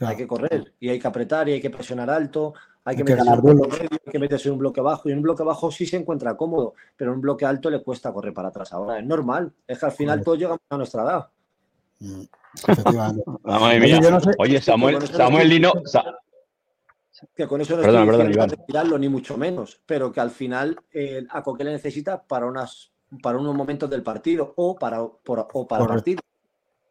hay 0.00 0.16
que 0.16 0.26
correr 0.26 0.74
y 0.78 0.90
hay 0.90 0.98
que 0.98 1.08
apretar 1.08 1.48
y 1.48 1.52
hay 1.52 1.60
que 1.60 1.70
presionar 1.70 2.10
alto, 2.10 2.52
hay 2.84 2.96
que, 2.96 3.02
Hay 3.02 3.08
meterse 3.08 3.30
en 3.30 3.32
un 3.32 3.40
bloque 3.40 3.54
duelos. 3.54 3.78
medio, 3.78 3.98
hay 4.04 4.12
que 4.12 4.18
meterse 4.18 4.48
en 4.48 4.52
un 4.52 4.58
bloque 4.58 4.80
bajo 4.82 5.08
y 5.08 5.12
en 5.12 5.18
un 5.18 5.22
bloque 5.22 5.42
bajo 5.42 5.70
sí 5.70 5.86
se 5.86 5.96
encuentra 5.96 6.36
cómodo, 6.36 6.74
pero 6.96 7.12
en 7.12 7.16
un 7.16 7.22
bloque 7.22 7.46
alto 7.46 7.70
le 7.70 7.82
cuesta 7.82 8.12
correr 8.12 8.34
para 8.34 8.48
atrás. 8.48 8.74
Ahora 8.74 8.98
es 8.98 9.06
normal, 9.06 9.54
es 9.66 9.78
que 9.78 9.86
al 9.86 9.92
final 9.92 10.22
todos 10.22 10.38
llegamos 10.38 10.60
a 10.68 10.76
nuestra 10.76 11.02
edad. 11.02 11.28
Mm, 12.00 12.24
Efectivamente. 12.66 13.22
Madre 13.44 13.66
Oye, 13.66 13.80
mía. 13.80 14.00
yo 14.02 14.10
no 14.10 14.20
sé- 14.20 14.30
Oye, 14.38 14.60
Samuel, 14.60 15.06
Samuel 15.08 15.42
estoy 15.44 15.58
Lino. 15.58 15.72
Sa- 15.84 16.04
que 17.36 17.46
con 17.46 17.60
eso 17.60 17.76
no 17.76 17.82
Perdona, 17.82 18.00
estoy 18.00 18.06
perdona, 18.10 18.28
diciendo 18.30 18.54
Iván. 18.54 18.58
retirarlo, 18.58 18.98
ni 18.98 19.08
mucho 19.08 19.36
menos, 19.36 19.80
pero 19.86 20.10
que 20.10 20.20
al 20.20 20.30
final 20.30 20.76
eh, 20.92 21.24
a 21.30 21.42
Coque 21.42 21.62
le 21.62 21.70
necesita 21.72 22.20
para 22.22 22.46
unas 22.46 22.90
para 23.22 23.38
unos 23.38 23.54
momentos 23.54 23.88
del 23.90 24.02
partido 24.02 24.54
o 24.56 24.74
para, 24.74 24.98
por- 25.06 25.46
o 25.52 25.68
para 25.68 25.80
Correcto. 25.80 25.94
partido. 25.94 26.20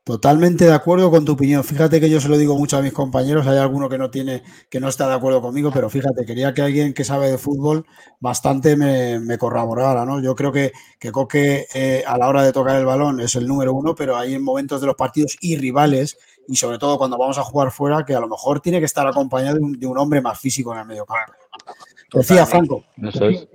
Totalmente 0.03 0.65
de 0.65 0.73
acuerdo 0.73 1.11
con 1.11 1.25
tu 1.25 1.33
opinión. 1.33 1.63
Fíjate 1.63 1.99
que 1.99 2.09
yo 2.09 2.19
se 2.19 2.27
lo 2.27 2.35
digo 2.35 2.57
mucho 2.57 2.75
a 2.75 2.81
mis 2.81 2.91
compañeros. 2.91 3.45
Hay 3.45 3.59
alguno 3.59 3.87
que 3.87 3.99
no 3.99 4.09
tiene, 4.09 4.41
que 4.67 4.79
no 4.79 4.89
está 4.89 5.07
de 5.07 5.13
acuerdo 5.13 5.43
conmigo, 5.43 5.69
pero 5.71 5.91
fíjate, 5.91 6.25
quería 6.25 6.55
que 6.55 6.63
alguien 6.63 6.95
que 6.95 7.03
sabe 7.03 7.29
de 7.29 7.37
fútbol 7.37 7.85
bastante 8.19 8.75
me, 8.75 9.19
me 9.19 9.37
corroborara, 9.37 10.03
¿no? 10.03 10.19
Yo 10.19 10.35
creo 10.35 10.51
que, 10.51 10.71
que 10.99 11.11
Coque 11.11 11.67
eh, 11.75 12.03
a 12.07 12.17
la 12.17 12.27
hora 12.29 12.41
de 12.41 12.51
tocar 12.51 12.77
el 12.77 12.85
balón 12.85 13.21
es 13.21 13.35
el 13.35 13.47
número 13.47 13.73
uno, 13.73 13.93
pero 13.93 14.17
hay 14.17 14.33
en 14.33 14.43
momentos 14.43 14.81
de 14.81 14.87
los 14.87 14.95
partidos 14.95 15.37
y 15.39 15.55
rivales, 15.57 16.17
y 16.47 16.55
sobre 16.55 16.79
todo 16.79 16.97
cuando 16.97 17.19
vamos 17.19 17.37
a 17.37 17.43
jugar 17.43 17.69
fuera, 17.69 18.03
que 18.03 18.15
a 18.15 18.19
lo 18.19 18.27
mejor 18.27 18.59
tiene 18.59 18.79
que 18.79 18.85
estar 18.85 19.05
acompañado 19.05 19.57
de 19.57 19.63
un, 19.63 19.79
de 19.79 19.85
un 19.85 19.99
hombre 19.99 20.19
más 20.19 20.39
físico 20.39 20.73
en 20.73 20.79
el 20.79 20.87
medio 20.87 21.05
campo. 21.05 21.33
Decía 22.11 22.47
Franco. 22.47 22.85
Es. 22.97 23.47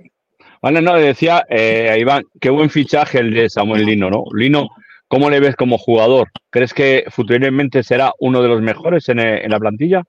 Vale, 0.61 0.81
no, 0.81 0.95
le 0.95 1.01
decía 1.01 1.45
eh, 1.49 1.97
Iván, 1.99 2.23
qué 2.39 2.49
buen 2.49 2.69
fichaje 2.69 3.19
el 3.19 3.33
de 3.33 3.49
Samuel 3.49 3.85
Lino, 3.85 4.09
¿no? 4.09 4.23
Lino, 4.33 4.69
¿cómo 5.07 5.29
le 5.29 5.39
ves 5.39 5.55
como 5.55 5.77
jugador? 5.77 6.29
¿Crees 6.49 6.73
que 6.73 7.05
futuramente 7.09 7.83
será 7.83 8.13
uno 8.19 8.41
de 8.41 8.47
los 8.47 8.61
mejores 8.61 9.07
en, 9.09 9.19
eh, 9.19 9.43
en 9.43 9.51
la 9.51 9.59
plantilla? 9.59 10.03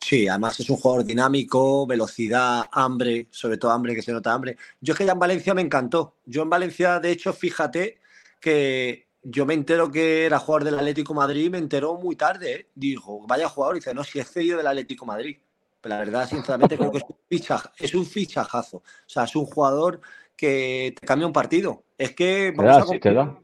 Sí, 0.00 0.28
además 0.28 0.60
es 0.60 0.70
un 0.70 0.76
jugador 0.76 1.04
dinámico, 1.04 1.86
velocidad, 1.86 2.66
hambre, 2.70 3.26
sobre 3.30 3.56
todo 3.56 3.70
hambre, 3.72 3.94
que 3.94 4.02
se 4.02 4.12
nota 4.12 4.32
hambre. 4.32 4.56
Yo 4.80 4.92
es 4.92 4.98
que 4.98 5.06
ya 5.06 5.12
en 5.12 5.18
Valencia 5.18 5.54
me 5.54 5.62
encantó. 5.62 6.16
Yo 6.24 6.42
en 6.42 6.50
Valencia, 6.50 7.00
de 7.00 7.10
hecho, 7.10 7.32
fíjate 7.32 7.98
que 8.40 9.06
yo 9.22 9.46
me 9.46 9.54
entero 9.54 9.90
que 9.90 10.26
era 10.26 10.38
jugador 10.38 10.64
del 10.64 10.78
Atlético 10.78 11.14
Madrid, 11.14 11.50
me 11.50 11.58
enteró 11.58 11.94
muy 11.94 12.14
tarde. 12.14 12.52
¿eh? 12.52 12.66
Dijo, 12.74 13.26
vaya 13.26 13.48
jugador, 13.48 13.76
y 13.76 13.78
dice, 13.80 13.94
no, 13.94 14.04
si 14.04 14.20
es 14.20 14.30
cedido 14.30 14.58
del 14.58 14.66
Atlético 14.68 15.06
Madrid. 15.06 15.38
Pero 15.80 15.94
la 15.94 15.98
verdad, 15.98 16.28
sinceramente, 16.28 16.76
creo 16.76 16.92
que 16.92 16.98
es 16.98 17.04
un, 17.08 17.16
ficha- 17.28 17.72
es 17.78 17.94
un 17.94 18.06
fichajazo. 18.06 18.76
O 18.78 18.82
sea, 19.06 19.24
es 19.24 19.34
un 19.34 19.46
jugador 19.46 20.00
que 20.36 20.94
te 21.00 21.06
cambia 21.06 21.26
un 21.26 21.32
partido. 21.32 21.82
Es 21.98 22.14
que 22.14 22.52
vamos 22.54 22.76
a 22.76 22.86
sí, 22.86 23.00
te 23.00 23.12
da. 23.12 23.36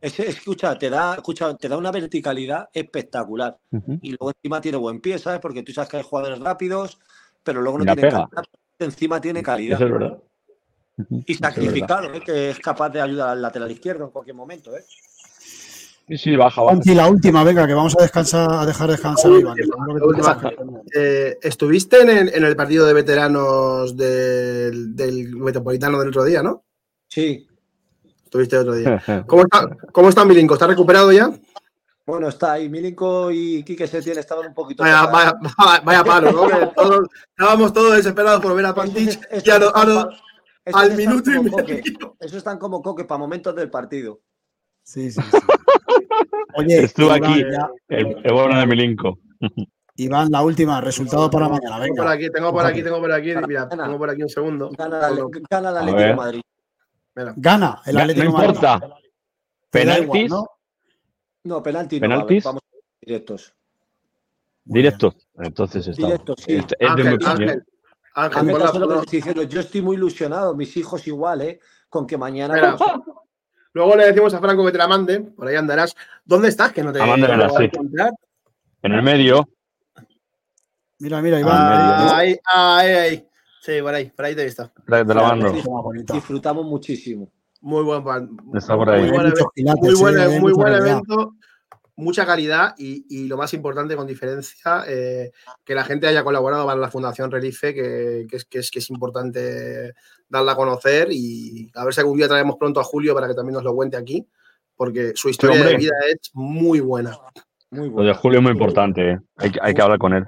Es, 0.00 0.20
escucha, 0.20 0.78
te 0.78 0.90
da, 0.90 1.14
escucha, 1.14 1.56
te 1.56 1.68
da 1.68 1.76
una 1.76 1.90
verticalidad 1.90 2.68
espectacular. 2.72 3.56
Y 4.00 4.10
luego 4.10 4.32
encima 4.36 4.60
tiene 4.60 4.78
buen 4.78 5.00
pie, 5.00 5.18
¿sabes? 5.18 5.40
Porque 5.40 5.62
tú 5.62 5.72
sabes 5.72 5.90
que 5.90 5.96
hay 5.98 6.02
jugadores 6.02 6.38
rápidos, 6.38 6.98
pero 7.42 7.60
luego 7.60 7.78
no 7.78 7.84
la 7.84 7.96
pega. 7.96 8.10
calidad. 8.10 8.44
Encima 8.78 9.20
tiene 9.20 9.42
calidad. 9.42 9.76
Eso 9.76 9.86
es 9.86 9.92
verdad. 9.92 10.18
Y 10.98 11.02
Eso 11.02 11.16
es 11.26 11.40
verdad. 11.40 11.54
sacrificado, 11.54 12.14
¿eh? 12.14 12.20
que 12.20 12.50
es 12.50 12.58
capaz 12.60 12.90
de 12.90 13.00
ayudar 13.00 13.30
al 13.30 13.42
lateral 13.42 13.70
izquierdo 13.70 14.04
en 14.04 14.10
cualquier 14.10 14.36
momento. 14.36 14.76
¿eh? 14.76 14.84
Sí, 16.08 16.16
sí, 16.16 16.36
baja, 16.36 16.62
baja. 16.62 16.74
Juanchi, 16.74 16.94
la 16.94 17.08
última, 17.08 17.44
venga, 17.44 17.66
que 17.66 17.74
vamos 17.74 17.94
a 17.98 18.02
descansar, 18.02 18.50
a 18.50 18.64
dejar 18.64 18.90
descansar 18.90 19.30
Iván. 19.32 19.56
Eh, 20.94 21.36
¿Estuviste 21.42 22.00
en 22.00 22.10
el, 22.10 22.34
en 22.34 22.44
el 22.44 22.56
partido 22.56 22.86
de 22.86 22.94
veteranos 22.94 23.96
del, 23.96 24.94
del 24.96 25.36
Metropolitano 25.36 25.98
del 25.98 26.08
otro 26.08 26.24
día, 26.24 26.42
no? 26.42 26.64
Sí. 27.08 27.47
Estuviste 28.28 28.56
el 28.56 28.62
otro 28.62 28.74
día. 28.74 29.02
¿Cómo 29.26 29.42
está, 29.42 29.68
cómo 29.90 30.08
está 30.10 30.22
Milinko? 30.24 30.52
¿Está 30.54 30.66
recuperado 30.66 31.10
ya? 31.10 31.30
Bueno, 32.04 32.28
está 32.28 32.52
ahí. 32.52 32.68
Milinko 32.68 33.30
y 33.30 33.62
Quique 33.64 33.86
Setién 33.86 34.18
estaban 34.18 34.46
un 34.48 34.54
poquito. 34.54 34.82
Vaya, 34.82 35.06
vaya, 35.06 35.34
vaya, 35.56 35.80
vaya 35.82 36.04
palo, 36.04 36.32
¿no? 36.32 36.46
Que 36.46 36.66
todos- 36.76 37.08
estábamos 37.30 37.72
todos 37.72 37.96
desesperados 37.96 38.42
por 38.42 38.54
ver 38.54 38.66
a 38.66 38.74
Pantich 38.74 39.18
y 39.44 39.50
a 39.50 39.58
lo- 39.58 39.74
a 39.74 40.08
al 40.74 40.94
minuto 40.94 41.30
y 41.32 41.40
medio. 41.40 42.16
Esos 42.20 42.36
están 42.38 42.58
como 42.58 42.82
coque 42.82 43.04
para 43.04 43.18
momentos 43.18 43.54
del 43.56 43.70
partido. 43.70 44.20
Sí, 44.82 45.10
sí, 45.10 45.20
sí. 45.22 45.38
Oye, 46.56 46.82
Estuvo 46.84 47.10
aquí 47.12 47.42
ya- 47.50 47.70
el, 47.88 48.14
el 48.22 48.32
bueno 48.34 48.58
de 48.60 48.66
Milinko. 48.66 49.18
Iván, 49.96 50.28
la 50.30 50.42
última, 50.42 50.80
resultado 50.82 51.30
para 51.30 51.48
mañana, 51.48 51.80
Tengo 51.80 51.94
por 51.94 52.04
venga. 52.04 52.10
aquí, 52.12 52.28
tengo 52.30 52.52
por 52.52 52.66
aquí, 52.66 52.82
tengo 52.82 53.00
por 53.00 53.12
aquí, 53.12 53.32
mira, 53.46 53.68
tengo 53.68 53.98
por 53.98 54.10
aquí 54.10 54.22
un 54.22 54.28
segundo. 54.28 54.70
Gana, 54.76 54.98
la- 55.00 55.26
gana 55.50 55.70
la 55.70 55.80
Atlético 55.80 56.02
de. 56.02 56.14
Madrid. 56.14 56.40
Gana 57.36 57.80
el 57.86 57.98
Atlético 57.98 58.24
no 58.24 58.30
importa. 58.30 58.78
Da 58.78 58.86
igual, 58.86 59.02
Penaltis, 59.70 60.30
¿no? 60.30 60.46
No, 61.44 61.62
penalti 61.62 62.00
no. 62.00 62.08
va 62.08 62.14
a 62.14 62.16
¿Penaltis? 62.18 62.44
Vamos 62.44 62.62
directos. 63.00 63.54
Muy 64.64 64.80
bien. 64.82 64.92
directo. 64.98 65.14
Entonces 65.38 65.86
está. 65.86 66.06
Directo, 66.06 66.34
sí. 66.36 66.54
Es, 66.56 66.64
es 66.78 66.88
Ángel, 66.90 67.06
Ángel. 67.08 67.26
Ángel, 67.28 67.64
Ángel, 68.14 68.50
pon 68.50 68.60
la- 68.60 68.64
eso 68.66 68.74
es 68.74 68.80
lo 68.80 69.00
que 69.02 69.16
diciendo. 69.16 69.42
Yo 69.44 69.60
estoy 69.60 69.82
muy 69.82 69.96
ilusionado, 69.96 70.54
mis 70.54 70.76
hijos 70.76 71.06
igual, 71.06 71.42
¿eh? 71.42 71.60
Con 71.88 72.06
que 72.06 72.16
mañana. 72.18 72.54
Mira, 72.54 72.76
vamos- 72.76 73.04
Luego 73.74 73.96
le 73.96 74.06
decimos 74.06 74.32
a 74.34 74.40
Franco 74.40 74.64
que 74.64 74.72
te 74.72 74.78
la 74.78 74.88
mande, 74.88 75.20
por 75.20 75.46
ahí 75.46 75.54
andarás. 75.54 75.94
¿Dónde 76.24 76.48
estás? 76.48 76.72
Que 76.72 76.82
no 76.82 76.92
te 76.92 77.00
Ah, 77.00 77.06
mándamela, 77.06 77.46
no 77.46 77.46
te 77.46 77.48
voy 77.52 77.56
a 77.66 77.70
sí. 77.70 77.76
encontrar. 77.76 78.10
En 78.82 78.92
el 78.92 79.02
medio. 79.02 79.48
Mira, 80.98 81.22
mira, 81.22 81.38
Iván. 81.38 82.14
Ahí, 82.14 82.36
ahí, 82.44 82.90
ahí. 82.92 83.27
Sí, 83.68 83.82
por 83.82 83.92
ahí, 83.94 84.10
por 84.10 84.24
ahí 84.24 84.34
te 84.34 84.40
he 84.40 84.44
visto. 84.46 84.72
De, 84.86 85.04
de 85.04 85.14
la 85.14 85.22
mano. 85.22 85.52
disfrutamos 86.14 86.64
muchísimo. 86.64 87.30
Muy 87.60 87.82
buen 87.84 88.02
pan. 88.02 88.30
Está 88.54 88.74
por 88.76 88.88
ahí. 88.88 89.02
Muy 89.02 89.10
buen, 89.10 89.26
evento, 89.26 89.50
muy 89.80 89.94
buen, 89.94 90.40
muy 90.40 90.54
calidad. 90.54 90.86
evento, 90.86 91.34
mucha 91.96 92.24
calidad 92.24 92.74
y, 92.78 93.04
y 93.10 93.28
lo 93.28 93.36
más 93.36 93.52
importante, 93.52 93.94
con 93.94 94.06
diferencia, 94.06 94.84
eh, 94.88 95.32
que 95.66 95.74
la 95.74 95.84
gente 95.84 96.06
haya 96.06 96.24
colaborado 96.24 96.64
para 96.64 96.80
la 96.80 96.90
Fundación 96.90 97.30
Relife, 97.30 97.74
que, 97.74 98.26
que 98.30 98.36
es, 98.36 98.46
que, 98.46 98.60
es, 98.60 98.70
que 98.70 98.78
es 98.78 98.88
importante 98.88 99.92
darla 100.30 100.52
a 100.52 100.56
conocer 100.56 101.08
y 101.10 101.70
a 101.74 101.84
ver 101.84 101.92
si 101.92 102.00
algún 102.00 102.16
día 102.16 102.26
traemos 102.28 102.56
pronto 102.56 102.80
a 102.80 102.84
Julio 102.84 103.14
para 103.14 103.28
que 103.28 103.34
también 103.34 103.52
nos 103.54 103.64
lo 103.64 103.74
cuente 103.74 103.98
aquí, 103.98 104.26
porque 104.76 105.12
su 105.14 105.28
historia 105.28 105.62
de 105.62 105.76
vida 105.76 105.92
es 106.10 106.30
muy 106.32 106.80
buena. 106.80 107.18
Muy 107.70 107.88
Lo 107.88 107.92
bueno. 107.96 108.08
de 108.08 108.14
Julio 108.14 108.38
es 108.38 108.42
muy 108.44 108.52
importante. 108.52 109.10
eh. 109.10 109.18
Hay 109.60 109.74
que 109.74 109.82
hablar 109.82 109.98
con 109.98 110.14
él. 110.14 110.24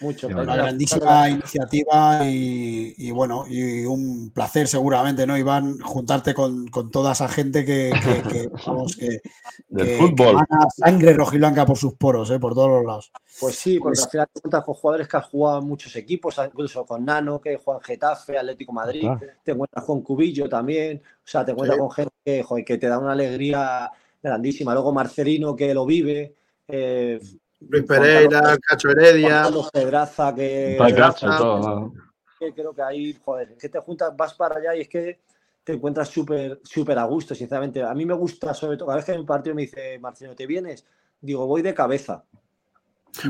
Mucho. 0.00 0.28
Una 0.28 0.56
grandísima 0.56 1.28
iniciativa 1.28 2.24
y, 2.26 2.94
y 2.96 3.10
bueno, 3.10 3.44
y 3.48 3.84
un 3.84 4.30
placer 4.30 4.66
seguramente, 4.66 5.26
¿no, 5.26 5.36
Iván? 5.36 5.78
Juntarte 5.80 6.32
con, 6.32 6.68
con 6.68 6.90
toda 6.90 7.12
esa 7.12 7.28
gente 7.28 7.64
que, 7.64 7.92
que- 8.02 8.28
que, 8.28 8.48
vamos, 8.66 8.96
que, 8.96 9.20
Del 9.68 9.98
fútbol. 9.98 10.14
que 10.16 10.22
emana 10.30 10.66
sangre 10.74 11.12
rojiblanca 11.12 11.66
por 11.66 11.76
sus 11.76 11.94
poros, 11.94 12.30
¿eh? 12.30 12.38
por 12.40 12.54
todos 12.54 12.68
los 12.70 12.84
lados. 12.84 13.12
Pues 13.40 13.56
sí, 13.56 13.78
porque 13.78 13.96
Pues- 13.96 14.04
al 14.04 14.10
final 14.10 14.28
te 14.32 14.38
encuentras 14.38 14.64
con 14.64 14.74
jugadores 14.74 15.08
que 15.08 15.16
han 15.18 15.22
jugado 15.24 15.58
en 15.60 15.68
muchos 15.68 15.96
equipos, 15.96 16.36
incluso 16.44 16.86
con 16.86 17.04
Nano, 17.04 17.40
que 17.40 17.56
juega 17.62 17.78
en 17.80 17.84
Getafe, 17.84 18.38
Atlético 18.38 18.72
Madrid, 18.72 19.02
Claro. 19.02 19.20
te 19.44 19.52
encuentras 19.52 19.84
con 19.84 20.02
Cubillo 20.02 20.48
también, 20.48 21.02
o 21.04 21.26
sea, 21.28 21.44
te 21.44 21.52
encuentras 21.52 21.76
Sí. 21.76 21.80
con 21.80 21.90
gente 21.90 22.12
que, 22.24 22.42
joder, 22.42 22.64
que 22.64 22.78
te 22.78 22.88
da 22.88 22.98
una 22.98 23.12
alegría 23.12 23.90
grandísima. 24.22 24.72
Luego 24.72 24.92
Marcelino, 24.92 25.54
que 25.54 25.74
lo 25.74 25.84
vive, 25.84 26.34
eh, 26.68 27.20
Luis 27.60 27.84
Pereira, 27.84 28.56
Cacho 28.60 28.90
Heredia. 28.90 29.48
Pedraza, 29.72 30.34
que, 30.34 30.76
Pedraza. 30.78 31.38
todo. 31.38 31.92
que 32.38 32.52
creo 32.52 32.74
que 32.74 32.82
ahí, 32.82 33.16
joder, 33.24 33.52
es 33.52 33.58
que 33.58 33.68
te 33.68 33.80
juntas, 33.80 34.14
vas 34.16 34.34
para 34.34 34.56
allá 34.56 34.76
y 34.76 34.82
es 34.82 34.88
que 34.88 35.20
te 35.62 35.72
encuentras 35.72 36.08
súper 36.08 36.60
súper 36.62 36.98
a 36.98 37.04
gusto, 37.04 37.34
sinceramente. 37.34 37.82
A 37.82 37.94
mí 37.94 38.04
me 38.04 38.14
gusta, 38.14 38.52
sobre 38.52 38.76
todo, 38.76 38.86
cada 38.88 38.96
vez 38.96 39.06
que 39.06 39.12
hay 39.12 39.18
un 39.18 39.26
partido 39.26 39.54
me 39.54 39.62
dice, 39.62 39.98
Marcelino, 39.98 40.36
¿te 40.36 40.46
vienes? 40.46 40.84
digo, 41.24 41.46
voy 41.46 41.62
de 41.62 41.74
cabeza. 41.74 42.24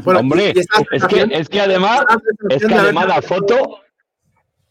Bueno, 0.02 0.20
Hombre, 0.20 0.52
es 0.56 1.06
que, 1.06 1.26
es 1.30 1.48
que 1.48 1.60
además, 1.60 2.04
es 2.48 2.66
que 2.66 2.74
además 2.74 3.06
la 3.06 3.22
foto, 3.22 3.80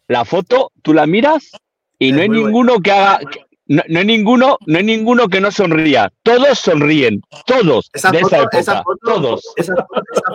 la 0.08 0.26
foto, 0.26 0.72
tú 0.82 0.94
la 0.94 1.06
miras 1.06 1.52
y 2.00 2.12
no 2.12 2.22
hay 2.22 2.30
ninguno 2.30 2.80
que 2.80 2.92
haga, 2.92 3.20
no, 3.68 3.82
hay 4.00 4.06
ninguno, 4.06 4.58
no 4.66 4.78
hay 4.78 4.84
ninguno 4.84 5.30
que 5.30 5.40
no 5.40 5.50
sonría. 5.52 6.12
Todos 6.22 6.60
sonríen, 6.60 7.22
todos 7.46 7.90
esa 7.94 8.12
de 8.12 8.20
foto, 8.20 8.36
esa 8.36 8.42
época, 8.42 8.60
esa 8.60 8.84
foto, 8.84 9.00
todos. 9.04 9.54
Esa, 9.56 9.76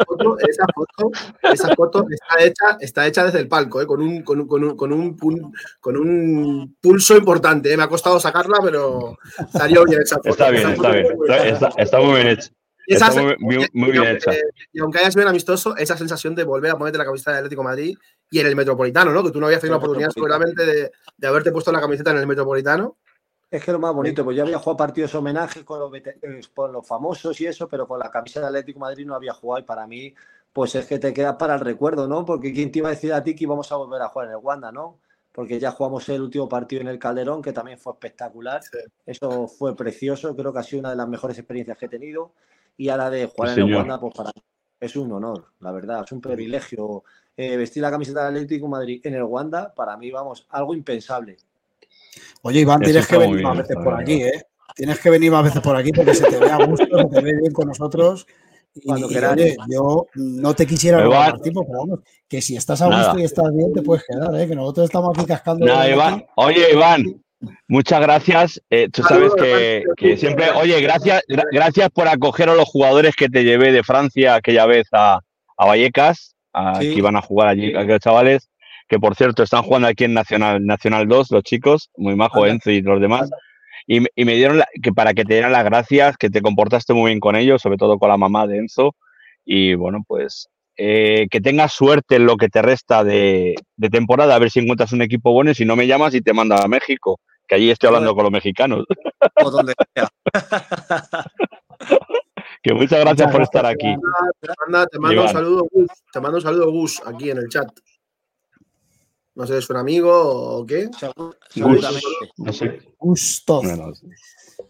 foto, 0.06 0.38
esa 0.38 0.64
foto, 0.74 1.10
esa 1.42 1.74
foto, 1.74 2.06
está 2.10 2.44
hecha, 2.44 2.76
está 2.80 3.06
hecha 3.06 3.24
desde 3.24 3.40
el 3.40 3.48
palco, 3.48 3.82
¿eh? 3.82 3.86
con, 3.86 4.00
un, 4.00 4.22
con, 4.22 4.40
un, 4.40 4.46
con, 4.48 4.64
un, 4.64 4.76
con, 4.76 4.92
un, 4.92 5.52
con 5.80 5.96
un 5.96 6.76
pulso 6.80 7.16
importante. 7.16 7.72
¿eh? 7.72 7.76
Me 7.76 7.82
ha 7.82 7.88
costado 7.88 8.18
sacarla, 8.18 8.58
pero 8.62 9.18
salió 9.52 9.84
bien 9.84 10.00
esa 10.02 10.16
foto. 10.16 10.30
Está 10.30 10.50
bien, 10.50 10.70
está 10.70 10.90
bien, 10.90 11.06
está, 11.44 11.68
está, 11.76 12.00
muy 12.00 12.14
bien 12.14 12.28
hecho. 12.28 12.48
Está 12.86 13.10
muy, 13.38 13.66
muy, 13.74 13.92
bien 13.92 14.06
hecha. 14.06 14.30
y 14.72 14.80
aunque 14.80 15.00
hayas 15.00 15.14
bien 15.14 15.28
amistoso, 15.28 15.76
esa 15.76 15.98
sensación 15.98 16.34
de 16.34 16.44
volver 16.44 16.70
a 16.70 16.78
ponerte 16.78 16.96
la 16.96 17.04
camiseta 17.04 17.32
del 17.32 17.38
Atlético 17.40 17.60
de 17.60 17.68
Madrid 17.68 17.98
y 18.30 18.40
en 18.40 18.46
el 18.46 18.56
Metropolitano, 18.56 19.12
¿no? 19.12 19.22
Que 19.22 19.30
tú 19.30 19.38
no 19.38 19.46
habías 19.46 19.60
tenido 19.60 19.74
la 19.74 19.78
oportunidad 19.78 20.10
seguramente 20.10 20.64
de, 20.64 20.90
de 21.18 21.28
haberte 21.28 21.52
puesto 21.52 21.70
la 21.70 21.82
camiseta 21.82 22.12
en 22.12 22.16
el 22.16 22.26
Metropolitano. 22.26 22.96
Es 23.50 23.64
que 23.64 23.72
lo 23.72 23.78
más 23.78 23.94
bonito, 23.94 24.24
pues 24.24 24.36
yo 24.36 24.42
había 24.42 24.58
jugado 24.58 24.76
partidos 24.76 25.14
homenaje 25.14 25.64
con 25.64 25.80
los, 25.80 25.94
eh, 25.94 26.40
con 26.54 26.70
los 26.70 26.86
famosos 26.86 27.40
y 27.40 27.46
eso, 27.46 27.66
pero 27.66 27.86
con 27.86 27.98
la 27.98 28.10
camisa 28.10 28.40
del 28.40 28.48
Atlético 28.48 28.80
Madrid 28.80 29.06
no 29.06 29.14
había 29.14 29.32
jugado 29.32 29.60
y 29.60 29.66
para 29.66 29.86
mí, 29.86 30.14
pues 30.52 30.74
es 30.74 30.86
que 30.86 30.98
te 30.98 31.14
quedas 31.14 31.36
para 31.36 31.54
el 31.54 31.60
recuerdo, 31.60 32.06
¿no? 32.06 32.26
Porque 32.26 32.52
quién 32.52 32.70
te 32.70 32.80
iba 32.80 32.88
a 32.88 32.90
decir 32.90 33.12
a 33.12 33.24
ti 33.24 33.34
que 33.34 33.44
íbamos 33.44 33.72
a 33.72 33.76
volver 33.76 34.02
a 34.02 34.08
jugar 34.08 34.28
en 34.28 34.34
el 34.34 34.40
Wanda, 34.42 34.70
¿no? 34.70 34.98
Porque 35.32 35.58
ya 35.58 35.70
jugamos 35.70 36.06
el 36.10 36.20
último 36.20 36.46
partido 36.46 36.82
en 36.82 36.88
el 36.88 36.98
Calderón, 36.98 37.40
que 37.40 37.52
también 37.52 37.78
fue 37.78 37.94
espectacular. 37.94 38.60
Eso 39.06 39.48
fue 39.48 39.74
precioso, 39.74 40.36
creo 40.36 40.52
que 40.52 40.58
ha 40.58 40.62
sido 40.62 40.80
una 40.80 40.90
de 40.90 40.96
las 40.96 41.08
mejores 41.08 41.38
experiencias 41.38 41.78
que 41.78 41.86
he 41.86 41.88
tenido. 41.88 42.32
Y 42.76 42.90
a 42.90 42.96
la 42.96 43.08
de 43.08 43.26
jugar 43.26 43.58
en 43.58 43.66
el 43.66 43.74
Wanda, 43.74 43.98
pues 43.98 44.14
para 44.14 44.30
mí 44.34 44.42
es 44.80 44.94
un 44.96 45.10
honor, 45.10 45.52
la 45.60 45.72
verdad, 45.72 46.02
es 46.04 46.12
un 46.12 46.20
privilegio. 46.20 47.02
Eh, 47.36 47.56
vestir 47.56 47.82
la 47.82 47.90
camiseta 47.90 48.26
del 48.26 48.34
Atlético 48.34 48.68
Madrid 48.68 49.00
en 49.04 49.14
el 49.14 49.22
Wanda, 49.22 49.72
para 49.74 49.96
mí, 49.96 50.10
vamos, 50.10 50.46
algo 50.50 50.74
impensable. 50.74 51.36
Oye, 52.42 52.60
Iván, 52.60 52.80
tienes 52.80 53.06
que 53.06 53.18
venir 53.18 53.42
más 53.42 53.58
veces 53.58 53.76
por 53.76 54.00
aquí, 54.00 54.22
¿eh? 54.22 54.42
Tienes 54.74 54.98
que 55.00 55.10
venir 55.10 55.30
más 55.32 55.44
veces 55.44 55.60
por 55.60 55.76
aquí 55.76 55.92
porque 55.92 56.14
se 56.14 56.24
te 56.24 56.38
ve 56.38 56.50
a 56.50 56.64
gusto, 56.64 56.86
se 56.86 57.04
te 57.06 57.20
ve 57.20 57.32
bien 57.40 57.52
con 57.52 57.68
nosotros. 57.68 58.26
Y, 58.74 58.86
Cuando 58.86 59.08
quieras. 59.08 59.36
yo 59.68 60.06
no 60.14 60.54
te 60.54 60.66
quisiera 60.66 61.00
robar 61.00 61.40
tiempo, 61.40 61.64
pero 61.66 61.78
vamos, 61.80 62.00
que 62.28 62.40
si 62.40 62.56
estás 62.56 62.80
a 62.82 62.86
gusto 62.86 63.18
y 63.18 63.24
estás 63.24 63.52
bien, 63.52 63.72
te 63.72 63.82
puedes 63.82 64.04
quedar, 64.04 64.34
¿eh? 64.40 64.46
Que 64.46 64.54
nosotros 64.54 64.84
estamos 64.84 65.16
aquí 65.16 65.26
cascando. 65.26 65.66
Nada, 65.66 65.90
Iván. 65.90 66.24
Oye, 66.36 66.72
Iván, 66.72 67.04
Muchas 67.68 68.00
gracias. 68.00 68.62
Eh, 68.68 68.88
tú 68.92 69.02
sabes 69.02 69.32
que, 69.96 70.16
siempre, 70.16 70.50
oye, 70.50 70.80
gracias, 70.80 71.22
gracias 71.52 71.88
por 71.90 72.08
acoger 72.08 72.48
a 72.48 72.54
los 72.54 72.68
jugadores 72.68 73.14
que 73.14 73.28
te 73.28 73.44
llevé 73.44 73.70
de 73.70 73.84
Francia 73.84 74.34
aquella 74.34 74.66
vez 74.66 74.88
a, 74.92 75.20
Vallecas, 75.56 76.34
a, 76.52 76.80
que 76.80 76.86
iban 76.86 77.16
a 77.16 77.22
jugar 77.22 77.48
allí, 77.48 77.74
aquellos 77.74 78.00
chavales 78.00 78.48
que 78.88 78.98
por 78.98 79.14
cierto 79.14 79.42
están 79.42 79.62
jugando 79.62 79.88
aquí 79.88 80.04
en 80.04 80.14
Nacional, 80.14 80.64
Nacional 80.64 81.06
2, 81.06 81.30
los 81.30 81.42
chicos, 81.42 81.90
muy 81.96 82.16
majo 82.16 82.46
Enzo 82.46 82.70
y 82.70 82.80
los 82.80 83.00
demás. 83.00 83.30
Y, 83.86 84.00
me 84.00 84.34
dieron 84.34 84.62
que 84.82 84.92
para 84.92 85.14
que 85.14 85.24
te 85.24 85.34
dieran 85.34 85.52
las 85.52 85.64
gracias, 85.64 86.16
que 86.16 86.28
te 86.30 86.42
comportaste 86.42 86.92
muy 86.92 87.10
bien 87.10 87.20
con 87.20 87.36
ellos, 87.36 87.62
sobre 87.62 87.78
todo 87.78 87.98
con 87.98 88.08
la 88.08 88.16
mamá 88.16 88.46
de 88.46 88.58
Enzo. 88.58 88.94
Y 89.44 89.74
bueno, 89.74 90.04
pues 90.06 90.48
eh, 90.76 91.26
que 91.30 91.40
tengas 91.40 91.72
suerte 91.72 92.16
en 92.16 92.26
lo 92.26 92.36
que 92.36 92.48
te 92.48 92.62
resta 92.62 93.02
de, 93.02 93.54
temporada, 93.90 94.34
a 94.34 94.38
ver 94.38 94.50
si 94.50 94.60
encuentras 94.60 94.92
un 94.92 95.02
equipo 95.02 95.32
bueno 95.32 95.50
y 95.50 95.54
si 95.54 95.64
no 95.64 95.74
me 95.74 95.86
llamas 95.86 96.14
y 96.14 96.20
te 96.20 96.32
manda 96.32 96.62
a 96.62 96.68
México, 96.68 97.18
que 97.46 97.56
allí 97.56 97.70
estoy 97.70 97.88
hablando 97.88 98.14
con 98.14 98.24
los 98.24 98.32
mexicanos. 98.32 98.84
O 99.42 99.50
donde 99.50 99.74
sea. 99.94 100.08
que 102.62 102.74
muchas 102.74 103.00
gracias 103.00 103.32
por 103.32 103.42
estar 103.42 103.66
aquí. 103.66 103.94
Te, 104.40 104.98
mando 105.00 105.22
un 105.22 105.28
saludo, 105.28 105.66
Gus. 105.70 105.88
Te 106.12 106.20
mando 106.20 106.36
un 106.36 106.42
saludo, 106.42 106.70
Gus, 106.70 107.02
aquí 107.06 107.30
en 107.30 107.38
el 107.38 107.48
chat. 107.48 107.68
No 109.38 109.46
sé, 109.46 109.58
¿es 109.58 109.70
un 109.70 109.76
amigo 109.76 110.10
o 110.12 110.66
qué? 110.66 110.90
Gusto. 112.98 113.62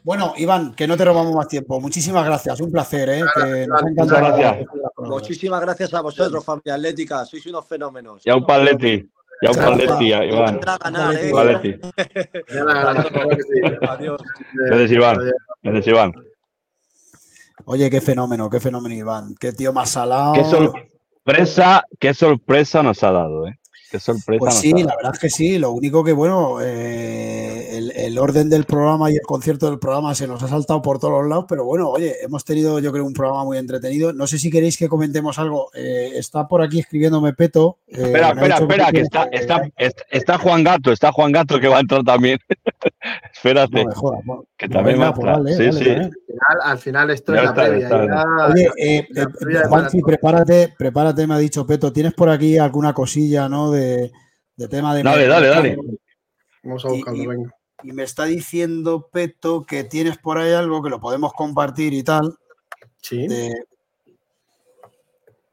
Bueno, 0.02 0.34
Iván, 0.36 0.74
que 0.74 0.86
no 0.86 0.94
te 0.94 1.06
robamos 1.06 1.34
más 1.34 1.48
tiempo. 1.48 1.80
Muchísimas 1.80 2.26
gracias, 2.26 2.60
un 2.60 2.70
placer, 2.70 3.08
¿eh? 3.08 3.24
Muchas 3.96 4.20
gracias. 4.20 4.66
Muchísimas 4.98 5.62
gracias 5.62 5.94
a 5.94 6.02
vosotros, 6.02 6.44
familia 6.44 6.74
Atlética. 6.74 7.24
Sois 7.24 7.46
unos 7.46 7.66
fenómenos. 7.66 8.22
Ya 8.24 8.36
un 8.36 8.44
paletti. 8.44 9.10
Ya 9.40 9.52
un 9.52 9.56
paletti, 9.56 10.12
Iván. 10.12 10.60
Paletti. 11.32 11.80
Adiós. 13.88 14.20
Gracias, 14.52 14.92
Iván. 14.92 15.18
Gracias, 15.62 15.86
Iván. 15.86 16.12
Oye, 17.64 17.88
qué 17.88 18.02
fenómeno, 18.02 18.50
qué 18.50 18.60
fenómeno, 18.60 18.94
Iván. 18.94 19.34
Qué 19.40 19.54
tío 19.54 19.72
más 19.72 19.88
salado. 19.88 20.34
Qué 20.34 20.44
sorpresa, 20.44 21.84
qué 21.98 22.12
sorpresa 22.12 22.82
nos 22.82 23.02
ha 23.02 23.12
dado, 23.12 23.46
¿eh? 23.48 23.58
Qué 23.90 23.98
sorpresa. 23.98 24.38
Pues 24.38 24.54
sí, 24.56 24.72
la 24.72 24.94
verdad 24.96 25.12
es 25.14 25.18
que 25.18 25.30
sí. 25.30 25.58
Lo 25.58 25.72
único 25.72 26.04
que, 26.04 26.12
bueno, 26.12 26.58
eh, 26.60 27.78
el, 27.96 28.18
orden 28.18 28.50
del 28.50 28.64
programa 28.64 29.10
y 29.10 29.14
el 29.14 29.22
concierto 29.22 29.70
del 29.70 29.78
programa 29.78 30.14
se 30.14 30.26
nos 30.26 30.42
ha 30.42 30.48
saltado 30.48 30.82
por 30.82 30.98
todos 30.98 31.22
los 31.22 31.28
lados, 31.28 31.46
pero 31.48 31.64
bueno, 31.64 31.88
oye, 31.88 32.16
hemos 32.22 32.44
tenido, 32.44 32.78
yo 32.80 32.92
creo, 32.92 33.06
un 33.06 33.14
programa 33.14 33.44
muy 33.44 33.56
entretenido. 33.56 34.12
No 34.12 34.26
sé 34.26 34.38
si 34.38 34.50
queréis 34.50 34.76
que 34.76 34.88
comentemos 34.88 35.38
algo. 35.38 35.70
Eh, 35.74 36.12
está 36.16 36.46
por 36.46 36.60
aquí 36.60 36.80
escribiéndome 36.80 37.32
Peto. 37.32 37.78
Eh, 37.86 38.02
espera, 38.02 38.28
espera, 38.30 38.56
espera, 38.58 38.90
que, 38.90 39.00
está, 39.00 39.28
está, 40.10 40.38
Juan 40.38 40.64
Gato, 40.64 40.92
está 40.92 41.10
Juan 41.10 41.32
Gato 41.32 41.58
que 41.58 41.68
va 41.68 41.78
a 41.78 41.80
entrar 41.80 42.04
también. 42.04 42.38
Espérate. 43.32 43.86
que 44.56 44.68
también 44.68 45.00
va 45.00 45.06
a 45.06 45.10
entrar. 45.10 45.40
sí, 45.46 45.72
sí. 45.72 45.96
Al 46.62 46.78
final, 46.78 47.10
esto 47.10 47.34
es 47.34 47.42
la 47.42 47.54
previa. 47.54 47.90
Oye, 48.48 49.08
Juanchi, 49.68 50.00
prepárate, 50.00 50.74
prepárate, 50.78 51.26
me 51.26 51.34
ha 51.34 51.38
dicho 51.38 51.66
Peto. 51.66 51.92
¿Tienes 51.92 52.14
por 52.14 52.28
aquí 52.28 52.58
alguna 52.58 52.92
cosilla, 52.92 53.48
no? 53.48 53.68
de, 53.70 53.77
tema 54.70 54.94
de... 54.94 55.02
Dale, 55.02 55.26
dale, 55.26 55.48
dale. 55.48 55.76
Vamos 56.62 56.84
a 56.84 56.88
buscarlo, 56.88 57.22
y, 57.22 57.26
venga. 57.26 57.58
Y 57.82 57.92
me 57.92 58.02
está 58.02 58.24
diciendo 58.24 59.08
Peto 59.12 59.64
que 59.64 59.84
tienes 59.84 60.18
por 60.18 60.38
ahí 60.38 60.52
algo 60.52 60.82
que 60.82 60.90
lo 60.90 61.00
podemos 61.00 61.32
compartir 61.32 61.94
y 61.94 62.02
tal. 62.02 62.34
Sí. 63.00 63.28
De, 63.28 63.54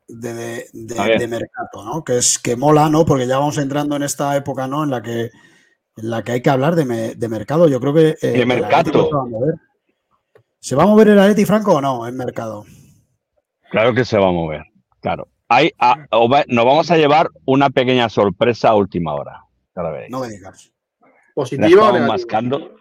de, 0.07 0.67
de, 0.73 1.27
mercado, 1.27 1.83
¿no? 1.83 2.03
Que 2.03 2.17
es 2.17 2.39
que 2.39 2.55
mola, 2.55 2.89
¿no? 2.89 3.05
Porque 3.05 3.27
ya 3.27 3.37
vamos 3.37 3.57
entrando 3.57 3.95
en 3.95 4.03
esta 4.03 4.35
época, 4.35 4.67
¿no? 4.67 4.83
En 4.83 4.89
la 4.89 5.01
que, 5.01 5.31
en 5.97 6.09
la 6.09 6.23
que 6.23 6.33
hay 6.33 6.41
que 6.41 6.49
hablar 6.49 6.75
de, 6.75 6.85
mercado. 7.27 7.67
Yo 7.67 7.79
creo 7.79 7.93
que. 7.93 8.17
Eh, 8.21 8.31
de 8.31 8.45
mercado. 8.45 9.09
Se 10.59 10.75
va, 10.75 10.83
a 10.83 10.87
mover 10.87 11.09
el 11.09 11.19
Areti 11.19 11.45
Franco 11.45 11.75
o 11.75 11.81
no 11.81 12.07
en 12.07 12.17
mercado? 12.17 12.65
Claro 13.69 13.93
que 13.93 14.03
se 14.03 14.17
va 14.17 14.29
a 14.29 14.31
mover, 14.31 14.63
claro. 14.99 15.27
Hay, 15.47 15.71
nos 16.47 16.65
vamos 16.65 16.91
a 16.91 16.97
llevar 16.97 17.29
una 17.45 17.69
pequeña 17.69 18.09
sorpresa 18.09 18.69
a 18.69 18.75
última 18.75 19.13
hora. 19.13 19.45
No 20.09 20.21
me 20.21 20.29
digas. 20.29 20.71
¿Positiva 21.33 21.91
o 21.91 21.99
mascando. 22.07 22.75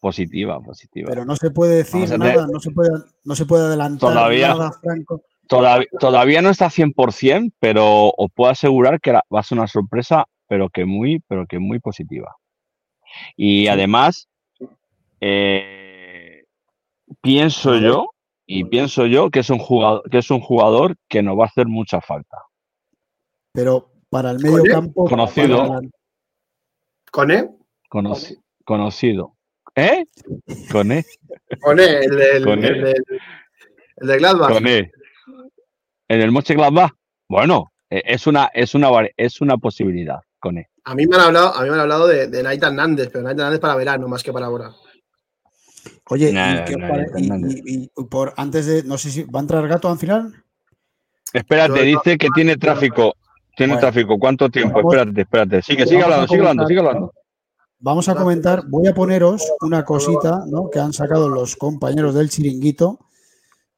Positiva, 0.00 0.60
positiva. 0.60 1.08
Pero 1.08 1.24
no 1.24 1.34
se 1.34 1.50
puede 1.50 1.76
decir 1.76 2.18
nada, 2.18 2.46
no 2.46 2.60
se 2.60 2.70
puede, 2.70 2.90
no 3.24 3.34
se 3.34 3.46
puede 3.46 3.64
adelantar 3.64 4.10
todavía, 4.10 4.48
nada, 4.48 4.72
Franco. 4.80 5.22
Todavía, 5.48 5.88
todavía 5.98 6.42
no 6.42 6.50
está 6.50 6.66
100%, 6.68 7.54
pero 7.58 8.10
os 8.10 8.30
puedo 8.34 8.50
asegurar 8.50 9.00
que 9.00 9.12
va 9.12 9.22
a 9.30 9.42
ser 9.42 9.58
una 9.58 9.66
sorpresa, 9.66 10.26
pero 10.46 10.68
que 10.68 10.84
muy, 10.84 11.20
pero 11.26 11.46
que 11.46 11.58
muy 11.58 11.80
positiva. 11.80 12.36
Y 13.36 13.68
además, 13.68 14.28
eh, 15.20 16.44
pienso 17.22 17.76
yo 17.78 18.10
y 18.46 18.64
pienso 18.64 19.06
yo 19.06 19.30
que 19.30 19.40
es 19.40 19.50
un 19.50 19.58
jugador 19.58 20.08
que 20.10 20.18
es 20.18 20.30
un 20.30 20.40
jugador 20.40 20.96
que 21.08 21.22
nos 21.22 21.38
va 21.38 21.44
a 21.44 21.48
hacer 21.48 21.66
mucha 21.66 22.00
falta. 22.00 22.38
Pero 23.52 23.90
para 24.08 24.30
el 24.30 24.38
medio 24.38 24.62
campo 24.64 25.04
conocido 25.04 25.80
con 27.10 27.30
él 27.30 27.50
conocido. 28.66 29.36
¿Eh? 29.74 30.04
Con 30.70 30.92
él. 30.92 31.04
Con 31.60 31.80
él, 31.80 31.96
el, 32.02 32.10
del, 32.16 32.48
el, 32.48 32.86
el, 32.86 34.06
de 34.08 34.18
Gladbach. 34.18 34.52
Con 34.52 34.66
él. 34.66 34.90
En 36.08 36.20
el 36.20 36.32
Moche 36.32 36.54
Gladbach. 36.54 36.92
Bueno, 37.28 37.72
e, 37.90 38.02
es 38.04 38.26
una, 38.26 38.50
es 38.52 38.74
una, 38.74 38.90
es 39.16 39.40
una 39.40 39.56
posibilidad 39.56 40.20
con 40.38 40.58
él. 40.58 40.66
A 40.84 40.94
mí 40.94 41.06
me 41.06 41.16
han 41.16 41.22
hablado, 41.22 41.54
a 41.54 41.62
mí 41.62 41.68
me 41.68 41.74
han 41.74 41.80
hablado 41.80 42.06
de, 42.06 42.28
de 42.28 42.42
Naita 42.42 42.68
Hernández, 42.68 43.08
pero 43.12 43.24
Naita 43.24 43.42
Hernández 43.42 43.60
para 43.60 43.74
verano 43.74 44.08
más 44.08 44.22
que 44.22 44.32
para 44.32 44.46
ahora. 44.46 44.72
Oye, 46.08 46.32
y, 47.16 47.88
por 48.04 48.32
antes 48.36 48.66
de, 48.66 48.84
no 48.84 48.96
sé 48.96 49.10
si 49.10 49.24
va 49.24 49.40
a 49.40 49.42
entrar 49.42 49.66
gato 49.66 49.88
al 49.88 49.98
final. 49.98 50.44
Espérate, 51.32 51.82
dice 51.82 52.16
que 52.16 52.28
tiene 52.34 52.56
tráfico. 52.56 53.14
Tiene 53.56 53.76
tráfico. 53.78 54.18
¿Cuánto 54.18 54.48
tiempo? 54.48 54.80
espérate, 54.80 55.22
espérate. 55.22 55.62
Sigue, 55.62 55.86
sigue 55.86 56.02
hablando, 56.02 56.28
sigue 56.28 56.40
hablando, 56.40 56.66
sigue 56.66 56.80
hablando. 56.80 57.12
Vamos 57.78 58.08
a 58.08 58.14
comentar, 58.14 58.64
voy 58.68 58.86
a 58.86 58.94
poneros 58.94 59.42
una 59.60 59.84
cosita 59.84 60.44
¿no? 60.46 60.70
que 60.70 60.78
han 60.78 60.92
sacado 60.92 61.28
los 61.28 61.56
compañeros 61.56 62.14
del 62.14 62.30
chiringuito. 62.30 63.00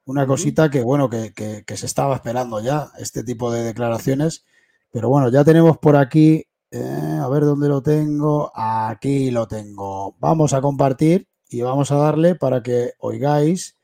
Una 0.05 0.27
cosita 0.27 0.71
que, 0.71 0.83
bueno, 0.83 1.09
que, 1.09 1.33
que, 1.33 1.77
se 1.77 1.87
estaba 1.87 2.15
esperando 2.15 2.61
ya, 2.61 2.91
este 2.99 3.25
tipo 3.25 3.53
de 3.53 3.63
declaraciones. 3.63 4.45
Pero 4.91 5.09
bueno, 5.09 5.31
ya 5.31 5.45
tenemos 5.45 5.79
por 5.79 5.97
aquí, 5.97 6.45
eh, 6.71 7.19
a 7.23 7.29
ver 7.29 7.45
dónde 7.45 7.69
lo 7.69 7.83
tengo. 7.83 8.53
Aquí 8.55 9.31
lo 9.31 9.47
tengo. 9.47 10.15
Vamos 10.19 10.53
a 10.53 10.61
compartir 10.61 11.28
y 11.51 11.63
vamos 11.63 11.91
a 11.91 11.97
darle 11.97 12.35
para 12.35 12.63
que 12.63 12.93
oigáis. 12.99 13.75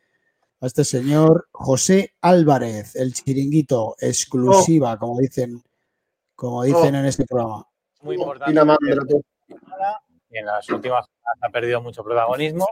a 0.61 0.67
este 0.67 0.83
señor 0.85 1.49
José 1.53 2.15
Álvarez, 2.23 2.97
el 2.97 3.13
chiringuito 3.13 3.97
exclusiva, 4.01 4.99
como 4.99 5.19
dicen, 5.21 5.63
como 6.35 6.63
dicen 6.63 6.95
Oh. 6.95 6.99
en 6.99 7.05
este 7.05 7.27
programa. 7.27 7.67
Muy 8.01 8.17
Y 8.17 8.19
importante. 8.19 8.51
en 10.31 10.47
las 10.47 10.69
últimas 10.71 11.05
semanas 11.05 11.39
ha 11.43 11.49
perdido 11.51 11.83
mucho 11.83 12.03
protagonismo. 12.03 12.67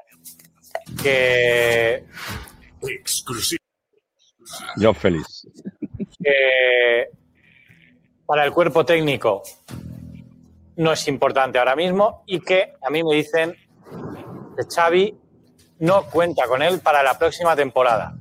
Que, 1.02 2.06
Yo 4.76 4.94
feliz. 4.94 5.46
que 6.22 7.08
para 8.24 8.46
el 8.46 8.52
cuerpo 8.52 8.86
técnico 8.86 9.42
no 10.76 10.92
es 10.92 11.06
importante 11.08 11.58
ahora 11.58 11.76
mismo 11.76 12.22
y 12.26 12.40
que 12.40 12.72
a 12.80 12.88
mí 12.90 13.02
me 13.04 13.16
dicen 13.16 13.54
Xavi 14.68 15.18
no 15.80 16.04
cuenta 16.04 16.46
con 16.46 16.62
él 16.62 16.80
para 16.80 17.02
la 17.02 17.18
próxima 17.18 17.56
temporada. 17.56 18.14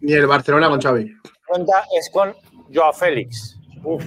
Ni 0.00 0.12
el 0.12 0.26
Barcelona 0.26 0.68
con 0.68 0.80
Xavi. 0.80 1.12
Cuenta 1.46 1.84
es 1.96 2.10
con 2.10 2.34
Joao 2.72 2.92
Félix. 2.92 3.58
Uf. 3.82 4.04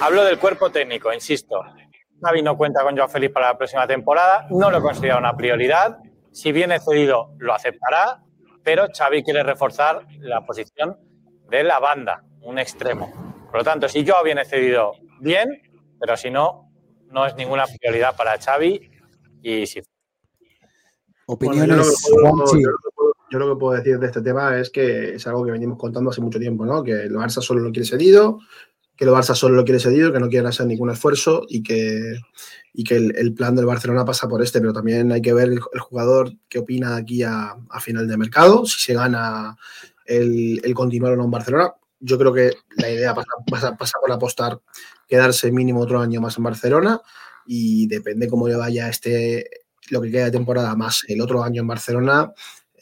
Hablo 0.00 0.24
del 0.24 0.38
cuerpo 0.38 0.70
técnico, 0.70 1.12
insisto. 1.12 1.60
Xavi 2.20 2.42
no 2.42 2.56
cuenta 2.56 2.82
con 2.82 2.96
Joao 2.96 3.08
Félix 3.08 3.32
para 3.32 3.48
la 3.48 3.58
próxima 3.58 3.86
temporada, 3.86 4.46
no 4.50 4.70
lo 4.70 4.82
considera 4.82 5.18
una 5.18 5.36
prioridad. 5.36 5.98
Si 6.32 6.52
viene 6.52 6.80
cedido, 6.80 7.34
lo 7.38 7.54
aceptará, 7.54 8.22
pero 8.62 8.86
Xavi 8.92 9.22
quiere 9.22 9.42
reforzar 9.42 10.06
la 10.18 10.44
posición 10.44 10.98
de 11.48 11.62
la 11.64 11.78
banda, 11.78 12.22
un 12.42 12.58
extremo. 12.58 13.12
Por 13.50 13.60
lo 13.60 13.64
tanto, 13.64 13.88
si 13.88 14.06
Joao 14.06 14.24
viene 14.24 14.44
cedido, 14.44 14.92
bien, 15.20 15.62
pero 15.98 16.16
si 16.16 16.30
no, 16.30 16.70
no 17.10 17.26
es 17.26 17.34
ninguna 17.36 17.64
prioridad 17.66 18.16
para 18.16 18.38
Xavi. 18.38 18.90
Y 19.42 19.66
si 19.66 19.80
Bueno, 19.80 19.82
yo, 19.82 19.86
lo 19.88 21.16
que 21.16 21.17
Opiniones, 21.32 21.86
yo 22.62 22.70
lo 22.70 22.78
que 22.78 22.88
puedo- 22.94 23.12
yo 23.30 23.38
lo 23.38 23.54
que 23.54 23.60
puedo 23.60 23.76
decir 23.76 23.98
de 23.98 24.06
este 24.06 24.22
tema 24.22 24.58
es 24.58 24.70
que 24.70 25.14
es 25.16 25.26
algo 25.26 25.44
que 25.44 25.50
venimos 25.52 25.78
contando 25.78 26.10
hace 26.10 26.20
mucho 26.22 26.38
tiempo, 26.38 26.64
¿no? 26.64 26.82
Que 26.82 26.92
el 26.92 27.12
Barça 27.14 27.42
solo 27.42 27.60
lo 27.60 27.70
quiere 27.70 27.86
cedido, 27.86 28.38
que 28.96 29.04
el 29.04 29.10
Barça 29.10 29.34
solo 29.34 29.54
lo 29.54 29.64
quiere 29.64 29.78
cedido, 29.80 30.12
que 30.12 30.18
no 30.20 30.28
quieren 30.28 30.46
hacer 30.48 30.66
ningún 30.66 30.90
esfuerzo 30.90 31.42
y 31.48 31.62
que, 31.62 32.14
y 32.72 32.84
que 32.84 32.96
el, 32.96 33.14
el 33.16 33.34
plan 33.34 33.54
del 33.54 33.66
Barcelona 33.66 34.04
pasa 34.06 34.26
por 34.28 34.42
este, 34.42 34.60
pero 34.60 34.72
también 34.72 35.12
hay 35.12 35.20
que 35.20 35.34
ver 35.34 35.48
el, 35.48 35.60
el 35.72 35.80
jugador 35.80 36.32
qué 36.48 36.58
opina 36.60 36.96
aquí 36.96 37.22
a, 37.22 37.54
a 37.68 37.80
final 37.80 38.08
de 38.08 38.16
mercado, 38.16 38.64
si 38.64 38.80
se 38.80 38.94
gana 38.94 39.56
el, 40.06 40.60
el 40.64 40.74
continuar 40.74 41.12
o 41.12 41.16
no 41.16 41.24
en 41.26 41.30
Barcelona. 41.30 41.74
Yo 42.00 42.16
creo 42.16 42.32
que 42.32 42.52
la 42.76 42.90
idea 42.90 43.14
pasa, 43.14 43.28
pasa- 43.50 43.76
pasa 43.76 43.98
por 44.00 44.10
apostar, 44.10 44.58
quedarse 45.06 45.52
mínimo 45.52 45.80
otro 45.80 46.00
año 46.00 46.20
más 46.22 46.38
en 46.38 46.44
Barcelona 46.44 47.00
y 47.46 47.86
depende 47.88 48.26
cómo 48.28 48.48
le 48.48 48.56
vaya 48.56 48.88
este, 48.88 49.48
lo 49.90 50.00
que 50.00 50.10
queda 50.10 50.26
de 50.26 50.30
temporada 50.30 50.74
más 50.76 51.04
el 51.08 51.20
otro 51.20 51.42
año 51.42 51.62
en 51.62 51.68
Barcelona, 51.68 52.32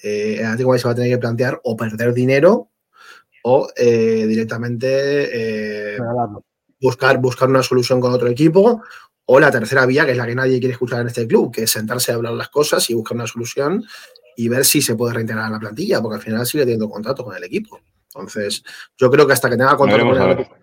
eh, 0.02 0.36
el 0.38 0.46
Atlético 0.46 0.78
se 0.78 0.84
va 0.84 0.92
a 0.92 0.94
tener 0.94 1.10
que 1.10 1.18
plantear 1.18 1.60
o 1.64 1.76
perder 1.76 2.12
dinero 2.12 2.70
o 3.42 3.68
eh, 3.76 4.26
directamente 4.26 5.94
eh, 5.94 5.98
buscar, 6.80 7.18
buscar 7.18 7.48
una 7.48 7.62
solución 7.62 8.00
con 8.00 8.12
otro 8.12 8.28
equipo 8.28 8.82
o 9.24 9.40
la 9.40 9.50
tercera 9.50 9.86
vía, 9.86 10.04
que 10.04 10.12
es 10.12 10.16
la 10.16 10.26
que 10.26 10.34
nadie 10.34 10.58
quiere 10.58 10.72
escuchar 10.72 11.00
en 11.00 11.08
este 11.08 11.26
club, 11.26 11.52
que 11.52 11.64
es 11.64 11.70
sentarse 11.70 12.12
a 12.12 12.16
hablar 12.16 12.32
las 12.34 12.48
cosas 12.48 12.88
y 12.90 12.94
buscar 12.94 13.16
una 13.16 13.26
solución 13.26 13.84
y 14.36 14.48
ver 14.48 14.64
si 14.64 14.82
se 14.82 14.94
puede 14.94 15.14
reintegrar 15.14 15.46
a 15.46 15.50
la 15.50 15.58
plantilla, 15.58 16.00
porque 16.00 16.16
al 16.16 16.22
final 16.22 16.46
sigue 16.46 16.64
teniendo 16.64 16.88
contrato 16.88 17.24
con 17.24 17.36
el 17.36 17.42
equipo. 17.42 17.80
Entonces, 18.14 18.62
yo 18.96 19.10
creo 19.10 19.26
que 19.26 19.32
hasta 19.32 19.50
que 19.50 19.56
tenga 19.56 19.76
contrato 19.76 20.04
con 20.04 20.16
el. 20.16 20.22
Atlético, 20.22 20.56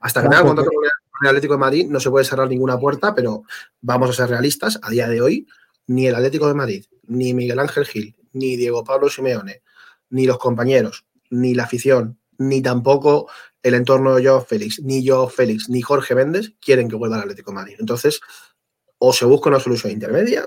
hasta 0.00 0.22
que 0.22 0.28
tenga 0.28 0.44
contrato 0.44 0.70
con 0.70 0.84
el 1.22 1.28
Atlético 1.28 1.54
de 1.54 1.60
Madrid 1.60 1.86
no 1.88 2.00
se 2.00 2.10
puede 2.10 2.24
cerrar 2.24 2.48
ninguna 2.48 2.78
puerta, 2.78 3.14
pero 3.14 3.42
vamos 3.80 4.10
a 4.10 4.12
ser 4.12 4.30
realistas, 4.30 4.78
a 4.82 4.90
día 4.90 5.08
de 5.08 5.20
hoy 5.20 5.46
ni 5.90 6.06
el 6.06 6.14
Atlético 6.14 6.46
de 6.46 6.54
Madrid, 6.54 6.84
ni 7.08 7.34
Miguel 7.34 7.58
Ángel 7.58 7.84
Gil, 7.84 8.14
ni 8.32 8.56
Diego 8.56 8.84
Pablo 8.84 9.08
Simeone, 9.08 9.62
ni 10.10 10.24
los 10.24 10.38
compañeros, 10.38 11.04
ni 11.30 11.52
la 11.52 11.64
afición, 11.64 12.16
ni 12.38 12.62
tampoco 12.62 13.28
el 13.60 13.74
entorno 13.74 14.14
de 14.14 14.24
Joao 14.24 14.44
Félix, 14.44 14.80
ni 14.84 15.04
Joao 15.04 15.28
Félix, 15.28 15.68
ni 15.68 15.82
Jorge 15.82 16.14
Méndez 16.14 16.52
quieren 16.60 16.88
que 16.88 16.94
vuelva 16.94 17.16
al 17.16 17.22
Atlético 17.22 17.50
de 17.50 17.56
Madrid. 17.56 17.76
Entonces, 17.80 18.20
o 18.98 19.12
se 19.12 19.24
busca 19.24 19.48
una 19.48 19.58
solución 19.58 19.92
intermedia 19.92 20.46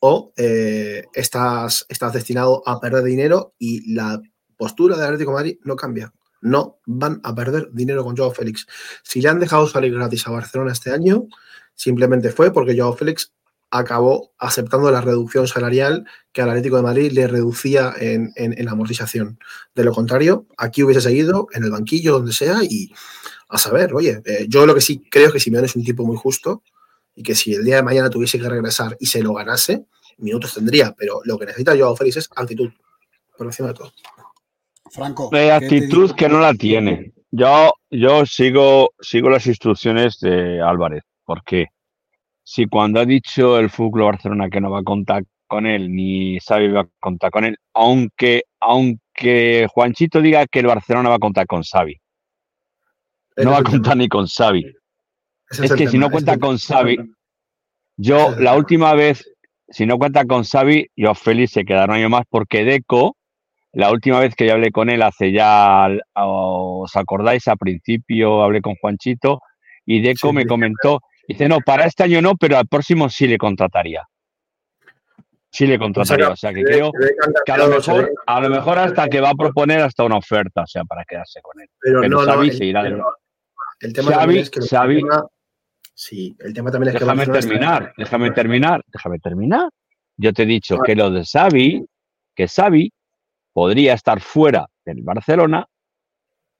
o 0.00 0.34
eh, 0.36 1.04
estás, 1.14 1.86
estás 1.88 2.12
destinado 2.12 2.62
a 2.66 2.78
perder 2.80 3.02
dinero 3.02 3.54
y 3.58 3.94
la 3.94 4.20
postura 4.58 4.96
del 4.96 5.06
Atlético 5.06 5.30
de 5.30 5.36
Madrid 5.36 5.58
no 5.64 5.74
cambia. 5.74 6.12
No 6.42 6.80
van 6.84 7.18
a 7.24 7.34
perder 7.34 7.70
dinero 7.72 8.04
con 8.04 8.14
Joao 8.14 8.32
Félix. 8.32 8.66
Si 9.02 9.22
le 9.22 9.30
han 9.30 9.40
dejado 9.40 9.66
salir 9.66 9.94
gratis 9.94 10.26
a 10.26 10.32
Barcelona 10.32 10.72
este 10.72 10.90
año, 10.90 11.28
simplemente 11.74 12.28
fue 12.28 12.52
porque 12.52 12.78
Joao 12.78 12.94
Félix 12.94 13.32
acabó 13.76 14.32
aceptando 14.38 14.90
la 14.90 15.00
reducción 15.00 15.48
salarial 15.48 16.06
que 16.32 16.42
al 16.42 16.50
Atlético 16.50 16.76
de 16.76 16.82
Madrid 16.82 17.12
le 17.12 17.26
reducía 17.26 17.92
en, 17.98 18.32
en- 18.36 18.56
en 18.58 18.64
la 18.64 18.72
amortización. 18.72 19.38
De 19.74 19.82
lo 19.84 19.92
contrario, 19.92 20.46
aquí 20.56 20.82
hubiese 20.84 21.00
seguido 21.00 21.48
en 21.52 21.64
el 21.64 21.70
banquillo, 21.70 22.12
donde 22.12 22.32
sea, 22.32 22.58
y 22.62 22.92
a 23.48 23.58
saber, 23.58 23.92
oye, 23.94 24.22
eh, 24.24 24.46
yo 24.48 24.64
lo 24.66 24.74
que 24.74 24.80
sí 24.80 25.02
creo 25.10 25.26
es 25.28 25.32
que 25.32 25.40
Simeone 25.40 25.66
es 25.66 25.74
un 25.76 25.84
tipo 25.84 26.04
muy 26.04 26.16
justo 26.16 26.62
y 27.16 27.22
que 27.22 27.34
si 27.34 27.52
el 27.54 27.64
día 27.64 27.76
de 27.76 27.82
mañana 27.82 28.10
tuviese 28.10 28.38
que 28.38 28.48
regresar 28.48 28.96
y 29.00 29.06
se 29.06 29.22
lo 29.22 29.34
ganase, 29.34 29.86
minutos 30.18 30.54
tendría, 30.54 30.94
pero 30.96 31.20
lo 31.24 31.36
que 31.38 31.46
necesita 31.46 31.76
Joao 31.76 31.96
Félix 31.96 32.16
es 32.18 32.30
actitud, 32.36 32.70
por 33.36 33.46
encima 33.48 33.68
de 33.68 33.74
todo. 33.74 33.92
Franco. 34.90 35.28
De 35.32 35.38
¿qué 35.38 35.44
te 35.46 35.52
actitud 35.52 36.12
que 36.14 36.28
no 36.28 36.38
la 36.38 36.54
tiene. 36.54 37.12
Yo, 37.32 37.72
yo 37.90 38.24
sigo, 38.26 38.90
sigo 39.00 39.28
las 39.30 39.46
instrucciones 39.46 40.18
de 40.20 40.60
Álvarez. 40.62 41.02
porque 41.24 41.66
Si 42.44 42.66
cuando 42.66 43.00
ha 43.00 43.06
dicho 43.06 43.58
el 43.58 43.70
Fútbol 43.70 44.02
Barcelona 44.02 44.50
que 44.50 44.60
no 44.60 44.70
va 44.70 44.80
a 44.80 44.84
contar 44.84 45.24
con 45.46 45.66
él, 45.66 45.94
ni 45.94 46.38
Xavi 46.38 46.68
va 46.68 46.82
a 46.82 46.88
contar 47.00 47.30
con 47.30 47.44
él, 47.44 47.56
aunque, 47.72 48.44
aunque 48.60 49.66
Juanchito 49.70 50.20
diga 50.20 50.46
que 50.46 50.60
el 50.60 50.66
Barcelona 50.66 51.08
va 51.08 51.16
a 51.16 51.20
contar 51.20 51.46
con 51.46 51.62
Xavi. 51.62 51.98
No 53.38 53.50
va 53.50 53.58
a 53.58 53.62
contar 53.62 53.96
ni 53.96 54.08
con 54.08 54.26
Xavi. 54.26 54.64
Es 55.50 55.72
que 55.74 55.88
si 55.88 55.98
no 55.98 56.10
cuenta 56.10 56.38
con. 56.38 56.58
Xavi, 56.58 56.98
yo 57.96 58.34
la 58.38 58.56
última 58.56 58.94
vez, 58.94 59.24
si 59.68 59.86
no 59.86 59.98
cuenta 59.98 60.24
con 60.24 60.44
Xavi, 60.44 60.88
yo 60.96 61.14
feliz 61.14 61.52
se 61.52 61.64
quedará 61.64 61.92
un 61.92 61.98
año 61.98 62.10
más 62.10 62.24
porque 62.28 62.64
Deco, 62.64 63.16
la 63.72 63.90
última 63.90 64.20
vez 64.20 64.34
que 64.34 64.46
yo 64.46 64.52
hablé 64.52 64.70
con 64.70 64.90
él 64.90 65.02
hace 65.02 65.32
ya, 65.32 65.88
os 66.14 66.94
acordáis, 66.96 67.48
a 67.48 67.56
principio 67.56 68.42
hablé 68.42 68.60
con 68.60 68.74
Juanchito 68.76 69.40
y 69.86 70.00
Deco 70.00 70.28
Sí, 70.28 70.34
me 70.34 70.46
comentó, 70.46 71.00
dice, 71.28 71.48
no, 71.48 71.58
para 71.60 71.84
este 71.86 72.02
año 72.04 72.20
no, 72.22 72.36
pero 72.36 72.56
al 72.58 72.66
próximo 72.66 73.08
sí 73.08 73.26
le 73.26 73.38
contrataría. 73.38 74.06
Sí 75.50 75.66
le 75.68 75.78
contrataría, 75.78 76.30
o 76.30 76.36
sea 76.36 76.52
que 76.52 76.64
creo 76.64 76.90
que 76.90 77.10
que 77.46 77.52
a 77.52 77.56
lo 77.58 77.68
mejor, 77.68 78.10
a 78.26 78.40
lo 78.40 78.48
mejor 78.50 78.78
hasta 78.78 79.08
que 79.08 79.20
va 79.20 79.30
a 79.30 79.34
proponer 79.34 79.80
hasta 79.82 80.02
una 80.02 80.16
oferta, 80.16 80.62
o 80.62 80.66
sea, 80.66 80.82
para 80.84 81.04
quedarse 81.04 81.40
con 81.42 81.60
él. 81.60 81.68
pero 81.80 82.00
pero 82.00 82.16
no, 82.16 82.24
no, 82.26 82.32
Xavi 82.32 82.48
el, 82.48 82.56
se 82.56 82.64
irá 82.64 82.82
de- 82.82 82.90
pero 82.90 83.04
el 83.80 83.92
tema 83.92 84.10
Xavi- 84.10 84.38
es 84.40 84.50
que 84.50 84.60
Xavi- 84.60 85.02
Barcelona- 85.02 85.26
sí, 85.94 86.36
el 86.40 86.52
tema 86.54 86.72
también 86.72 86.88
es 86.88 86.94
que 86.98 87.04
Déjame 87.04 87.22
está- 87.22 87.38
terminar, 87.40 87.94
déjame 87.96 88.30
terminar, 88.32 88.82
déjame 88.92 89.18
terminar. 89.20 89.68
Yo 90.16 90.32
te 90.32 90.42
he 90.42 90.46
dicho 90.46 90.78
que 90.80 90.96
lo 90.96 91.10
de 91.12 91.24
Xavi, 91.24 91.86
que 92.34 92.48
Xavi 92.48 92.92
podría 93.52 93.94
estar 93.94 94.20
fuera 94.20 94.66
del 94.84 95.02
Barcelona, 95.02 95.64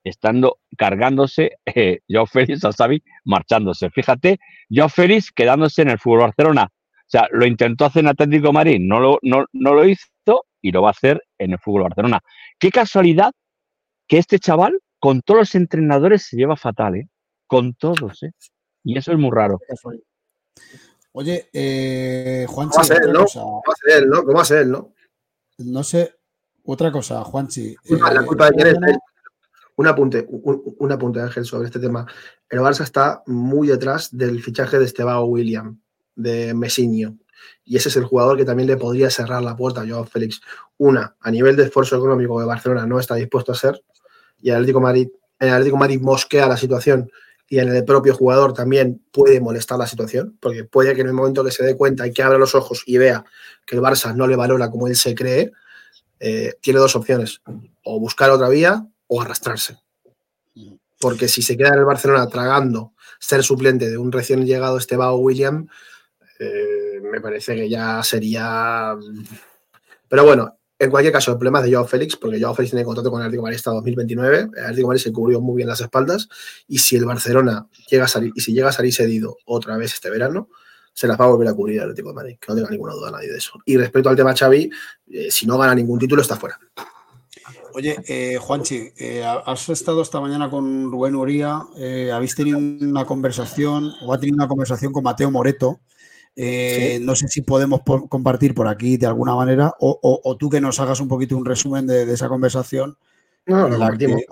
estando 0.05 0.59
cargándose 0.77 1.59
eh, 1.65 2.01
Joao 2.09 2.27
Félix 2.27 2.65
a 2.65 2.73
Xavi 2.73 3.03
marchándose. 3.25 3.91
Fíjate, 3.91 4.39
Joao 4.71 4.89
Félix 4.89 5.33
quedándose 5.33 5.83
en 5.83 5.89
el 5.91 5.99
fútbol 5.99 6.21
Barcelona. 6.21 6.69
O 6.71 7.07
sea, 7.07 7.27
lo 7.33 7.47
intentó 7.47 7.85
hacer 7.87 8.01
en 8.05 8.09
Atlético 8.09 8.49
de 8.49 8.53
Madrid, 8.53 8.79
no 8.81 9.01
lo, 9.01 9.19
no, 9.23 9.47
no 9.53 9.75
lo 9.75 9.87
hizo 9.89 10.45
y 10.61 10.73
lo 10.73 10.83
va 10.83 10.89
a 10.89 10.93
hacer 10.93 11.23
en 11.39 11.53
el 11.53 11.59
fútbol 11.59 11.83
Barcelona. 11.85 12.21
Qué 12.59 12.71
casualidad 12.71 13.33
que 14.07 14.19
este 14.19 14.39
chaval 14.39 14.79
con 14.99 15.21
todos 15.23 15.41
los 15.41 15.55
entrenadores 15.55 16.27
se 16.27 16.37
lleva 16.37 16.57
fatal, 16.57 16.97
¿eh? 16.97 17.09
Con 17.47 17.75
todos, 17.75 18.23
¿eh? 18.23 18.31
Y 18.85 18.97
eso 18.99 19.13
es 19.13 19.19
muy 19.19 19.31
raro. 19.31 19.59
Oye, 21.13 21.49
eh, 21.53 22.47
Juanchi, 22.49 22.71
¿Cómo 22.77 22.77
va 22.77 22.83
a 22.83 22.85
ser, 22.85 23.09
no? 23.13 23.25
¿Cómo 23.27 23.63
va 23.67 23.73
a 23.73 23.77
ser 23.77 24.03
él, 24.03 24.09
no? 24.09 24.23
¿Cómo 24.25 24.35
va 24.37 24.43
a 24.43 24.45
ser 24.45 24.59
él, 24.59 24.71
no? 24.71 24.93
No 25.59 25.85
sé, 25.85 26.15
otra 26.65 26.91
cosa, 26.91 27.23
Juanchi. 27.23 27.77
culpa- 27.87 28.13
la 28.13 28.23
Eh, 28.23 28.27
culpa 28.27 28.51
de 28.51 28.57
quién 28.57 28.67
es. 28.69 28.97
Un 29.77 29.87
apunte, 29.87 30.25
un, 30.29 30.77
un 30.79 30.93
apunte, 30.93 31.21
Ángel, 31.21 31.45
sobre 31.45 31.67
este 31.67 31.81
tema. 31.81 32.07
El 32.49 32.61
Barça 32.61 32.83
está 32.83 33.23
muy 33.27 33.69
detrás 33.69 34.17
del 34.17 34.43
fichaje 34.43 34.79
de 34.79 34.85
Estebao 34.85 35.25
William, 35.25 35.81
de 36.15 36.55
Messinho. 36.55 37.17
Y 37.65 37.77
ese 37.77 37.89
es 37.89 37.97
el 37.97 38.05
jugador 38.05 38.37
que 38.37 38.45
también 38.45 38.69
le 38.69 38.77
podría 38.77 39.11
cerrar 39.11 39.43
la 39.43 39.57
puerta 39.57 39.83
a 39.83 39.87
Joao 39.87 40.05
Félix. 40.05 40.41
Una, 40.77 41.17
a 41.21 41.31
nivel 41.31 41.57
de 41.57 41.65
esfuerzo 41.65 41.97
económico 41.97 42.39
que 42.39 42.45
Barcelona 42.45 42.87
no 42.87 42.99
está 42.99 43.15
dispuesto 43.15 43.53
a 43.53 43.55
hacer. 43.55 43.83
Y 44.41 44.51
el 44.51 44.57
Atlético 44.57 44.81
Madrid, 44.81 45.09
el 45.39 45.49
Atlético 45.51 45.77
Madrid 45.77 46.01
mosquea 46.01 46.47
la 46.47 46.57
situación. 46.57 47.11
Y 47.49 47.59
en 47.59 47.69
el 47.69 47.85
propio 47.85 48.15
jugador 48.15 48.53
también 48.53 49.03
puede 49.11 49.41
molestar 49.41 49.79
la 49.79 49.87
situación. 49.87 50.37
Porque 50.41 50.65
puede 50.65 50.95
que 50.95 51.01
en 51.01 51.09
el 51.09 51.15
momento 51.15 51.45
que 51.45 51.51
se 51.51 51.65
dé 51.65 51.77
cuenta 51.77 52.07
y 52.07 52.13
que 52.13 52.23
abra 52.23 52.39
los 52.39 52.55
ojos 52.55 52.83
y 52.87 52.99
vea 52.99 53.25
que 53.67 53.77
el 53.77 53.83
Barça 53.83 54.15
no 54.15 54.27
le 54.27 54.37
valora 54.37 54.71
como 54.71 54.87
él 54.87 54.97
se 54.97 55.15
cree, 55.15 55.53
eh, 56.21 56.55
tiene 56.61 56.79
dos 56.79 56.97
opciones. 56.97 57.41
O 57.83 57.99
buscar 57.99 58.31
otra 58.31 58.49
vía 58.49 58.87
o 59.07 59.21
arrastrarse. 59.21 59.79
Porque 61.01 61.29
si 61.29 61.43
se 61.43 61.57
queda 61.57 61.69
en 61.69 61.81
el 61.81 61.85
Barcelona 61.85 62.29
tragando 62.29 62.95
ser 63.19 63.43
suplente 63.43 63.91
de 63.91 63.99
un 63.99 64.13
recién 64.13 64.47
llegado 64.47 64.79
Estebao 64.79 65.17
William, 65.17 65.67
eh, 66.39 67.01
me 67.03 67.21
parece 67.21 67.55
que 67.55 67.69
ya 67.69 68.03
sería. 68.03 68.95
Pero 70.09 70.25
bueno, 70.25 70.59
En 70.77 70.91
cualquier 70.91 71.13
caso, 71.13 71.31
el 71.31 71.39
problema 71.39 71.61
es 71.61 71.67
de 71.67 71.73
Joao 71.73 71.87
Félix, 71.87 72.17
porque 72.17 72.41
Joao 72.41 72.55
Félix 72.55 72.73
tiene 72.73 72.85
contrato 72.85 73.11
con 73.11 73.21
el 73.21 73.27
Atlético 73.27 73.43
de 73.43 73.45
Madrid 73.45 73.57
hasta 73.57 73.71
2029. 73.71 74.39
El 74.39 74.65
Atlético 74.65 74.77
de 74.77 74.87
Madrid 74.89 75.03
se 75.03 75.13
cubrió 75.13 75.41
muy 75.41 75.57
bien 75.57 75.69
las 75.69 75.81
espaldas. 75.81 76.29
Y 76.67 76.79
si 76.79 76.97
el 76.97 77.05
Barcelona 77.05 77.69
llega 77.89 78.05
a 78.05 78.09
salir, 78.09 78.33
y 78.35 78.41
si 78.41 78.53
llega 78.53 78.71
a 78.71 78.73
salir 78.73 78.93
cedido 78.93 79.37
otra 79.47 79.77
vez 79.77 79.95
este 79.95 80.11
verano, 80.11 80.49
se 80.93 81.07
las 81.07 81.19
va 81.19 81.27
a 81.27 81.29
volver 81.29 81.49
a 81.49 81.55
cubrir 81.55 81.77
el 81.77 81.83
Atlético 81.85 82.09
de 82.09 82.15
Madrid, 82.15 82.37
que 82.41 82.47
no 82.49 82.57
tenga 82.57 82.71
ninguna 82.71 82.93
duda 82.93 83.13
nadie 83.13 83.31
de 83.31 83.39
eso. 83.39 83.53
Y 83.65 83.77
respecto 83.77 84.09
al 84.09 84.17
tema 84.17 84.35
Xavi, 84.35 84.71
eh, 85.11 85.31
si 85.31 85.47
no 85.47 85.57
gana 85.59 85.75
ningún 85.75 85.99
título, 85.99 86.23
está 86.23 86.37
fuera. 86.37 86.59
Oye, 87.75 87.97
eh, 88.07 88.37
Juanchi, 88.41 88.93
eh, 88.99 89.25
has 89.25 89.69
estado 89.69 90.01
esta 90.03 90.21
mañana 90.21 90.49
con 90.49 90.91
Rubén 90.93 91.17
Uría, 91.17 91.63
eh, 91.77 92.13
habéis 92.13 92.37
tenido 92.37 92.57
una 92.59 93.05
conversación 93.05 93.93
o 94.03 94.13
ha 94.15 94.19
tenido 94.19 94.37
una 94.37 94.47
conversación 94.49 94.93
con 94.93 95.03
Mateo 95.03 95.31
Moreto. 95.31 95.81
Eh, 96.37 96.99
No 97.03 97.15
sé 97.17 97.27
si 97.29 97.43
podemos 97.43 97.81
po- 97.83 98.09
compartir 98.09 98.55
por 98.55 98.69
aquí 98.69 98.97
de 98.97 99.07
alguna 99.07 99.35
manera 99.35 99.73
o, 99.81 99.99
o- 100.03 100.21
o 100.25 100.37
tú 100.37 100.49
que 100.51 100.61
nos 100.61 100.79
hagas 100.81 101.01
un 101.01 101.09
poquito 101.09 101.37
un 101.37 101.45
resumen 101.45 101.87
de, 101.87 102.07
de 102.07 102.15
esa 102.15 102.29
conversación. 102.29 102.97
No, 103.47 103.63
lo 103.69 103.69
La 103.71 103.77
compartimos. 103.77 104.21
que- 104.21 104.27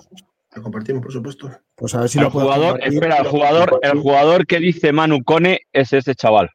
Lo 0.55 0.61
compartimos, 0.63 1.01
por 1.03 1.11
supuesto. 1.11 1.51
Pues 1.75 1.95
a 1.95 1.99
ver 2.01 2.09
si 2.09 2.19
El 2.19 2.25
lo 2.25 2.31
puedes 2.31 2.45
jugador, 2.47 2.79
espera, 2.83 3.17
el 3.17 3.27
jugador, 3.27 3.79
el 3.81 3.99
jugador 3.99 4.45
que 4.47 4.59
dice 4.59 4.91
Manu 4.93 5.23
Cone 5.23 5.61
es 5.73 5.91
este 5.93 6.13
chaval. 6.15 6.49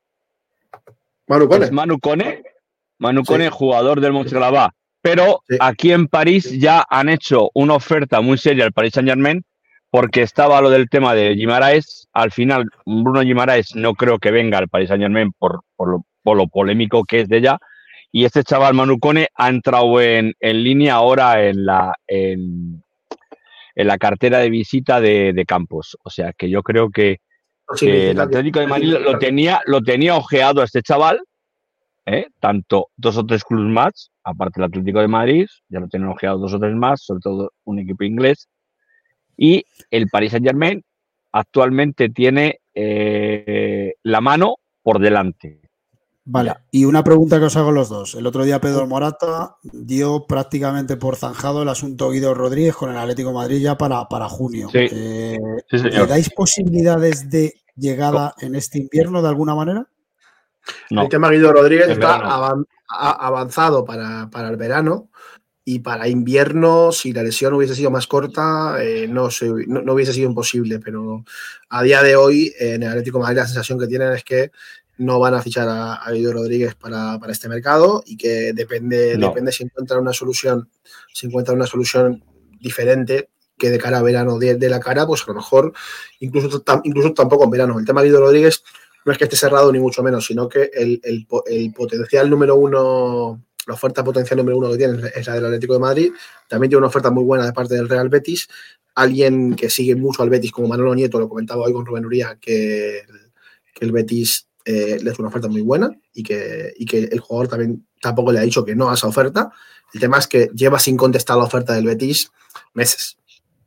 Manu 1.26 1.48
Cone. 1.48 1.64
Es 1.64 1.72
Manu 1.72 1.98
Cone. 1.98 2.42
Manu 2.98 3.20
Sí. 3.22 3.26
Cone, 3.26 3.50
jugador 3.50 4.00
del 4.00 4.12
Mönchengladbach. 4.12 4.70
Pero 5.02 5.40
Sí. 5.48 5.56
aquí 5.60 5.92
en 5.92 6.08
París 6.08 6.50
ya 6.58 6.84
han 6.88 7.08
hecho 7.08 7.50
una 7.54 7.74
oferta 7.74 8.20
muy 8.20 8.38
seria 8.38 8.64
al 8.64 8.72
Paris 8.72 8.94
Saint 8.94 9.08
Germain 9.08 9.44
porque 9.90 10.22
estaba 10.22 10.60
lo 10.60 10.70
del 10.70 10.88
tema 10.88 11.14
de 11.14 11.34
Guimaraes. 11.34 12.08
Al 12.12 12.30
final, 12.32 12.68
Bruno 12.84 13.20
Guimaraes 13.20 13.74
no 13.74 13.94
creo 13.94 14.18
que 14.18 14.30
venga 14.30 14.58
al 14.58 14.68
Paris 14.68 14.88
Saint 14.88 15.02
Germain 15.02 15.32
por, 15.38 15.60
por, 15.76 15.88
lo, 15.88 16.04
por 16.22 16.36
lo 16.36 16.46
polémico 16.48 17.04
que 17.04 17.20
es 17.20 17.28
de 17.28 17.38
ella. 17.38 17.58
Y 18.10 18.24
este 18.24 18.42
chaval 18.42 18.74
Manu 18.74 18.98
Cone 18.98 19.28
ha 19.34 19.48
entrado 19.48 20.00
en, 20.00 20.32
en 20.40 20.62
línea 20.64 20.94
ahora 20.94 21.44
en 21.44 21.64
la, 21.66 21.94
en, 22.06 22.82
en 23.74 23.86
la 23.86 23.98
cartera 23.98 24.38
de 24.38 24.50
visita 24.50 25.00
de, 25.00 25.32
de 25.32 25.44
Campos. 25.46 25.96
O 26.02 26.10
sea 26.10 26.32
que 26.36 26.50
yo 26.50 26.62
creo 26.62 26.90
que, 26.90 27.18
Sí, 27.76 27.84
que 27.86 28.10
el 28.12 28.20
Atlético 28.20 28.60
de 28.60 28.66
Madrid 28.66 28.94
lo 28.98 29.18
tenía, 29.18 29.60
lo 29.66 29.82
tenía 29.82 30.16
ojeado 30.16 30.62
a 30.62 30.64
este 30.64 30.80
chaval, 30.82 31.20
¿eh? 32.08 32.26
tanto 32.40 32.88
dos 32.96 33.16
o 33.16 33.26
tres 33.26 33.44
clubes 33.44 33.72
más, 33.72 34.10
aparte 34.24 34.60
del 34.60 34.68
Atlético 34.68 35.00
de 35.00 35.08
Madrid, 35.08 35.46
ya 35.68 35.80
lo 35.80 35.88
tienen 35.88 36.08
ojeado 36.08 36.38
dos 36.38 36.54
o 36.54 36.58
tres 36.58 36.74
más, 36.74 37.02
sobre 37.02 37.20
todo 37.20 37.52
un 37.64 37.78
equipo 37.78 38.04
inglés. 38.04 38.48
Y 39.36 39.64
el 39.90 40.08
Paris 40.08 40.32
Saint 40.32 40.46
Germain 40.46 40.82
actualmente 41.32 42.08
tiene 42.08 42.60
eh, 42.74 43.94
la 44.02 44.20
mano 44.20 44.56
por 44.82 44.98
delante. 44.98 45.60
Vale, 46.30 46.54
y 46.70 46.84
una 46.84 47.02
pregunta 47.02 47.38
que 47.38 47.46
os 47.46 47.56
hago 47.56 47.72
los 47.72 47.88
dos. 47.88 48.14
El 48.14 48.26
otro 48.26 48.44
día 48.44 48.60
Pedro 48.60 48.86
Morata 48.86 49.56
dio 49.62 50.26
prácticamente 50.26 50.98
por 50.98 51.16
zanjado 51.16 51.62
el 51.62 51.70
asunto 51.70 52.10
Guido 52.10 52.34
Rodríguez 52.34 52.76
con 52.76 52.90
el 52.90 52.98
Atlético 52.98 53.30
de 53.30 53.34
Madrid 53.34 53.62
ya 53.62 53.78
para, 53.78 54.06
para 54.08 54.28
junio. 54.28 54.68
Sí. 54.70 54.88
Eh, 54.90 55.38
Sí, 55.70 55.78
¿Le 55.78 56.06
dais 56.06 56.30
posibilidades 56.30 57.28
de 57.28 57.54
llegada 57.76 58.34
en 58.40 58.54
este 58.54 58.78
invierno 58.78 59.22
de 59.22 59.28
alguna 59.28 59.54
manera? 59.54 59.86
No. 60.90 61.02
El 61.02 61.08
tema 61.08 61.30
Guido 61.30 61.52
Rodríguez 61.52 61.88
está 61.88 62.16
avanzado 62.88 63.84
para, 63.84 64.28
para 64.30 64.48
el 64.48 64.56
verano 64.56 65.10
y 65.64 65.80
para 65.80 66.08
invierno, 66.08 66.92
si 66.92 67.12
la 67.12 67.22
lesión 67.22 67.52
hubiese 67.52 67.74
sido 67.74 67.90
más 67.90 68.06
corta, 68.06 68.82
eh, 68.82 69.06
no, 69.06 69.30
se- 69.30 69.50
no, 69.66 69.82
no 69.82 69.92
hubiese 69.92 70.14
sido 70.14 70.28
imposible, 70.28 70.78
pero 70.78 71.24
a 71.68 71.82
día 71.82 72.02
de 72.02 72.16
hoy 72.16 72.52
en 72.58 72.82
el 72.82 72.88
Atlético 72.88 73.18
de 73.18 73.22
Madrid 73.24 73.36
la 73.38 73.46
sensación 73.46 73.78
que 73.78 73.86
tienen 73.86 74.12
es 74.12 74.24
que 74.24 74.50
no 74.96 75.20
van 75.20 75.34
a 75.34 75.42
fichar 75.42 75.68
a, 75.68 75.94
a 75.96 76.10
Guido 76.10 76.32
Rodríguez 76.32 76.74
para, 76.74 77.18
para 77.20 77.32
este 77.32 77.48
mercado 77.48 78.02
y 78.06 78.16
que 78.16 78.52
depende, 78.54 79.16
No. 79.18 79.28
depende 79.28 79.52
si 79.52 79.64
encuentran 79.64 80.00
una 80.00 80.12
solución, 80.14 80.70
si 81.12 81.26
encuentran 81.26 81.56
una 81.58 81.66
solución 81.66 82.24
diferente 82.60 83.28
que 83.58 83.68
de 83.70 83.78
cara 83.78 83.98
a 83.98 84.02
verano 84.02 84.38
de, 84.38 84.54
de 84.54 84.68
la 84.70 84.80
cara, 84.80 85.06
pues 85.06 85.22
a 85.22 85.26
lo 85.28 85.34
mejor 85.34 85.72
incluso, 86.20 86.64
tam- 86.64 86.80
incluso 86.84 87.12
tampoco 87.12 87.44
en 87.44 87.50
verano. 87.50 87.78
El 87.78 87.84
tema 87.84 88.00
de 88.00 88.08
Guido 88.08 88.20
Rodríguez 88.20 88.62
no 89.04 89.12
es 89.12 89.18
que 89.18 89.24
esté 89.24 89.36
cerrado 89.36 89.72
ni 89.72 89.78
mucho 89.78 90.02
menos, 90.02 90.26
sino 90.26 90.48
que 90.48 90.70
el, 90.74 91.00
el 91.02 91.26
po- 91.26 91.44
el 91.46 91.72
potencial 91.72 92.28
número 92.28 92.56
uno, 92.56 93.42
la 93.66 93.74
oferta 93.74 94.04
potencial 94.04 94.38
número 94.38 94.58
uno 94.58 94.70
que 94.70 94.76
tiene 94.78 95.10
es 95.14 95.26
la 95.26 95.34
del 95.34 95.46
Atlético 95.46 95.74
de 95.74 95.78
Madrid. 95.80 96.12
También 96.48 96.70
tiene 96.70 96.78
una 96.78 96.88
oferta 96.88 97.10
muy 97.10 97.24
buena 97.24 97.46
de 97.46 97.52
parte 97.52 97.74
del 97.74 97.88
Real 97.88 98.08
Betis. 98.08 98.48
Alguien 98.94 99.54
que 99.54 99.70
sigue 99.70 99.94
mucho 99.94 100.22
al 100.22 100.30
Betis, 100.30 100.50
como 100.52 100.68
Manolo 100.68 100.94
Nieto, 100.94 101.18
lo 101.18 101.28
comentaba 101.28 101.64
hoy 101.64 101.72
con 101.72 101.86
Rubén 101.86 102.04
Uría, 102.06 102.36
que, 102.40 103.02
que 103.74 103.84
el 103.84 103.92
Betis 103.92 104.48
eh, 104.64 104.98
le 105.00 105.10
hace 105.10 105.22
una 105.22 105.28
oferta 105.28 105.48
muy 105.48 105.60
buena 105.62 105.90
y 106.12 106.22
que, 106.22 106.72
y 106.76 106.84
que 106.84 107.04
el 107.04 107.20
jugador 107.20 107.48
también 107.48 107.86
tampoco 108.02 108.32
le 108.32 108.40
ha 108.40 108.42
dicho 108.42 108.64
que 108.64 108.74
no 108.74 108.90
a 108.90 108.94
esa 108.94 109.06
oferta. 109.06 109.50
El 109.94 110.00
tema 110.00 110.18
es 110.18 110.26
que 110.26 110.50
lleva 110.54 110.78
sin 110.78 110.96
contestar 110.96 111.36
la 111.38 111.44
oferta 111.44 111.72
del 111.74 111.86
Betis 111.86 112.30
meses. 112.74 113.16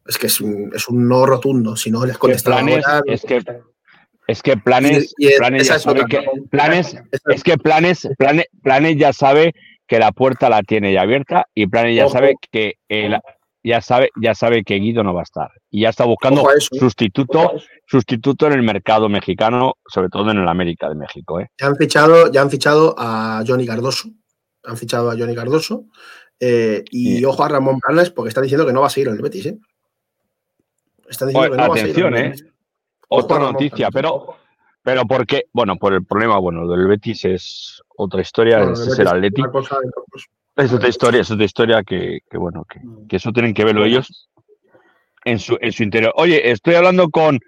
Es 0.06 0.18
que 0.18 0.28
es 0.28 0.42
un, 0.42 0.72
es 0.76 0.88
un 0.90 1.08
no 1.08 1.26
rotundo. 1.26 1.76
Si 1.76 1.90
no 1.90 2.06
les 2.06 2.16
¿Qué 2.16 2.20
contestado 2.20 2.58
planes? 2.58 2.86
ahora, 2.86 3.02
Es 3.08 3.22
que, 3.22 3.42
es 4.28 4.42
que 4.42 4.58
planes, 4.58 5.14
Y- 5.18 5.28
y 5.34 5.38
planes 5.38 5.68
ya 5.68 5.76
es 5.76 5.82
sabe 5.82 6.06
que 6.10 6.24
planes, 6.50 6.96
es 7.34 7.44
que 7.44 7.58
planes, 7.58 8.08
planes, 8.18 8.46
planes 8.64 8.98
ya 8.98 9.14
sabe 9.14 9.54
que 9.88 10.00
la 10.00 10.12
puerta 10.12 10.50
la 10.50 10.64
tiene 10.64 10.94
ya 10.94 11.02
abierta 11.02 11.48
y 11.54 11.68
planes 11.68 11.96
ya 11.96 12.06
Ojo. 12.06 12.14
sabe 12.14 12.36
que 12.52 12.76
el- 12.88 13.18
ya 13.64 13.80
sabe, 13.82 14.10
ya 14.20 14.34
sabe 14.34 14.64
que 14.64 14.76
Guido 14.80 15.04
no 15.04 15.14
va 15.14 15.20
a 15.20 15.24
estar. 15.24 15.52
Y 15.70 15.82
ya 15.82 15.90
está 15.90 16.06
buscando 16.06 16.50
eso. 16.52 16.70
sustituto, 16.80 17.54
sustituto 17.86 18.48
en 18.48 18.54
el 18.54 18.64
mercado 18.64 19.08
mexicano, 19.10 19.76
sobre 19.86 20.10
todo 20.10 20.32
en 20.32 20.38
el 20.40 20.48
América 20.48 20.90
de 20.90 20.96
México, 20.96 21.40
¿eh? 21.40 21.48
Ya 21.60 21.68
han 21.68 21.76
fichado, 21.76 22.32
ya 22.32 22.42
han 22.42 22.50
fichado 22.50 22.96
a 22.98 23.44
Johnny 23.46 23.68
Cardoso. 23.68 24.10
Han 24.64 24.78
fichado 24.78 25.12
a 25.12 25.16
Johnny 25.18 25.36
Cardoso. 25.36 25.86
eh, 26.44 26.84
y 26.90 27.18
Sí. 27.18 27.26
ojo 27.26 27.44
a 27.44 27.50
Ramón 27.50 27.80
Planes 27.80 28.10
porque 28.10 28.30
están 28.30 28.42
diciendo 28.42 28.66
que 28.66 28.74
no 28.74 28.82
va 28.82 28.88
a 28.88 28.90
seguir 28.90 29.10
en 29.10 29.14
el 29.16 29.22
Betis. 29.22 29.46
¿eh? 29.46 29.58
Están 31.08 31.28
diciendo 31.28 31.40
Oye, 31.42 31.52
que 31.52 31.58
no 31.62 31.70
va 31.70 31.76
a 31.76 31.78
seguir 31.78 31.92
atención, 31.92 32.16
en 32.16 32.20
el 32.20 32.26
¿eh? 32.26 32.30
Betis. 32.30 32.46
Otra 33.14 33.40
noticia, 33.40 33.90
pero, 33.92 34.36
pero 34.82 35.06
porque, 35.06 35.44
bueno, 35.54 35.76
por 35.76 35.94
el 35.94 36.06
problema, 36.06 36.38
bueno, 36.40 36.68
del 36.68 36.88
Betis 36.88 37.26
es 37.26 37.82
otra 37.98 38.22
historia, 38.22 38.58
Bueno, 38.60 38.74
ese 38.74 38.84
el 38.86 38.92
es 38.94 39.00
el 39.00 39.08
Atleti. 39.08 39.42
Es 40.56 40.74
otra 40.74 40.88
historia, 40.90 41.22
es 41.22 41.32
otra 41.32 41.46
historia 41.46 41.84
que, 41.84 42.20
que, 42.30 42.38
bueno, 42.38 42.66
que, 42.66 42.80
que 43.10 43.16
eso 43.18 43.32
tienen 43.32 43.54
que 43.54 43.64
verlo 43.66 43.84
ellos 43.86 44.30
en 45.26 45.40
su, 45.40 45.58
en 45.62 45.72
su 45.72 45.84
interior. 45.84 46.14
Oye, 46.16 46.52
estoy 46.52 46.76
hablando 46.76 47.10
con, 47.10 47.40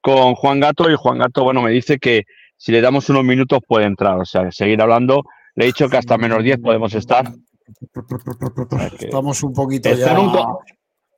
con 0.00 0.34
Juan 0.34 0.60
Gato 0.60 0.90
y 0.90 0.94
Juan 0.96 1.18
Gato, 1.18 1.44
bueno, 1.44 1.62
me 1.62 1.70
dice 1.70 1.98
que 1.98 2.24
si 2.56 2.72
le 2.72 2.80
damos 2.80 3.08
unos 3.10 3.24
minutos 3.24 3.60
puede 3.66 3.86
entrar, 3.86 4.18
o 4.18 4.24
sea, 4.24 4.50
seguir 4.50 4.80
hablando. 4.80 5.24
Le 5.54 5.64
he 5.64 5.66
dicho 5.66 5.88
que 5.88 5.98
hasta 5.98 6.16
menos 6.16 6.42
10 6.42 6.58
podemos 6.58 6.94
estar. 6.94 7.30
Estamos 8.98 9.42
un 9.42 9.52
poquito 9.52 9.88
Está 9.90 10.06
ya. 10.06 10.12
en 10.12 10.18
un 10.18 10.30
co- 10.32 10.60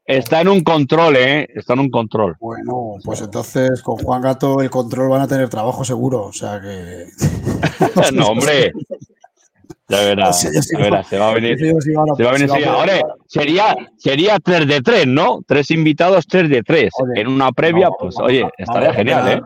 Está 0.07 0.43
en 0.43 0.49
un 0.49 0.61
control, 0.63 1.17
¿eh? 1.17 1.49
Está 1.55 1.73
en 1.73 1.81
un 1.81 1.91
control. 1.91 2.37
Bueno, 2.39 2.97
pues 3.03 3.23
entonces 3.23 3.81
con 3.83 3.97
Juan 3.97 4.21
Gato 4.21 4.61
el 4.61 4.69
control 4.69 5.09
van 5.09 5.23
a 5.23 5.29
tener 5.29 5.49
trabajo 5.49 5.83
seguro. 5.83 6.25
O 6.25 6.33
sea 6.33 6.61
que. 6.61 7.07
no, 8.13 8.29
hombre. 8.29 8.73
Ya 9.89 10.01
verás, 10.01 10.41
Sí, 10.43 10.49
yo 10.55 10.61
sí, 10.61 10.77
ya 10.77 10.83
verás, 10.83 11.09
se 11.09 11.19
va 11.19 11.31
a 11.31 11.35
venir. 11.35 11.59
Sí, 11.59 11.73
Se 12.17 12.23
va 12.23 12.31
a 12.31 12.33
venir. 12.33 12.51
Ahora, 12.67 13.01
sería, 13.27 13.77
sería 13.97 14.39
3 14.39 14.67
de 14.67 14.83
3, 14.83 15.07
¿no? 15.07 15.41
Tres 15.47 15.71
invitados, 15.71 16.27
3 16.27 16.51
de 16.51 16.63
3. 16.63 16.91
Oye, 17.01 17.21
En 17.23 17.29
una 17.29 17.51
previa, 17.53 17.87
No, 17.87 17.97
pues 17.99 18.19
oye, 18.19 18.47
estaría 18.59 18.93
genial, 18.93 19.29
¿eh? 19.29 19.43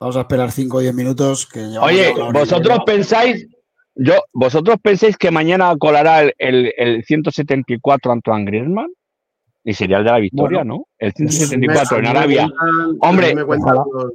Vamos 0.00 0.16
a 0.16 0.20
esperar 0.20 0.50
5 0.50 0.78
o 0.78 0.80
10 0.80 0.94
minutos. 0.94 1.46
Que 1.46 1.60
Oye, 1.60 2.14
vosotros 2.32 2.78
pensáis, 2.86 3.46
yo, 3.94 4.14
vosotros 4.32 4.78
pensáis 4.82 5.16
que 5.18 5.30
mañana 5.30 5.74
colará 5.78 6.22
el, 6.22 6.34
el, 6.38 6.72
el 6.78 7.04
174 7.04 8.12
Antoine 8.12 8.44
Griezmann 8.46 8.88
y 9.64 9.72
sería 9.74 9.98
el 9.98 10.04
de 10.04 10.10
la 10.10 10.18
victoria, 10.18 10.58
Bueno, 10.58 10.74
¿no? 10.76 10.88
El 10.98 11.12
Me- 11.18 11.30
174 11.32 11.98
en 11.98 12.06
Arabia. 12.06 12.48
cuentan- 12.48 12.98
Hombre, 13.00 13.26
a 13.26 13.28
mí 13.30 13.34
me 13.36 13.44
cuentan 13.44 13.76
ojalá. 13.78 13.84
los, 14.04 14.12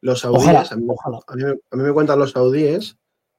los 0.00 0.20
saudíes, 0.20 0.42
Ojalá, 0.42 0.66
a, 0.70 0.76
mí, 0.76 0.84
ojalá. 0.88 1.18
a 1.26 1.36
mí 1.36 1.44
me- 1.44 1.50
a 1.70 1.76
mí 1.76 1.82
me 1.84 1.92
cuentan 1.92 2.18
los 2.18 2.32
saudíes 2.32 2.96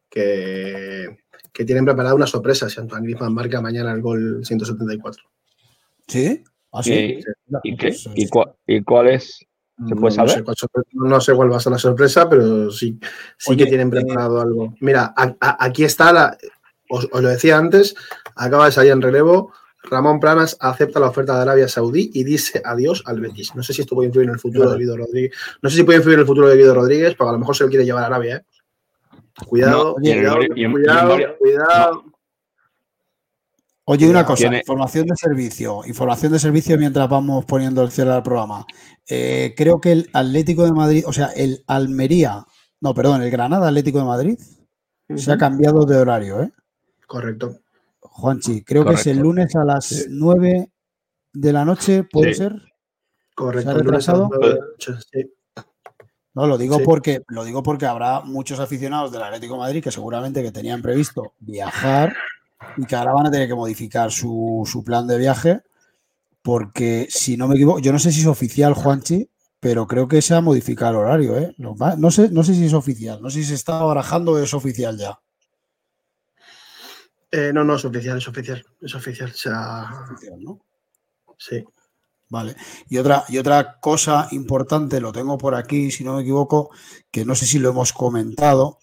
que, 0.10 1.18
que 1.52 1.65
tienen 1.65 1.85
preparada 1.85 2.15
una 2.15 2.27
sorpresa 2.27 2.69
si 2.69 2.80
Antoine 2.80 3.03
Griezmann 3.06 3.34
marca 3.34 3.61
mañana 3.61 3.91
el 3.91 4.02
gol 4.02 4.41
174. 4.45 5.23
¿Sí? 6.07 6.44
¿Ah, 6.72 6.81
sí? 6.84 7.19
¿Y, 7.64 7.69
y 7.72 7.77
qué? 7.77 7.88
Pues, 7.90 8.10
¿Y, 8.15 8.27
cua- 8.30 8.56
y 8.65 8.81
cuál 8.84 9.07
es? 9.10 9.45
¿Se 9.88 9.95
puede 9.95 10.15
no, 10.15 10.27
saber? 10.27 10.30
sé 10.31 10.44
cuál, 10.44 10.56
no 10.94 11.19
sé 11.22 11.34
cuál 11.34 11.52
va 11.52 11.57
a 11.57 11.60
ser 11.60 11.72
la 11.72 11.77
sorpresa, 11.80 12.30
pero 12.30 12.69
sí, 12.72 12.98
sí 13.38 13.52
Oye, 13.52 13.64
que 13.64 13.69
tienen 13.69 13.90
preparado 13.90 14.40
algo. 14.40 14.76
Mira, 14.80 15.14
a- 15.18 15.35
a- 15.40 15.65
aquí 15.65 15.84
está 15.84 16.14
la. 16.14 16.38
Os, 16.90 17.07
os 17.11 17.22
lo 17.22 17.27
decía 17.30 17.57
antes, 17.57 17.95
acaba 18.35 18.65
de 18.68 18.72
salir 18.72 18.91
en 18.91 19.02
relevo. 19.02 19.52
Ramón 19.90 20.20
Planas 20.20 20.56
acepta 20.60 21.00
la 21.00 21.08
oferta 21.10 21.36
de 21.36 21.42
Arabia 21.42 21.68
Saudí 21.68 22.10
y 22.14 22.24
dice 22.24 22.62
adiós 22.64 23.04
al 23.06 23.20
Betis. 23.20 23.54
No 23.56 23.64
sé 23.64 23.74
si 23.74 23.82
esto 23.82 23.96
puede 23.96 24.08
influir 24.08 24.28
en 24.28 24.34
el 24.34 24.40
futuro 24.40 24.72
de 24.72 24.78
Guido 24.78 24.98
Rodríguez. 24.98 25.32
No 25.62 25.70
sé 25.70 25.78
si 25.78 25.84
puede 25.84 25.98
influir 25.98 26.16
en 26.16 26.22
el 26.22 26.26
futuro 26.28 26.48
de 26.48 26.56
Guido 26.58 26.74
Rodríguez, 26.74 27.16
porque 27.16 27.30
a 27.30 27.34
lo 27.34 27.40
mejor 27.40 27.56
se 27.56 27.64
lo 27.66 27.70
quiere 27.70 27.86
llevar 27.86 28.04
a 28.04 28.08
Arabia. 28.08 28.38
¿eh? 28.38 28.46
Cuidado, 29.46 29.96
No, 30.00 30.08
en 30.10 30.20
cuidado, 30.72 31.18
en- 31.20 31.36
cuidado. 31.38 32.04
Oye, 33.86 34.08
una 34.10 34.26
Tiene- 34.26 34.50
cosa, 34.52 34.58
información 34.58 35.06
de 35.08 35.16
servicio, 35.18 35.82
información 35.86 36.32
de 36.32 36.40
servicio 36.40 36.78
mientras 36.78 37.10
vamos 37.10 37.44
poniendo 37.44 37.82
el 37.84 37.92
cierre 37.92 38.12
al 38.14 38.24
programa. 38.24 38.66
Eh, 39.10 39.54
creo 39.58 39.82
que 39.82 39.92
el 39.92 40.10
Atlético 40.14 40.64
de 40.64 40.72
Madrid, 40.72 41.04
o 41.06 41.12
sea, 41.12 41.28
el 41.36 41.64
Almería, 41.68 42.46
no, 42.80 42.94
perdón, 42.94 43.22
el 43.24 43.30
Granada 43.32 43.68
Atlético 43.68 44.00
de 44.00 44.06
Madrid 44.06 44.40
se 45.18 45.32
ha 45.34 45.38
cambiado 45.38 45.86
de 45.86 45.98
horario, 45.98 46.42
¿eh? 46.44 46.52
Correcto. 47.06 47.60
Juanchi. 48.14 48.64
Creo 48.64 48.85
que 48.85 48.94
es 48.94 49.07
el 49.07 49.18
lunes 49.19 49.56
a 49.56 49.64
las 49.64 49.85
Sí. 49.85 50.06
9 50.10 50.69
de 51.34 51.53
la 51.53 51.65
noche, 51.65 52.03
¿puede 52.03 52.34
Sí. 52.34 52.40
ser? 52.40 52.61
Correcto. 53.35 53.72
¿Se 53.72 53.76
ha 53.76 53.80
retrasado? 53.80 54.30
lunes 54.31 54.38
a 54.38 54.40
las 54.40 54.40
nueve 54.40 54.53
de 54.53 54.60
la 54.60 54.65
noche, 54.68 55.06
sí. 55.11 55.34
No, 56.35 56.48
lo 56.48 56.57
digo 56.57 56.77
Sí. 56.77 56.84
porque 56.85 57.22
lo 57.27 57.44
digo 57.44 57.61
porque 57.64 57.85
habrá 57.85 58.22
muchos 58.22 58.60
aficionados 58.60 59.11
del 59.11 59.22
Atlético 59.23 59.53
de 59.53 59.60
Madrid 59.60 59.84
que 59.84 59.91
seguramente 59.91 60.41
que 60.41 60.52
tenían 60.52 60.81
previsto 60.81 61.34
viajar 61.40 62.15
y 62.77 62.85
que 62.85 62.95
ahora 62.95 63.14
van 63.14 63.27
a 63.27 63.31
tener 63.31 63.48
que 63.48 63.53
modificar 63.56 64.11
su, 64.11 64.64
su 64.65 64.84
plan 64.84 65.06
de 65.07 65.18
viaje 65.18 65.61
porque 66.41 67.07
si 67.10 67.38
no 67.38 67.48
me 67.48 67.56
equivoco, 67.56 67.80
yo 67.80 67.91
no 67.91 67.99
sé 67.99 68.11
si 68.11 68.22
es 68.22 68.26
oficial 68.27 68.73
Juanchi, 68.73 69.30
pero 69.60 69.88
creo 69.88 70.07
que 70.07 70.22
se 70.22 70.34
ha 70.35 70.41
modificado 70.41 70.91
el 70.91 70.98
horario, 70.98 71.38
¿eh? 71.38 71.56
No 71.57 72.11
sé, 72.11 72.30
no 72.30 72.44
sé 72.44 72.53
si 72.56 72.65
es 72.65 72.73
oficial, 72.73 73.22
no 73.22 73.30
sé 73.30 73.40
si 73.44 73.45
se 73.49 73.53
está 73.56 73.81
barajando 73.84 74.34
o 74.34 74.38
es 74.40 74.53
oficial 74.53 74.98
ya. 74.98 75.19
Eh, 77.36 77.52
no, 77.52 77.64
no, 77.64 77.78
es 77.78 77.84
oficial, 77.84 78.20
es 78.20 78.28
oficial. 78.28 78.64
Es 78.80 78.94
oficial. 78.94 79.32
O 79.32 79.34
sea, 79.34 80.06
Oficial, 80.12 80.40
¿no? 80.40 80.60
sí. 81.36 81.64
Vale. 82.30 82.56
Y 82.88 82.98
otra, 82.98 83.26
y 83.28 83.40
otra 83.40 83.80
cosa 83.80 84.28
importante, 84.32 85.02
lo 85.02 85.12
tengo 85.12 85.36
por 85.36 85.56
aquí, 85.56 85.90
si 85.90 86.04
no 86.04 86.16
me 86.16 86.22
equivoco, 86.22 86.70
que 87.10 87.26
no 87.26 87.34
sé 87.34 87.48
si 87.48 87.58
lo 87.58 87.70
hemos 87.70 87.92
comentado, 87.92 88.78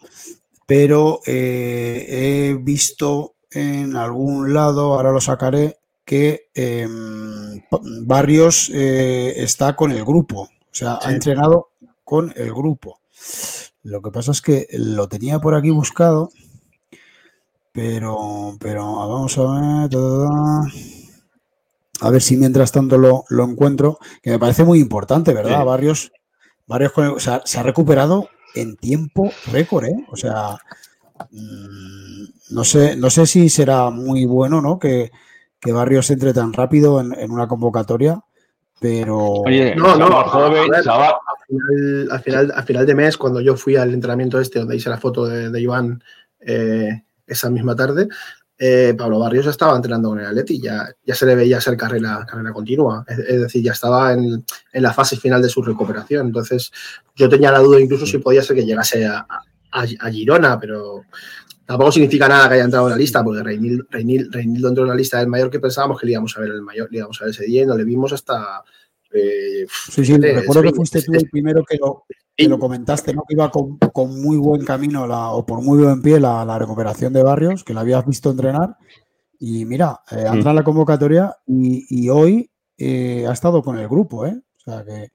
pero 0.67 1.21
eh, 1.27 2.07
he 2.09 2.55
visto 2.55 3.37
en 3.53 3.97
algún 3.97 4.53
lado, 4.53 4.95
ahora 4.95 5.13
lo 5.13 5.21
sacaré, 5.21 5.79
que 6.05 6.51
em, 6.53 7.63
Barrios 8.05 8.69
eh, 8.75 9.33
está 9.37 9.77
con 9.77 9.93
el 9.93 10.05
grupo, 10.05 10.43
o 10.43 10.73
sea, 10.73 10.99
ha 11.03 11.13
entrenado 11.13 11.71
con 12.03 12.33
el 12.37 12.53
grupo. 12.53 13.01
Lo 13.83 14.03
que 14.03 14.11
pasa 14.11 14.33
es 14.33 14.43
que 14.43 14.67
lo 14.73 15.09
tenía 15.09 15.39
por 15.39 15.55
aquí 15.55 15.71
buscado, 15.71 16.31
pero, 17.85 18.57
pero 18.61 18.85
vamos 18.85 19.39
a 19.39 19.43
ver. 19.89 19.91
A 22.03 22.11
ver 22.11 22.21
si 22.21 22.37
mientras 22.37 22.73
tanto 22.73 22.99
lo, 22.99 23.25
lo 23.31 23.45
encuentro, 23.45 23.99
que 24.23 24.31
me 24.31 24.39
parece 24.39 24.65
muy 24.65 24.81
importante, 24.81 25.33
¿verdad? 25.33 25.61
Sí. 25.61 25.67
Barrios, 25.67 26.13
Barrios 26.67 26.93
con 26.93 27.05
el- 27.07 27.11
o 27.13 27.21
sea, 27.21 27.41
se 27.47 27.59
ha 27.59 27.63
recuperado 27.63 28.29
en 28.55 28.77
tiempo 28.77 29.31
récord, 29.51 29.87
¿eh? 29.87 30.07
O 30.11 30.17
sea, 30.17 30.59
mm, 31.31 32.25
no 32.55 32.65
sé, 32.65 32.97
no 32.97 33.09
sé 33.09 33.25
si 33.27 33.49
será 33.49 33.89
muy 33.91 34.27
bueno, 34.27 34.61
¿no? 34.61 34.79
Que, 34.79 35.11
que 35.59 35.73
Barrios 35.73 36.11
entre 36.11 36.35
tan 36.35 36.53
rápido 36.53 37.01
en, 37.01 37.15
en 37.19 37.31
una 37.31 37.49
convocatoria, 37.49 38.21
pero 38.79 39.19
Oye, 39.47 39.75
No, 39.75 39.97
no, 39.97 40.07
a 40.21 40.25
joven, 40.29 40.69
ver, 40.71 40.83
chaval- 40.85 41.15
al 41.15 41.47
final, 41.47 42.09
al, 42.11 42.21
final, 42.23 42.53
al 42.57 42.65
final 42.65 42.87
de 42.87 42.95
mes, 42.95 43.17
cuando 43.17 43.41
yo 43.41 43.57
fui 43.57 43.77
al 43.77 43.93
entrenamiento 43.95 44.39
este, 44.39 44.59
donde 44.59 44.77
hice 44.77 44.91
la 44.91 44.99
foto 44.99 45.25
de, 45.27 45.51
de 45.51 45.61
Iván 45.61 46.03
eh, 46.41 47.03
esa 47.33 47.51
misma 47.51 47.75
tarde, 47.75 48.09
eh, 48.59 48.95
Pablo 48.97 49.19
Barrios 49.19 49.47
estaba 49.47 49.75
entrenando 49.75 50.11
con 50.11 50.21
el 50.21 50.27
Atleti, 50.27 50.61
ya, 50.61 50.87
ya 51.05 51.15
se 51.15 51.25
le 51.25 51.35
veía 51.35 51.61
ser 51.63 51.77
carrera, 51.79 52.27
carrera 52.29 52.53
continua, 52.53 53.05
es, 53.09 53.19
es 53.19 53.41
decir, 53.41 53.63
ya 53.65 53.73
estaba 53.73 54.13
en, 54.13 54.45
en 54.73 54.83
la 54.83 54.93
fase 54.93 55.17
final 55.17 55.41
de 55.41 55.49
su 55.49 55.63
recuperación. 55.63 56.27
Entonces, 56.27 56.71
yo 57.17 57.29
tenía 57.29 57.51
la 57.51 57.61
duda 57.61 57.81
incluso 57.81 58.05
si 58.05 58.19
podía 58.19 58.43
ser 58.43 58.57
que 58.57 58.67
llegase 58.67 59.07
a, 59.07 59.27
a- 59.73 59.87
a 60.01 60.11
Girona, 60.11 60.59
pero 60.61 61.05
tampoco 61.65 61.93
significa 61.93 62.29
nada 62.29 62.49
que 62.49 62.55
haya 62.57 62.65
entrado 62.65 62.87
en 62.89 62.91
la 62.93 62.99
lista, 62.99 63.23
porque 63.25 63.41
Reinil- 63.43 63.87
Reinil- 63.89 64.31
Reinildo 64.31 64.69
entró 64.69 64.83
en 64.85 64.91
la 64.91 64.97
lista 64.97 65.19
del 65.19 65.29
mayor 65.29 65.49
que 65.51 65.61
pensábamos 65.61 65.99
que 65.99 66.05
le 66.07 66.13
íbamos 66.13 66.37
a 66.37 66.41
ver 66.41 66.51
el 66.51 66.61
mayor, 66.63 66.89
le 66.91 66.99
íbamos 66.99 67.19
a 67.23 67.25
ver 67.25 67.31
ese 67.33 67.45
día 67.45 67.63
y 67.63 67.67
no 67.67 67.77
le 67.77 67.85
vimos 67.85 68.13
hasta. 68.13 68.63
Eh, 69.13 69.67
sí, 69.69 70.05
sí, 70.05 70.17
recuerdo 70.17 70.63
que 70.63 70.73
fuiste 70.73 71.03
tú 71.03 71.13
el 71.15 71.29
primero 71.29 71.65
que 71.65 71.77
lo, 71.77 72.05
que 72.37 72.49
lo 72.49 72.59
comentaste, 72.59 73.13
¿no? 73.13 73.25
Que 73.27 73.35
iba 73.35 73.51
con, 73.51 73.77
con 73.79 74.21
muy 74.23 74.37
buen 74.37 74.65
camino 74.65 75.07
la, 75.07 75.31
o 75.31 75.45
por 75.45 75.61
muy 75.63 75.83
buen 75.83 76.01
pie 76.01 76.21
la, 76.21 76.45
la 76.45 76.59
recuperación 76.59 77.13
de 77.13 77.23
Barrios, 77.23 77.65
que 77.65 77.75
la 77.75 77.81
habías 77.81 78.07
visto 78.07 78.31
entrenar. 78.31 78.77
Y 79.39 79.65
mira, 79.65 80.01
eh, 80.11 80.25
entra 80.33 80.51
en 80.51 80.57
la 80.57 80.65
convocatoria 80.65 81.35
y, 81.47 81.87
y 81.89 82.09
hoy 82.09 82.51
eh, 82.77 83.27
ha 83.29 83.33
estado 83.33 83.63
con 83.63 83.79
el 83.79 83.89
grupo, 83.89 84.27
¿eh? 84.27 84.41
O 84.57 84.61
sea 84.61 84.85
que 84.85 85.11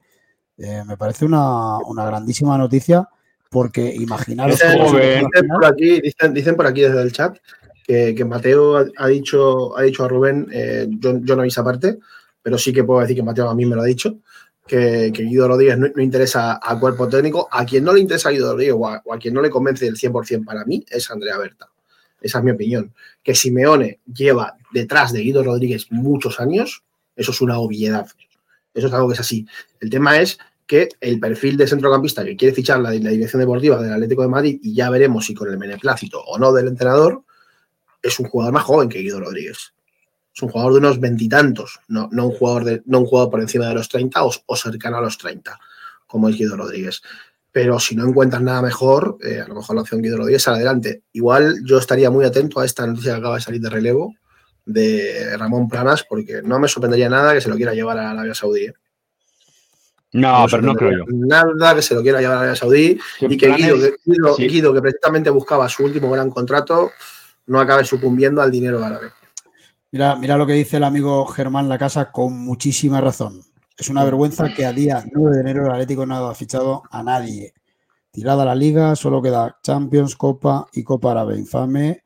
me 0.57 0.95
parece 0.95 1.25
una, 1.25 1.79
una 1.79 2.05
grandísima 2.05 2.57
noticia 2.57 3.09
porque 3.49 3.93
imaginaros 3.93 4.53
Dicen, 4.53 4.79
dicen 4.79 5.47
por 5.49 5.65
aquí, 5.65 6.01
dicen, 6.01 6.33
dicen 6.33 6.55
por 6.55 6.65
aquí 6.65 6.81
desde 6.81 7.01
el 7.01 7.11
chat 7.11 7.37
que, 7.85 8.15
que 8.15 8.25
Mateo 8.25 8.77
ha, 8.77 8.85
ha 8.97 9.07
dicho, 9.07 9.77
ha 9.77 9.81
dicho 9.83 10.05
a 10.05 10.07
Rubén, 10.07 10.47
yo, 10.99 11.19
yo 11.21 11.35
no 11.35 11.41
vi 11.41 11.49
esa 11.49 11.63
parte, 11.63 11.99
pero 12.45 12.59
sí 12.59 12.71
que 12.71 12.83
puedo 12.83 13.01
decir 13.01 13.15
que 13.15 13.23
Mateo 13.23 13.49
a 13.49 13.55
mí 13.55 13.65
me 13.65 13.75
lo 13.75 13.81
ha 13.81 13.85
dicho, 13.85 14.19
que, 14.67 15.09
Guido 15.09 15.47
Rodríguez 15.47 15.79
no, 15.79 15.89
interesa 15.99 16.53
al 16.53 16.79
cuerpo 16.79 17.09
técnico. 17.09 17.49
A 17.51 17.65
quien 17.65 17.83
no 17.83 17.91
le 17.91 17.99
interesa 17.99 18.29
a 18.29 18.33
Guido 18.33 18.51
Rodríguez 18.51 18.75
o 18.77 18.87
a, 18.87 18.97
a 18.97 19.17
quien 19.17 19.33
no 19.33 19.41
le 19.41 19.49
convence 19.49 19.83
del 19.83 19.95
100% 19.95 20.45
para 20.45 20.63
mí 20.63 20.85
es 20.87 21.09
Andrea 21.09 21.39
Berta. 21.39 21.71
Esa 22.21 22.37
es 22.37 22.43
mi 22.43 22.51
opinión. 22.51 22.93
Que 23.23 23.33
Simeone 23.33 23.99
lleva 24.13 24.57
detrás 24.71 25.11
de 25.11 25.21
Guido 25.21 25.43
Rodríguez 25.43 25.87
muchos 25.89 26.39
años, 26.39 26.83
eso 27.15 27.31
es 27.31 27.41
una 27.41 27.57
obviedad. 27.57 28.05
Eso 28.75 28.87
es 28.87 28.93
algo 28.93 29.07
que 29.07 29.15
es 29.15 29.21
así. 29.21 29.47
El 29.79 29.89
tema 29.89 30.19
es 30.19 30.37
que 30.67 30.89
el 31.01 31.19
perfil 31.19 31.57
de 31.57 31.65
centrocampista 31.65 32.23
que 32.23 32.35
quiere 32.35 32.53
fichar 32.53 32.79
la, 32.79 32.91
la 32.91 33.09
dirección 33.09 33.39
deportiva 33.39 33.81
del 33.81 33.93
Atlético 33.93 34.21
de 34.21 34.27
Madrid, 34.27 34.59
y 34.61 34.75
ya 34.75 34.91
veremos 34.91 35.25
si 35.25 35.33
con 35.33 35.49
el 35.49 35.57
beneplácito 35.57 36.21
o 36.21 36.37
no 36.37 36.53
del 36.53 36.67
entrenador, 36.67 37.23
es 38.03 38.19
un 38.19 38.27
jugador 38.27 38.53
más 38.53 38.65
joven 38.65 38.87
que 38.87 38.99
Guido 38.99 39.19
Rodríguez. 39.19 39.73
Es 40.35 40.41
un 40.43 40.49
jugador 40.49 40.73
de 40.73 40.79
unos 40.79 40.99
veintitantos, 40.99 41.79
no, 41.87 42.09
no, 42.11 42.27
un 42.27 42.33
jugador 42.35 42.65
de, 42.65 42.81
no 42.85 42.99
un 42.99 43.05
jugador 43.05 43.31
por 43.31 43.39
encima 43.39 43.67
de 43.69 43.75
los 43.75 43.87
30 43.87 44.25
o, 44.25 44.31
o 44.47 44.55
cercano 44.57 44.97
a 44.97 45.01
los 45.01 45.17
30, 45.17 45.57
como 46.07 46.27
es 46.27 46.35
Guido 46.37 46.57
Rodríguez. 46.57 47.01
Pero 47.53 47.79
si 47.79 47.95
no 47.95 48.05
encuentras 48.05 48.41
nada 48.41 48.61
mejor, 48.61 49.17
eh, 49.23 49.39
a 49.39 49.47
lo 49.47 49.55
mejor 49.55 49.77
la 49.77 49.83
opción 49.83 50.01
Guido 50.01 50.17
Rodríguez 50.17 50.43
sale 50.43 50.57
adelante. 50.57 51.03
Igual 51.13 51.61
yo 51.63 51.77
estaría 51.77 52.09
muy 52.11 52.25
atento 52.25 52.59
a 52.59 52.65
esta 52.65 52.85
noticia 52.85 53.13
que 53.13 53.19
acaba 53.19 53.35
de 53.35 53.41
salir 53.41 53.61
de 53.61 53.69
relevo 53.69 54.13
de 54.65 55.37
Ramón 55.37 55.69
Planas, 55.69 56.03
porque 56.03 56.41
no 56.43 56.59
me 56.59 56.67
sorprendería 56.67 57.07
nada 57.07 57.33
que 57.33 57.39
se 57.39 57.47
lo 57.47 57.55
quiera 57.55 57.73
llevar 57.73 57.97
a 57.97 58.11
Arabia 58.11 58.33
Saudí. 58.35 58.65
¿eh? 58.65 58.73
No, 60.11 60.45
pero 60.51 60.63
no 60.63 60.75
creo 60.75 60.91
yo. 60.91 61.03
Nada 61.07 61.75
que 61.75 61.81
se 61.81 61.93
lo 61.95 62.01
quiera 62.01 62.19
llevar 62.19 62.35
a 62.37 62.39
Arabia 62.39 62.55
Saudí 62.57 62.99
y 63.21 63.37
que 63.37 63.53
Guido, 63.53 63.77
que, 63.79 63.95
Guido- 64.05 64.35
sí. 64.35 64.47
Guido, 64.47 64.73
que 64.73 64.81
precisamente 64.81 65.29
buscaba 65.29 65.69
su 65.69 65.83
último 65.85 66.09
gran 66.11 66.29
contrato, 66.29 66.91
no 67.47 67.59
acabe 67.59 67.85
sucumbiendo 67.85 68.41
al 68.41 68.51
dinero 68.51 68.83
árabe. 68.83 69.11
Mira, 69.95 70.17
mira 70.17 70.35
lo 70.35 70.45
que 70.45 70.51
dice 70.51 70.75
el 70.75 70.83
amigo 70.83 71.25
Germán 71.25 71.69
Lacasa 71.69 72.11
con 72.11 72.37
muchísima 72.37 72.99
razón. 72.99 73.39
Es 73.77 73.87
una 73.87 74.03
vergüenza 74.03 74.53
que 74.53 74.65
a 74.65 74.73
día 74.73 75.05
9 75.09 75.37
de 75.37 75.39
enero 75.39 75.65
el 75.65 75.71
Atlético 75.71 76.05
no 76.05 76.17
ha 76.17 76.35
fichado 76.35 76.83
a 76.91 77.01
nadie. 77.01 77.53
Tirada 78.11 78.43
la 78.43 78.55
liga, 78.55 78.97
solo 78.97 79.21
queda 79.21 79.57
Champions, 79.63 80.17
Copa 80.17 80.67
y 80.73 80.83
Copa 80.83 81.11
Árabe. 81.11 81.37
Infame. 81.37 82.03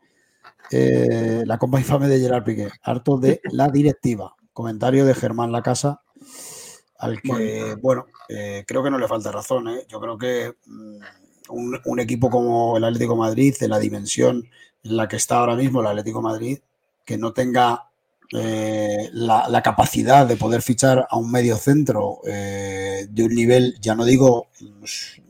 eh, 0.69 1.41
la 1.47 1.57
Copa 1.57 1.79
Infame 1.79 2.07
de 2.07 2.19
Gerard 2.19 2.43
Piqué. 2.43 2.69
Harto 2.83 3.17
de 3.17 3.41
la 3.53 3.69
directiva. 3.69 4.35
Comentario 4.53 5.03
de 5.03 5.15
Germán 5.15 5.51
Lacasa, 5.51 6.03
al 6.99 7.19
que, 7.23 7.75
bueno, 7.81 8.05
eh, 8.27 8.65
creo 8.67 8.83
que 8.83 8.91
no 8.91 8.99
le 8.99 9.07
falta 9.07 9.31
razón. 9.31 9.67
¿eh? 9.67 9.87
Yo 9.89 9.99
creo 9.99 10.15
que 10.15 10.53
mm, 10.67 10.99
un, 11.85 11.99
equipo 11.99 12.29
como 12.29 12.77
el 12.77 12.83
Atlético 12.83 13.15
Madrid, 13.15 13.55
de 13.59 13.67
la 13.67 13.79
dimensión 13.79 14.47
en 14.83 14.95
la 14.95 15.07
que 15.07 15.15
está 15.15 15.39
ahora 15.39 15.55
mismo 15.55 15.81
el 15.81 15.87
Atlético 15.87 16.21
Madrid, 16.21 16.59
que 17.09 17.17
no 17.17 17.33
tenga 17.33 17.89
eh, 18.31 19.09
la, 19.13 19.49
la 19.49 19.63
capacidad 19.63 20.27
de 20.27 20.35
poder 20.35 20.61
fichar 20.61 21.07
a 21.09 21.17
un 21.17 21.31
medio 21.31 21.57
centro 21.57 22.19
eh, 22.23 23.07
de 23.09 23.23
un 23.23 23.33
nivel, 23.33 23.79
ya 23.81 23.95
no 23.95 24.05
digo, 24.05 24.49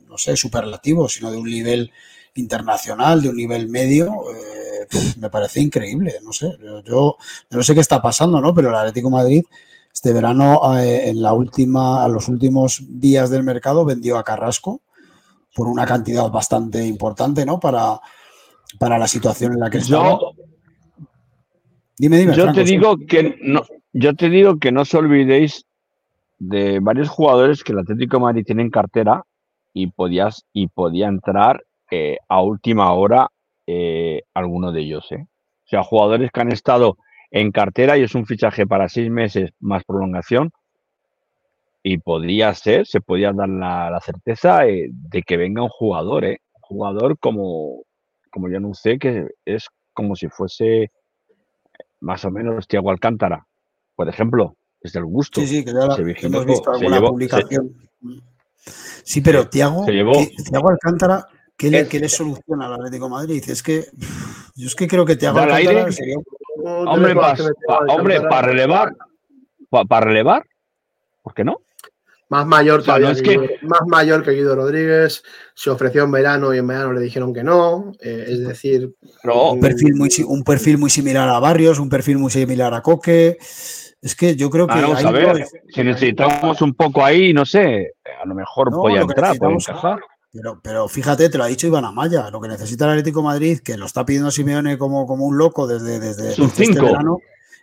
no 0.10 0.18
sé, 0.18 0.36
superlativo, 0.36 1.08
sino 1.08 1.32
de 1.32 1.38
un 1.38 1.50
nivel 1.50 1.90
internacional, 2.36 3.22
de 3.22 3.30
un 3.30 3.38
nivel 3.38 3.70
medio, 3.70 4.12
eh, 4.30 4.88
me 5.22 5.30
parece 5.30 5.62
increíble. 5.62 6.16
No 6.22 6.34
sé, 6.34 6.58
yo, 6.62 6.84
yo 6.84 7.18
no 7.52 7.64
sé 7.64 7.74
qué 7.74 7.80
está 7.80 8.02
pasando, 8.02 8.42
¿no? 8.42 8.54
Pero 8.54 8.68
el 8.68 8.76
Atlético 8.76 9.08
de 9.08 9.16
Madrid 9.16 9.44
este 9.94 10.12
verano, 10.12 10.62
en 10.78 11.22
la 11.22 11.32
última, 11.32 12.04
a 12.04 12.10
los 12.10 12.28
últimos 12.28 12.84
días 12.88 13.30
del 13.30 13.44
mercado, 13.44 13.86
vendió 13.86 14.18
a 14.18 14.24
Carrasco 14.26 14.82
por 15.56 15.68
una 15.68 15.86
cantidad 15.86 16.30
bastante 16.30 16.86
importante, 16.86 17.46
¿no? 17.46 17.58
Para, 17.58 18.00
para 18.78 18.98
la 18.98 19.08
situación 19.08 19.54
en 19.54 19.60
la 19.62 19.70
que 19.70 19.78
estaba. 19.78 20.20
Yo, 22.00 22.10
Dime, 22.10 22.18
dime. 22.18 22.34
yo 22.34 22.44
Franco, 22.44 22.54
te 22.54 22.66
sí. 22.66 22.74
digo 22.74 22.98
que 23.08 23.38
no, 23.42 23.64
yo 23.94 24.16
te 24.16 24.30
digo 24.30 24.58
que 24.60 24.72
no 24.72 24.82
os 24.82 24.94
olvidéis 24.94 25.66
de 26.40 26.80
varios 26.80 27.10
jugadores 27.10 27.64
que 27.64 27.74
el 27.74 27.80
Atlético 27.80 28.18
de 28.18 28.24
Madrid 28.24 28.44
tiene 28.46 28.64
en 28.64 28.70
cartera 28.70 29.24
y 29.74 29.88
podías 29.88 30.46
y 30.54 30.68
podía 30.68 31.08
entrar 31.08 31.64
eh, 31.92 32.18
a 32.30 32.42
última 32.42 32.94
hora 32.94 33.30
eh, 33.68 34.24
alguno 34.34 34.72
de 34.72 34.82
ellos, 34.82 35.12
¿eh? 35.12 35.26
O 35.66 35.68
sea, 35.70 35.84
jugadores 35.84 36.32
que 36.32 36.42
han 36.42 36.52
estado 36.52 36.98
en 37.32 37.52
cartera 37.52 37.98
y 37.98 38.04
es 38.04 38.16
un 38.16 38.26
fichaje 38.26 38.66
para 38.66 38.90
seis 38.90 39.10
meses 39.12 39.52
más 39.60 39.84
prolongación 39.84 40.52
y 41.84 41.98
podría 42.00 42.54
ser, 42.54 42.86
se 42.88 43.02
podía 43.02 43.32
dar 43.34 43.50
la, 43.50 43.90
la 43.92 44.02
certeza 44.02 44.68
eh, 44.68 44.90
de 44.92 45.22
que 45.24 45.38
venga 45.38 45.64
un 45.64 45.70
jugador, 45.70 46.26
¿eh? 46.26 46.40
Un 46.56 46.62
jugador 46.62 47.18
como, 47.20 47.84
como 48.32 48.50
yo 48.50 48.60
sé, 48.74 49.00
que 49.00 49.28
es 49.46 49.68
como 49.94 50.16
si 50.16 50.28
fuese 50.30 50.92
más 52.02 52.24
o 52.26 52.32
menos 52.32 52.68
Tiago 52.68 52.92
Alcántara, 52.92 53.46
por 53.96 54.08
ejemplo, 54.10 54.56
es 54.82 54.94
del 54.94 55.06
gusto. 55.06 55.42
Sí, 55.42 55.48
sí, 55.48 55.66
que 55.66 55.74
ya 55.74 55.96
que 55.96 56.04
vigiló, 56.04 56.38
hemos 56.42 56.46
visto 56.46 56.64
se 56.74 56.78
alguna 56.78 56.98
llevó- 56.98 57.08
se- 57.08 57.12
publicación. 57.12 57.74
Sí, 59.04 59.22
pero 59.22 59.48
Tiago, 59.50 59.86
se 59.86 59.92
llevó- 59.92 60.14
Tiago 60.50 60.70
Alcántara, 60.70 61.28
¿qué 61.58 61.70
le, 61.70 61.80
Es- 61.82 61.88
qué 61.90 62.00
le 62.00 62.10
soluciona 62.10 62.68
al 62.68 62.74
Atlético 62.76 63.06
de 63.06 63.12
Madrid? 63.12 63.44
Es 63.48 63.64
que 63.64 63.86
yo 64.56 64.68
es 64.68 64.76
que 64.76 64.88
creo 64.88 65.06
que 65.06 65.16
Tiago 65.16 65.38
¿Da 65.38 65.46
el 65.46 65.52
Alcántara 65.52 65.80
aire? 65.80 65.92
sería 65.92 66.16
Hombre, 66.62 67.14
todas 67.14 67.40
pa- 67.42 67.52
pa- 67.68 67.94
hombre, 67.94 68.22
para 68.22 68.48
relevar, 68.48 68.96
para 69.88 70.06
relevar, 70.06 70.46
¿por 71.24 71.34
qué 71.34 71.44
no? 71.44 71.62
Más 72.30 72.46
mayor 72.46 72.80
O 72.80 72.84
sea, 72.84 72.96
todavía 72.96 73.10
no 73.10 73.16
es 73.16 73.22
que 73.22 73.58
más 73.64 73.82
mayor 73.88 74.24
que 74.24 74.32
Guido 74.32 74.56
Rodríguez. 74.56 75.24
Se 75.56 75.70
ofreció 75.70 76.04
en 76.04 76.12
verano 76.12 76.54
y 76.54 76.60
en 76.60 76.68
verano 76.68 76.94
le 76.94 77.02
dijeron 77.02 77.34
que 77.34 77.44
no. 77.44 77.92
eh, 78.00 78.26
es 78.28 78.48
decir, 78.48 78.94
No, 79.24 79.54
Un 79.54 79.60
perfil, 79.60 79.96
muy, 79.96 80.10
un 80.26 80.44
perfil 80.44 80.78
muy 80.78 80.90
similar 80.90 81.28
a 81.28 81.40
Barrios, 81.40 81.80
un 81.80 81.90
perfil 81.90 82.20
muy 82.20 82.32
similar 82.32 82.74
a 82.74 82.82
Coque. 82.82 83.38
Es 84.02 84.16
que 84.16 84.36
yo 84.36 84.50
creo 84.50 84.68
que. 84.68 84.80
Vamos 84.80 85.04
a 85.04 85.12
ver, 85.12 85.40
no 85.40 85.46
si 85.68 85.84
necesitamos 85.84 86.62
un 86.62 86.74
poco 86.74 87.04
ahí, 87.04 87.34
no 87.34 87.46
sé, 87.46 87.94
a 88.22 88.26
lo 88.26 88.36
mejor 88.36 88.72
No, 88.72 88.78
podía 88.78 89.02
lo 89.02 89.08
que 89.08 89.14
entrar, 89.14 89.38
puede 89.38 89.54
encajar. 89.54 90.00
Pero, 90.32 90.60
pero 90.62 90.88
fíjate, 90.88 91.28
te 91.30 91.38
lo 91.38 91.44
ha 91.44 91.48
dicho 91.48 91.66
Iván 91.66 91.86
Amaya, 91.86 92.30
lo 92.30 92.40
que 92.40 92.48
necesita 92.48 92.86
el 92.86 92.92
Atlético 92.92 93.22
de 93.22 93.26
Madrid, 93.26 93.60
que 93.64 93.76
lo 93.76 93.88
está 93.88 94.06
pidiendo 94.06 94.30
Simeone 94.30 94.78
como, 94.78 95.08
como 95.08 95.26
un 95.26 95.38
loco 95.38 95.66
desde, 95.66 96.00
desde, 96.00 96.28
desde 96.28 96.44
este 96.46 96.80
verano, 96.80 97.18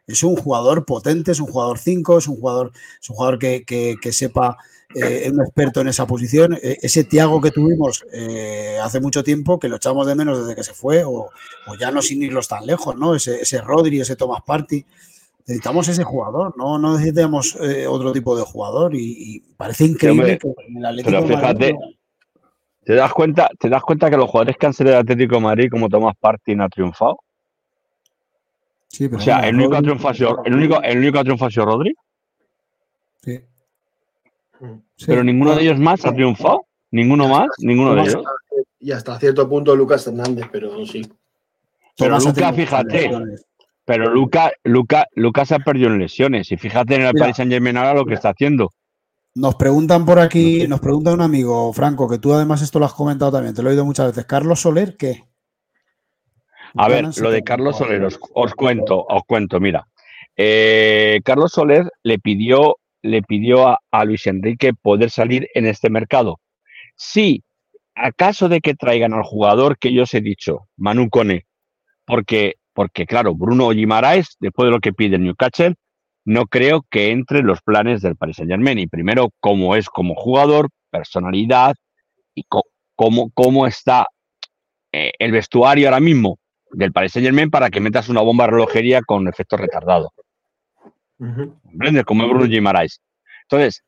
es 0.06 0.22
un 0.22 0.36
jugador 0.36 0.84
potente, 0.84 1.32
es 1.32 1.40
un 1.40 1.46
jugador 1.48 1.78
5, 1.78 2.18
es 2.18 2.28
un 2.28 2.36
jugador, 2.36 2.72
es 3.00 3.10
un 3.10 3.16
jugador 3.16 3.38
que, 3.38 3.64
que- 3.64 3.96
que 4.00 4.12
sepa, 4.12 4.56
eh, 4.94 5.22
es 5.24 5.32
un 5.32 5.40
experto 5.40 5.80
en 5.80 5.88
esa 5.88 6.06
posición. 6.06 6.54
Eh, 6.62 6.78
ese 6.80 7.04
Tiago 7.04 7.40
que 7.40 7.50
tuvimos 7.50 8.04
eh, 8.12 8.78
hace 8.82 9.00
mucho 9.00 9.24
tiempo, 9.24 9.58
que 9.58 9.68
lo 9.68 9.76
echamos 9.76 10.06
de 10.06 10.14
menos 10.14 10.38
desde 10.40 10.54
que 10.54 10.62
se 10.62 10.72
fue, 10.74 11.02
o, 11.04 11.28
o 11.66 11.74
ya 11.78 11.90
no 11.90 12.00
sin 12.02 12.22
irlos 12.22 12.46
tan 12.48 12.64
lejos, 12.66 12.96
¿no? 12.96 13.14
Ese, 13.14 13.40
ese 13.40 13.60
Rodri, 13.60 14.00
ese 14.00 14.16
Thomas 14.16 14.42
Party. 14.46 14.84
Necesitamos 15.48 15.86
ese 15.88 16.02
jugador, 16.02 16.54
no, 16.56 16.76
no 16.78 16.96
necesitamos 16.96 17.56
eh, 17.60 17.86
otro 17.86 18.12
tipo 18.12 18.36
de 18.36 18.42
jugador 18.42 18.94
y, 18.96 19.14
y 19.36 19.40
parece 19.56 19.84
increíble 19.84 20.22
hombre, 20.22 20.38
que 20.38 20.66
en 20.68 20.76
el 20.78 20.84
Atlético 20.86 21.10
Pero 21.10 21.22
Madrid 21.22 21.38
fíjate, 21.40 21.72
no- 21.72 21.80
¿te 22.84 22.94
das 22.94 23.12
cuenta, 23.12 23.50
te 23.58 23.68
das 23.68 23.82
cuenta 23.82 24.10
que 24.10 24.16
los 24.16 24.28
jugadores 24.30 24.56
que 24.56 24.66
han 24.66 24.72
salido 24.72 24.94
del 24.96 25.02
Atlético 25.02 25.36
de 25.36 25.40
Madrid, 25.42 25.68
como 25.70 25.88
Tomás 25.88 26.14
Party, 26.18 26.54
no 26.56 26.64
ha 26.64 26.68
triunfado? 26.68 27.18
Sí, 28.96 29.08
pero 29.08 29.18
O 29.20 29.24
sea, 29.24 29.40
el 29.40 29.54
único, 29.56 29.70
que 29.70 29.76
ha 29.76 29.80
Rodri- 29.80 29.84
triunfado 29.84 30.08
ha 30.10 30.14
sido- 30.14 30.42
el, 30.44 30.54
único, 30.54 30.82
el 30.82 30.98
único 30.98 31.12
que 31.12 31.18
ha 31.18 31.22
triunfado 31.24 31.48
ha 31.48 31.50
sido 31.50 31.66
Rodri, 31.66 31.94
Sí. 33.22 33.40
Sí. 34.96 35.04
pero 35.06 35.22
ninguno 35.24 35.54
de 35.54 35.62
ellos 35.62 35.78
más 35.78 36.04
ha 36.06 36.12
triunfado. 36.14 36.64
Ninguno 36.90 37.28
más, 37.28 37.48
ninguno 37.58 37.94
de 37.94 38.00
y 38.00 38.04
ellos. 38.04 38.16
hasta, 38.16 38.30
y 38.80 38.92
hasta 38.92 39.18
cierto 39.18 39.48
punto 39.48 39.74
Lucas 39.76 40.06
Hernández, 40.06 40.46
pero 40.50 40.86
sí. 40.86 41.02
Pero 41.98 42.10
Tomás 42.18 42.26
ha 42.26 42.28
Luca, 42.30 42.40
tenido 42.52 42.54
fíjate, 42.66 43.10
pero 43.84 44.10
Luca, 44.14 44.52
Luca, 44.64 45.06
Luca 45.14 45.44
se 45.44 45.56
ha 45.56 45.58
perdido 45.58 45.88
en 45.90 45.98
lesiones. 45.98 46.50
Y 46.52 46.56
fíjate 46.56 46.94
en 46.94 47.02
el 47.02 47.12
Mira. 47.12 47.24
Paris 47.24 47.36
Saint 47.36 47.50
Germain 47.52 47.76
ahora 47.76 47.94
lo 47.94 48.06
que 48.06 48.14
está 48.14 48.30
haciendo. 48.30 48.72
Nos 49.34 49.56
preguntan 49.56 50.06
por 50.06 50.18
aquí, 50.18 50.66
nos 50.68 50.80
pregunta 50.80 51.12
un 51.12 51.20
amigo, 51.20 51.70
Franco, 51.74 52.08
que 52.08 52.18
tú 52.18 52.32
además 52.32 52.62
esto 52.62 52.78
lo 52.78 52.86
has 52.86 52.94
comentado 52.94 53.32
también, 53.32 53.54
te 53.54 53.62
lo 53.62 53.68
he 53.68 53.72
oído 53.72 53.84
muchas 53.84 54.06
veces. 54.06 54.24
Carlos 54.24 54.60
Soler, 54.60 54.96
¿qué? 54.96 55.24
A 56.76 56.88
ver, 56.88 57.04
lo 57.04 57.30
de 57.30 57.38
70 57.38 57.44
Carlos 57.44 57.78
Soler, 57.78 58.04
os, 58.04 58.54
cuento, 58.54 59.04
os 59.08 59.22
cuento, 59.26 59.60
mira. 59.60 59.86
Eh, 60.36 61.20
Carlos 61.24 61.52
Soler 61.52 61.90
le 62.02 62.18
pidió, 62.18 62.76
le 63.02 63.22
pidió 63.22 63.68
a, 63.68 63.78
a 63.90 64.04
Luis 64.04 64.26
Enrique 64.26 64.72
poder 64.74 65.10
salir 65.10 65.48
en 65.54 65.66
este 65.66 65.88
mercado. 65.88 66.40
Si, 66.96 67.42
acaso 67.94 68.48
de 68.48 68.60
que 68.60 68.74
traigan 68.74 69.14
al 69.14 69.22
jugador 69.22 69.78
que 69.78 69.92
yo 69.92 70.02
os 70.02 70.14
he 70.14 70.20
dicho, 70.20 70.68
Manu 70.76 71.08
Cone, 71.08 71.46
porque, 72.04 72.54
porque 72.74 73.06
claro, 73.06 73.34
Bruno 73.34 73.70
Guimaraes, 73.70 74.36
después 74.38 74.66
de 74.66 74.72
lo 74.72 74.80
que 74.80 74.92
pide 74.92 75.16
el 75.16 75.24
Newcastle, 75.24 75.74
no 76.26 76.46
creo 76.46 76.84
que 76.90 77.12
entre 77.12 77.38
en 77.38 77.46
los 77.46 77.62
planes 77.62 78.02
del 78.02 78.16
Paris 78.16 78.36
Saint 78.36 78.50
Germain. 78.50 78.78
Y 78.78 78.88
primero, 78.88 79.30
cómo 79.40 79.76
es 79.76 79.88
como 79.88 80.14
jugador, 80.14 80.68
personalidad 80.90 81.76
y 82.34 82.44
cómo, 82.96 83.30
cómo 83.32 83.66
está 83.66 84.08
eh, 84.92 85.12
el 85.18 85.32
vestuario 85.32 85.86
ahora 85.86 86.00
mismo 86.00 86.38
del 86.76 86.92
Paris 86.92 87.12
Saint 87.12 87.24
Germain 87.26 87.50
para 87.50 87.70
que 87.70 87.80
metas 87.80 88.08
una 88.10 88.20
bomba 88.20 88.44
de 88.44 88.50
relojería 88.50 89.00
con 89.02 89.26
efecto 89.28 89.56
retardado. 89.56 90.12
¿Comprendes? 91.62 92.04
Como 92.04 92.22
es 92.24 92.28
Bruno 92.28 92.44
Guimaraes. 92.46 93.00
Entonces, 93.42 93.82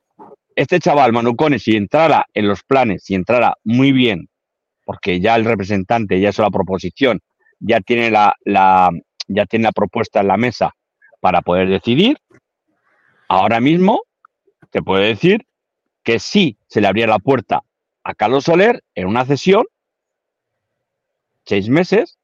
este 0.55 0.79
chaval, 0.79 1.13
Manucone, 1.13 1.59
si 1.59 1.75
entrara 1.75 2.25
en 2.33 2.47
los 2.47 2.63
planes, 2.63 3.03
si 3.03 3.13
entrara 3.13 3.53
muy 3.63 3.91
bien, 3.91 4.27
porque 4.85 5.19
ya 5.19 5.35
el 5.35 5.45
representante 5.45 6.19
ya 6.19 6.29
hizo 6.29 6.41
la 6.41 6.49
proposición, 6.49 7.19
ya 7.59 7.79
tiene 7.79 8.09
la, 8.09 8.33
la- 8.43 8.89
ya 9.27 9.45
tiene 9.45 9.65
la 9.65 9.71
propuesta 9.71 10.21
en 10.21 10.27
la 10.27 10.37
mesa 10.37 10.73
para 11.19 11.41
poder 11.41 11.69
decidir, 11.69 12.17
ahora 13.27 13.59
mismo 13.59 14.01
te 14.71 14.81
puedo 14.81 15.01
decir 15.03 15.45
que 16.01 16.17
sí 16.19 16.57
se 16.67 16.81
le 16.81 16.87
abría 16.87 17.05
la 17.05 17.19
puerta 17.19 17.61
a 18.03 18.15
Carlos 18.15 18.45
Soler 18.45 18.83
en 18.95 19.05
una 19.07 19.25
cesión, 19.25 19.65
seis 21.45 21.69
meses, 21.69 22.17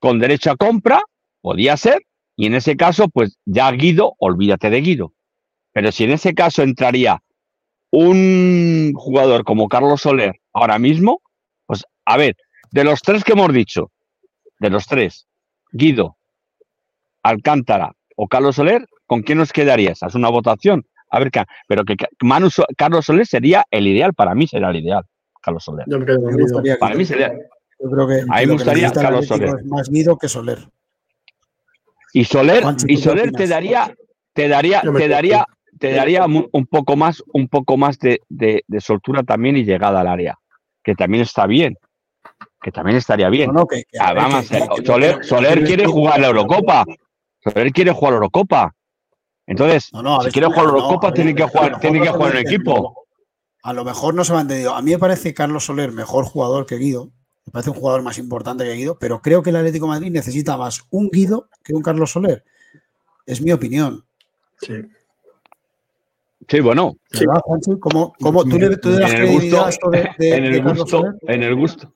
con 0.00 0.18
derecho 0.18 0.50
a 0.50 0.56
compra, 0.56 1.00
podía 1.40 1.76
ser, 1.76 2.02
y 2.36 2.46
en 2.46 2.54
ese 2.54 2.76
caso, 2.76 3.08
pues 3.08 3.38
ya 3.44 3.70
Guido, 3.70 4.14
olvídate 4.18 4.70
de 4.70 4.80
Guido. 4.80 5.12
Pero 5.72 5.92
si 5.92 6.04
en 6.04 6.10
ese 6.10 6.34
caso 6.34 6.62
entraría 6.62 7.22
un 7.90 8.92
jugador 8.94 9.44
como 9.44 9.68
Carlos 9.68 10.00
Soler 10.00 10.40
ahora 10.52 10.78
mismo, 10.78 11.20
pues 11.66 11.84
a 12.04 12.16
ver, 12.16 12.36
de 12.70 12.84
los 12.84 13.02
tres 13.02 13.24
que 13.24 13.32
hemos 13.32 13.52
dicho, 13.52 13.90
de 14.58 14.70
los 14.70 14.86
tres, 14.86 15.26
Guido, 15.72 16.16
Alcántara 17.22 17.92
o 18.16 18.26
Carlos 18.26 18.56
Soler, 18.56 18.86
¿con 19.06 19.22
quién 19.22 19.38
nos 19.38 19.52
quedarías? 19.52 20.02
Haz 20.02 20.14
una 20.14 20.30
votación. 20.30 20.86
A 21.10 21.18
ver, 21.18 21.30
pero 21.66 21.84
que 21.84 21.96
Manu 22.22 22.48
Carlos 22.76 23.06
Soler 23.06 23.26
sería 23.26 23.64
el 23.70 23.86
ideal, 23.86 24.14
para 24.14 24.34
mí 24.34 24.46
sería 24.46 24.70
el 24.70 24.76
ideal, 24.76 25.04
Carlos 25.42 25.64
Soler. 25.64 25.84
Yo 25.88 25.98
me 25.98 26.06
quedo 26.06 26.22
con 26.22 26.26
Me 26.26 26.36
Guido. 26.36 26.44
gustaría 26.44 26.78
Para 26.78 26.94
mí 26.94 27.04
sería. 27.04 27.32
Yo 27.82 27.90
creo 27.90 28.06
que, 28.06 28.14
A 28.14 28.18
que 28.18 28.40
mí 28.40 28.46
me 28.46 28.52
gustaría 28.52 28.92
Carlos 28.92 29.26
Soler. 29.26 29.48
es 29.58 29.64
más 29.66 29.88
Guido 29.88 30.16
que 30.18 30.28
Soler. 30.28 30.68
Y 32.12 32.24
Soler, 32.24 32.62
Juancho, 32.62 32.86
y 32.88 32.94
¿tú 32.96 33.00
qué 33.00 33.08
Soler 33.08 33.32
te 33.32 33.46
daría, 33.46 33.94
te 34.32 34.48
daría, 34.48 34.80
te 34.82 35.08
daría, 35.08 35.46
te 35.78 35.92
daría 35.92 36.26
un 36.26 36.66
poco 36.66 36.96
más, 36.96 37.22
un 37.32 37.48
poco 37.48 37.76
más 37.76 37.98
de, 37.98 38.20
de- 38.28 38.64
de 38.66 38.80
soltura 38.80 39.22
también 39.22 39.56
y 39.56 39.64
llegada 39.64 40.00
al 40.00 40.08
área, 40.08 40.38
que 40.82 40.94
también 40.94 41.22
está 41.22 41.46
bien, 41.46 41.78
que 42.60 42.72
también 42.72 42.96
estaría 42.98 43.28
bien. 43.30 43.52
No, 43.52 43.60
no, 43.60 43.66
que, 43.66 43.84
que- 43.90 43.98
Ah, 43.98 44.12
vamos, 44.12 44.48
que- 44.50 44.84
Soler, 44.84 45.64
quiere 45.64 45.86
jugar 45.86 46.20
la 46.20 46.26
Eurocopa. 46.28 46.84
Soler 47.42 47.72
quiere 47.72 47.92
jugar 47.92 48.12
la 48.12 48.16
Eurocopa. 48.16 48.74
Entonces, 49.46 49.88
No, 49.92 50.02
no, 50.02 50.16
a 50.16 50.20
si 50.20 50.24
ver, 50.26 50.32
quiere 50.32 50.46
jugar 50.48 50.64
la 50.64 50.70
Eurocopa, 50.72 51.12
tiene 51.14 51.34
que 51.34 51.42
jugar, 51.44 51.80
tiene 51.80 52.00
que 52.02 52.08
jugar 52.10 52.32
ha 52.32 52.38
equipo. 52.40 53.06
A 53.62 53.72
lo 53.72 53.84
mejor 53.84 54.14
no 54.14 54.24
se 54.24 54.32
me 54.32 54.38
ha 54.38 54.42
entendido. 54.42 54.74
A 54.74 54.82
mí 54.82 54.90
me 54.90 54.98
parece 54.98 55.32
Carlos 55.34 55.64
Soler 55.66 55.92
mejor 55.92 56.24
jugador 56.24 56.66
que 56.66 56.76
Guido. 56.76 57.10
Me 57.50 57.54
parece 57.54 57.70
un 57.70 57.76
jugador 57.76 58.02
más 58.02 58.16
importante 58.18 58.62
que 58.62 58.74
Guido, 58.74 58.96
pero 58.96 59.20
creo 59.20 59.42
que 59.42 59.50
el 59.50 59.56
Atlético 59.56 59.86
de 59.86 59.90
Madrid 59.90 60.12
necesita 60.12 60.56
más 60.56 60.82
un 60.90 61.10
Guido 61.10 61.48
que 61.64 61.74
un 61.74 61.82
Carlos 61.82 62.12
Soler. 62.12 62.44
Es 63.26 63.42
mi 63.42 63.50
opinión. 63.50 64.04
Sí. 64.62 64.74
Sí, 66.48 66.60
bueno, 66.60 66.94
¿Verdad, 67.10 67.40
Juancho? 67.42 67.80
¿Cómo, 67.80 68.14
cómo 68.20 68.44
tú, 68.44 68.56
le, 68.56 68.76
tú 68.76 68.90
le 68.90 69.00
das 69.00 69.10
en 69.10 69.16
el 69.16 69.22
credibilidad 69.24 69.64
gusto, 69.66 69.66
a 69.66 69.68
esto 69.70 69.90
de, 69.90 70.10
de- 70.18 70.36
en 70.36 70.44
el 70.44 70.56
Carlos 70.58 70.78
gusto, 70.78 70.98
Soler? 70.98 71.14
en 71.22 71.42
el 71.42 71.54
gusto. 71.56 71.94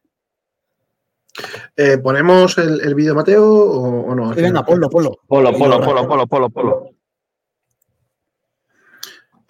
Eh, 1.76 1.98
¿Ponemos 1.98 2.58
el, 2.58 2.80
el 2.80 2.94
vídeo, 2.96 3.14
Mateo, 3.14 3.48
o, 3.48 4.10
o 4.10 4.14
no? 4.16 4.34
Sí, 4.34 4.40
venga, 4.42 4.64
ponlo, 4.64 4.90
ponlo. 4.90 5.20
Polo, 5.28 5.52
polo, 5.52 5.78
lo- 5.78 5.84
polo, 5.84 6.08
polo, 6.08 6.26
polo, 6.26 6.50
polo. 6.50 6.90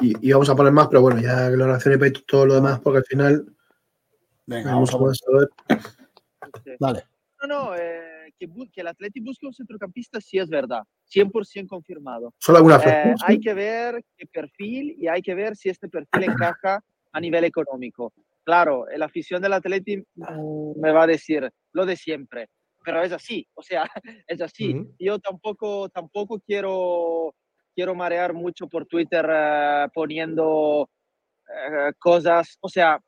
Y, 0.01 0.29
y 0.29 0.33
vamos 0.33 0.51
a 0.51 0.55
poner 0.55 0.73
más, 0.73 0.89
pero 0.89 1.01
bueno, 1.01 1.19
ya 1.23 1.49
que 1.51 1.57
lo 1.57 1.75
y 2.07 2.13
todo 2.27 2.45
lo 2.45 2.55
demás, 2.57 2.79
porque 2.81 2.99
al 2.99 3.05
final. 3.07 3.47
Venga, 4.47 4.69
hay 4.69 4.75
vamos 4.75 4.93
a 4.93 4.99
mucho 4.99 5.19
poner. 5.25 5.49
Dale. 6.79 7.05
No, 7.43 7.49
no, 7.49 7.77
eh, 7.77 8.33
que, 8.39 8.49
que 8.73 8.81
el 8.81 8.87
Atleti 8.87 9.21
busque 9.21 9.47
un 9.47 9.53
centrocampista 9.53 10.21
sí 10.21 10.39
es 10.39 10.49
verdad, 10.49 10.83
100% 11.13 11.69
confirmado. 11.69 12.33
Solo 12.39 12.59
alguna 12.59 12.81
Eh, 12.85 13.15
hay 13.27 13.41
que 13.41 13.55
ver 13.55 14.03
qué 14.17 14.27
perfil 14.27 14.95
y 14.99 15.09
hay 15.09 15.21
que 15.21 15.35
ver 15.35 15.57
si 15.57 15.69
este 15.69 15.89
perfil 15.89 16.25
encaja 16.25 16.81
a 17.13 17.21
nivel 17.21 17.45
económico. 17.45 18.13
Claro, 18.45 18.87
la 18.95 19.07
afición 19.07 19.41
del 19.43 19.55
Atleti 19.55 19.99
mm, 20.15 20.81
me 20.81 20.93
va 20.93 21.05
a 21.05 21.07
decir 21.07 21.51
lo 21.73 21.87
de 21.87 21.97
siempre, 21.97 22.49
pero 22.85 23.03
es 23.03 23.13
así, 23.13 23.47
o 23.55 23.63
sea, 23.63 23.85
es 24.27 24.41
así. 24.41 24.75
Ujú. 24.75 24.95
Yo 24.99 25.19
tampoco, 25.19 25.89
tampoco 25.89 26.41
quiero, 26.41 27.35
quiero 27.75 27.95
marear 27.95 28.33
mucho 28.35 28.69
por 28.69 28.87
Twitter 28.87 29.27
eh, 29.31 29.87
poniendo 29.95 30.89
eh, 31.49 31.93
cosas, 31.99 32.59
o 32.61 32.69
sea, 32.69 33.01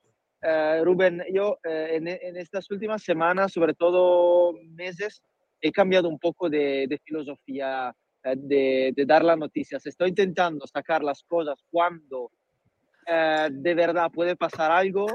eh, 0.43 0.81
Rubén, 0.85 1.23
yo 1.33 1.59
eh, 1.65 1.97
en, 1.97 2.09
en 2.09 2.37
estas 2.37 2.71
últimas 2.71 3.03
semanas, 3.03 3.53
sobre 3.53 3.75
todo 3.75 4.53
meses, 4.71 5.23
he 5.61 5.73
cambiado 5.73 6.09
un 6.09 6.19
poco 6.19 6.49
de, 6.49 6.87
de 6.89 6.99
filosofía 6.99 7.95
eh, 8.25 8.35
de, 8.37 8.93
de 8.95 9.07
dar 9.07 9.25
las 9.25 9.39
noticias. 9.39 9.85
Estoy 9.87 10.11
intentando 10.11 10.67
sacar 10.67 11.03
las 11.03 11.23
cosas 11.23 11.59
cuando 11.71 12.31
de 13.09 13.75
verdad 13.77 14.11
puede 14.11 14.35
pasar 14.35 14.73
algo 14.73 15.07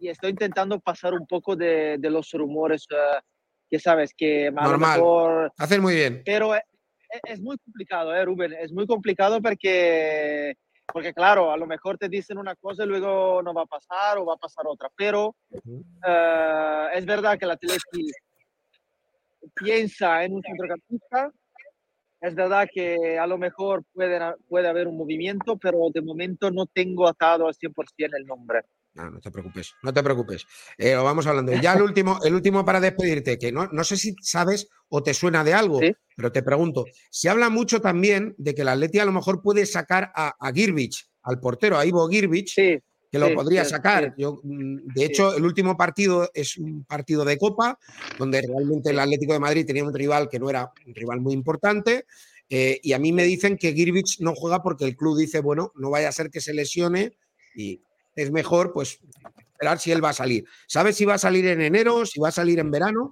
y 0.00 0.08
estoy 0.08 0.30
intentando 0.30 0.80
pasar 0.80 1.14
un 1.14 1.24
poco 1.28 1.54
de, 1.54 1.96
de 1.96 2.10
los 2.10 2.32
rumores 2.32 2.88
que 3.70 3.78
sabes 3.78 4.12
que 4.16 4.48
a 4.48 4.50
Normal. 4.50 4.98
mejor 4.98 5.52
Haces 5.56 5.80
muy 5.80 5.94
bien. 5.94 6.22
pero 6.24 6.56
eh, 6.56 6.62
es 7.22 7.40
muy 7.40 7.56
complicado, 7.58 8.12
¿eh, 8.12 8.24
Rubén? 8.24 8.52
Es 8.54 8.72
muy 8.72 8.86
complicado 8.88 9.40
porque, 9.40 10.56
porque, 10.92 11.12
claro, 11.12 11.50
a 11.50 11.56
lo 11.56 11.66
mejor 11.66 11.98
te 11.98 12.08
dicen 12.08 12.38
una 12.38 12.54
cosa 12.56 12.84
y 12.84 12.86
luego 12.86 13.42
no 13.42 13.54
va 13.54 13.62
a 13.62 13.66
pasar 13.66 14.18
o 14.18 14.26
va 14.26 14.34
a 14.34 14.38
pasar 14.38 14.66
otra. 14.66 14.88
Pero 14.96 15.34
eh, 15.52 16.86
es 16.94 17.06
verdad 17.06 17.38
que 17.38 17.44
el 17.44 17.50
Atleti 17.52 18.10
piensa 19.54 20.24
en 20.24 20.34
un 20.34 20.42
centrocampista, 20.42 21.30
es 22.20 22.34
verdad 22.34 22.66
que 22.72 23.18
a 23.18 23.26
lo 23.26 23.36
mejor 23.36 23.84
puede, 23.92 24.18
puede 24.48 24.68
haber 24.68 24.88
un 24.88 24.96
movimiento, 24.96 25.56
pero 25.58 25.78
de 25.92 26.00
momento 26.00 26.50
no 26.50 26.66
tengo 26.66 27.06
atado 27.06 27.46
al 27.46 27.54
100% 27.54 28.16
el 28.16 28.24
nombre. 28.24 28.62
No, 28.94 29.10
no 29.10 29.20
te 29.20 29.30
preocupes, 29.30 29.74
no 29.82 29.92
te 29.92 30.02
preocupes. 30.02 30.46
Eh, 30.78 30.94
lo 30.94 31.02
vamos 31.02 31.26
hablando. 31.26 31.52
Ya 31.52 31.74
el 31.74 31.82
último, 31.82 32.20
el 32.24 32.34
último 32.34 32.64
para 32.64 32.80
despedirte, 32.80 33.38
que 33.38 33.50
no, 33.50 33.66
no 33.72 33.82
sé 33.82 33.96
si 33.96 34.14
sabes 34.20 34.68
o 34.88 35.02
te 35.02 35.14
suena 35.14 35.42
de 35.42 35.52
algo, 35.52 35.80
pero 36.16 36.30
te 36.30 36.42
pregunto. 36.42 36.84
Se 37.10 37.28
habla 37.28 37.50
mucho 37.50 37.80
también 37.80 38.34
de 38.38 38.54
que 38.54 38.62
el 38.62 38.68
Atleti 38.68 39.00
a 39.00 39.04
lo 39.04 39.12
mejor 39.12 39.42
puede 39.42 39.66
sacar 39.66 40.12
a, 40.14 40.34
a 40.38 40.52
Girbich, 40.52 41.08
al 41.22 41.40
portero, 41.40 41.76
a 41.76 41.84
Ivo 41.84 42.08
Girbich, 42.08 42.54
que 42.54 43.18
lo 43.18 43.34
podría 43.34 43.64
sacar. 43.64 44.14
Yo, 44.16 44.40
mm, 44.42 44.92
de 44.94 45.04
hecho, 45.04 45.36
el 45.36 45.44
último 45.44 45.76
partido 45.76 46.30
es 46.34 46.56
un 46.56 46.84
partido 46.84 47.24
de 47.24 47.38
Copa, 47.38 47.78
donde 48.18 48.42
realmente 48.42 48.90
el 48.90 48.98
Atlético 48.98 49.32
de 49.32 49.40
Madrid 49.40 49.66
tenía 49.66 49.84
un 49.84 49.94
rival 49.94 50.28
que 50.28 50.38
no 50.38 50.50
era 50.50 50.72
un 50.86 50.94
rival 50.94 51.20
muy 51.20 51.32
importante. 51.32 52.06
eh, 52.50 52.78
y 52.82 52.92
a 52.92 52.98
mí 52.98 53.10
me 53.10 53.24
dicen 53.24 53.56
que 53.56 53.72
Girbich 53.72 54.20
no 54.20 54.34
juega 54.34 54.62
porque 54.62 54.84
el 54.84 54.96
club 54.96 55.16
dice, 55.16 55.40
bueno, 55.40 55.72
no 55.76 55.90
vaya 55.90 56.10
a 56.10 56.12
ser 56.12 56.30
que 56.30 56.42
se 56.42 56.52
lesione 56.52 57.16
y 57.56 57.80
es 58.16 58.30
mejor 58.30 58.72
pues 58.72 59.00
esperar 59.52 59.78
si 59.78 59.92
él 59.92 60.04
va 60.04 60.10
a 60.10 60.14
salir. 60.14 60.44
¿Sabes 60.66 60.96
si 60.96 61.04
va 61.04 61.14
a 61.14 61.18
salir 61.18 61.46
en 61.46 61.60
enero, 61.60 62.04
si 62.06 62.20
va 62.20 62.28
a 62.28 62.32
salir 62.32 62.58
en 62.58 62.70
verano? 62.70 63.10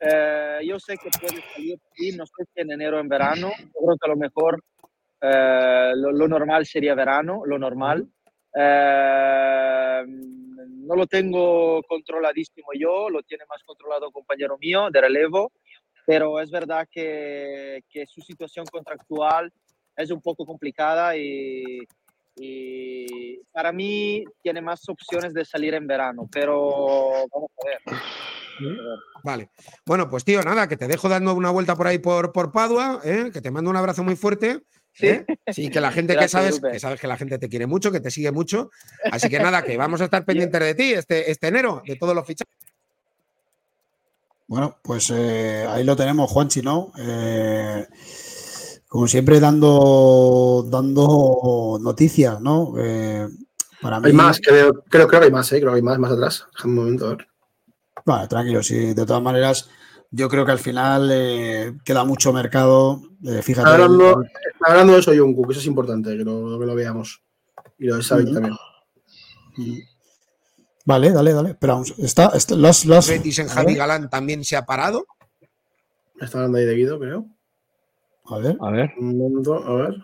Eh, 0.00 0.60
yo 0.66 0.78
sé 0.78 0.96
que 0.96 1.10
puede 1.18 1.42
salir, 1.54 1.78
sí, 1.94 2.16
no 2.16 2.26
sé 2.26 2.44
si 2.52 2.60
en 2.60 2.72
enero 2.72 2.98
o 2.98 3.00
en 3.00 3.08
verano. 3.08 3.50
Yo 3.58 3.86
creo 3.86 3.96
que 3.98 4.06
a 4.06 4.08
lo 4.08 4.16
mejor 4.16 4.62
eh, 5.20 5.92
lo, 5.96 6.28
normal 6.28 6.66
sería 6.66 6.94
verano, 6.94 7.42
lo 7.44 7.58
normal. 7.58 8.06
Eh, 8.54 10.04
no 10.06 10.94
lo 10.94 11.06
tengo 11.06 11.82
controladísimo 11.84 12.68
yo, 12.78 13.08
lo 13.08 13.22
tiene 13.22 13.44
más 13.48 13.62
controlado 13.64 14.12
compañero 14.12 14.58
mío 14.58 14.90
de 14.90 15.00
relevo, 15.00 15.52
pero 16.06 16.40
es 16.40 16.50
verdad 16.50 16.86
que, 16.90 17.82
que 17.88 18.06
su 18.06 18.20
situación 18.20 18.66
contractual 18.66 19.50
es 19.96 20.10
un 20.10 20.20
poco 20.20 20.44
complicada 20.44 21.16
y, 21.16 21.86
y 22.36 23.38
para 23.52 23.72
mí 23.72 24.24
tiene 24.42 24.60
más 24.60 24.88
opciones 24.88 25.32
de 25.34 25.44
salir 25.44 25.74
en 25.74 25.86
verano, 25.86 26.28
pero 26.30 27.10
vamos 27.32 27.50
a 27.62 27.66
ver. 27.66 28.00
Vale. 29.22 29.50
Bueno, 29.86 30.08
pues 30.08 30.24
tío, 30.24 30.42
nada, 30.42 30.68
que 30.68 30.76
te 30.76 30.88
dejo 30.88 31.08
dando 31.08 31.34
una 31.34 31.50
vuelta 31.50 31.76
por 31.76 31.86
ahí 31.86 31.98
por, 31.98 32.32
por 32.32 32.52
Padua, 32.52 33.00
¿eh? 33.04 33.30
que 33.32 33.40
te 33.40 33.50
mando 33.50 33.70
un 33.70 33.76
abrazo 33.76 34.02
muy 34.02 34.16
fuerte. 34.16 34.62
¿eh? 35.00 35.24
Sí, 35.50 35.70
que 35.70 35.80
la 35.80 35.92
gente 35.92 36.16
que 36.16 36.28
sabes, 36.28 36.60
que 36.60 36.78
sabes 36.78 37.00
que 37.00 37.06
la 37.06 37.16
gente 37.16 37.38
te 37.38 37.48
quiere 37.48 37.66
mucho, 37.66 37.90
que 37.90 38.00
te 38.00 38.10
sigue 38.10 38.32
mucho. 38.32 38.70
Así 39.10 39.28
que 39.28 39.38
nada, 39.38 39.62
que 39.62 39.76
vamos 39.76 40.00
a 40.00 40.04
estar 40.04 40.24
pendientes 40.26 40.60
de 40.60 40.74
ti 40.74 40.92
este, 40.92 41.30
este 41.30 41.48
enero, 41.48 41.82
de 41.86 41.96
todos 41.96 42.14
los 42.14 42.26
fichajes. 42.26 42.54
Bueno, 44.46 44.76
pues 44.82 45.10
eh, 45.10 45.66
ahí 45.68 45.84
lo 45.84 45.96
tenemos, 45.96 46.30
Juanchi, 46.30 46.60
¿no? 46.60 46.92
Eh, 46.98 47.86
como 48.94 49.08
siempre, 49.08 49.40
dando, 49.40 50.64
dando 50.70 51.78
noticias, 51.80 52.40
¿no? 52.40 52.74
Eh, 52.78 53.28
para 53.82 53.98
mí. 53.98 54.06
Hay 54.06 54.12
más, 54.12 54.38
creo, 54.40 54.84
creo, 54.88 55.08
creo 55.08 55.20
que 55.20 55.26
hay 55.26 55.32
más, 55.32 55.50
¿eh? 55.52 55.58
creo 55.58 55.72
que 55.72 55.76
hay 55.78 55.82
más, 55.82 55.98
más 55.98 56.12
atrás. 56.12 56.46
Déjame 56.54 56.74
un 56.74 56.78
momento, 56.78 57.06
a 57.06 57.16
ver. 57.16 57.26
Vale, 58.06 58.28
tranquilo, 58.28 58.62
sí. 58.62 58.94
De 58.94 59.04
todas 59.04 59.20
maneras, 59.20 59.68
yo 60.12 60.28
creo 60.28 60.46
que 60.46 60.52
al 60.52 60.60
final 60.60 61.10
eh, 61.12 61.74
queda 61.84 62.04
mucho 62.04 62.32
mercado. 62.32 63.02
eh, 63.24 63.42
fíjate. 63.42 63.68
Está 63.68 63.72
hablando, 63.82 64.22
está 64.22 64.70
hablando 64.70 64.92
de 64.94 65.02
Soyuncu, 65.02 65.44
que 65.44 65.50
eso 65.54 65.60
es 65.60 65.66
importante, 65.66 66.16
que 66.16 66.22
lo, 66.24 66.56
que 66.60 66.64
lo 66.66 66.74
veamos. 66.76 67.20
Y 67.80 67.86
lo 67.86 67.96
de 67.96 68.02
Savic 68.04 68.32
también. 68.32 68.54
Vale, 70.84 71.10
dale, 71.10 71.32
dale. 71.32 71.50
Espera, 71.50 71.80
está, 71.98 72.28
está- 72.28 72.54
lo 72.54 72.68
has- 72.68 72.84
lo 72.84 72.94
has- 72.94 73.08
Betis 73.08 73.40
en 73.40 73.48
Javi 73.48 73.74
Galán 73.74 74.08
también 74.08 74.44
se 74.44 74.54
ha 74.54 74.64
parado. 74.64 75.04
Está 76.20 76.38
hablando 76.38 76.58
ahí 76.58 76.64
de 76.64 76.76
Guido, 76.76 77.00
creo. 77.00 77.26
A 78.26 78.38
ver. 78.38 78.56
A 78.60 78.70
ver. 78.70 78.92
Un 78.98 79.18
momento, 79.18 79.54
a 79.54 79.74
ver. 79.76 79.94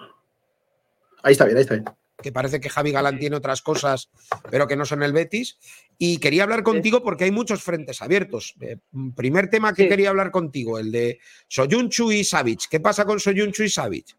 Ahí 1.22 1.32
está 1.32 1.44
bien, 1.44 1.56
ahí 1.56 1.62
está 1.62 1.74
bien. 1.74 1.84
que 2.22 2.32
parece 2.32 2.60
que 2.60 2.68
Javi 2.68 2.92
Galán 2.92 3.18
tiene 3.18 3.36
otras 3.36 3.62
cosas, 3.62 4.10
pero 4.50 4.66
que 4.66 4.76
no 4.76 4.84
son 4.84 5.02
el 5.02 5.12
Betis. 5.12 5.58
Y 5.98 6.18
quería 6.18 6.42
hablar 6.44 6.62
contigo 6.62 7.02
porque 7.02 7.24
hay 7.24 7.30
muchos 7.30 7.62
frentes 7.62 8.02
abiertos. 8.02 8.54
Eh, 8.60 8.76
primer 9.16 9.48
tema 9.48 9.72
que 9.72 9.88
quería 9.88 10.10
hablar 10.10 10.30
contigo, 10.30 10.78
el 10.78 10.92
de 10.92 11.18
Soyunchu 11.48 12.12
y 12.12 12.24
Savic. 12.24 12.68
¿Qué 12.70 12.80
pasa 12.80 13.04
con 13.04 13.20
Soyunchu 13.20 13.62
y 13.62 13.68
Savic? 13.68 14.16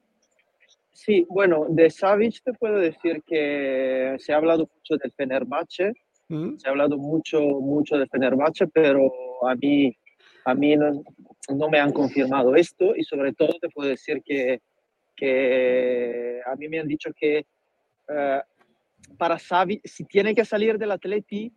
Sí, 0.93 1.25
bueno, 1.29 1.65
de 1.69 1.89
Savic 1.89 2.43
te 2.43 2.53
puedo 2.53 2.75
decir 2.75 3.23
que 3.25 4.15
se 4.19 4.33
ha 4.33 4.37
hablado 4.37 4.69
mucho 4.75 4.97
del 5.01 5.11
Fenerbahce, 5.13 5.93
se 6.29 6.67
ha 6.67 6.69
hablado 6.69 6.97
mucho, 6.97 7.41
mucho 7.41 7.97
del 7.97 8.07
Fenerbahce, 8.07 8.67
pero 8.67 9.11
a 9.47 9.55
mí, 9.55 9.97
a 10.45 10.53
mí 10.53 10.75
no, 10.75 11.69
me 11.69 11.79
han 11.79 11.91
confirmado 11.91 12.55
esto 12.55 12.95
y 12.95 13.03
sobre 13.03 13.33
todo 13.33 13.57
te 13.59 13.69
puedo 13.69 13.89
decir 13.89 14.21
que, 14.23 14.61
que 15.15 16.41
a 16.45 16.55
mí 16.55 16.67
me 16.67 16.79
han 16.79 16.87
dicho 16.87 17.11
que 17.15 17.45
eh, 18.09 18.41
para 19.17 19.39
Savic, 19.39 19.85
si 19.85 20.05
tiene 20.05 20.33
que 20.33 20.45
salir 20.45 20.77
del 20.77 20.91
Atleti, 20.91 21.51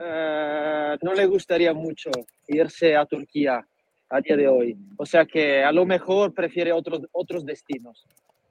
eh, 0.00 0.98
no 1.02 1.14
le 1.14 1.26
gustaría 1.26 1.72
mucho 1.72 2.10
irse 2.48 2.96
a 2.96 3.06
Turquía 3.06 3.66
a 4.10 4.20
día 4.20 4.36
de 4.36 4.48
hoy. 4.48 4.76
O 4.96 5.06
sea 5.06 5.24
que 5.24 5.62
a 5.62 5.72
lo 5.72 5.84
mejor 5.84 6.34
prefiere 6.34 6.72
otros, 6.72 7.02
otros 7.12 7.44
destinos. 7.44 8.06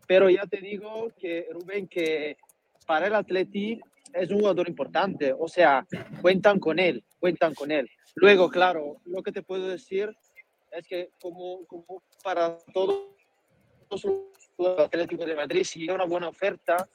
Pero 0.08 0.30
ya 0.30 0.46
te 0.46 0.58
digo 0.58 1.12
que 1.18 1.48
Rubén, 1.52 1.88
que 1.88 2.38
para 2.86 3.08
el 3.08 3.16
Atleti 3.16 3.80
es 4.14 4.30
un 4.32 4.40
jugador 4.40 4.68
importante. 4.68 5.34
O 5.38 5.48
sea, 5.48 5.86
cuentan 6.22 6.60
con 6.60 6.80
él, 6.80 7.04
cuentan 7.20 7.54
con 7.54 7.72
él. 7.72 7.90
Luego, 8.16 8.50
claro, 8.50 8.98
lo 9.06 9.22
que 9.24 9.32
te 9.32 9.42
puedo 9.44 9.68
decir 9.68 10.16
es 10.72 10.88
que 10.88 11.10
como, 11.22 11.66
como 11.66 12.04
para 12.24 12.58
todos 12.74 13.08
los 13.90 14.80
Atléticos 14.80 15.26
de 15.26 15.36
Madrid, 15.36 15.64
si 15.64 15.82
hay 15.84 15.90
una 15.90 16.06
buena 16.06 16.30
oferta, 16.30 16.88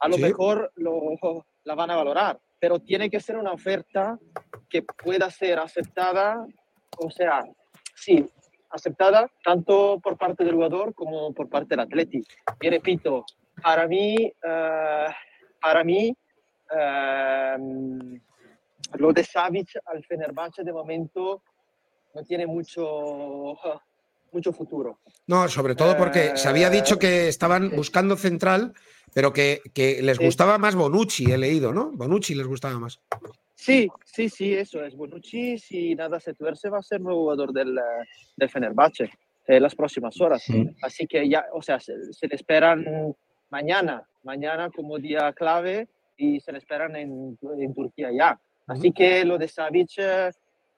a 0.00 0.08
lo 0.08 0.16
Sí. 0.16 0.22
mejor 0.22 0.72
lo, 0.76 1.16
la 1.64 1.74
van 1.74 1.90
a 1.90 1.96
valorar. 1.96 2.38
Pero 2.58 2.78
tiene 2.78 3.10
que 3.10 3.20
ser 3.20 3.36
una 3.36 3.52
oferta 3.52 4.18
que 4.68 4.82
pueda 4.82 5.30
ser 5.30 5.58
aceptada, 5.58 6.46
o 6.98 7.10
sea, 7.10 7.44
sí, 7.94 8.28
aceptada 8.70 9.30
tanto 9.44 10.00
por 10.02 10.16
parte 10.16 10.44
del 10.44 10.54
jugador 10.54 10.94
como 10.94 11.32
por 11.34 11.48
parte 11.48 11.70
del 11.70 11.80
Atleti. 11.80 12.22
Y 12.60 12.70
repito, 12.70 13.24
para 13.62 13.86
mí, 13.86 14.32
eh, 14.42 15.06
para 15.60 15.84
mí, 15.84 16.16
eh, 16.76 18.20
lo 18.94 19.12
de 19.12 19.24
Savic 19.24 19.68
al 19.86 20.04
Fenerbahce 20.04 20.62
de 20.64 20.72
momento 20.72 21.42
no 22.14 22.22
tiene 22.24 22.46
mucho, 22.46 23.56
mucho 24.32 24.52
futuro. 24.52 24.98
No, 25.26 25.48
sobre 25.48 25.74
todo 25.74 25.96
porque 25.96 26.36
se 26.36 26.48
había 26.48 26.68
dicho 26.68 26.96
Eh, 26.96 26.98
que 26.98 27.28
estaban 27.28 27.70
buscando 27.70 28.16
central, 28.16 28.72
pero 29.14 29.32
que, 29.32 29.60
que 29.72 30.02
les 30.02 30.18
Sí. 30.18 30.24
gustaba 30.24 30.58
más 30.58 30.74
Bonucci, 30.74 31.30
he 31.30 31.38
leído, 31.38 31.72
¿no? 31.72 31.90
Bonucci 31.92 32.34
les 32.34 32.46
gustaba 32.46 32.78
más. 32.78 33.00
Sí, 33.54 33.88
sí, 34.04 34.28
sí, 34.28 34.52
eso 34.54 34.84
es. 34.84 34.94
Bonucci, 34.96 35.56
si 35.58 35.94
nada 35.94 36.18
se 36.20 36.34
tuerce, 36.34 36.68
va 36.68 36.78
a 36.78 36.82
ser 36.82 37.00
nuevo 37.00 37.20
jugador 37.22 37.52
del, 37.52 37.78
eh, 37.78 37.82
del 38.36 38.50
Fenerbahce 38.50 39.10
en 39.46 39.62
las 39.62 39.74
próximas 39.74 40.20
horas. 40.20 40.44
Así 40.82 41.06
que 41.06 41.28
ya, 41.28 41.46
o 41.52 41.62
sea, 41.62 41.78
se, 41.80 42.12
se 42.12 42.28
le 42.28 42.34
esperan 42.34 43.14
mañana, 43.50 44.06
mañana 44.22 44.70
como 44.70 44.98
día 44.98 45.32
clave 45.32 45.88
y 46.16 46.40
se 46.40 46.52
le 46.52 46.58
esperan 46.58 46.96
en, 46.96 47.38
en 47.58 47.74
Turquía 47.74 48.10
ya. 48.12 48.38
Así 48.66 48.92
que 48.92 49.24
lo 49.24 49.38
de 49.38 49.48
Savic 49.48 49.98
eh, 49.98 50.30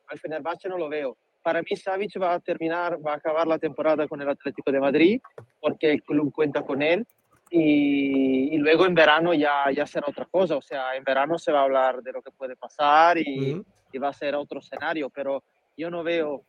al 0.08 0.18
Fenerbahce 0.18 0.68
no 0.68 0.78
lo 0.78 0.88
veo. 0.88 1.16
Para 1.42 1.60
mí 1.60 1.76
Savic 1.76 2.20
va 2.20 2.34
a 2.34 2.40
terminar, 2.40 2.98
va 3.04 3.12
a 3.12 3.16
acabar 3.16 3.46
la 3.46 3.58
temporada 3.58 4.08
con 4.08 4.20
el 4.22 4.28
Atlético 4.28 4.72
de 4.72 4.80
Madrid 4.80 5.20
porque 5.60 5.92
el 5.92 6.02
club 6.02 6.32
cuenta 6.32 6.62
con 6.62 6.80
él 6.80 7.06
y, 7.50 8.54
y 8.54 8.58
luego 8.58 8.86
en 8.86 8.94
verano 8.94 9.34
ya, 9.34 9.70
ya 9.70 9.86
será 9.86 10.06
otra 10.08 10.24
cosa. 10.24 10.56
O 10.56 10.62
sea, 10.62 10.96
en 10.96 11.04
verano 11.04 11.38
se 11.38 11.52
va 11.52 11.60
a 11.60 11.64
hablar 11.64 12.02
de 12.02 12.12
lo 12.12 12.22
que 12.22 12.30
puede 12.30 12.56
pasar 12.56 13.18
y, 13.18 13.62
y 13.92 13.98
va 13.98 14.08
a 14.08 14.12
ser 14.14 14.34
otro 14.34 14.60
escenario, 14.60 15.10
pero 15.10 15.44
yo 15.76 15.90
no 15.90 16.02
veo, 16.02 16.42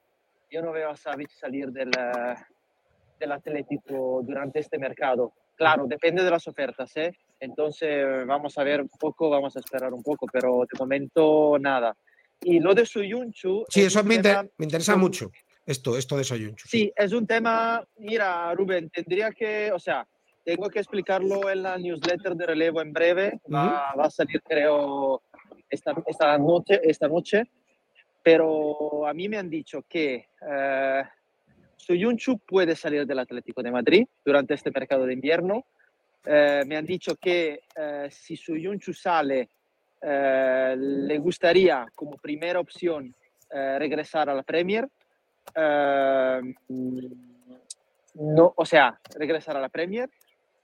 yo 0.50 0.62
no 0.62 0.72
veo 0.72 0.90
a 0.90 0.96
Savic 0.96 1.30
salir 1.32 1.70
del, 1.72 1.92
del 3.20 3.32
Atlético 3.32 4.22
durante 4.24 4.60
este 4.60 4.78
mercado. 4.78 5.34
Claro, 5.56 5.86
depende 5.88 6.24
de 6.24 6.32
las 6.32 6.48
ofertas, 6.48 6.96
¿eh? 6.98 7.14
Entonces 7.40 8.26
vamos 8.26 8.58
a 8.58 8.64
ver 8.64 8.82
un 8.82 8.90
poco, 8.90 9.30
vamos 9.30 9.56
a 9.56 9.60
esperar 9.60 9.94
un 9.94 10.02
poco, 10.04 10.26
pero 10.32 10.62
de 10.72 10.80
momento 10.80 11.58
nada. 11.60 11.96
Y 12.42 12.60
lo 12.60 12.74
de 12.74 12.86
Soyunchu... 12.86 13.66
Sí, 13.70 13.82
es 13.82 13.88
eso 13.88 14.04
me, 14.04 14.16
inter- 14.16 14.36
tema- 14.38 14.50
me 14.58 14.66
interesa 14.66 14.96
mucho. 14.96 15.32
Esto, 15.66 15.98
esto 15.98 16.18
de 16.18 16.24
Soyunchu. 16.24 16.68
Sí, 16.68 16.92
es 16.96 17.12
un 17.12 17.26
tema, 17.26 17.84
mira, 17.98 18.54
Rubén, 18.54 18.90
tendría 18.90 19.32
que, 19.32 19.72
o 19.72 19.80
sea, 19.80 20.08
tengo 20.44 20.70
que 20.70 20.80
explicarlo 20.80 21.50
en 21.50 21.64
la 21.64 21.78
newsletter 21.78 22.36
de 22.36 22.46
relevo 22.46 22.82
en 22.82 22.94
breve, 22.94 23.40
va, 23.52 23.94
va 23.98 24.06
a 24.06 24.10
salir 24.12 24.42
creo 24.44 25.24
esta, 25.70 25.96
esta, 26.06 26.38
noche, 26.38 26.80
esta 26.84 27.08
noche, 27.08 27.44
pero 28.22 29.08
a 29.08 29.14
mí 29.14 29.28
me 29.28 29.38
han 29.38 29.50
dicho 29.50 29.84
que 29.90 30.28
eh, 30.48 31.04
Soyunchu 31.78 32.38
puede 32.40 32.76
salir 32.76 33.06
del 33.08 33.20
Atlético 33.20 33.64
de 33.64 33.72
Madrid 33.72 34.08
durante 34.24 34.54
este 34.54 34.72
mercado 34.72 35.06
de 35.06 35.14
invierno. 35.14 35.66
Eh, 36.26 36.64
me 36.66 36.78
han 36.78 36.86
dicho 36.86 37.16
que 37.18 37.62
eh, 37.76 38.08
si 38.10 38.36
Soyunchu 38.36 38.94
sale, 38.94 39.50
eh, 40.02 40.76
le 40.78 41.18
gustaría 41.20 41.86
como 41.94 42.18
primera 42.18 42.60
opción 42.60 43.14
eh, 43.50 43.78
regresar 43.78 44.30
a 44.30 44.34
la 44.34 44.44
Premier. 44.44 44.88
No, 48.16 48.54
o 48.56 48.66
sea, 48.66 49.00
regresar 49.16 49.58
a 49.58 49.60
la 49.60 49.70
Premier. 49.70 50.10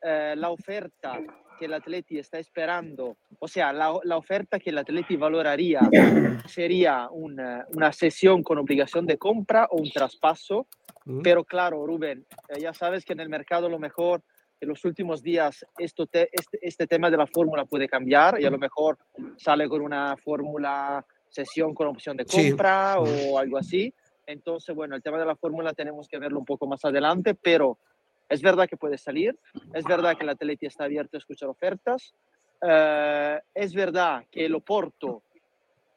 La 0.02 0.50
oferta 0.50 1.20
que 1.60 1.66
el 1.66 1.74
Atleti 1.76 2.18
está 2.18 2.40
esperando, 2.40 3.18
o 3.38 3.48
sea, 3.48 3.72
la, 3.72 3.94
la 4.04 4.18
oferta 4.18 4.58
que 4.58 4.72
el 4.72 4.80
Atleti 4.80 5.16
valoraría 5.16 5.82
sería 6.48 7.08
una, 7.12 7.68
una 7.76 7.94
sesión 7.94 8.42
con 8.42 8.58
obligación 8.58 9.06
de 9.06 9.20
compra 9.20 9.68
o 9.70 9.78
un 9.78 9.92
traspaso. 9.92 10.66
Mm. 11.06 11.22
Pero 11.22 11.44
claro, 11.44 11.86
Rubén, 11.86 12.26
ya 12.60 12.74
sabes 12.74 13.06
que 13.06 13.14
en 13.14 13.20
el 13.20 13.30
mercado 13.30 13.70
lo 13.70 13.78
mejor 13.78 14.24
en 14.62 14.70
los 14.70 14.86
últimos 14.86 15.22
días 15.24 15.66
esto 15.78 16.06
te- 16.06 16.30
este, 16.32 16.60
este 16.62 16.88
tema 16.88 17.10
de 17.10 17.18
la 17.18 17.28
fórmula 17.28 17.66
puede 17.66 17.88
cambiar 17.90 18.40
y 18.40 18.46
a 18.46 18.50
lo 18.52 18.58
mejor 18.60 18.98
sale 19.38 19.68
con 19.68 19.82
una 19.82 20.16
fórmula 20.18 21.06
sesión 21.28 21.74
con 21.74 21.88
opción 21.88 22.16
de 22.16 22.26
Sí. 22.28 22.50
compra 22.52 23.00
o 23.00 23.38
algo 23.40 23.58
así. 23.58 23.94
Entonces, 24.28 24.76
bueno, 24.76 24.96
el 24.96 25.02
tema 25.02 25.18
de 25.18 25.26
la 25.26 25.36
fórmula 25.36 25.74
tenemos 25.74 26.08
que 26.08 26.20
verlo 26.20 26.40
un 26.40 26.46
poco 26.46 26.68
más 26.68 26.86
adelante, 26.86 27.34
pero 27.34 27.80
es 28.30 28.42
verdad 28.42 28.68
que 28.70 28.78
puede 28.78 28.98
salir, 28.98 29.38
es 29.74 29.84
verdad 29.84 30.16
que 30.18 30.26
la 30.26 30.34
Atleti 30.34 30.68
está 30.68 30.86
abierto 30.86 31.18
a 31.18 31.20
escuchar 31.20 31.50
ofertas, 31.50 32.14
eh, 32.62 33.40
es 33.54 33.74
verdad 33.74 34.24
que 34.32 34.46
el 34.46 34.56
Oporto 34.56 35.24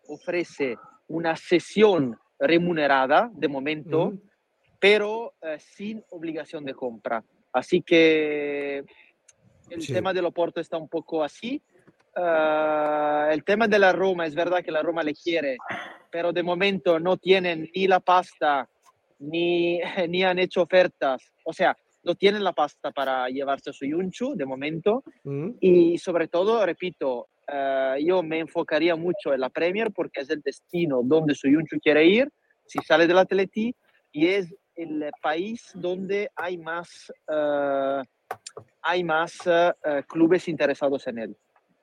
ofrece 0.08 0.76
una 1.08 1.36
sesión 1.36 2.18
remunerada 2.38 3.30
de 3.32 3.46
momento, 3.48 4.14
pero 4.80 5.34
eh, 5.42 5.58
sin 5.58 6.02
obligación 6.10 6.64
de 6.64 6.74
compra. 6.74 7.22
Así 7.54 7.80
que 7.82 8.84
el 9.70 9.80
Sí. 9.80 9.92
tema 9.92 10.12
del 10.12 10.26
Oporto 10.26 10.60
está 10.60 10.76
un 10.76 10.88
poco 10.88 11.22
así. 11.24 11.62
Eh, 12.16 13.28
el 13.32 13.42
tema 13.44 13.66
de 13.66 13.78
la 13.78 13.92
Roma, 13.92 14.26
es 14.26 14.34
verdad 14.34 14.62
que 14.62 14.70
la 14.72 14.82
Roma 14.82 15.02
le 15.02 15.14
quiere, 15.14 15.56
pero 16.10 16.32
de 16.32 16.42
momento 16.42 16.98
no 17.00 17.16
tienen 17.16 17.70
ni 17.74 17.86
la 17.86 18.00
pasta, 18.00 18.68
ni, 19.20 19.78
ni 20.08 20.22
han 20.24 20.38
hecho 20.38 20.62
ofertas. 20.62 21.32
O 21.44 21.52
sea, 21.52 21.76
no 22.02 22.14
tienen 22.16 22.44
la 22.44 22.52
pasta 22.52 22.90
para 22.90 23.28
llevarse 23.28 23.70
a 23.70 23.72
su 23.72 23.86
Yunchu 23.86 24.34
de 24.36 24.44
momento. 24.44 25.02
Mm. 25.22 25.50
Y 25.60 25.98
sobre 25.98 26.28
todo, 26.28 26.64
repito, 26.66 27.28
eh, 27.48 27.96
yo 28.04 28.22
me 28.22 28.40
enfocaría 28.40 28.96
mucho 28.96 29.32
en 29.32 29.40
la 29.40 29.48
Premier 29.48 29.92
porque 29.92 30.20
es 30.22 30.30
el 30.30 30.40
destino 30.40 31.02
donde 31.04 31.34
Soyuncu 31.34 31.78
quiere 31.80 32.04
ir, 32.04 32.28
si 32.66 32.78
sale 32.80 33.06
del 33.06 33.18
Atleti, 33.18 33.74
y 34.12 34.26
es 34.26 34.54
el 34.76 35.10
país 35.22 35.70
donde 35.74 36.30
hay 36.36 36.58
más, 36.58 37.12
eh, 37.30 38.02
hay 38.82 39.04
más 39.04 39.34
eh, 39.46 39.72
clubes 40.08 40.48
interesados 40.48 41.06
en 41.06 41.18
él. 41.18 41.36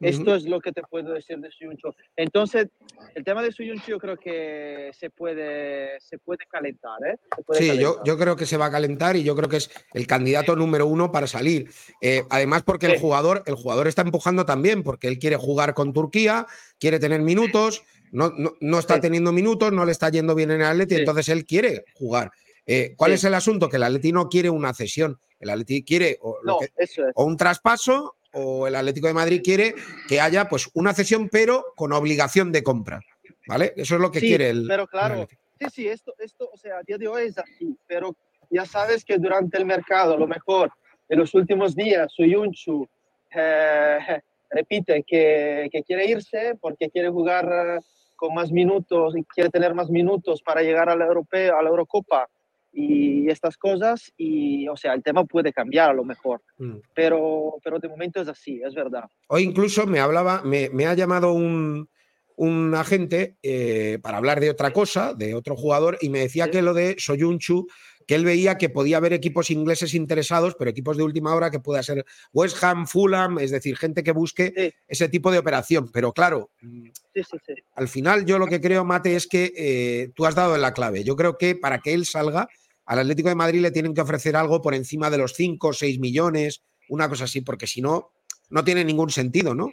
Esto 0.04 0.34
es 0.34 0.46
lo 0.46 0.60
que 0.60 0.72
te 0.72 0.82
puedo 0.82 1.14
decir 1.14 1.38
de 1.38 1.52
Soyuncu. 1.52 1.94
Entonces, 2.16 2.70
el 3.14 3.24
tema 3.24 3.44
de 3.44 3.52
Soyuncu 3.52 3.84
yo 3.86 4.00
creo 4.00 4.18
que 4.18 4.90
se 4.98 5.12
puede, 5.12 6.00
se 6.00 6.18
puede 6.18 6.44
calentar. 6.50 6.98
¿eh? 7.06 7.18
Se 7.36 7.44
puede 7.44 7.60
Sí, 7.60 7.68
calentar. 7.68 7.98
yo, 7.98 8.04
yo 8.04 8.18
creo 8.18 8.36
que 8.36 8.48
se 8.48 8.58
va 8.58 8.66
a 8.66 8.72
calentar 8.72 9.16
y 9.16 9.22
yo 9.24 9.36
creo 9.36 9.48
que 9.48 9.58
es 9.58 9.70
el 9.94 10.08
candidato 10.08 10.56
número 10.56 10.88
uno 10.88 11.12
para 11.12 11.28
salir. 11.28 11.70
Eh, 12.02 12.24
además, 12.32 12.64
porque 12.64 12.88
el 12.88 13.00
jugador, 13.00 13.44
el 13.46 13.54
jugador 13.54 13.88
está 13.88 14.02
empujando 14.02 14.44
también, 14.44 14.82
porque 14.82 15.08
él 15.08 15.20
quiere 15.20 15.36
jugar 15.36 15.76
con 15.76 15.94
Turquía, 15.94 16.48
quiere 16.80 16.98
tener 16.98 17.22
minutos, 17.22 17.84
no, 18.12 18.32
no, 18.36 18.54
no 18.60 18.80
está 18.80 18.96
Sí. 18.96 19.02
teniendo 19.02 19.32
minutos, 19.32 19.72
no 19.72 19.86
le 19.86 19.92
está 19.92 20.10
yendo 20.10 20.34
bien 20.34 20.50
en 20.50 20.62
el 20.62 20.68
Atleti, 20.68 20.96
entonces 20.96 21.30
él 21.30 21.46
quiere 21.46 21.86
jugar. 21.94 22.32
Eh, 22.66 22.94
¿Cuál 22.96 23.12
Sí. 23.12 23.16
es 23.16 23.24
el 23.26 23.34
asunto? 23.34 23.70
Que 23.70 23.78
el 23.78 23.84
Atleti 23.84 24.12
no 24.12 24.30
quiere 24.30 24.50
una 24.50 24.74
cesión, 24.74 25.20
el 25.40 25.50
Atleti 25.50 25.84
quiere 25.84 26.18
o, 26.22 26.38
No, 26.44 26.60
que- 26.60 26.70
es. 26.78 26.96
o 27.16 27.26
un 27.26 27.36
traspaso 27.38 28.16
o 28.34 28.68
el 28.68 28.76
Atlético 28.76 29.08
de 29.08 29.14
Madrid 29.14 29.42
quiere 29.44 29.74
que 30.08 30.22
haya 30.22 30.48
pues 30.48 30.70
una 30.74 30.94
cesión 30.94 31.28
pero 31.30 31.66
con 31.76 31.92
obligación 31.92 32.52
de 32.52 32.64
compra, 32.64 33.02
¿vale? 33.48 33.74
Eso 33.76 33.96
es 33.96 34.02
lo 34.02 34.12
que 34.12 34.20
Sí, 34.20 34.28
quiere 34.28 34.50
el 34.50 34.68
Pero 34.68 34.84
el 34.84 34.90
claro, 34.90 35.14
Atlético. 35.16 35.42
sí, 35.60 35.66
sí, 35.74 35.88
esto, 35.88 36.14
esto, 36.20 36.50
o 36.54 36.58
sea, 36.58 36.78
a 36.78 36.84
día 36.84 36.98
de 36.98 37.08
hoy 37.08 37.24
es 37.28 37.38
así, 37.38 37.76
pero 37.88 38.16
ya 38.50 38.66
sabes 38.66 39.04
que 39.04 39.18
durante 39.18 39.58
el 39.58 39.66
mercado, 39.66 40.14
a 40.14 40.18
lo 40.18 40.28
mejor 40.28 40.72
en 41.10 41.20
los 41.20 41.34
últimos 41.34 41.76
días, 41.76 42.12
Suyunchu 42.16 42.88
eh, 43.36 43.98
repite 44.52 45.04
que, 45.04 45.68
que 45.72 45.84
quiere 45.84 46.06
irse 46.06 46.56
porque 46.62 46.90
quiere 46.90 47.10
jugar 47.10 47.46
eh, 47.80 47.80
con 48.16 48.34
más 48.36 48.52
minutos 48.52 49.16
y 49.18 49.24
quiere 49.24 49.50
tener 49.50 49.74
más 49.74 49.90
minutos 49.90 50.42
para 50.42 50.62
llegar 50.62 50.90
a 50.90 50.96
la 50.96 51.06
Eurocopa 51.06 52.28
y 52.72 53.30
estas 53.30 53.58
cosas. 53.58 54.12
Y, 54.18 54.68
o 54.68 54.76
sea, 54.78 54.94
el 54.94 55.04
tema 55.04 55.26
puede 55.26 55.52
cambiar 55.54 55.92
a 55.92 55.94
lo 55.94 56.04
mejor, 56.04 56.42
Mm. 56.58 56.78
pero, 56.94 57.56
pero 57.64 57.80
de 57.80 57.90
momento 57.90 58.22
es 58.22 58.28
así, 58.28 58.62
es 58.66 58.74
verdad. 58.74 59.06
Hoy 59.28 59.44
incluso 59.44 59.86
me 59.88 60.00
hablaba, 60.00 60.42
me, 60.44 60.70
me 60.70 60.86
ha 60.86 60.94
llamado 60.94 61.34
un, 61.34 61.90
un 62.36 62.74
agente 62.76 63.36
eh, 63.44 64.00
para 64.02 64.18
hablar 64.18 64.40
de 64.40 64.50
otra 64.50 64.72
cosa, 64.72 65.14
de 65.14 65.36
otro 65.36 65.56
jugador, 65.56 65.98
y 66.02 66.10
me 66.10 66.20
decía 66.20 66.50
que 66.50 66.62
lo 66.62 66.74
de 66.74 66.96
Soyunchu, 66.98 67.68
que 68.08 68.16
él 68.16 68.26
veía 68.26 68.58
que 68.58 68.70
podía 68.70 68.98
haber 68.98 69.14
equipos 69.14 69.50
ingleses 69.50 69.94
interesados, 69.94 70.56
pero 70.58 70.70
equipos 70.72 70.98
de 70.98 71.04
última 71.04 71.34
hora 71.36 71.52
que 71.52 71.60
pueda 71.60 71.82
ser 71.84 72.06
West 72.34 72.64
Ham, 72.64 72.88
Fulham, 72.88 73.40
es 73.40 73.52
decir, 73.52 73.78
gente 73.78 74.04
que 74.04 74.12
busque 74.12 74.54
Sí. 74.56 74.74
ese 74.88 75.10
tipo 75.10 75.32
de 75.32 75.38
operación. 75.40 75.90
Pero 75.92 76.12
claro, 76.14 76.50
Sí, 76.60 76.92
sí, 77.16 77.38
sí. 77.46 77.54
al 77.76 77.88
final 77.88 78.26
yo 78.26 78.40
lo 78.40 78.48
que 78.48 78.62
creo, 78.62 78.84
Mate, 78.86 79.16
es 79.16 79.28
que 79.28 79.52
eh, 79.56 80.12
tú 80.16 80.26
has 80.26 80.36
dado 80.36 80.56
en 80.56 80.62
la 80.62 80.74
clave. 80.74 81.04
Yo 81.04 81.16
creo 81.16 81.38
que 81.38 81.56
para 81.56 81.80
que 81.80 81.94
él 81.94 82.06
salga, 82.06 82.48
al 82.86 83.00
Atlético 83.00 83.30
de 83.30 83.36
Madrid 83.36 83.62
le 83.62 83.72
tienen 83.72 83.94
que 83.94 84.02
ofrecer 84.02 84.36
algo 84.36 84.62
por 84.62 84.74
encima 84.76 85.10
de 85.10 85.18
los 85.18 85.34
5 85.36 85.70
o 85.70 85.74
6 85.74 86.00
millones, 86.00 86.64
una 86.90 87.08
cosa 87.08 87.24
así, 87.26 87.42
porque 87.42 87.68
si 87.68 87.82
no, 87.82 88.12
no 88.50 88.64
tiene 88.64 88.84
ningún 88.84 89.10
sentido, 89.12 89.54
¿no? 89.56 89.72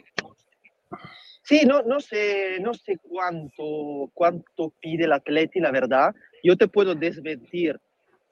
Sí, 1.43 1.63
no, 1.65 1.81
no 1.81 1.99
sé, 1.99 2.59
no 2.61 2.73
sé 2.73 2.97
cuánto, 3.01 4.11
cuánto 4.13 4.73
pide 4.79 5.05
el 5.05 5.13
Atleti, 5.13 5.59
la 5.59 5.71
verdad. 5.71 6.13
Yo 6.43 6.55
te 6.55 6.67
puedo 6.67 6.93
desmentir, 6.95 7.79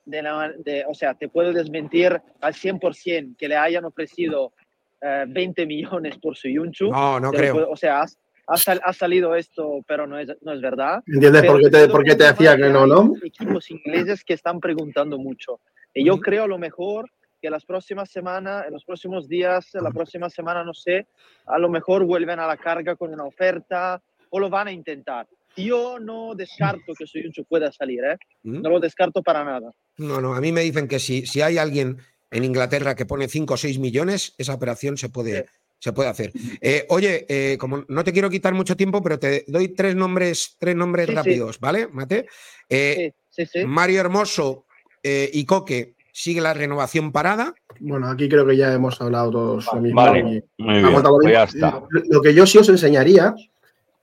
de 0.07 0.21
la- 0.23 0.53
de- 0.57 0.85
o 0.87 0.93
sea, 0.93 1.13
te 1.13 1.27
puedo 1.29 1.51
desmentir 1.53 2.19
al 2.41 2.53
100% 2.53 3.35
que 3.37 3.47
le 3.47 3.55
hayan 3.55 3.85
ofrecido 3.85 4.53
eh, 5.01 5.25
20 5.27 5.65
millones 5.67 6.17
por 6.17 6.35
su 6.35 6.47
Yunchu. 6.47 6.89
No, 6.89 7.19
no 7.19 7.31
creo. 7.31 7.53
puedo- 7.53 7.69
o 7.69 7.75
sea, 7.75 8.01
ha, 8.47 8.57
sal- 8.57 8.81
ha 8.83 8.93
salido 8.93 9.35
esto, 9.35 9.81
pero 9.87 10.07
no 10.07 10.17
es, 10.17 10.29
no 10.41 10.53
es 10.53 10.61
verdad. 10.61 11.03
¿Entiendes 11.05 11.41
Pero 11.41 11.53
por 11.53 11.61
qué 11.61 11.69
te, 11.69 11.87
por 11.89 12.03
qué 12.03 12.15
te 12.15 12.23
decía 12.23 12.55
que 12.55 12.69
no, 12.69 12.83
hay 12.83 12.89
no? 12.89 13.13
Equipos 13.23 13.69
ingleses 13.69 14.23
que 14.23 14.33
están 14.33 14.59
preguntando 14.59 15.19
mucho. 15.19 15.59
Y 15.93 16.03
yo 16.05 16.17
creo 16.19 16.45
a 16.45 16.47
lo 16.47 16.57
mejor 16.57 17.11
que 17.39 17.49
las 17.51 17.63
próximas 17.65 18.09
semanas, 18.09 18.65
en 18.65 18.73
los 18.73 18.83
próximos 18.85 19.27
días, 19.27 19.69
la 19.73 19.91
próxima 19.91 20.29
semana, 20.31 20.63
no 20.63 20.73
sé, 20.73 21.05
a 21.45 21.59
lo 21.59 21.69
mejor 21.69 22.03
vuelven 22.05 22.39
a 22.39 22.47
la 22.47 22.57
carga 22.57 22.95
con 22.95 23.13
una 23.13 23.25
oferta 23.25 24.01
o 24.31 24.39
lo 24.39 24.49
van 24.49 24.67
a 24.69 24.71
intentar. 24.71 25.27
Yo 25.57 25.99
no 25.99 26.35
descarto 26.35 26.93
que 26.97 27.07
Soyuncu 27.07 27.43
pueda 27.45 27.71
salir, 27.71 28.03
¿eh? 28.03 28.17
¿Mm? 28.43 28.61
No 28.61 28.69
lo 28.69 28.79
descarto 28.79 29.21
para 29.23 29.43
nada. 29.43 29.71
No, 29.97 30.21
no, 30.21 30.35
a 30.35 30.41
mí 30.41 30.51
me 30.51 30.61
dicen 30.61 30.87
que 30.87 30.99
si, 30.99 31.25
si 31.25 31.41
hay 31.41 31.57
alguien 31.57 31.97
en 32.29 32.43
Inglaterra 32.43 32.95
que 32.95 33.05
pone 33.05 33.27
5 33.27 33.55
o 33.55 33.57
6 33.57 33.79
millones, 33.79 34.35
esa 34.37 34.53
operación 34.53 34.97
se 34.97 35.09
puede, 35.09 35.47
se 35.79 35.93
puede 35.93 36.09
hacer. 36.09 36.31
Eh, 36.61 36.85
oye, 36.89 37.25
eh, 37.27 37.57
como 37.57 37.83
no 37.87 38.03
te 38.03 38.13
quiero 38.13 38.29
quitar 38.29 38.53
mucho 38.53 38.75
tiempo, 38.77 39.01
pero 39.01 39.17
te 39.17 39.45
doy 39.47 39.69
tres 39.69 39.95
nombres, 39.95 40.55
tres 40.59 40.75
nombres 40.75 41.07
Sí, 41.07 41.11
sí. 41.11 41.15
rápidos, 41.15 41.59
¿vale, 41.59 41.87
Mate? 41.87 42.27
Eh, 42.69 43.13
Sí, 43.29 43.45
sí, 43.45 43.59
sí. 43.61 43.65
Mario 43.65 44.01
Hermoso 44.01 44.65
eh, 45.03 45.29
y 45.33 45.45
Coque 45.45 45.95
sigue 46.11 46.41
la 46.41 46.53
renovación 46.53 47.11
parada. 47.11 47.53
Bueno, 47.79 48.09
aquí 48.09 48.27
creo 48.27 48.45
que 48.45 48.57
ya 48.57 48.73
hemos 48.73 48.99
hablado 49.01 49.29
todos 49.31 49.65
lo 49.73 49.81
mismo. 49.81 49.95
Vale, 50.01 50.19
y- 50.57 50.61
muy 50.63 50.81
bien, 50.81 51.01
pues 51.03 51.33
ya 51.33 51.43
está. 51.43 51.83
Lo 52.09 52.21
que 52.21 52.33
yo 52.33 52.45
sí 52.47 52.57
os 52.57 52.67
enseñaría 52.69 53.35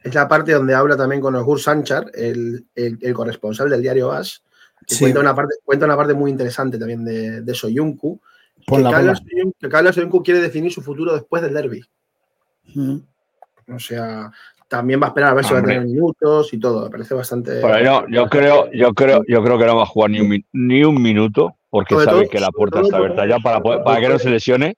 es 0.04 0.14
la 0.14 0.28
parte 0.28 0.52
donde 0.52 0.74
habla 0.74 0.96
también 0.96 1.20
con 1.20 1.34
Ogur 1.34 1.58
Sanchar, 1.60 2.10
el, 2.14 2.64
el- 2.76 2.98
el 3.00 3.14
corresponsal 3.14 3.68
del 3.70 3.82
diario 3.82 4.12
AS, 4.12 4.42
que 4.86 4.94
Sí. 4.94 5.00
cuenta, 5.04 5.18
una 5.20 5.34
parte, 5.34 5.54
cuenta 5.64 5.86
una 5.86 5.96
parte 5.96 6.14
muy 6.14 6.30
interesante 6.30 6.78
también 6.78 7.04
de, 7.04 7.40
de 7.40 7.54
Soyuncu. 7.54 8.20
Que 8.66 8.82
Carlos, 8.82 9.22
que 9.58 9.68
Carlos 9.68 9.94
Soyuncu 9.94 10.22
quiere 10.22 10.40
definir 10.40 10.72
su 10.72 10.80
futuro 10.82 11.12
después 11.14 11.42
del 11.42 11.54
derby. 11.54 11.84
Mm. 12.74 12.96
O 13.74 13.78
sea, 13.78 14.30
también 14.68 15.00
va 15.00 15.06
a 15.06 15.08
esperar 15.08 15.30
a 15.30 15.34
ver 15.34 15.44
si 15.44 15.52
va 15.54 15.60
a 15.60 15.62
tener 15.62 15.84
minutos 15.84 16.52
y 16.52 16.58
todo. 16.58 16.84
Me 16.84 16.90
parece 16.90 17.14
bastante. 17.14 17.60
Pero 17.60 17.80
yo, 17.82 18.06
yo 18.08 18.26
creo, 18.28 18.70
yo 18.72 18.92
creo, 18.94 19.22
yo 19.26 19.42
creo 19.42 19.58
que 19.58 19.66
no 19.66 19.76
va 19.76 19.82
a 19.82 19.86
jugar 19.86 20.10
ni 20.10 20.20
un, 20.20 20.44
ni 20.52 20.84
un 20.84 21.00
minuto, 21.02 21.56
porque 21.70 21.94
sabe 21.94 22.22
todo- 22.22 22.28
que 22.30 22.40
la 22.40 22.50
puerta 22.50 22.80
está 22.80 22.96
abierta 22.98 23.26
ya 23.26 23.38
para, 23.38 23.60
poder- 23.60 23.82
para 23.84 24.00
que 24.00 24.08
no 24.08 24.18
se 24.18 24.30
lesione. 24.30 24.76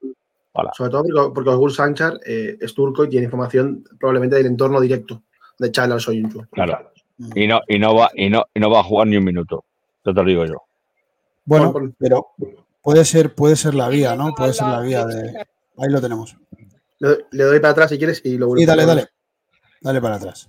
Sobre 0.76 0.90
todo 0.90 1.32
porque, 1.32 1.50
Ogur 1.50 1.72
Sanchar 1.72 2.20
eh, 2.24 2.56
es 2.60 2.74
turco 2.74 3.04
y 3.04 3.08
tiene 3.08 3.24
información 3.24 3.84
probablemente 3.98 4.36
del 4.36 4.46
entorno 4.46 4.80
directo 4.80 5.22
de 5.58 5.70
Charles 5.70 6.02
Soyuncu. 6.02 6.46
Claro. 6.50 6.92
Y 7.34 7.46
no, 7.46 7.60
y 7.66 7.78
no 7.78 7.94
va, 7.94 8.10
y 8.14 8.28
no, 8.28 8.44
y 8.54 8.60
no 8.60 8.70
va 8.70 8.80
a 8.80 8.84
jugar 8.84 9.06
ni 9.06 9.16
un 9.16 9.24
minuto. 9.24 9.64
Yo 10.04 10.14
te 10.14 10.22
lo 10.22 10.28
digo 10.28 10.44
yo. 10.44 10.62
Bueno, 11.44 11.72
pero 11.98 12.28
puede 12.82 13.04
ser, 13.04 13.34
puede 13.34 13.56
ser 13.56 13.74
la 13.74 13.88
vía, 13.88 14.14
¿no? 14.16 14.34
Puede 14.34 14.52
ser 14.52 14.66
la 14.68 14.80
vía 14.80 15.06
de. 15.06 15.46
Ahí 15.78 15.90
lo 15.90 16.00
tenemos. 16.00 16.36
Le, 16.98 17.26
le 17.30 17.44
doy 17.44 17.60
para 17.60 17.72
atrás 17.72 17.90
si 17.90 17.98
quieres 17.98 18.20
y 18.24 18.36
lo 18.36 18.54
Sí, 18.56 18.66
dale, 18.66 18.84
dale. 18.84 19.08
Dale 19.80 20.00
para 20.00 20.16
atrás. 20.16 20.48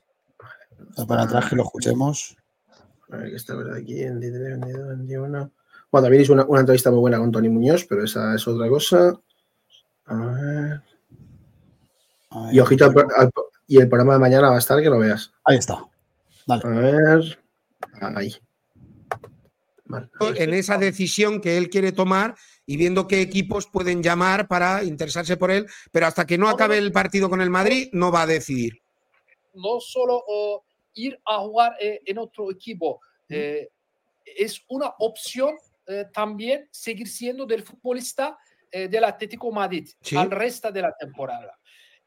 Dale 0.96 1.08
para 1.08 1.24
atrás 1.24 1.50
que 1.50 1.56
lo 1.56 1.64
escuchemos. 1.64 2.36
A 3.10 3.18
ver, 3.18 3.30
que 3.30 3.36
está 3.36 3.54
por 3.54 3.74
aquí, 3.74 4.04
23, 4.04 4.60
22, 4.60 4.88
21. 4.88 5.52
Bueno, 5.92 6.04
también 6.04 6.24
hizo 6.24 6.34
una, 6.34 6.46
una 6.46 6.60
entrevista 6.60 6.92
muy 6.92 7.00
buena 7.00 7.20
con 7.20 7.32
Tony 7.32 7.50
Muñoz, 7.50 7.86
pero 7.86 8.04
esa 8.04 8.36
es 8.36 8.48
otra 8.48 8.68
cosa. 8.68 9.14
A 10.08 10.16
ver. 10.16 10.82
Ahí, 12.30 12.56
Y 12.56 12.60
ojito, 12.60 12.86
al 12.86 12.94
pro- 12.94 13.08
al- 13.16 13.32
y 13.68 13.78
el 13.80 13.90
programa 13.90 14.14
de 14.14 14.20
mañana 14.20 14.50
va 14.50 14.56
a 14.56 14.60
estar 14.60 14.82
que 14.82 14.90
lo 14.90 15.00
veas. 15.00 15.32
ahí 15.44 15.58
está. 15.58 15.76
A 16.50 16.58
ver. 16.58 17.40
Ahí. 18.02 18.36
en 20.36 20.54
esa 20.54 20.78
decisión 20.78 21.40
que 21.42 21.58
él 21.58 21.70
quiere 21.70 21.92
tomar 21.94 22.36
y 22.66 22.76
viendo 22.78 23.08
qué 23.08 23.22
equipos 23.22 23.68
pueden 23.68 24.04
llamar 24.04 24.48
para 24.48 24.84
interesarse 24.84 25.38
por 25.38 25.50
él, 25.52 25.66
pero 25.92 26.08
hasta 26.08 26.26
que 26.26 26.38
no 26.38 26.50
acabe 26.50 26.78
el 26.78 26.92
partido 26.92 27.30
con 27.30 27.42
el 27.42 27.50
Madrid 27.50 27.90
no 27.94 28.12
va 28.12 28.24
a 28.24 28.28
decidir. 28.28 28.82
No 29.54 29.80
solo 29.80 30.24
uh, 30.28 30.60
ir 30.94 31.18
a 31.26 31.38
jugar 31.40 31.76
eh, 31.80 32.02
en 32.06 32.18
otro 32.18 32.52
equipo, 32.52 33.00
eh, 33.30 33.70
es 34.26 34.62
una 34.68 34.94
opción 35.00 35.56
eh, 35.88 36.06
también 36.14 36.68
seguir 36.72 37.08
siendo 37.08 37.46
del 37.46 37.64
futbolista 37.64 38.38
del 38.72 39.04
Atlético 39.04 39.52
Madrid 39.52 39.88
al 40.16 40.32
resto 40.32 40.72
de 40.72 40.82
la 40.82 40.94
temporada. 40.98 41.58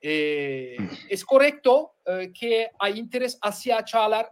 es 0.01 1.25
correcto 1.25 1.97
que 2.39 2.71
hay 2.79 2.99
interés 2.99 3.39
hacia 3.43 3.85
Chalar 3.85 4.31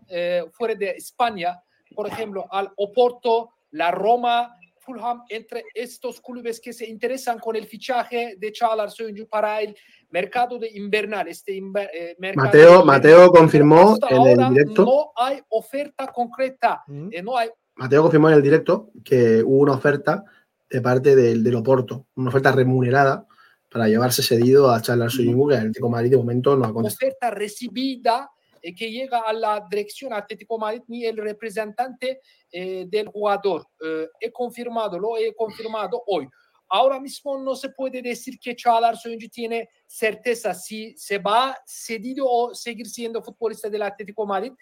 fuera 0.53 0.75
de 0.75 0.91
España, 0.91 1.61
por 1.95 2.07
ejemplo, 2.07 2.47
al 2.51 2.71
Oporto, 2.77 3.51
la 3.71 3.91
Roma, 3.91 4.55
Fulham, 4.79 5.23
entre 5.29 5.65
estos 5.75 6.21
clubes 6.21 6.61
que 6.61 6.73
se 6.73 6.89
interesan 6.89 7.39
con 7.39 7.57
el 7.57 7.67
fichaje 7.67 8.37
de 8.39 8.53
Chalar 8.53 8.89
para 9.29 9.61
el 9.61 9.77
mercado 10.11 10.59
de 10.59 10.71
invernal. 10.71 11.29
Este 11.29 11.57
eh, 11.57 12.17
Mateo, 12.35 12.85
Mateo 12.85 13.31
confirmó 13.31 13.97
en 14.09 14.41
el 14.41 14.49
directo. 14.51 14.85
No 14.85 15.13
hay 15.17 15.41
oferta 15.51 16.07
concreta. 16.09 16.83
Mm. 16.87 17.09
Eh, 17.13 17.23
no 17.23 17.37
hay... 17.37 17.51
Mateo 17.77 18.03
confirmó 18.03 18.29
en 18.29 18.35
el 18.35 18.43
directo 18.43 18.91
que 19.05 19.43
hubo 19.43 19.59
una 19.59 19.73
oferta 19.73 20.25
de 20.71 20.81
parte 20.81 21.17
del, 21.17 21.43
del 21.43 21.55
Oporto, 21.55 22.07
una 22.17 22.29
oferta 22.29 22.53
remunerada 22.53 23.27
para 23.71 23.89
llevarse 23.89 24.23
cedido 24.23 24.71
a 24.71 24.81
Charles 24.81 25.13
Soyuncu, 25.13 25.49
que 25.49 25.55
el 25.55 25.61
Atlético 25.61 25.89
Madrid 25.89 26.11
de 26.11 26.17
momento 26.17 26.57
no 26.57 26.65
ha 26.65 26.73
contestado. 26.73 27.09
Oferta 27.09 27.31
recibida 27.31 28.31
eh, 28.63 28.75
que 28.75 28.91
llega 28.91 29.21
a 29.21 29.33
la 29.33 29.67
dirección 29.71 30.13
Atlético 30.13 30.59
Madrid 30.59 30.83
ni 30.89 31.05
el 31.05 31.17
representante 31.17 32.21
eh, 32.51 32.87
del 32.89 33.09
jugador. 33.09 33.67
Eh, 33.85 34.09
he 34.21 34.33
confirmado, 34.33 34.99
lo 34.99 35.17
he 35.17 35.35
confirmado 35.35 36.03
hoy. 36.07 36.29
Ahora 36.71 37.01
mismo 37.01 37.39
no 37.39 37.57
se 37.57 37.71
puede 37.71 38.03
decir 38.03 38.39
que 38.39 38.55
Çağlar 38.55 38.97
Soyuncu 38.97 39.29
tiene 39.29 39.71
certeza 39.87 40.53
si 40.53 40.95
se 40.99 41.19
va 41.19 41.57
cedido 41.67 42.27
o 42.29 42.55
seguir 42.55 42.87
siendo 42.87 43.23
futbolista 43.23 43.71
del 43.71 43.83
Atlético 43.83 44.27
Madrid. 44.27 44.53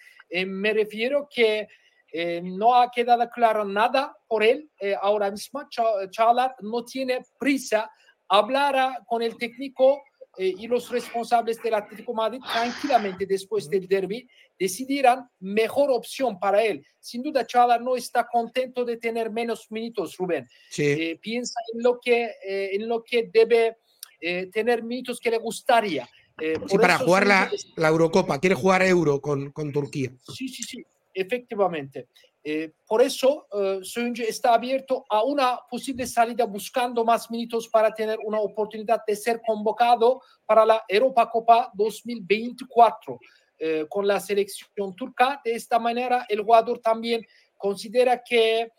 me 0.46 0.72
refiero 0.72 1.28
que 1.28 1.66
no 2.42 2.74
ha 2.74 2.90
quedado 2.90 3.28
claro 3.30 3.64
nada 3.64 4.16
por 4.26 4.42
él. 4.42 4.70
ahora 5.00 5.30
mismo 5.30 5.62
Çağlar 6.10 6.54
no 6.60 6.84
tiene 6.84 7.22
prisa. 7.38 7.90
Hablará 8.28 9.04
con 9.06 9.22
el 9.22 9.36
técnico 9.36 10.00
eh, 10.38 10.54
y 10.58 10.66
los 10.66 10.90
responsables 10.90 11.62
del 11.62 11.74
Atlético 11.74 12.12
Madrid 12.12 12.40
tranquilamente 12.40 13.24
después 13.24 13.70
del 13.70 13.88
derby 13.88 14.28
decidirán 14.58 15.26
mejor 15.40 15.90
opción 15.90 16.38
para 16.38 16.62
él. 16.62 16.84
Sin 17.00 17.22
duda, 17.22 17.46
Chala 17.46 17.78
no 17.78 17.96
está 17.96 18.26
contento 18.30 18.84
de 18.84 18.98
tener 18.98 19.30
menos 19.30 19.70
minutos, 19.70 20.16
Rubén. 20.18 20.46
Eh, 20.76 21.18
piensa 21.22 21.58
en 21.72 21.82
lo 21.82 21.98
que, 21.98 22.24
eh, 22.46 22.70
en 22.74 22.86
lo 22.86 23.02
que 23.02 23.30
debe 23.32 23.78
tener 24.52 24.82
minutos 24.82 25.20
que 25.20 25.30
le 25.30 25.38
gustaría. 25.38 26.08
sí, 26.38 26.78
para 26.78 26.98
jugar 26.98 27.26
la, 27.26 27.50
la, 27.76 27.88
Eurocopa, 27.88 28.40
quiere 28.40 28.56
jugar 28.56 28.82
Euro 28.82 29.20
con, 29.20 29.52
con 29.52 29.72
Turquía. 29.72 30.10
Sí, 30.34 30.48
sí, 30.48 30.62
sí, 30.62 30.84
efectivamente. 31.20 32.08
Eh, 32.44 32.74
por 32.86 33.02
eso, 33.02 33.48
eh, 33.52 33.80
está 34.28 34.54
abierto 34.54 35.04
a 35.08 35.24
una 35.24 35.58
posible 35.68 36.06
salida 36.06 36.44
buscando 36.44 37.04
más 37.04 37.28
minutos 37.28 37.68
para 37.68 37.92
tener 37.92 38.18
una 38.24 38.38
oportunidad 38.38 39.02
de 39.04 39.16
ser 39.16 39.40
convocado 39.44 40.22
para 40.44 40.64
la 40.64 40.84
Europa 40.88 41.28
Copa 41.28 41.72
2024 41.74 43.18
eh, 43.58 43.86
con 43.88 44.06
la 44.06 44.20
selección 44.20 44.94
turca. 44.94 45.40
De 45.44 45.54
esta 45.54 45.78
manera, 45.78 46.24
el 46.28 46.42
jugador 46.42 46.78
también 46.78 47.26
considera 47.56 48.22
que 48.22 48.70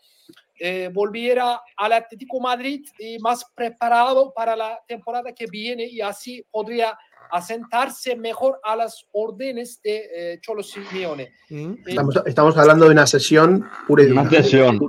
eh, 0.60 0.90
volviera 0.92 1.62
al 1.76 1.92
Atlético 1.92 2.40
Madrid 2.40 2.84
y 2.98 3.18
más 3.20 3.44
preparado 3.54 4.32
para 4.34 4.56
la 4.56 4.80
temporada 4.88 5.32
que 5.32 5.46
viene 5.46 5.84
y 5.84 6.00
así 6.00 6.44
podría 6.50 6.98
asentarse 7.30 8.16
mejor 8.16 8.60
a 8.64 8.76
las 8.76 9.06
órdenes 9.12 9.80
de 9.82 10.08
eh, 10.14 10.38
Cholo 10.40 10.62
Simeone. 10.62 11.32
Mm. 11.50 11.72
Eh, 11.86 11.96
estamos, 12.26 12.56
hablando 12.56 12.86
de 12.86 12.92
una 12.92 13.06
sesión 13.06 13.68
pura 13.86 14.02
y 14.02 14.06
dura. 14.06 14.22
Una 14.22 14.30
sesión. 14.30 14.80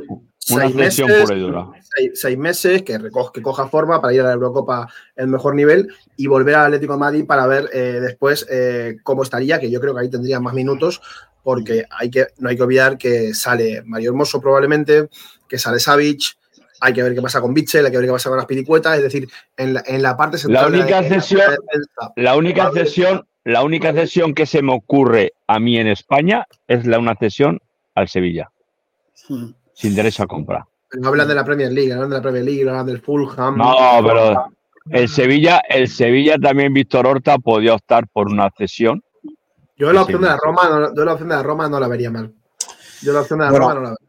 Una 0.51 0.69
sesión 0.69 1.09
pura 1.21 1.35
y 1.35 1.39
dura. 1.39 1.67
Seis, 2.13 2.37
meses 2.37 2.83
que, 2.83 2.97
que 3.33 3.41
coja 3.41 3.67
forma 3.67 4.01
para 4.01 4.13
ir 4.13 4.21
a 4.21 4.25
la 4.25 4.33
Eurocopa 4.33 4.87
el 5.15 5.27
mejor 5.27 5.55
nivel 5.55 5.89
y 6.15 6.27
volver 6.27 6.55
al 6.55 6.67
Atlético 6.67 6.93
de 6.93 6.99
Madrid 6.99 7.25
para 7.25 7.45
ver 7.45 7.69
eh, 7.73 7.99
después 8.01 8.47
cómo 9.03 9.23
estaría, 9.23 9.59
que 9.59 9.69
yo 9.69 9.79
creo 9.79 9.93
que 9.93 10.01
ahí 10.01 10.09
tendría 10.09 10.39
más 10.39 10.53
minutos, 10.53 11.01
porque 11.43 11.85
hay 11.89 12.09
que, 12.09 12.27
no 12.37 12.49
hay 12.49 12.55
que 12.55 12.63
olvidar 12.63 12.97
que 12.97 13.33
sale 13.33 13.83
Mario 13.85 14.11
Hermoso 14.11 14.41
probablemente, 14.41 15.09
que 15.47 15.57
sale 15.57 15.79
Savic, 15.79 16.38
hay 16.79 16.93
que 16.93 17.03
ver 17.03 17.13
qué 17.13 17.21
pasa 17.21 17.41
con 17.41 17.53
Bichel, 17.53 17.85
hay 17.85 17.91
que 17.91 17.97
ver 17.97 18.07
qué 18.07 18.11
pasa 18.13 18.29
con 18.29 18.37
las 18.37 18.45
pilicuetas, 18.45 18.97
es 18.97 19.03
decir, 19.03 19.27
en 19.57 19.73
la, 19.73 19.83
en 19.85 20.01
la 20.01 20.15
parte 20.15 20.37
central. 20.37 20.71
La 20.71 20.77
única 20.79 21.03
cesión, 21.03 21.41
la, 22.15 22.35
única 22.35 22.71
cesión, 22.71 23.27
la 23.43 23.63
única 23.63 23.93
cesión 23.93 24.33
que 24.33 24.45
se 24.45 24.61
me 24.61 24.73
ocurre 24.73 25.33
a 25.47 25.59
mí 25.59 25.77
en 25.77 25.87
España 25.87 26.45
es 26.67 26.85
la 26.85 26.99
una 26.99 27.15
cesión 27.15 27.59
al 27.95 28.07
Sevilla. 28.07 28.49
Hmm. 29.27 29.51
Sin 29.73 29.95
derecho 29.95 30.23
a 30.23 30.27
compra. 30.27 30.67
Pero 30.89 31.07
hablan 31.07 31.27
de 31.27 31.35
la 31.35 31.45
Premier 31.45 31.71
League, 31.71 31.93
hablan 31.93 32.09
de 32.09 32.15
la 32.15 32.21
Premier 32.21 32.43
League, 32.43 32.67
hablan 32.67 32.85
del 32.85 33.01
Fulham. 33.01 33.57
No, 33.57 33.75
pero 34.03 34.51
el 34.89 35.07
Sevilla, 35.07 35.61
el 35.69 35.87
Sevilla 35.87 36.37
también, 36.37 36.73
Víctor 36.73 37.05
Horta, 37.05 37.37
podía 37.37 37.75
optar 37.75 38.07
por 38.07 38.27
una 38.27 38.49
cesión. 38.57 39.03
Yo 39.77 39.93
la 39.93 40.01
opción 40.01 40.21
de 40.21 40.27
la 40.27 40.37
Roma, 40.37 40.69
no, 40.69 40.95
yo 40.95 41.05
la 41.05 41.13
opción 41.13 41.29
de 41.29 41.35
la 41.35 41.43
Roma 41.43 41.69
no 41.69 41.79
la 41.79 41.87
vería 41.87 42.11
mal. 42.11 42.33
Yo 43.01 43.13
la 43.13 43.21
opción 43.21 43.39
de 43.39 43.45
la 43.45 43.51
Roma 43.51 43.73
no 43.75 43.81
la 43.81 43.89
vería. 43.91 44.08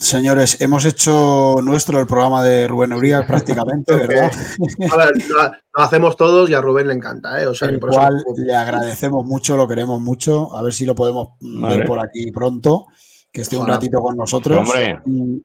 Señores, 0.00 0.60
hemos 0.60 0.84
hecho 0.84 1.56
nuestro 1.60 1.98
el 1.98 2.06
programa 2.06 2.44
de 2.44 2.68
Rubén 2.68 2.92
Urias 2.92 3.24
prácticamente, 3.26 3.96
¿verdad? 3.96 4.30
lo, 5.28 5.82
hacemos 5.82 6.16
todos 6.16 6.48
y 6.48 6.54
a 6.54 6.60
Rubén 6.60 6.86
le 6.86 6.94
encanta, 6.94 7.42
¿eh? 7.42 7.48
O 7.48 7.54
sea, 7.54 7.68
por 7.80 7.90
cual 7.90 8.24
le 8.36 8.54
agradecemos 8.54 9.24
mucho, 9.26 9.56
lo 9.56 9.66
queremos 9.66 10.00
mucho. 10.00 10.56
A 10.56 10.62
ver 10.62 10.72
si 10.72 10.84
lo 10.84 10.94
podemos 10.94 11.30
ver 11.40 11.84
por 11.84 11.98
aquí 11.98 12.30
pronto, 12.30 12.86
que 13.32 13.40
esté 13.40 13.56
un 13.56 13.66
ratito 13.66 14.00
con 14.00 14.16
nosotros. 14.16 14.68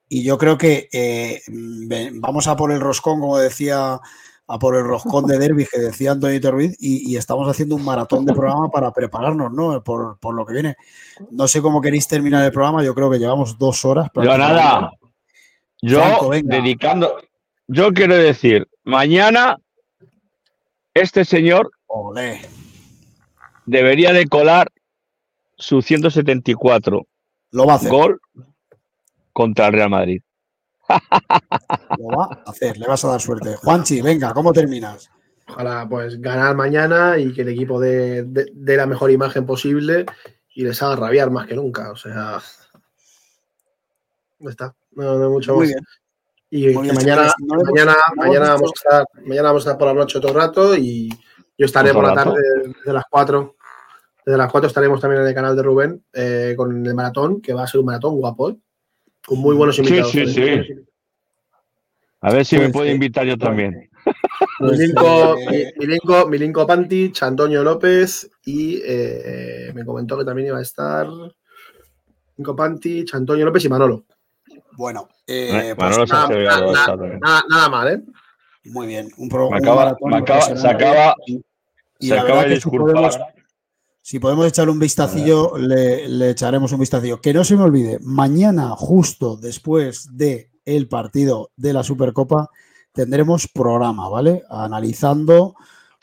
Y, 0.07 0.23
yo 0.23 0.37
creo 0.37 0.55
que 0.55 0.87
eh, 0.93 1.41
vamos 2.13 2.47
a 2.47 2.55
por 2.55 2.71
el 2.71 2.79
roscón, 2.79 3.19
como 3.19 3.39
decía 3.39 3.99
a 4.47 4.59
por 4.59 4.75
el 4.75 4.83
roscón 4.83 5.25
de 5.25 5.37
derby 5.37 5.65
que 5.65 5.79
decía 5.79 6.11
Antonio 6.11 6.51
Ruiz 6.51 6.75
y, 6.79 7.15
estamos 7.15 7.47
haciendo 7.47 7.75
un 7.75 7.85
maratón 7.85 8.25
de 8.25 8.33
programa 8.33 8.69
para 8.69 8.91
prepararnos, 8.91 9.51
¿no? 9.51 9.83
Por, 9.83 10.17
lo 10.33 10.45
que 10.45 10.53
viene. 10.53 10.75
No 11.31 11.47
sé 11.47 11.61
cómo 11.61 11.81
queréis 11.81 12.07
terminar 12.07 12.43
el 12.43 12.51
programa, 12.51 12.83
yo 12.83 12.93
creo 12.93 13.09
que 13.09 13.19
llevamos 13.19 13.57
dos 13.57 13.85
horas. 13.85 14.09
Yo 14.15 14.37
nada, 14.37 14.91
yo 15.81 16.01
dedicando, 16.43 17.15
yo 17.67 17.93
quiero 17.93 18.15
decir, 18.15 18.67
mañana 18.83 19.57
este 20.93 21.25
señor 21.25 21.71
debería 23.65 24.13
de 24.13 24.27
colar 24.27 24.71
su 25.57 25.81
174 25.81 27.07
lo 27.51 27.65
va 27.65 27.73
a 27.73 27.75
hacer. 27.77 27.89
gol 27.89 28.21
contra 29.31 29.67
el 29.67 29.73
Real 29.73 29.89
Madrid. 29.89 30.21
Lo 31.97 32.07
va 32.07 32.41
a 32.45 32.49
hacer, 32.49 32.77
le 32.77 32.87
vas 32.87 33.03
a 33.05 33.09
dar 33.09 33.21
suerte. 33.21 33.55
Juanchi, 33.55 34.01
venga, 34.01 34.33
¿cómo 34.33 34.51
terminas? 34.53 35.09
Ojalá 35.47 35.87
pues 35.89 36.19
ganar 36.21 36.55
mañana 36.55 37.17
y 37.17 37.33
que 37.33 37.41
el 37.41 37.49
equipo 37.49 37.79
dé 37.79 38.25
la 38.55 38.85
mejor 38.85 39.11
imagen 39.11 39.45
posible 39.45 40.05
y 40.55 40.63
les 40.63 40.81
haga 40.81 40.95
rabiar 40.95 41.31
más 41.31 41.47
que 41.47 41.55
nunca. 41.55 41.91
O 41.91 41.95
sea, 41.95 42.39
no 44.39 44.49
está, 44.49 44.73
no, 44.91 45.17
no 45.17 45.29
mucho 45.29 45.57
más. 45.57 45.73
Y 46.49 46.67
mañana, 46.75 47.33
mañana, 47.65 47.95
mañana, 48.15 48.49
vamos 48.49 48.71
a 48.71 48.75
estar, 48.75 49.05
mañana 49.25 49.47
vamos 49.47 49.65
a 49.65 49.69
estar 49.69 49.77
por 49.77 49.87
la 49.87 49.93
noche 49.95 50.19
todo 50.19 50.31
el 50.31 50.37
rato 50.37 50.75
y 50.77 51.09
yo 51.57 51.65
estaré 51.65 51.91
por 51.91 52.05
la 52.05 52.13
tarde 52.13 52.41
de 52.85 52.93
las 52.93 53.05
4. 53.09 53.55
Desde 54.25 54.37
las 54.37 54.51
4 54.51 54.67
estaremos 54.67 55.01
también 55.01 55.23
en 55.23 55.27
el 55.27 55.33
canal 55.33 55.55
de 55.55 55.63
Rubén 55.63 56.05
eh, 56.13 56.53
con 56.55 56.85
el 56.85 56.93
maratón, 56.93 57.41
que 57.41 57.53
va 57.53 57.63
a 57.63 57.67
ser 57.67 57.79
un 57.79 57.87
maratón 57.87 58.15
guapo. 58.17 58.55
¿Eh? 59.23 59.27
con 59.27 59.39
muy 59.39 59.55
buenos 59.55 59.77
invitados. 59.79 60.11
Sí, 60.11 60.25
sí, 60.27 60.33
sí. 60.33 60.85
A 62.21 62.31
ver 62.31 62.45
si 62.45 62.55
me 62.55 62.63
pues, 62.63 62.73
puede 62.73 62.89
eh, 62.91 62.93
invitar 62.93 63.25
yo 63.25 63.37
también. 63.37 63.89
Milinko, 64.59 65.35
Milinko, 65.77 66.27
Milinko 66.27 66.67
Pantich, 66.67 67.21
Antonio 67.23 67.63
López 67.63 68.29
y 68.45 68.81
eh, 68.85 69.71
me 69.73 69.85
comentó 69.85 70.17
que 70.17 70.25
también 70.25 70.47
iba 70.49 70.57
a 70.57 70.61
estar 70.61 71.07
Milinko 71.07 72.55
Pantich, 72.55 73.13
Antonio 73.13 73.45
López 73.45 73.65
y 73.65 73.69
Manolo. 73.69 74.05
Bueno, 74.75 75.07
eh, 75.27 75.75
pues 75.77 75.97
nada, 76.09 77.43
nada, 77.49 77.69
mal, 77.69 77.93
¿eh? 77.93 78.01
Muy 78.65 78.87
bien. 78.87 79.09
Un 79.17 79.29
programa. 79.29 79.95
se 80.55 80.67
acaba, 80.67 81.15
se 81.99 82.17
acaba 82.17 82.43
de 82.43 82.55
disculpar. 82.55 83.11
Si 84.05 84.19
podemos 84.19 84.45
echarle 84.45 84.73
un 84.73 84.79
vistacillo, 84.79 85.57
le, 85.57 86.29
echaremos 86.29 86.73
un 86.73 86.81
vistacillo. 86.81 87.21
Que 87.21 87.33
no 87.33 87.45
se 87.45 87.55
me 87.55 87.63
olvide, 87.63 87.99
mañana, 88.01 88.71
justo 88.75 89.37
después 89.37 90.09
de 90.11 90.51
el 90.65 90.89
partido 90.89 91.51
de 91.55 91.71
la 91.71 91.83
Supercopa, 91.83 92.49
tendremos 92.91 93.47
programa, 93.47 94.09
¿vale? 94.09 94.43
Analizando 94.49 95.55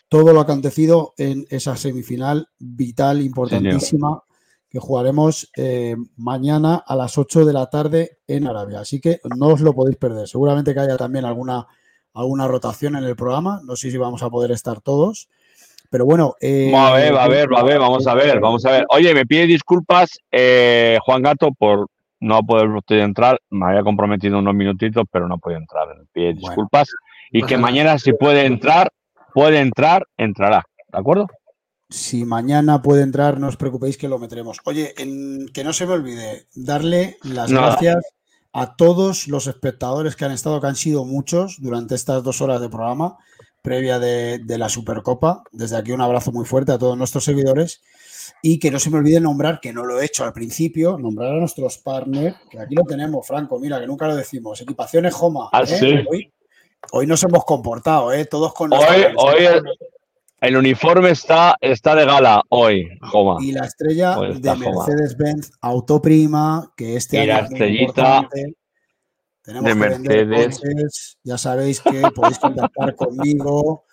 todo 0.09 0.32
lo 0.32 0.40
acontecido 0.40 1.12
en 1.18 1.47
esa 1.51 1.77
semifinal 1.77 2.48
vital, 2.59 3.20
importantísima, 3.20 4.22
que 4.70 4.78
jugaremos 4.78 5.51
eh, 5.55 5.94
mañana 6.16 6.77
a 6.77 6.97
las 6.97 7.18
8 7.18 7.44
de 7.44 7.52
la 7.52 7.68
tarde 7.68 8.18
en 8.27 8.47
Arabia. 8.47 8.81
Así 8.81 8.98
que 8.98 9.20
no 9.36 9.48
os 9.48 9.60
lo 9.60 9.74
podéis 9.74 9.98
perder. 9.98 10.27
Seguramente 10.27 10.72
que 10.72 10.81
haya 10.81 10.97
también 10.97 11.27
alguna, 11.27 11.66
alguna 12.14 12.48
rotación 12.48 12.97
en 12.97 13.05
el 13.05 13.14
programa. 13.14 13.60
No 13.62 13.77
sé 13.77 13.90
si 13.90 13.98
vamos 13.98 14.22
a 14.22 14.31
poder 14.31 14.52
estar 14.52 14.81
todos. 14.81 15.28
Pero 15.91 16.07
bueno. 16.07 16.37
Eh, 16.41 16.73
a 16.75 16.93
ver, 16.93 17.17
a 17.17 17.29
ver, 17.29 17.49
a 17.55 17.62
ver, 17.62 17.79
vamos 17.79 18.07
a 18.07 18.15
ver, 18.15 18.41
vamos 18.41 18.65
a 18.65 18.71
ver. 18.71 18.87
Oye, 18.91 19.12
me 19.12 19.27
pide 19.27 19.47
disculpas, 19.47 20.19
eh, 20.31 20.99
Juan 21.05 21.23
Gato, 21.23 21.51
por 21.53 21.89
no 22.21 22.43
poder 22.45 22.69
entrar. 23.01 23.41
Me 23.51 23.67
había 23.67 23.83
comprometido 23.83 24.39
unos 24.39 24.55
minutitos, 24.55 25.05
pero 25.11 25.27
no 25.27 25.39
podía 25.39 25.59
entrar. 25.59 25.89
Me 25.89 26.05
pide 26.12 26.35
disculpas. 26.35 26.89
y 27.33 27.43
que 27.43 27.57
mañana, 27.57 27.99
si 27.99 28.12
puede 28.12 28.47
entrar, 28.47 28.91
puede 29.35 29.59
entrar, 29.59 30.07
entrará. 30.17 30.65
¿De 30.93 30.99
acuerdo? 30.99 31.27
Si 31.89 32.25
mañana 32.25 32.83
puede 32.83 33.03
entrar, 33.03 33.41
no 33.41 33.49
os 33.49 33.57
preocupéis 33.57 33.99
que 33.99 34.09
lo 34.09 34.21
meteremos. 34.21 34.59
Oye, 34.65 34.95
que 35.53 35.65
no 35.65 35.73
se 35.73 35.87
me 35.87 35.95
olvide 35.95 36.47
darle 36.55 37.17
las 37.25 37.51
gracias 37.51 37.97
a 38.53 38.77
todos 38.77 39.27
los 39.27 39.49
espectadores 39.49 40.15
que 40.15 40.25
han 40.25 40.33
estado, 40.33 40.61
que 40.61 40.69
han 40.69 40.77
sido 40.77 41.05
muchos 41.05 41.61
durante 41.61 41.97
estas 41.97 42.23
dos 42.23 42.41
horas 42.41 42.61
de 42.61 42.69
programa 42.69 43.19
previa 43.62 43.99
de, 43.99 44.41
la 44.59 44.69
Supercopa. 44.69 45.43
Desde 45.53 45.77
aquí 45.77 45.93
un 45.93 46.01
abrazo 46.01 46.32
muy 46.32 46.45
fuerte 46.45 46.73
a 46.73 46.78
todos 46.78 46.97
nuestros 46.97 47.24
seguidores. 47.24 47.82
Y 48.43 48.59
que 48.59 48.70
no 48.70 48.78
se 48.78 48.91
me 48.91 48.99
olvide 48.99 49.20
nombrar, 49.20 49.61
que 49.61 49.73
no 49.73 49.85
lo 49.85 50.01
he 50.01 50.05
hecho 50.05 50.24
al 50.24 50.32
principio, 50.32 50.99
nombrar 50.99 51.35
a 51.35 51.39
nuestros 51.39 51.78
partners, 51.78 52.37
que 52.51 52.59
aquí 52.59 52.74
lo 52.74 52.85
tenemos, 52.85 53.27
Franco, 53.27 53.59
mira, 53.59 53.78
que 53.81 53.87
nunca 53.87 54.07
lo 54.07 54.16
decimos. 54.16 54.61
Equipaciones 54.61 55.15
Joma. 55.15 55.51
Ah, 55.53 55.62
¿eh? 55.69 56.05
hoy, 56.93 57.07
nos 57.07 57.23
hemos 57.23 57.45
comportado, 57.45 58.12
¿eh? 58.12 58.24
todos 58.24 58.55
con 58.55 58.73
Hoy, 58.73 59.05
hoy 59.16 59.62
el, 60.41 60.57
uniforme 60.57 61.11
está, 61.11 61.57
está 61.61 61.95
de 61.95 62.07
gala 62.07 62.43
hoy, 62.49 62.89
Joma. 63.03 63.37
Y 63.41 63.53
la 63.53 63.66
estrella 63.66 64.16
de 64.16 64.55
Mercedes-Benz 64.55 65.53
Autoprima, 65.61 66.73
que 66.77 66.97
este 66.97 67.16
y 67.16 67.20
año. 67.20 67.32
la 67.32 67.39
estrellita 67.41 68.28
de 69.45 69.75
Mercedes. 69.75 71.19
ya 71.23 71.39
sabéis 71.39 71.81
que 71.81 72.03
podéis 72.15 72.39
contactar 72.39 72.95
conmigo 72.95 73.85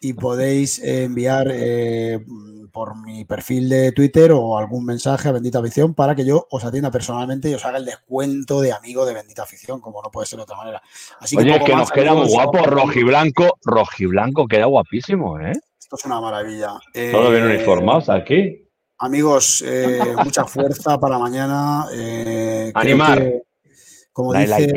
y 0.00 0.12
podéis 0.14 0.82
enviar 0.82 1.48
eh, 1.50 2.24
por 2.72 2.96
mi 3.00 3.24
perfil 3.24 3.68
de 3.68 3.92
Twitter 3.92 4.32
o 4.32 4.58
algún 4.58 4.84
mensaje 4.84 5.28
a 5.28 5.32
Bendita 5.32 5.60
Afición 5.60 5.94
para 5.94 6.14
que 6.14 6.24
yo 6.24 6.46
os 6.50 6.64
atienda 6.64 6.90
personalmente 6.90 7.48
y 7.48 7.54
os 7.54 7.64
haga 7.64 7.78
el 7.78 7.84
descuento 7.84 8.60
de 8.60 8.72
amigo 8.72 9.06
de 9.06 9.14
Bendita 9.14 9.44
Afición, 9.44 9.80
como 9.80 10.02
no 10.02 10.10
puede 10.10 10.26
ser 10.26 10.38
de 10.38 10.42
otra 10.42 10.56
manera. 10.56 10.82
Así 11.20 11.36
Oye, 11.36 11.58
que, 11.64 11.74
nos 11.74 11.90
queda 11.90 12.14
muy 12.14 12.28
guapo, 12.28 12.58
rojiblanco, 12.58 13.58
rojiblanco 13.64 14.46
queda 14.46 14.66
guapísimo, 14.66 15.38
¿eh? 15.38 15.52
Esto 15.78 15.96
es 15.96 16.04
una 16.04 16.20
maravilla. 16.20 16.72
Todo 17.12 17.30
bien 17.30 17.44
eh, 17.44 17.56
uniformados 17.56 18.08
aquí. 18.08 18.68
Amigos, 18.98 19.62
eh, 19.66 20.00
mucha 20.24 20.44
fuerza 20.44 20.98
para 20.98 21.18
mañana. 21.18 21.86
Animar. 22.74 23.22
Como 24.14 24.32
dice, 24.32 24.72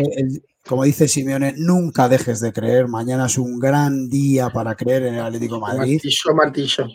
como 0.65 0.83
dice 0.83 1.07
Simeone, 1.07 1.53
nunca 1.55 2.09
dejes 2.09 2.39
de 2.41 2.51
creer. 2.51 2.87
Mañana 2.87 3.27
es 3.27 3.37
un 3.37 3.59
gran 3.59 4.09
día 4.09 4.49
para 4.49 4.73
creer 4.75 5.03
en 5.03 5.13
el 5.13 5.21
Atlético 5.21 5.59
Madrid. 5.59 6.01
Martillo, 6.03 6.35
martillo. 6.35 6.87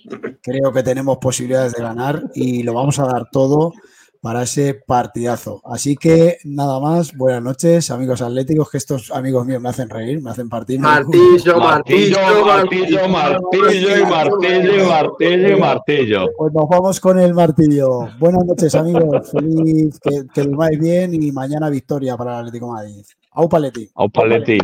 Creo 0.43 0.73
que 0.73 0.83
tenemos 0.83 1.19
posibilidades 1.19 1.73
de 1.75 1.83
ganar 1.85 2.21
y 2.35 2.65
lo 2.65 2.75
vamos 2.75 2.99
a 2.99 3.07
dar 3.07 3.31
todo 3.31 3.73
para 4.23 4.45
ese 4.45 4.75
partidazo. 4.75 5.61
Así 5.65 5.97
que 5.97 6.39
nada 6.45 6.79
más, 6.79 7.13
buenas 7.17 7.43
noches, 7.43 7.91
amigos 7.91 8.23
atléticos, 8.23 8.71
que 8.71 8.79
estos 8.79 9.11
amigos 9.11 9.45
míos 9.45 9.61
me 9.61 9.69
hacen 9.69 9.91
reír, 9.91 10.23
me 10.23 10.31
hacen 10.31 10.49
partir. 10.49 10.79
Martillo, 10.79 11.59
martillo, 11.59 12.19
martillo, 12.47 13.09
martillo, 13.09 13.99
y 13.99 14.03
martillo, 14.05 14.89
martillo, 14.89 15.59
martillo. 15.59 16.27
Pues 16.39 16.53
nos 16.55 16.69
vamos 16.69 17.01
con 17.01 17.19
el 17.19 17.35
martillo. 17.35 18.09
Buenas 18.21 18.45
noches, 18.47 18.73
amigos. 18.77 19.29
Feliz 19.33 19.99
que, 19.99 20.23
que 20.33 20.43
durmáis 20.43 20.79
bien 20.79 21.21
y 21.21 21.33
mañana 21.33 21.69
victoria 21.69 22.17
para 22.17 22.35
el 22.35 22.39
Atlético 22.39 22.69
Madrid. 22.69 23.05
Au 23.33 23.49
Paletti. 23.49 23.91
Au 23.97 24.09
Paletti. 24.09 24.59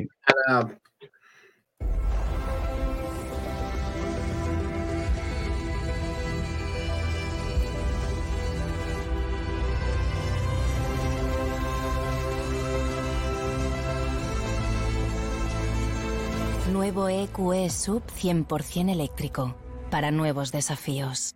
Nuevo 16.79 17.09
EQE 17.09 17.71
Sub 17.71 18.05
100% 18.07 18.93
eléctrico 18.93 19.57
para 19.91 20.13
nuevos 20.13 20.53
desafíos. 20.53 21.35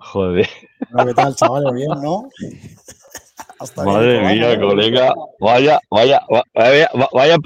Joder. 0.00 0.48
¿Qué 1.06 1.14
tal, 1.14 1.36
chaval? 1.36 1.72
Bien, 1.72 1.88
¿no? 2.02 2.28
Madre 3.76 4.26
mía, 4.26 4.58
colega. 4.58 5.14
Vaya, 5.38 5.78
vaya, 5.88 6.20
vaya, 6.28 6.50
vaya, 6.52 6.90
vaya 7.12 7.38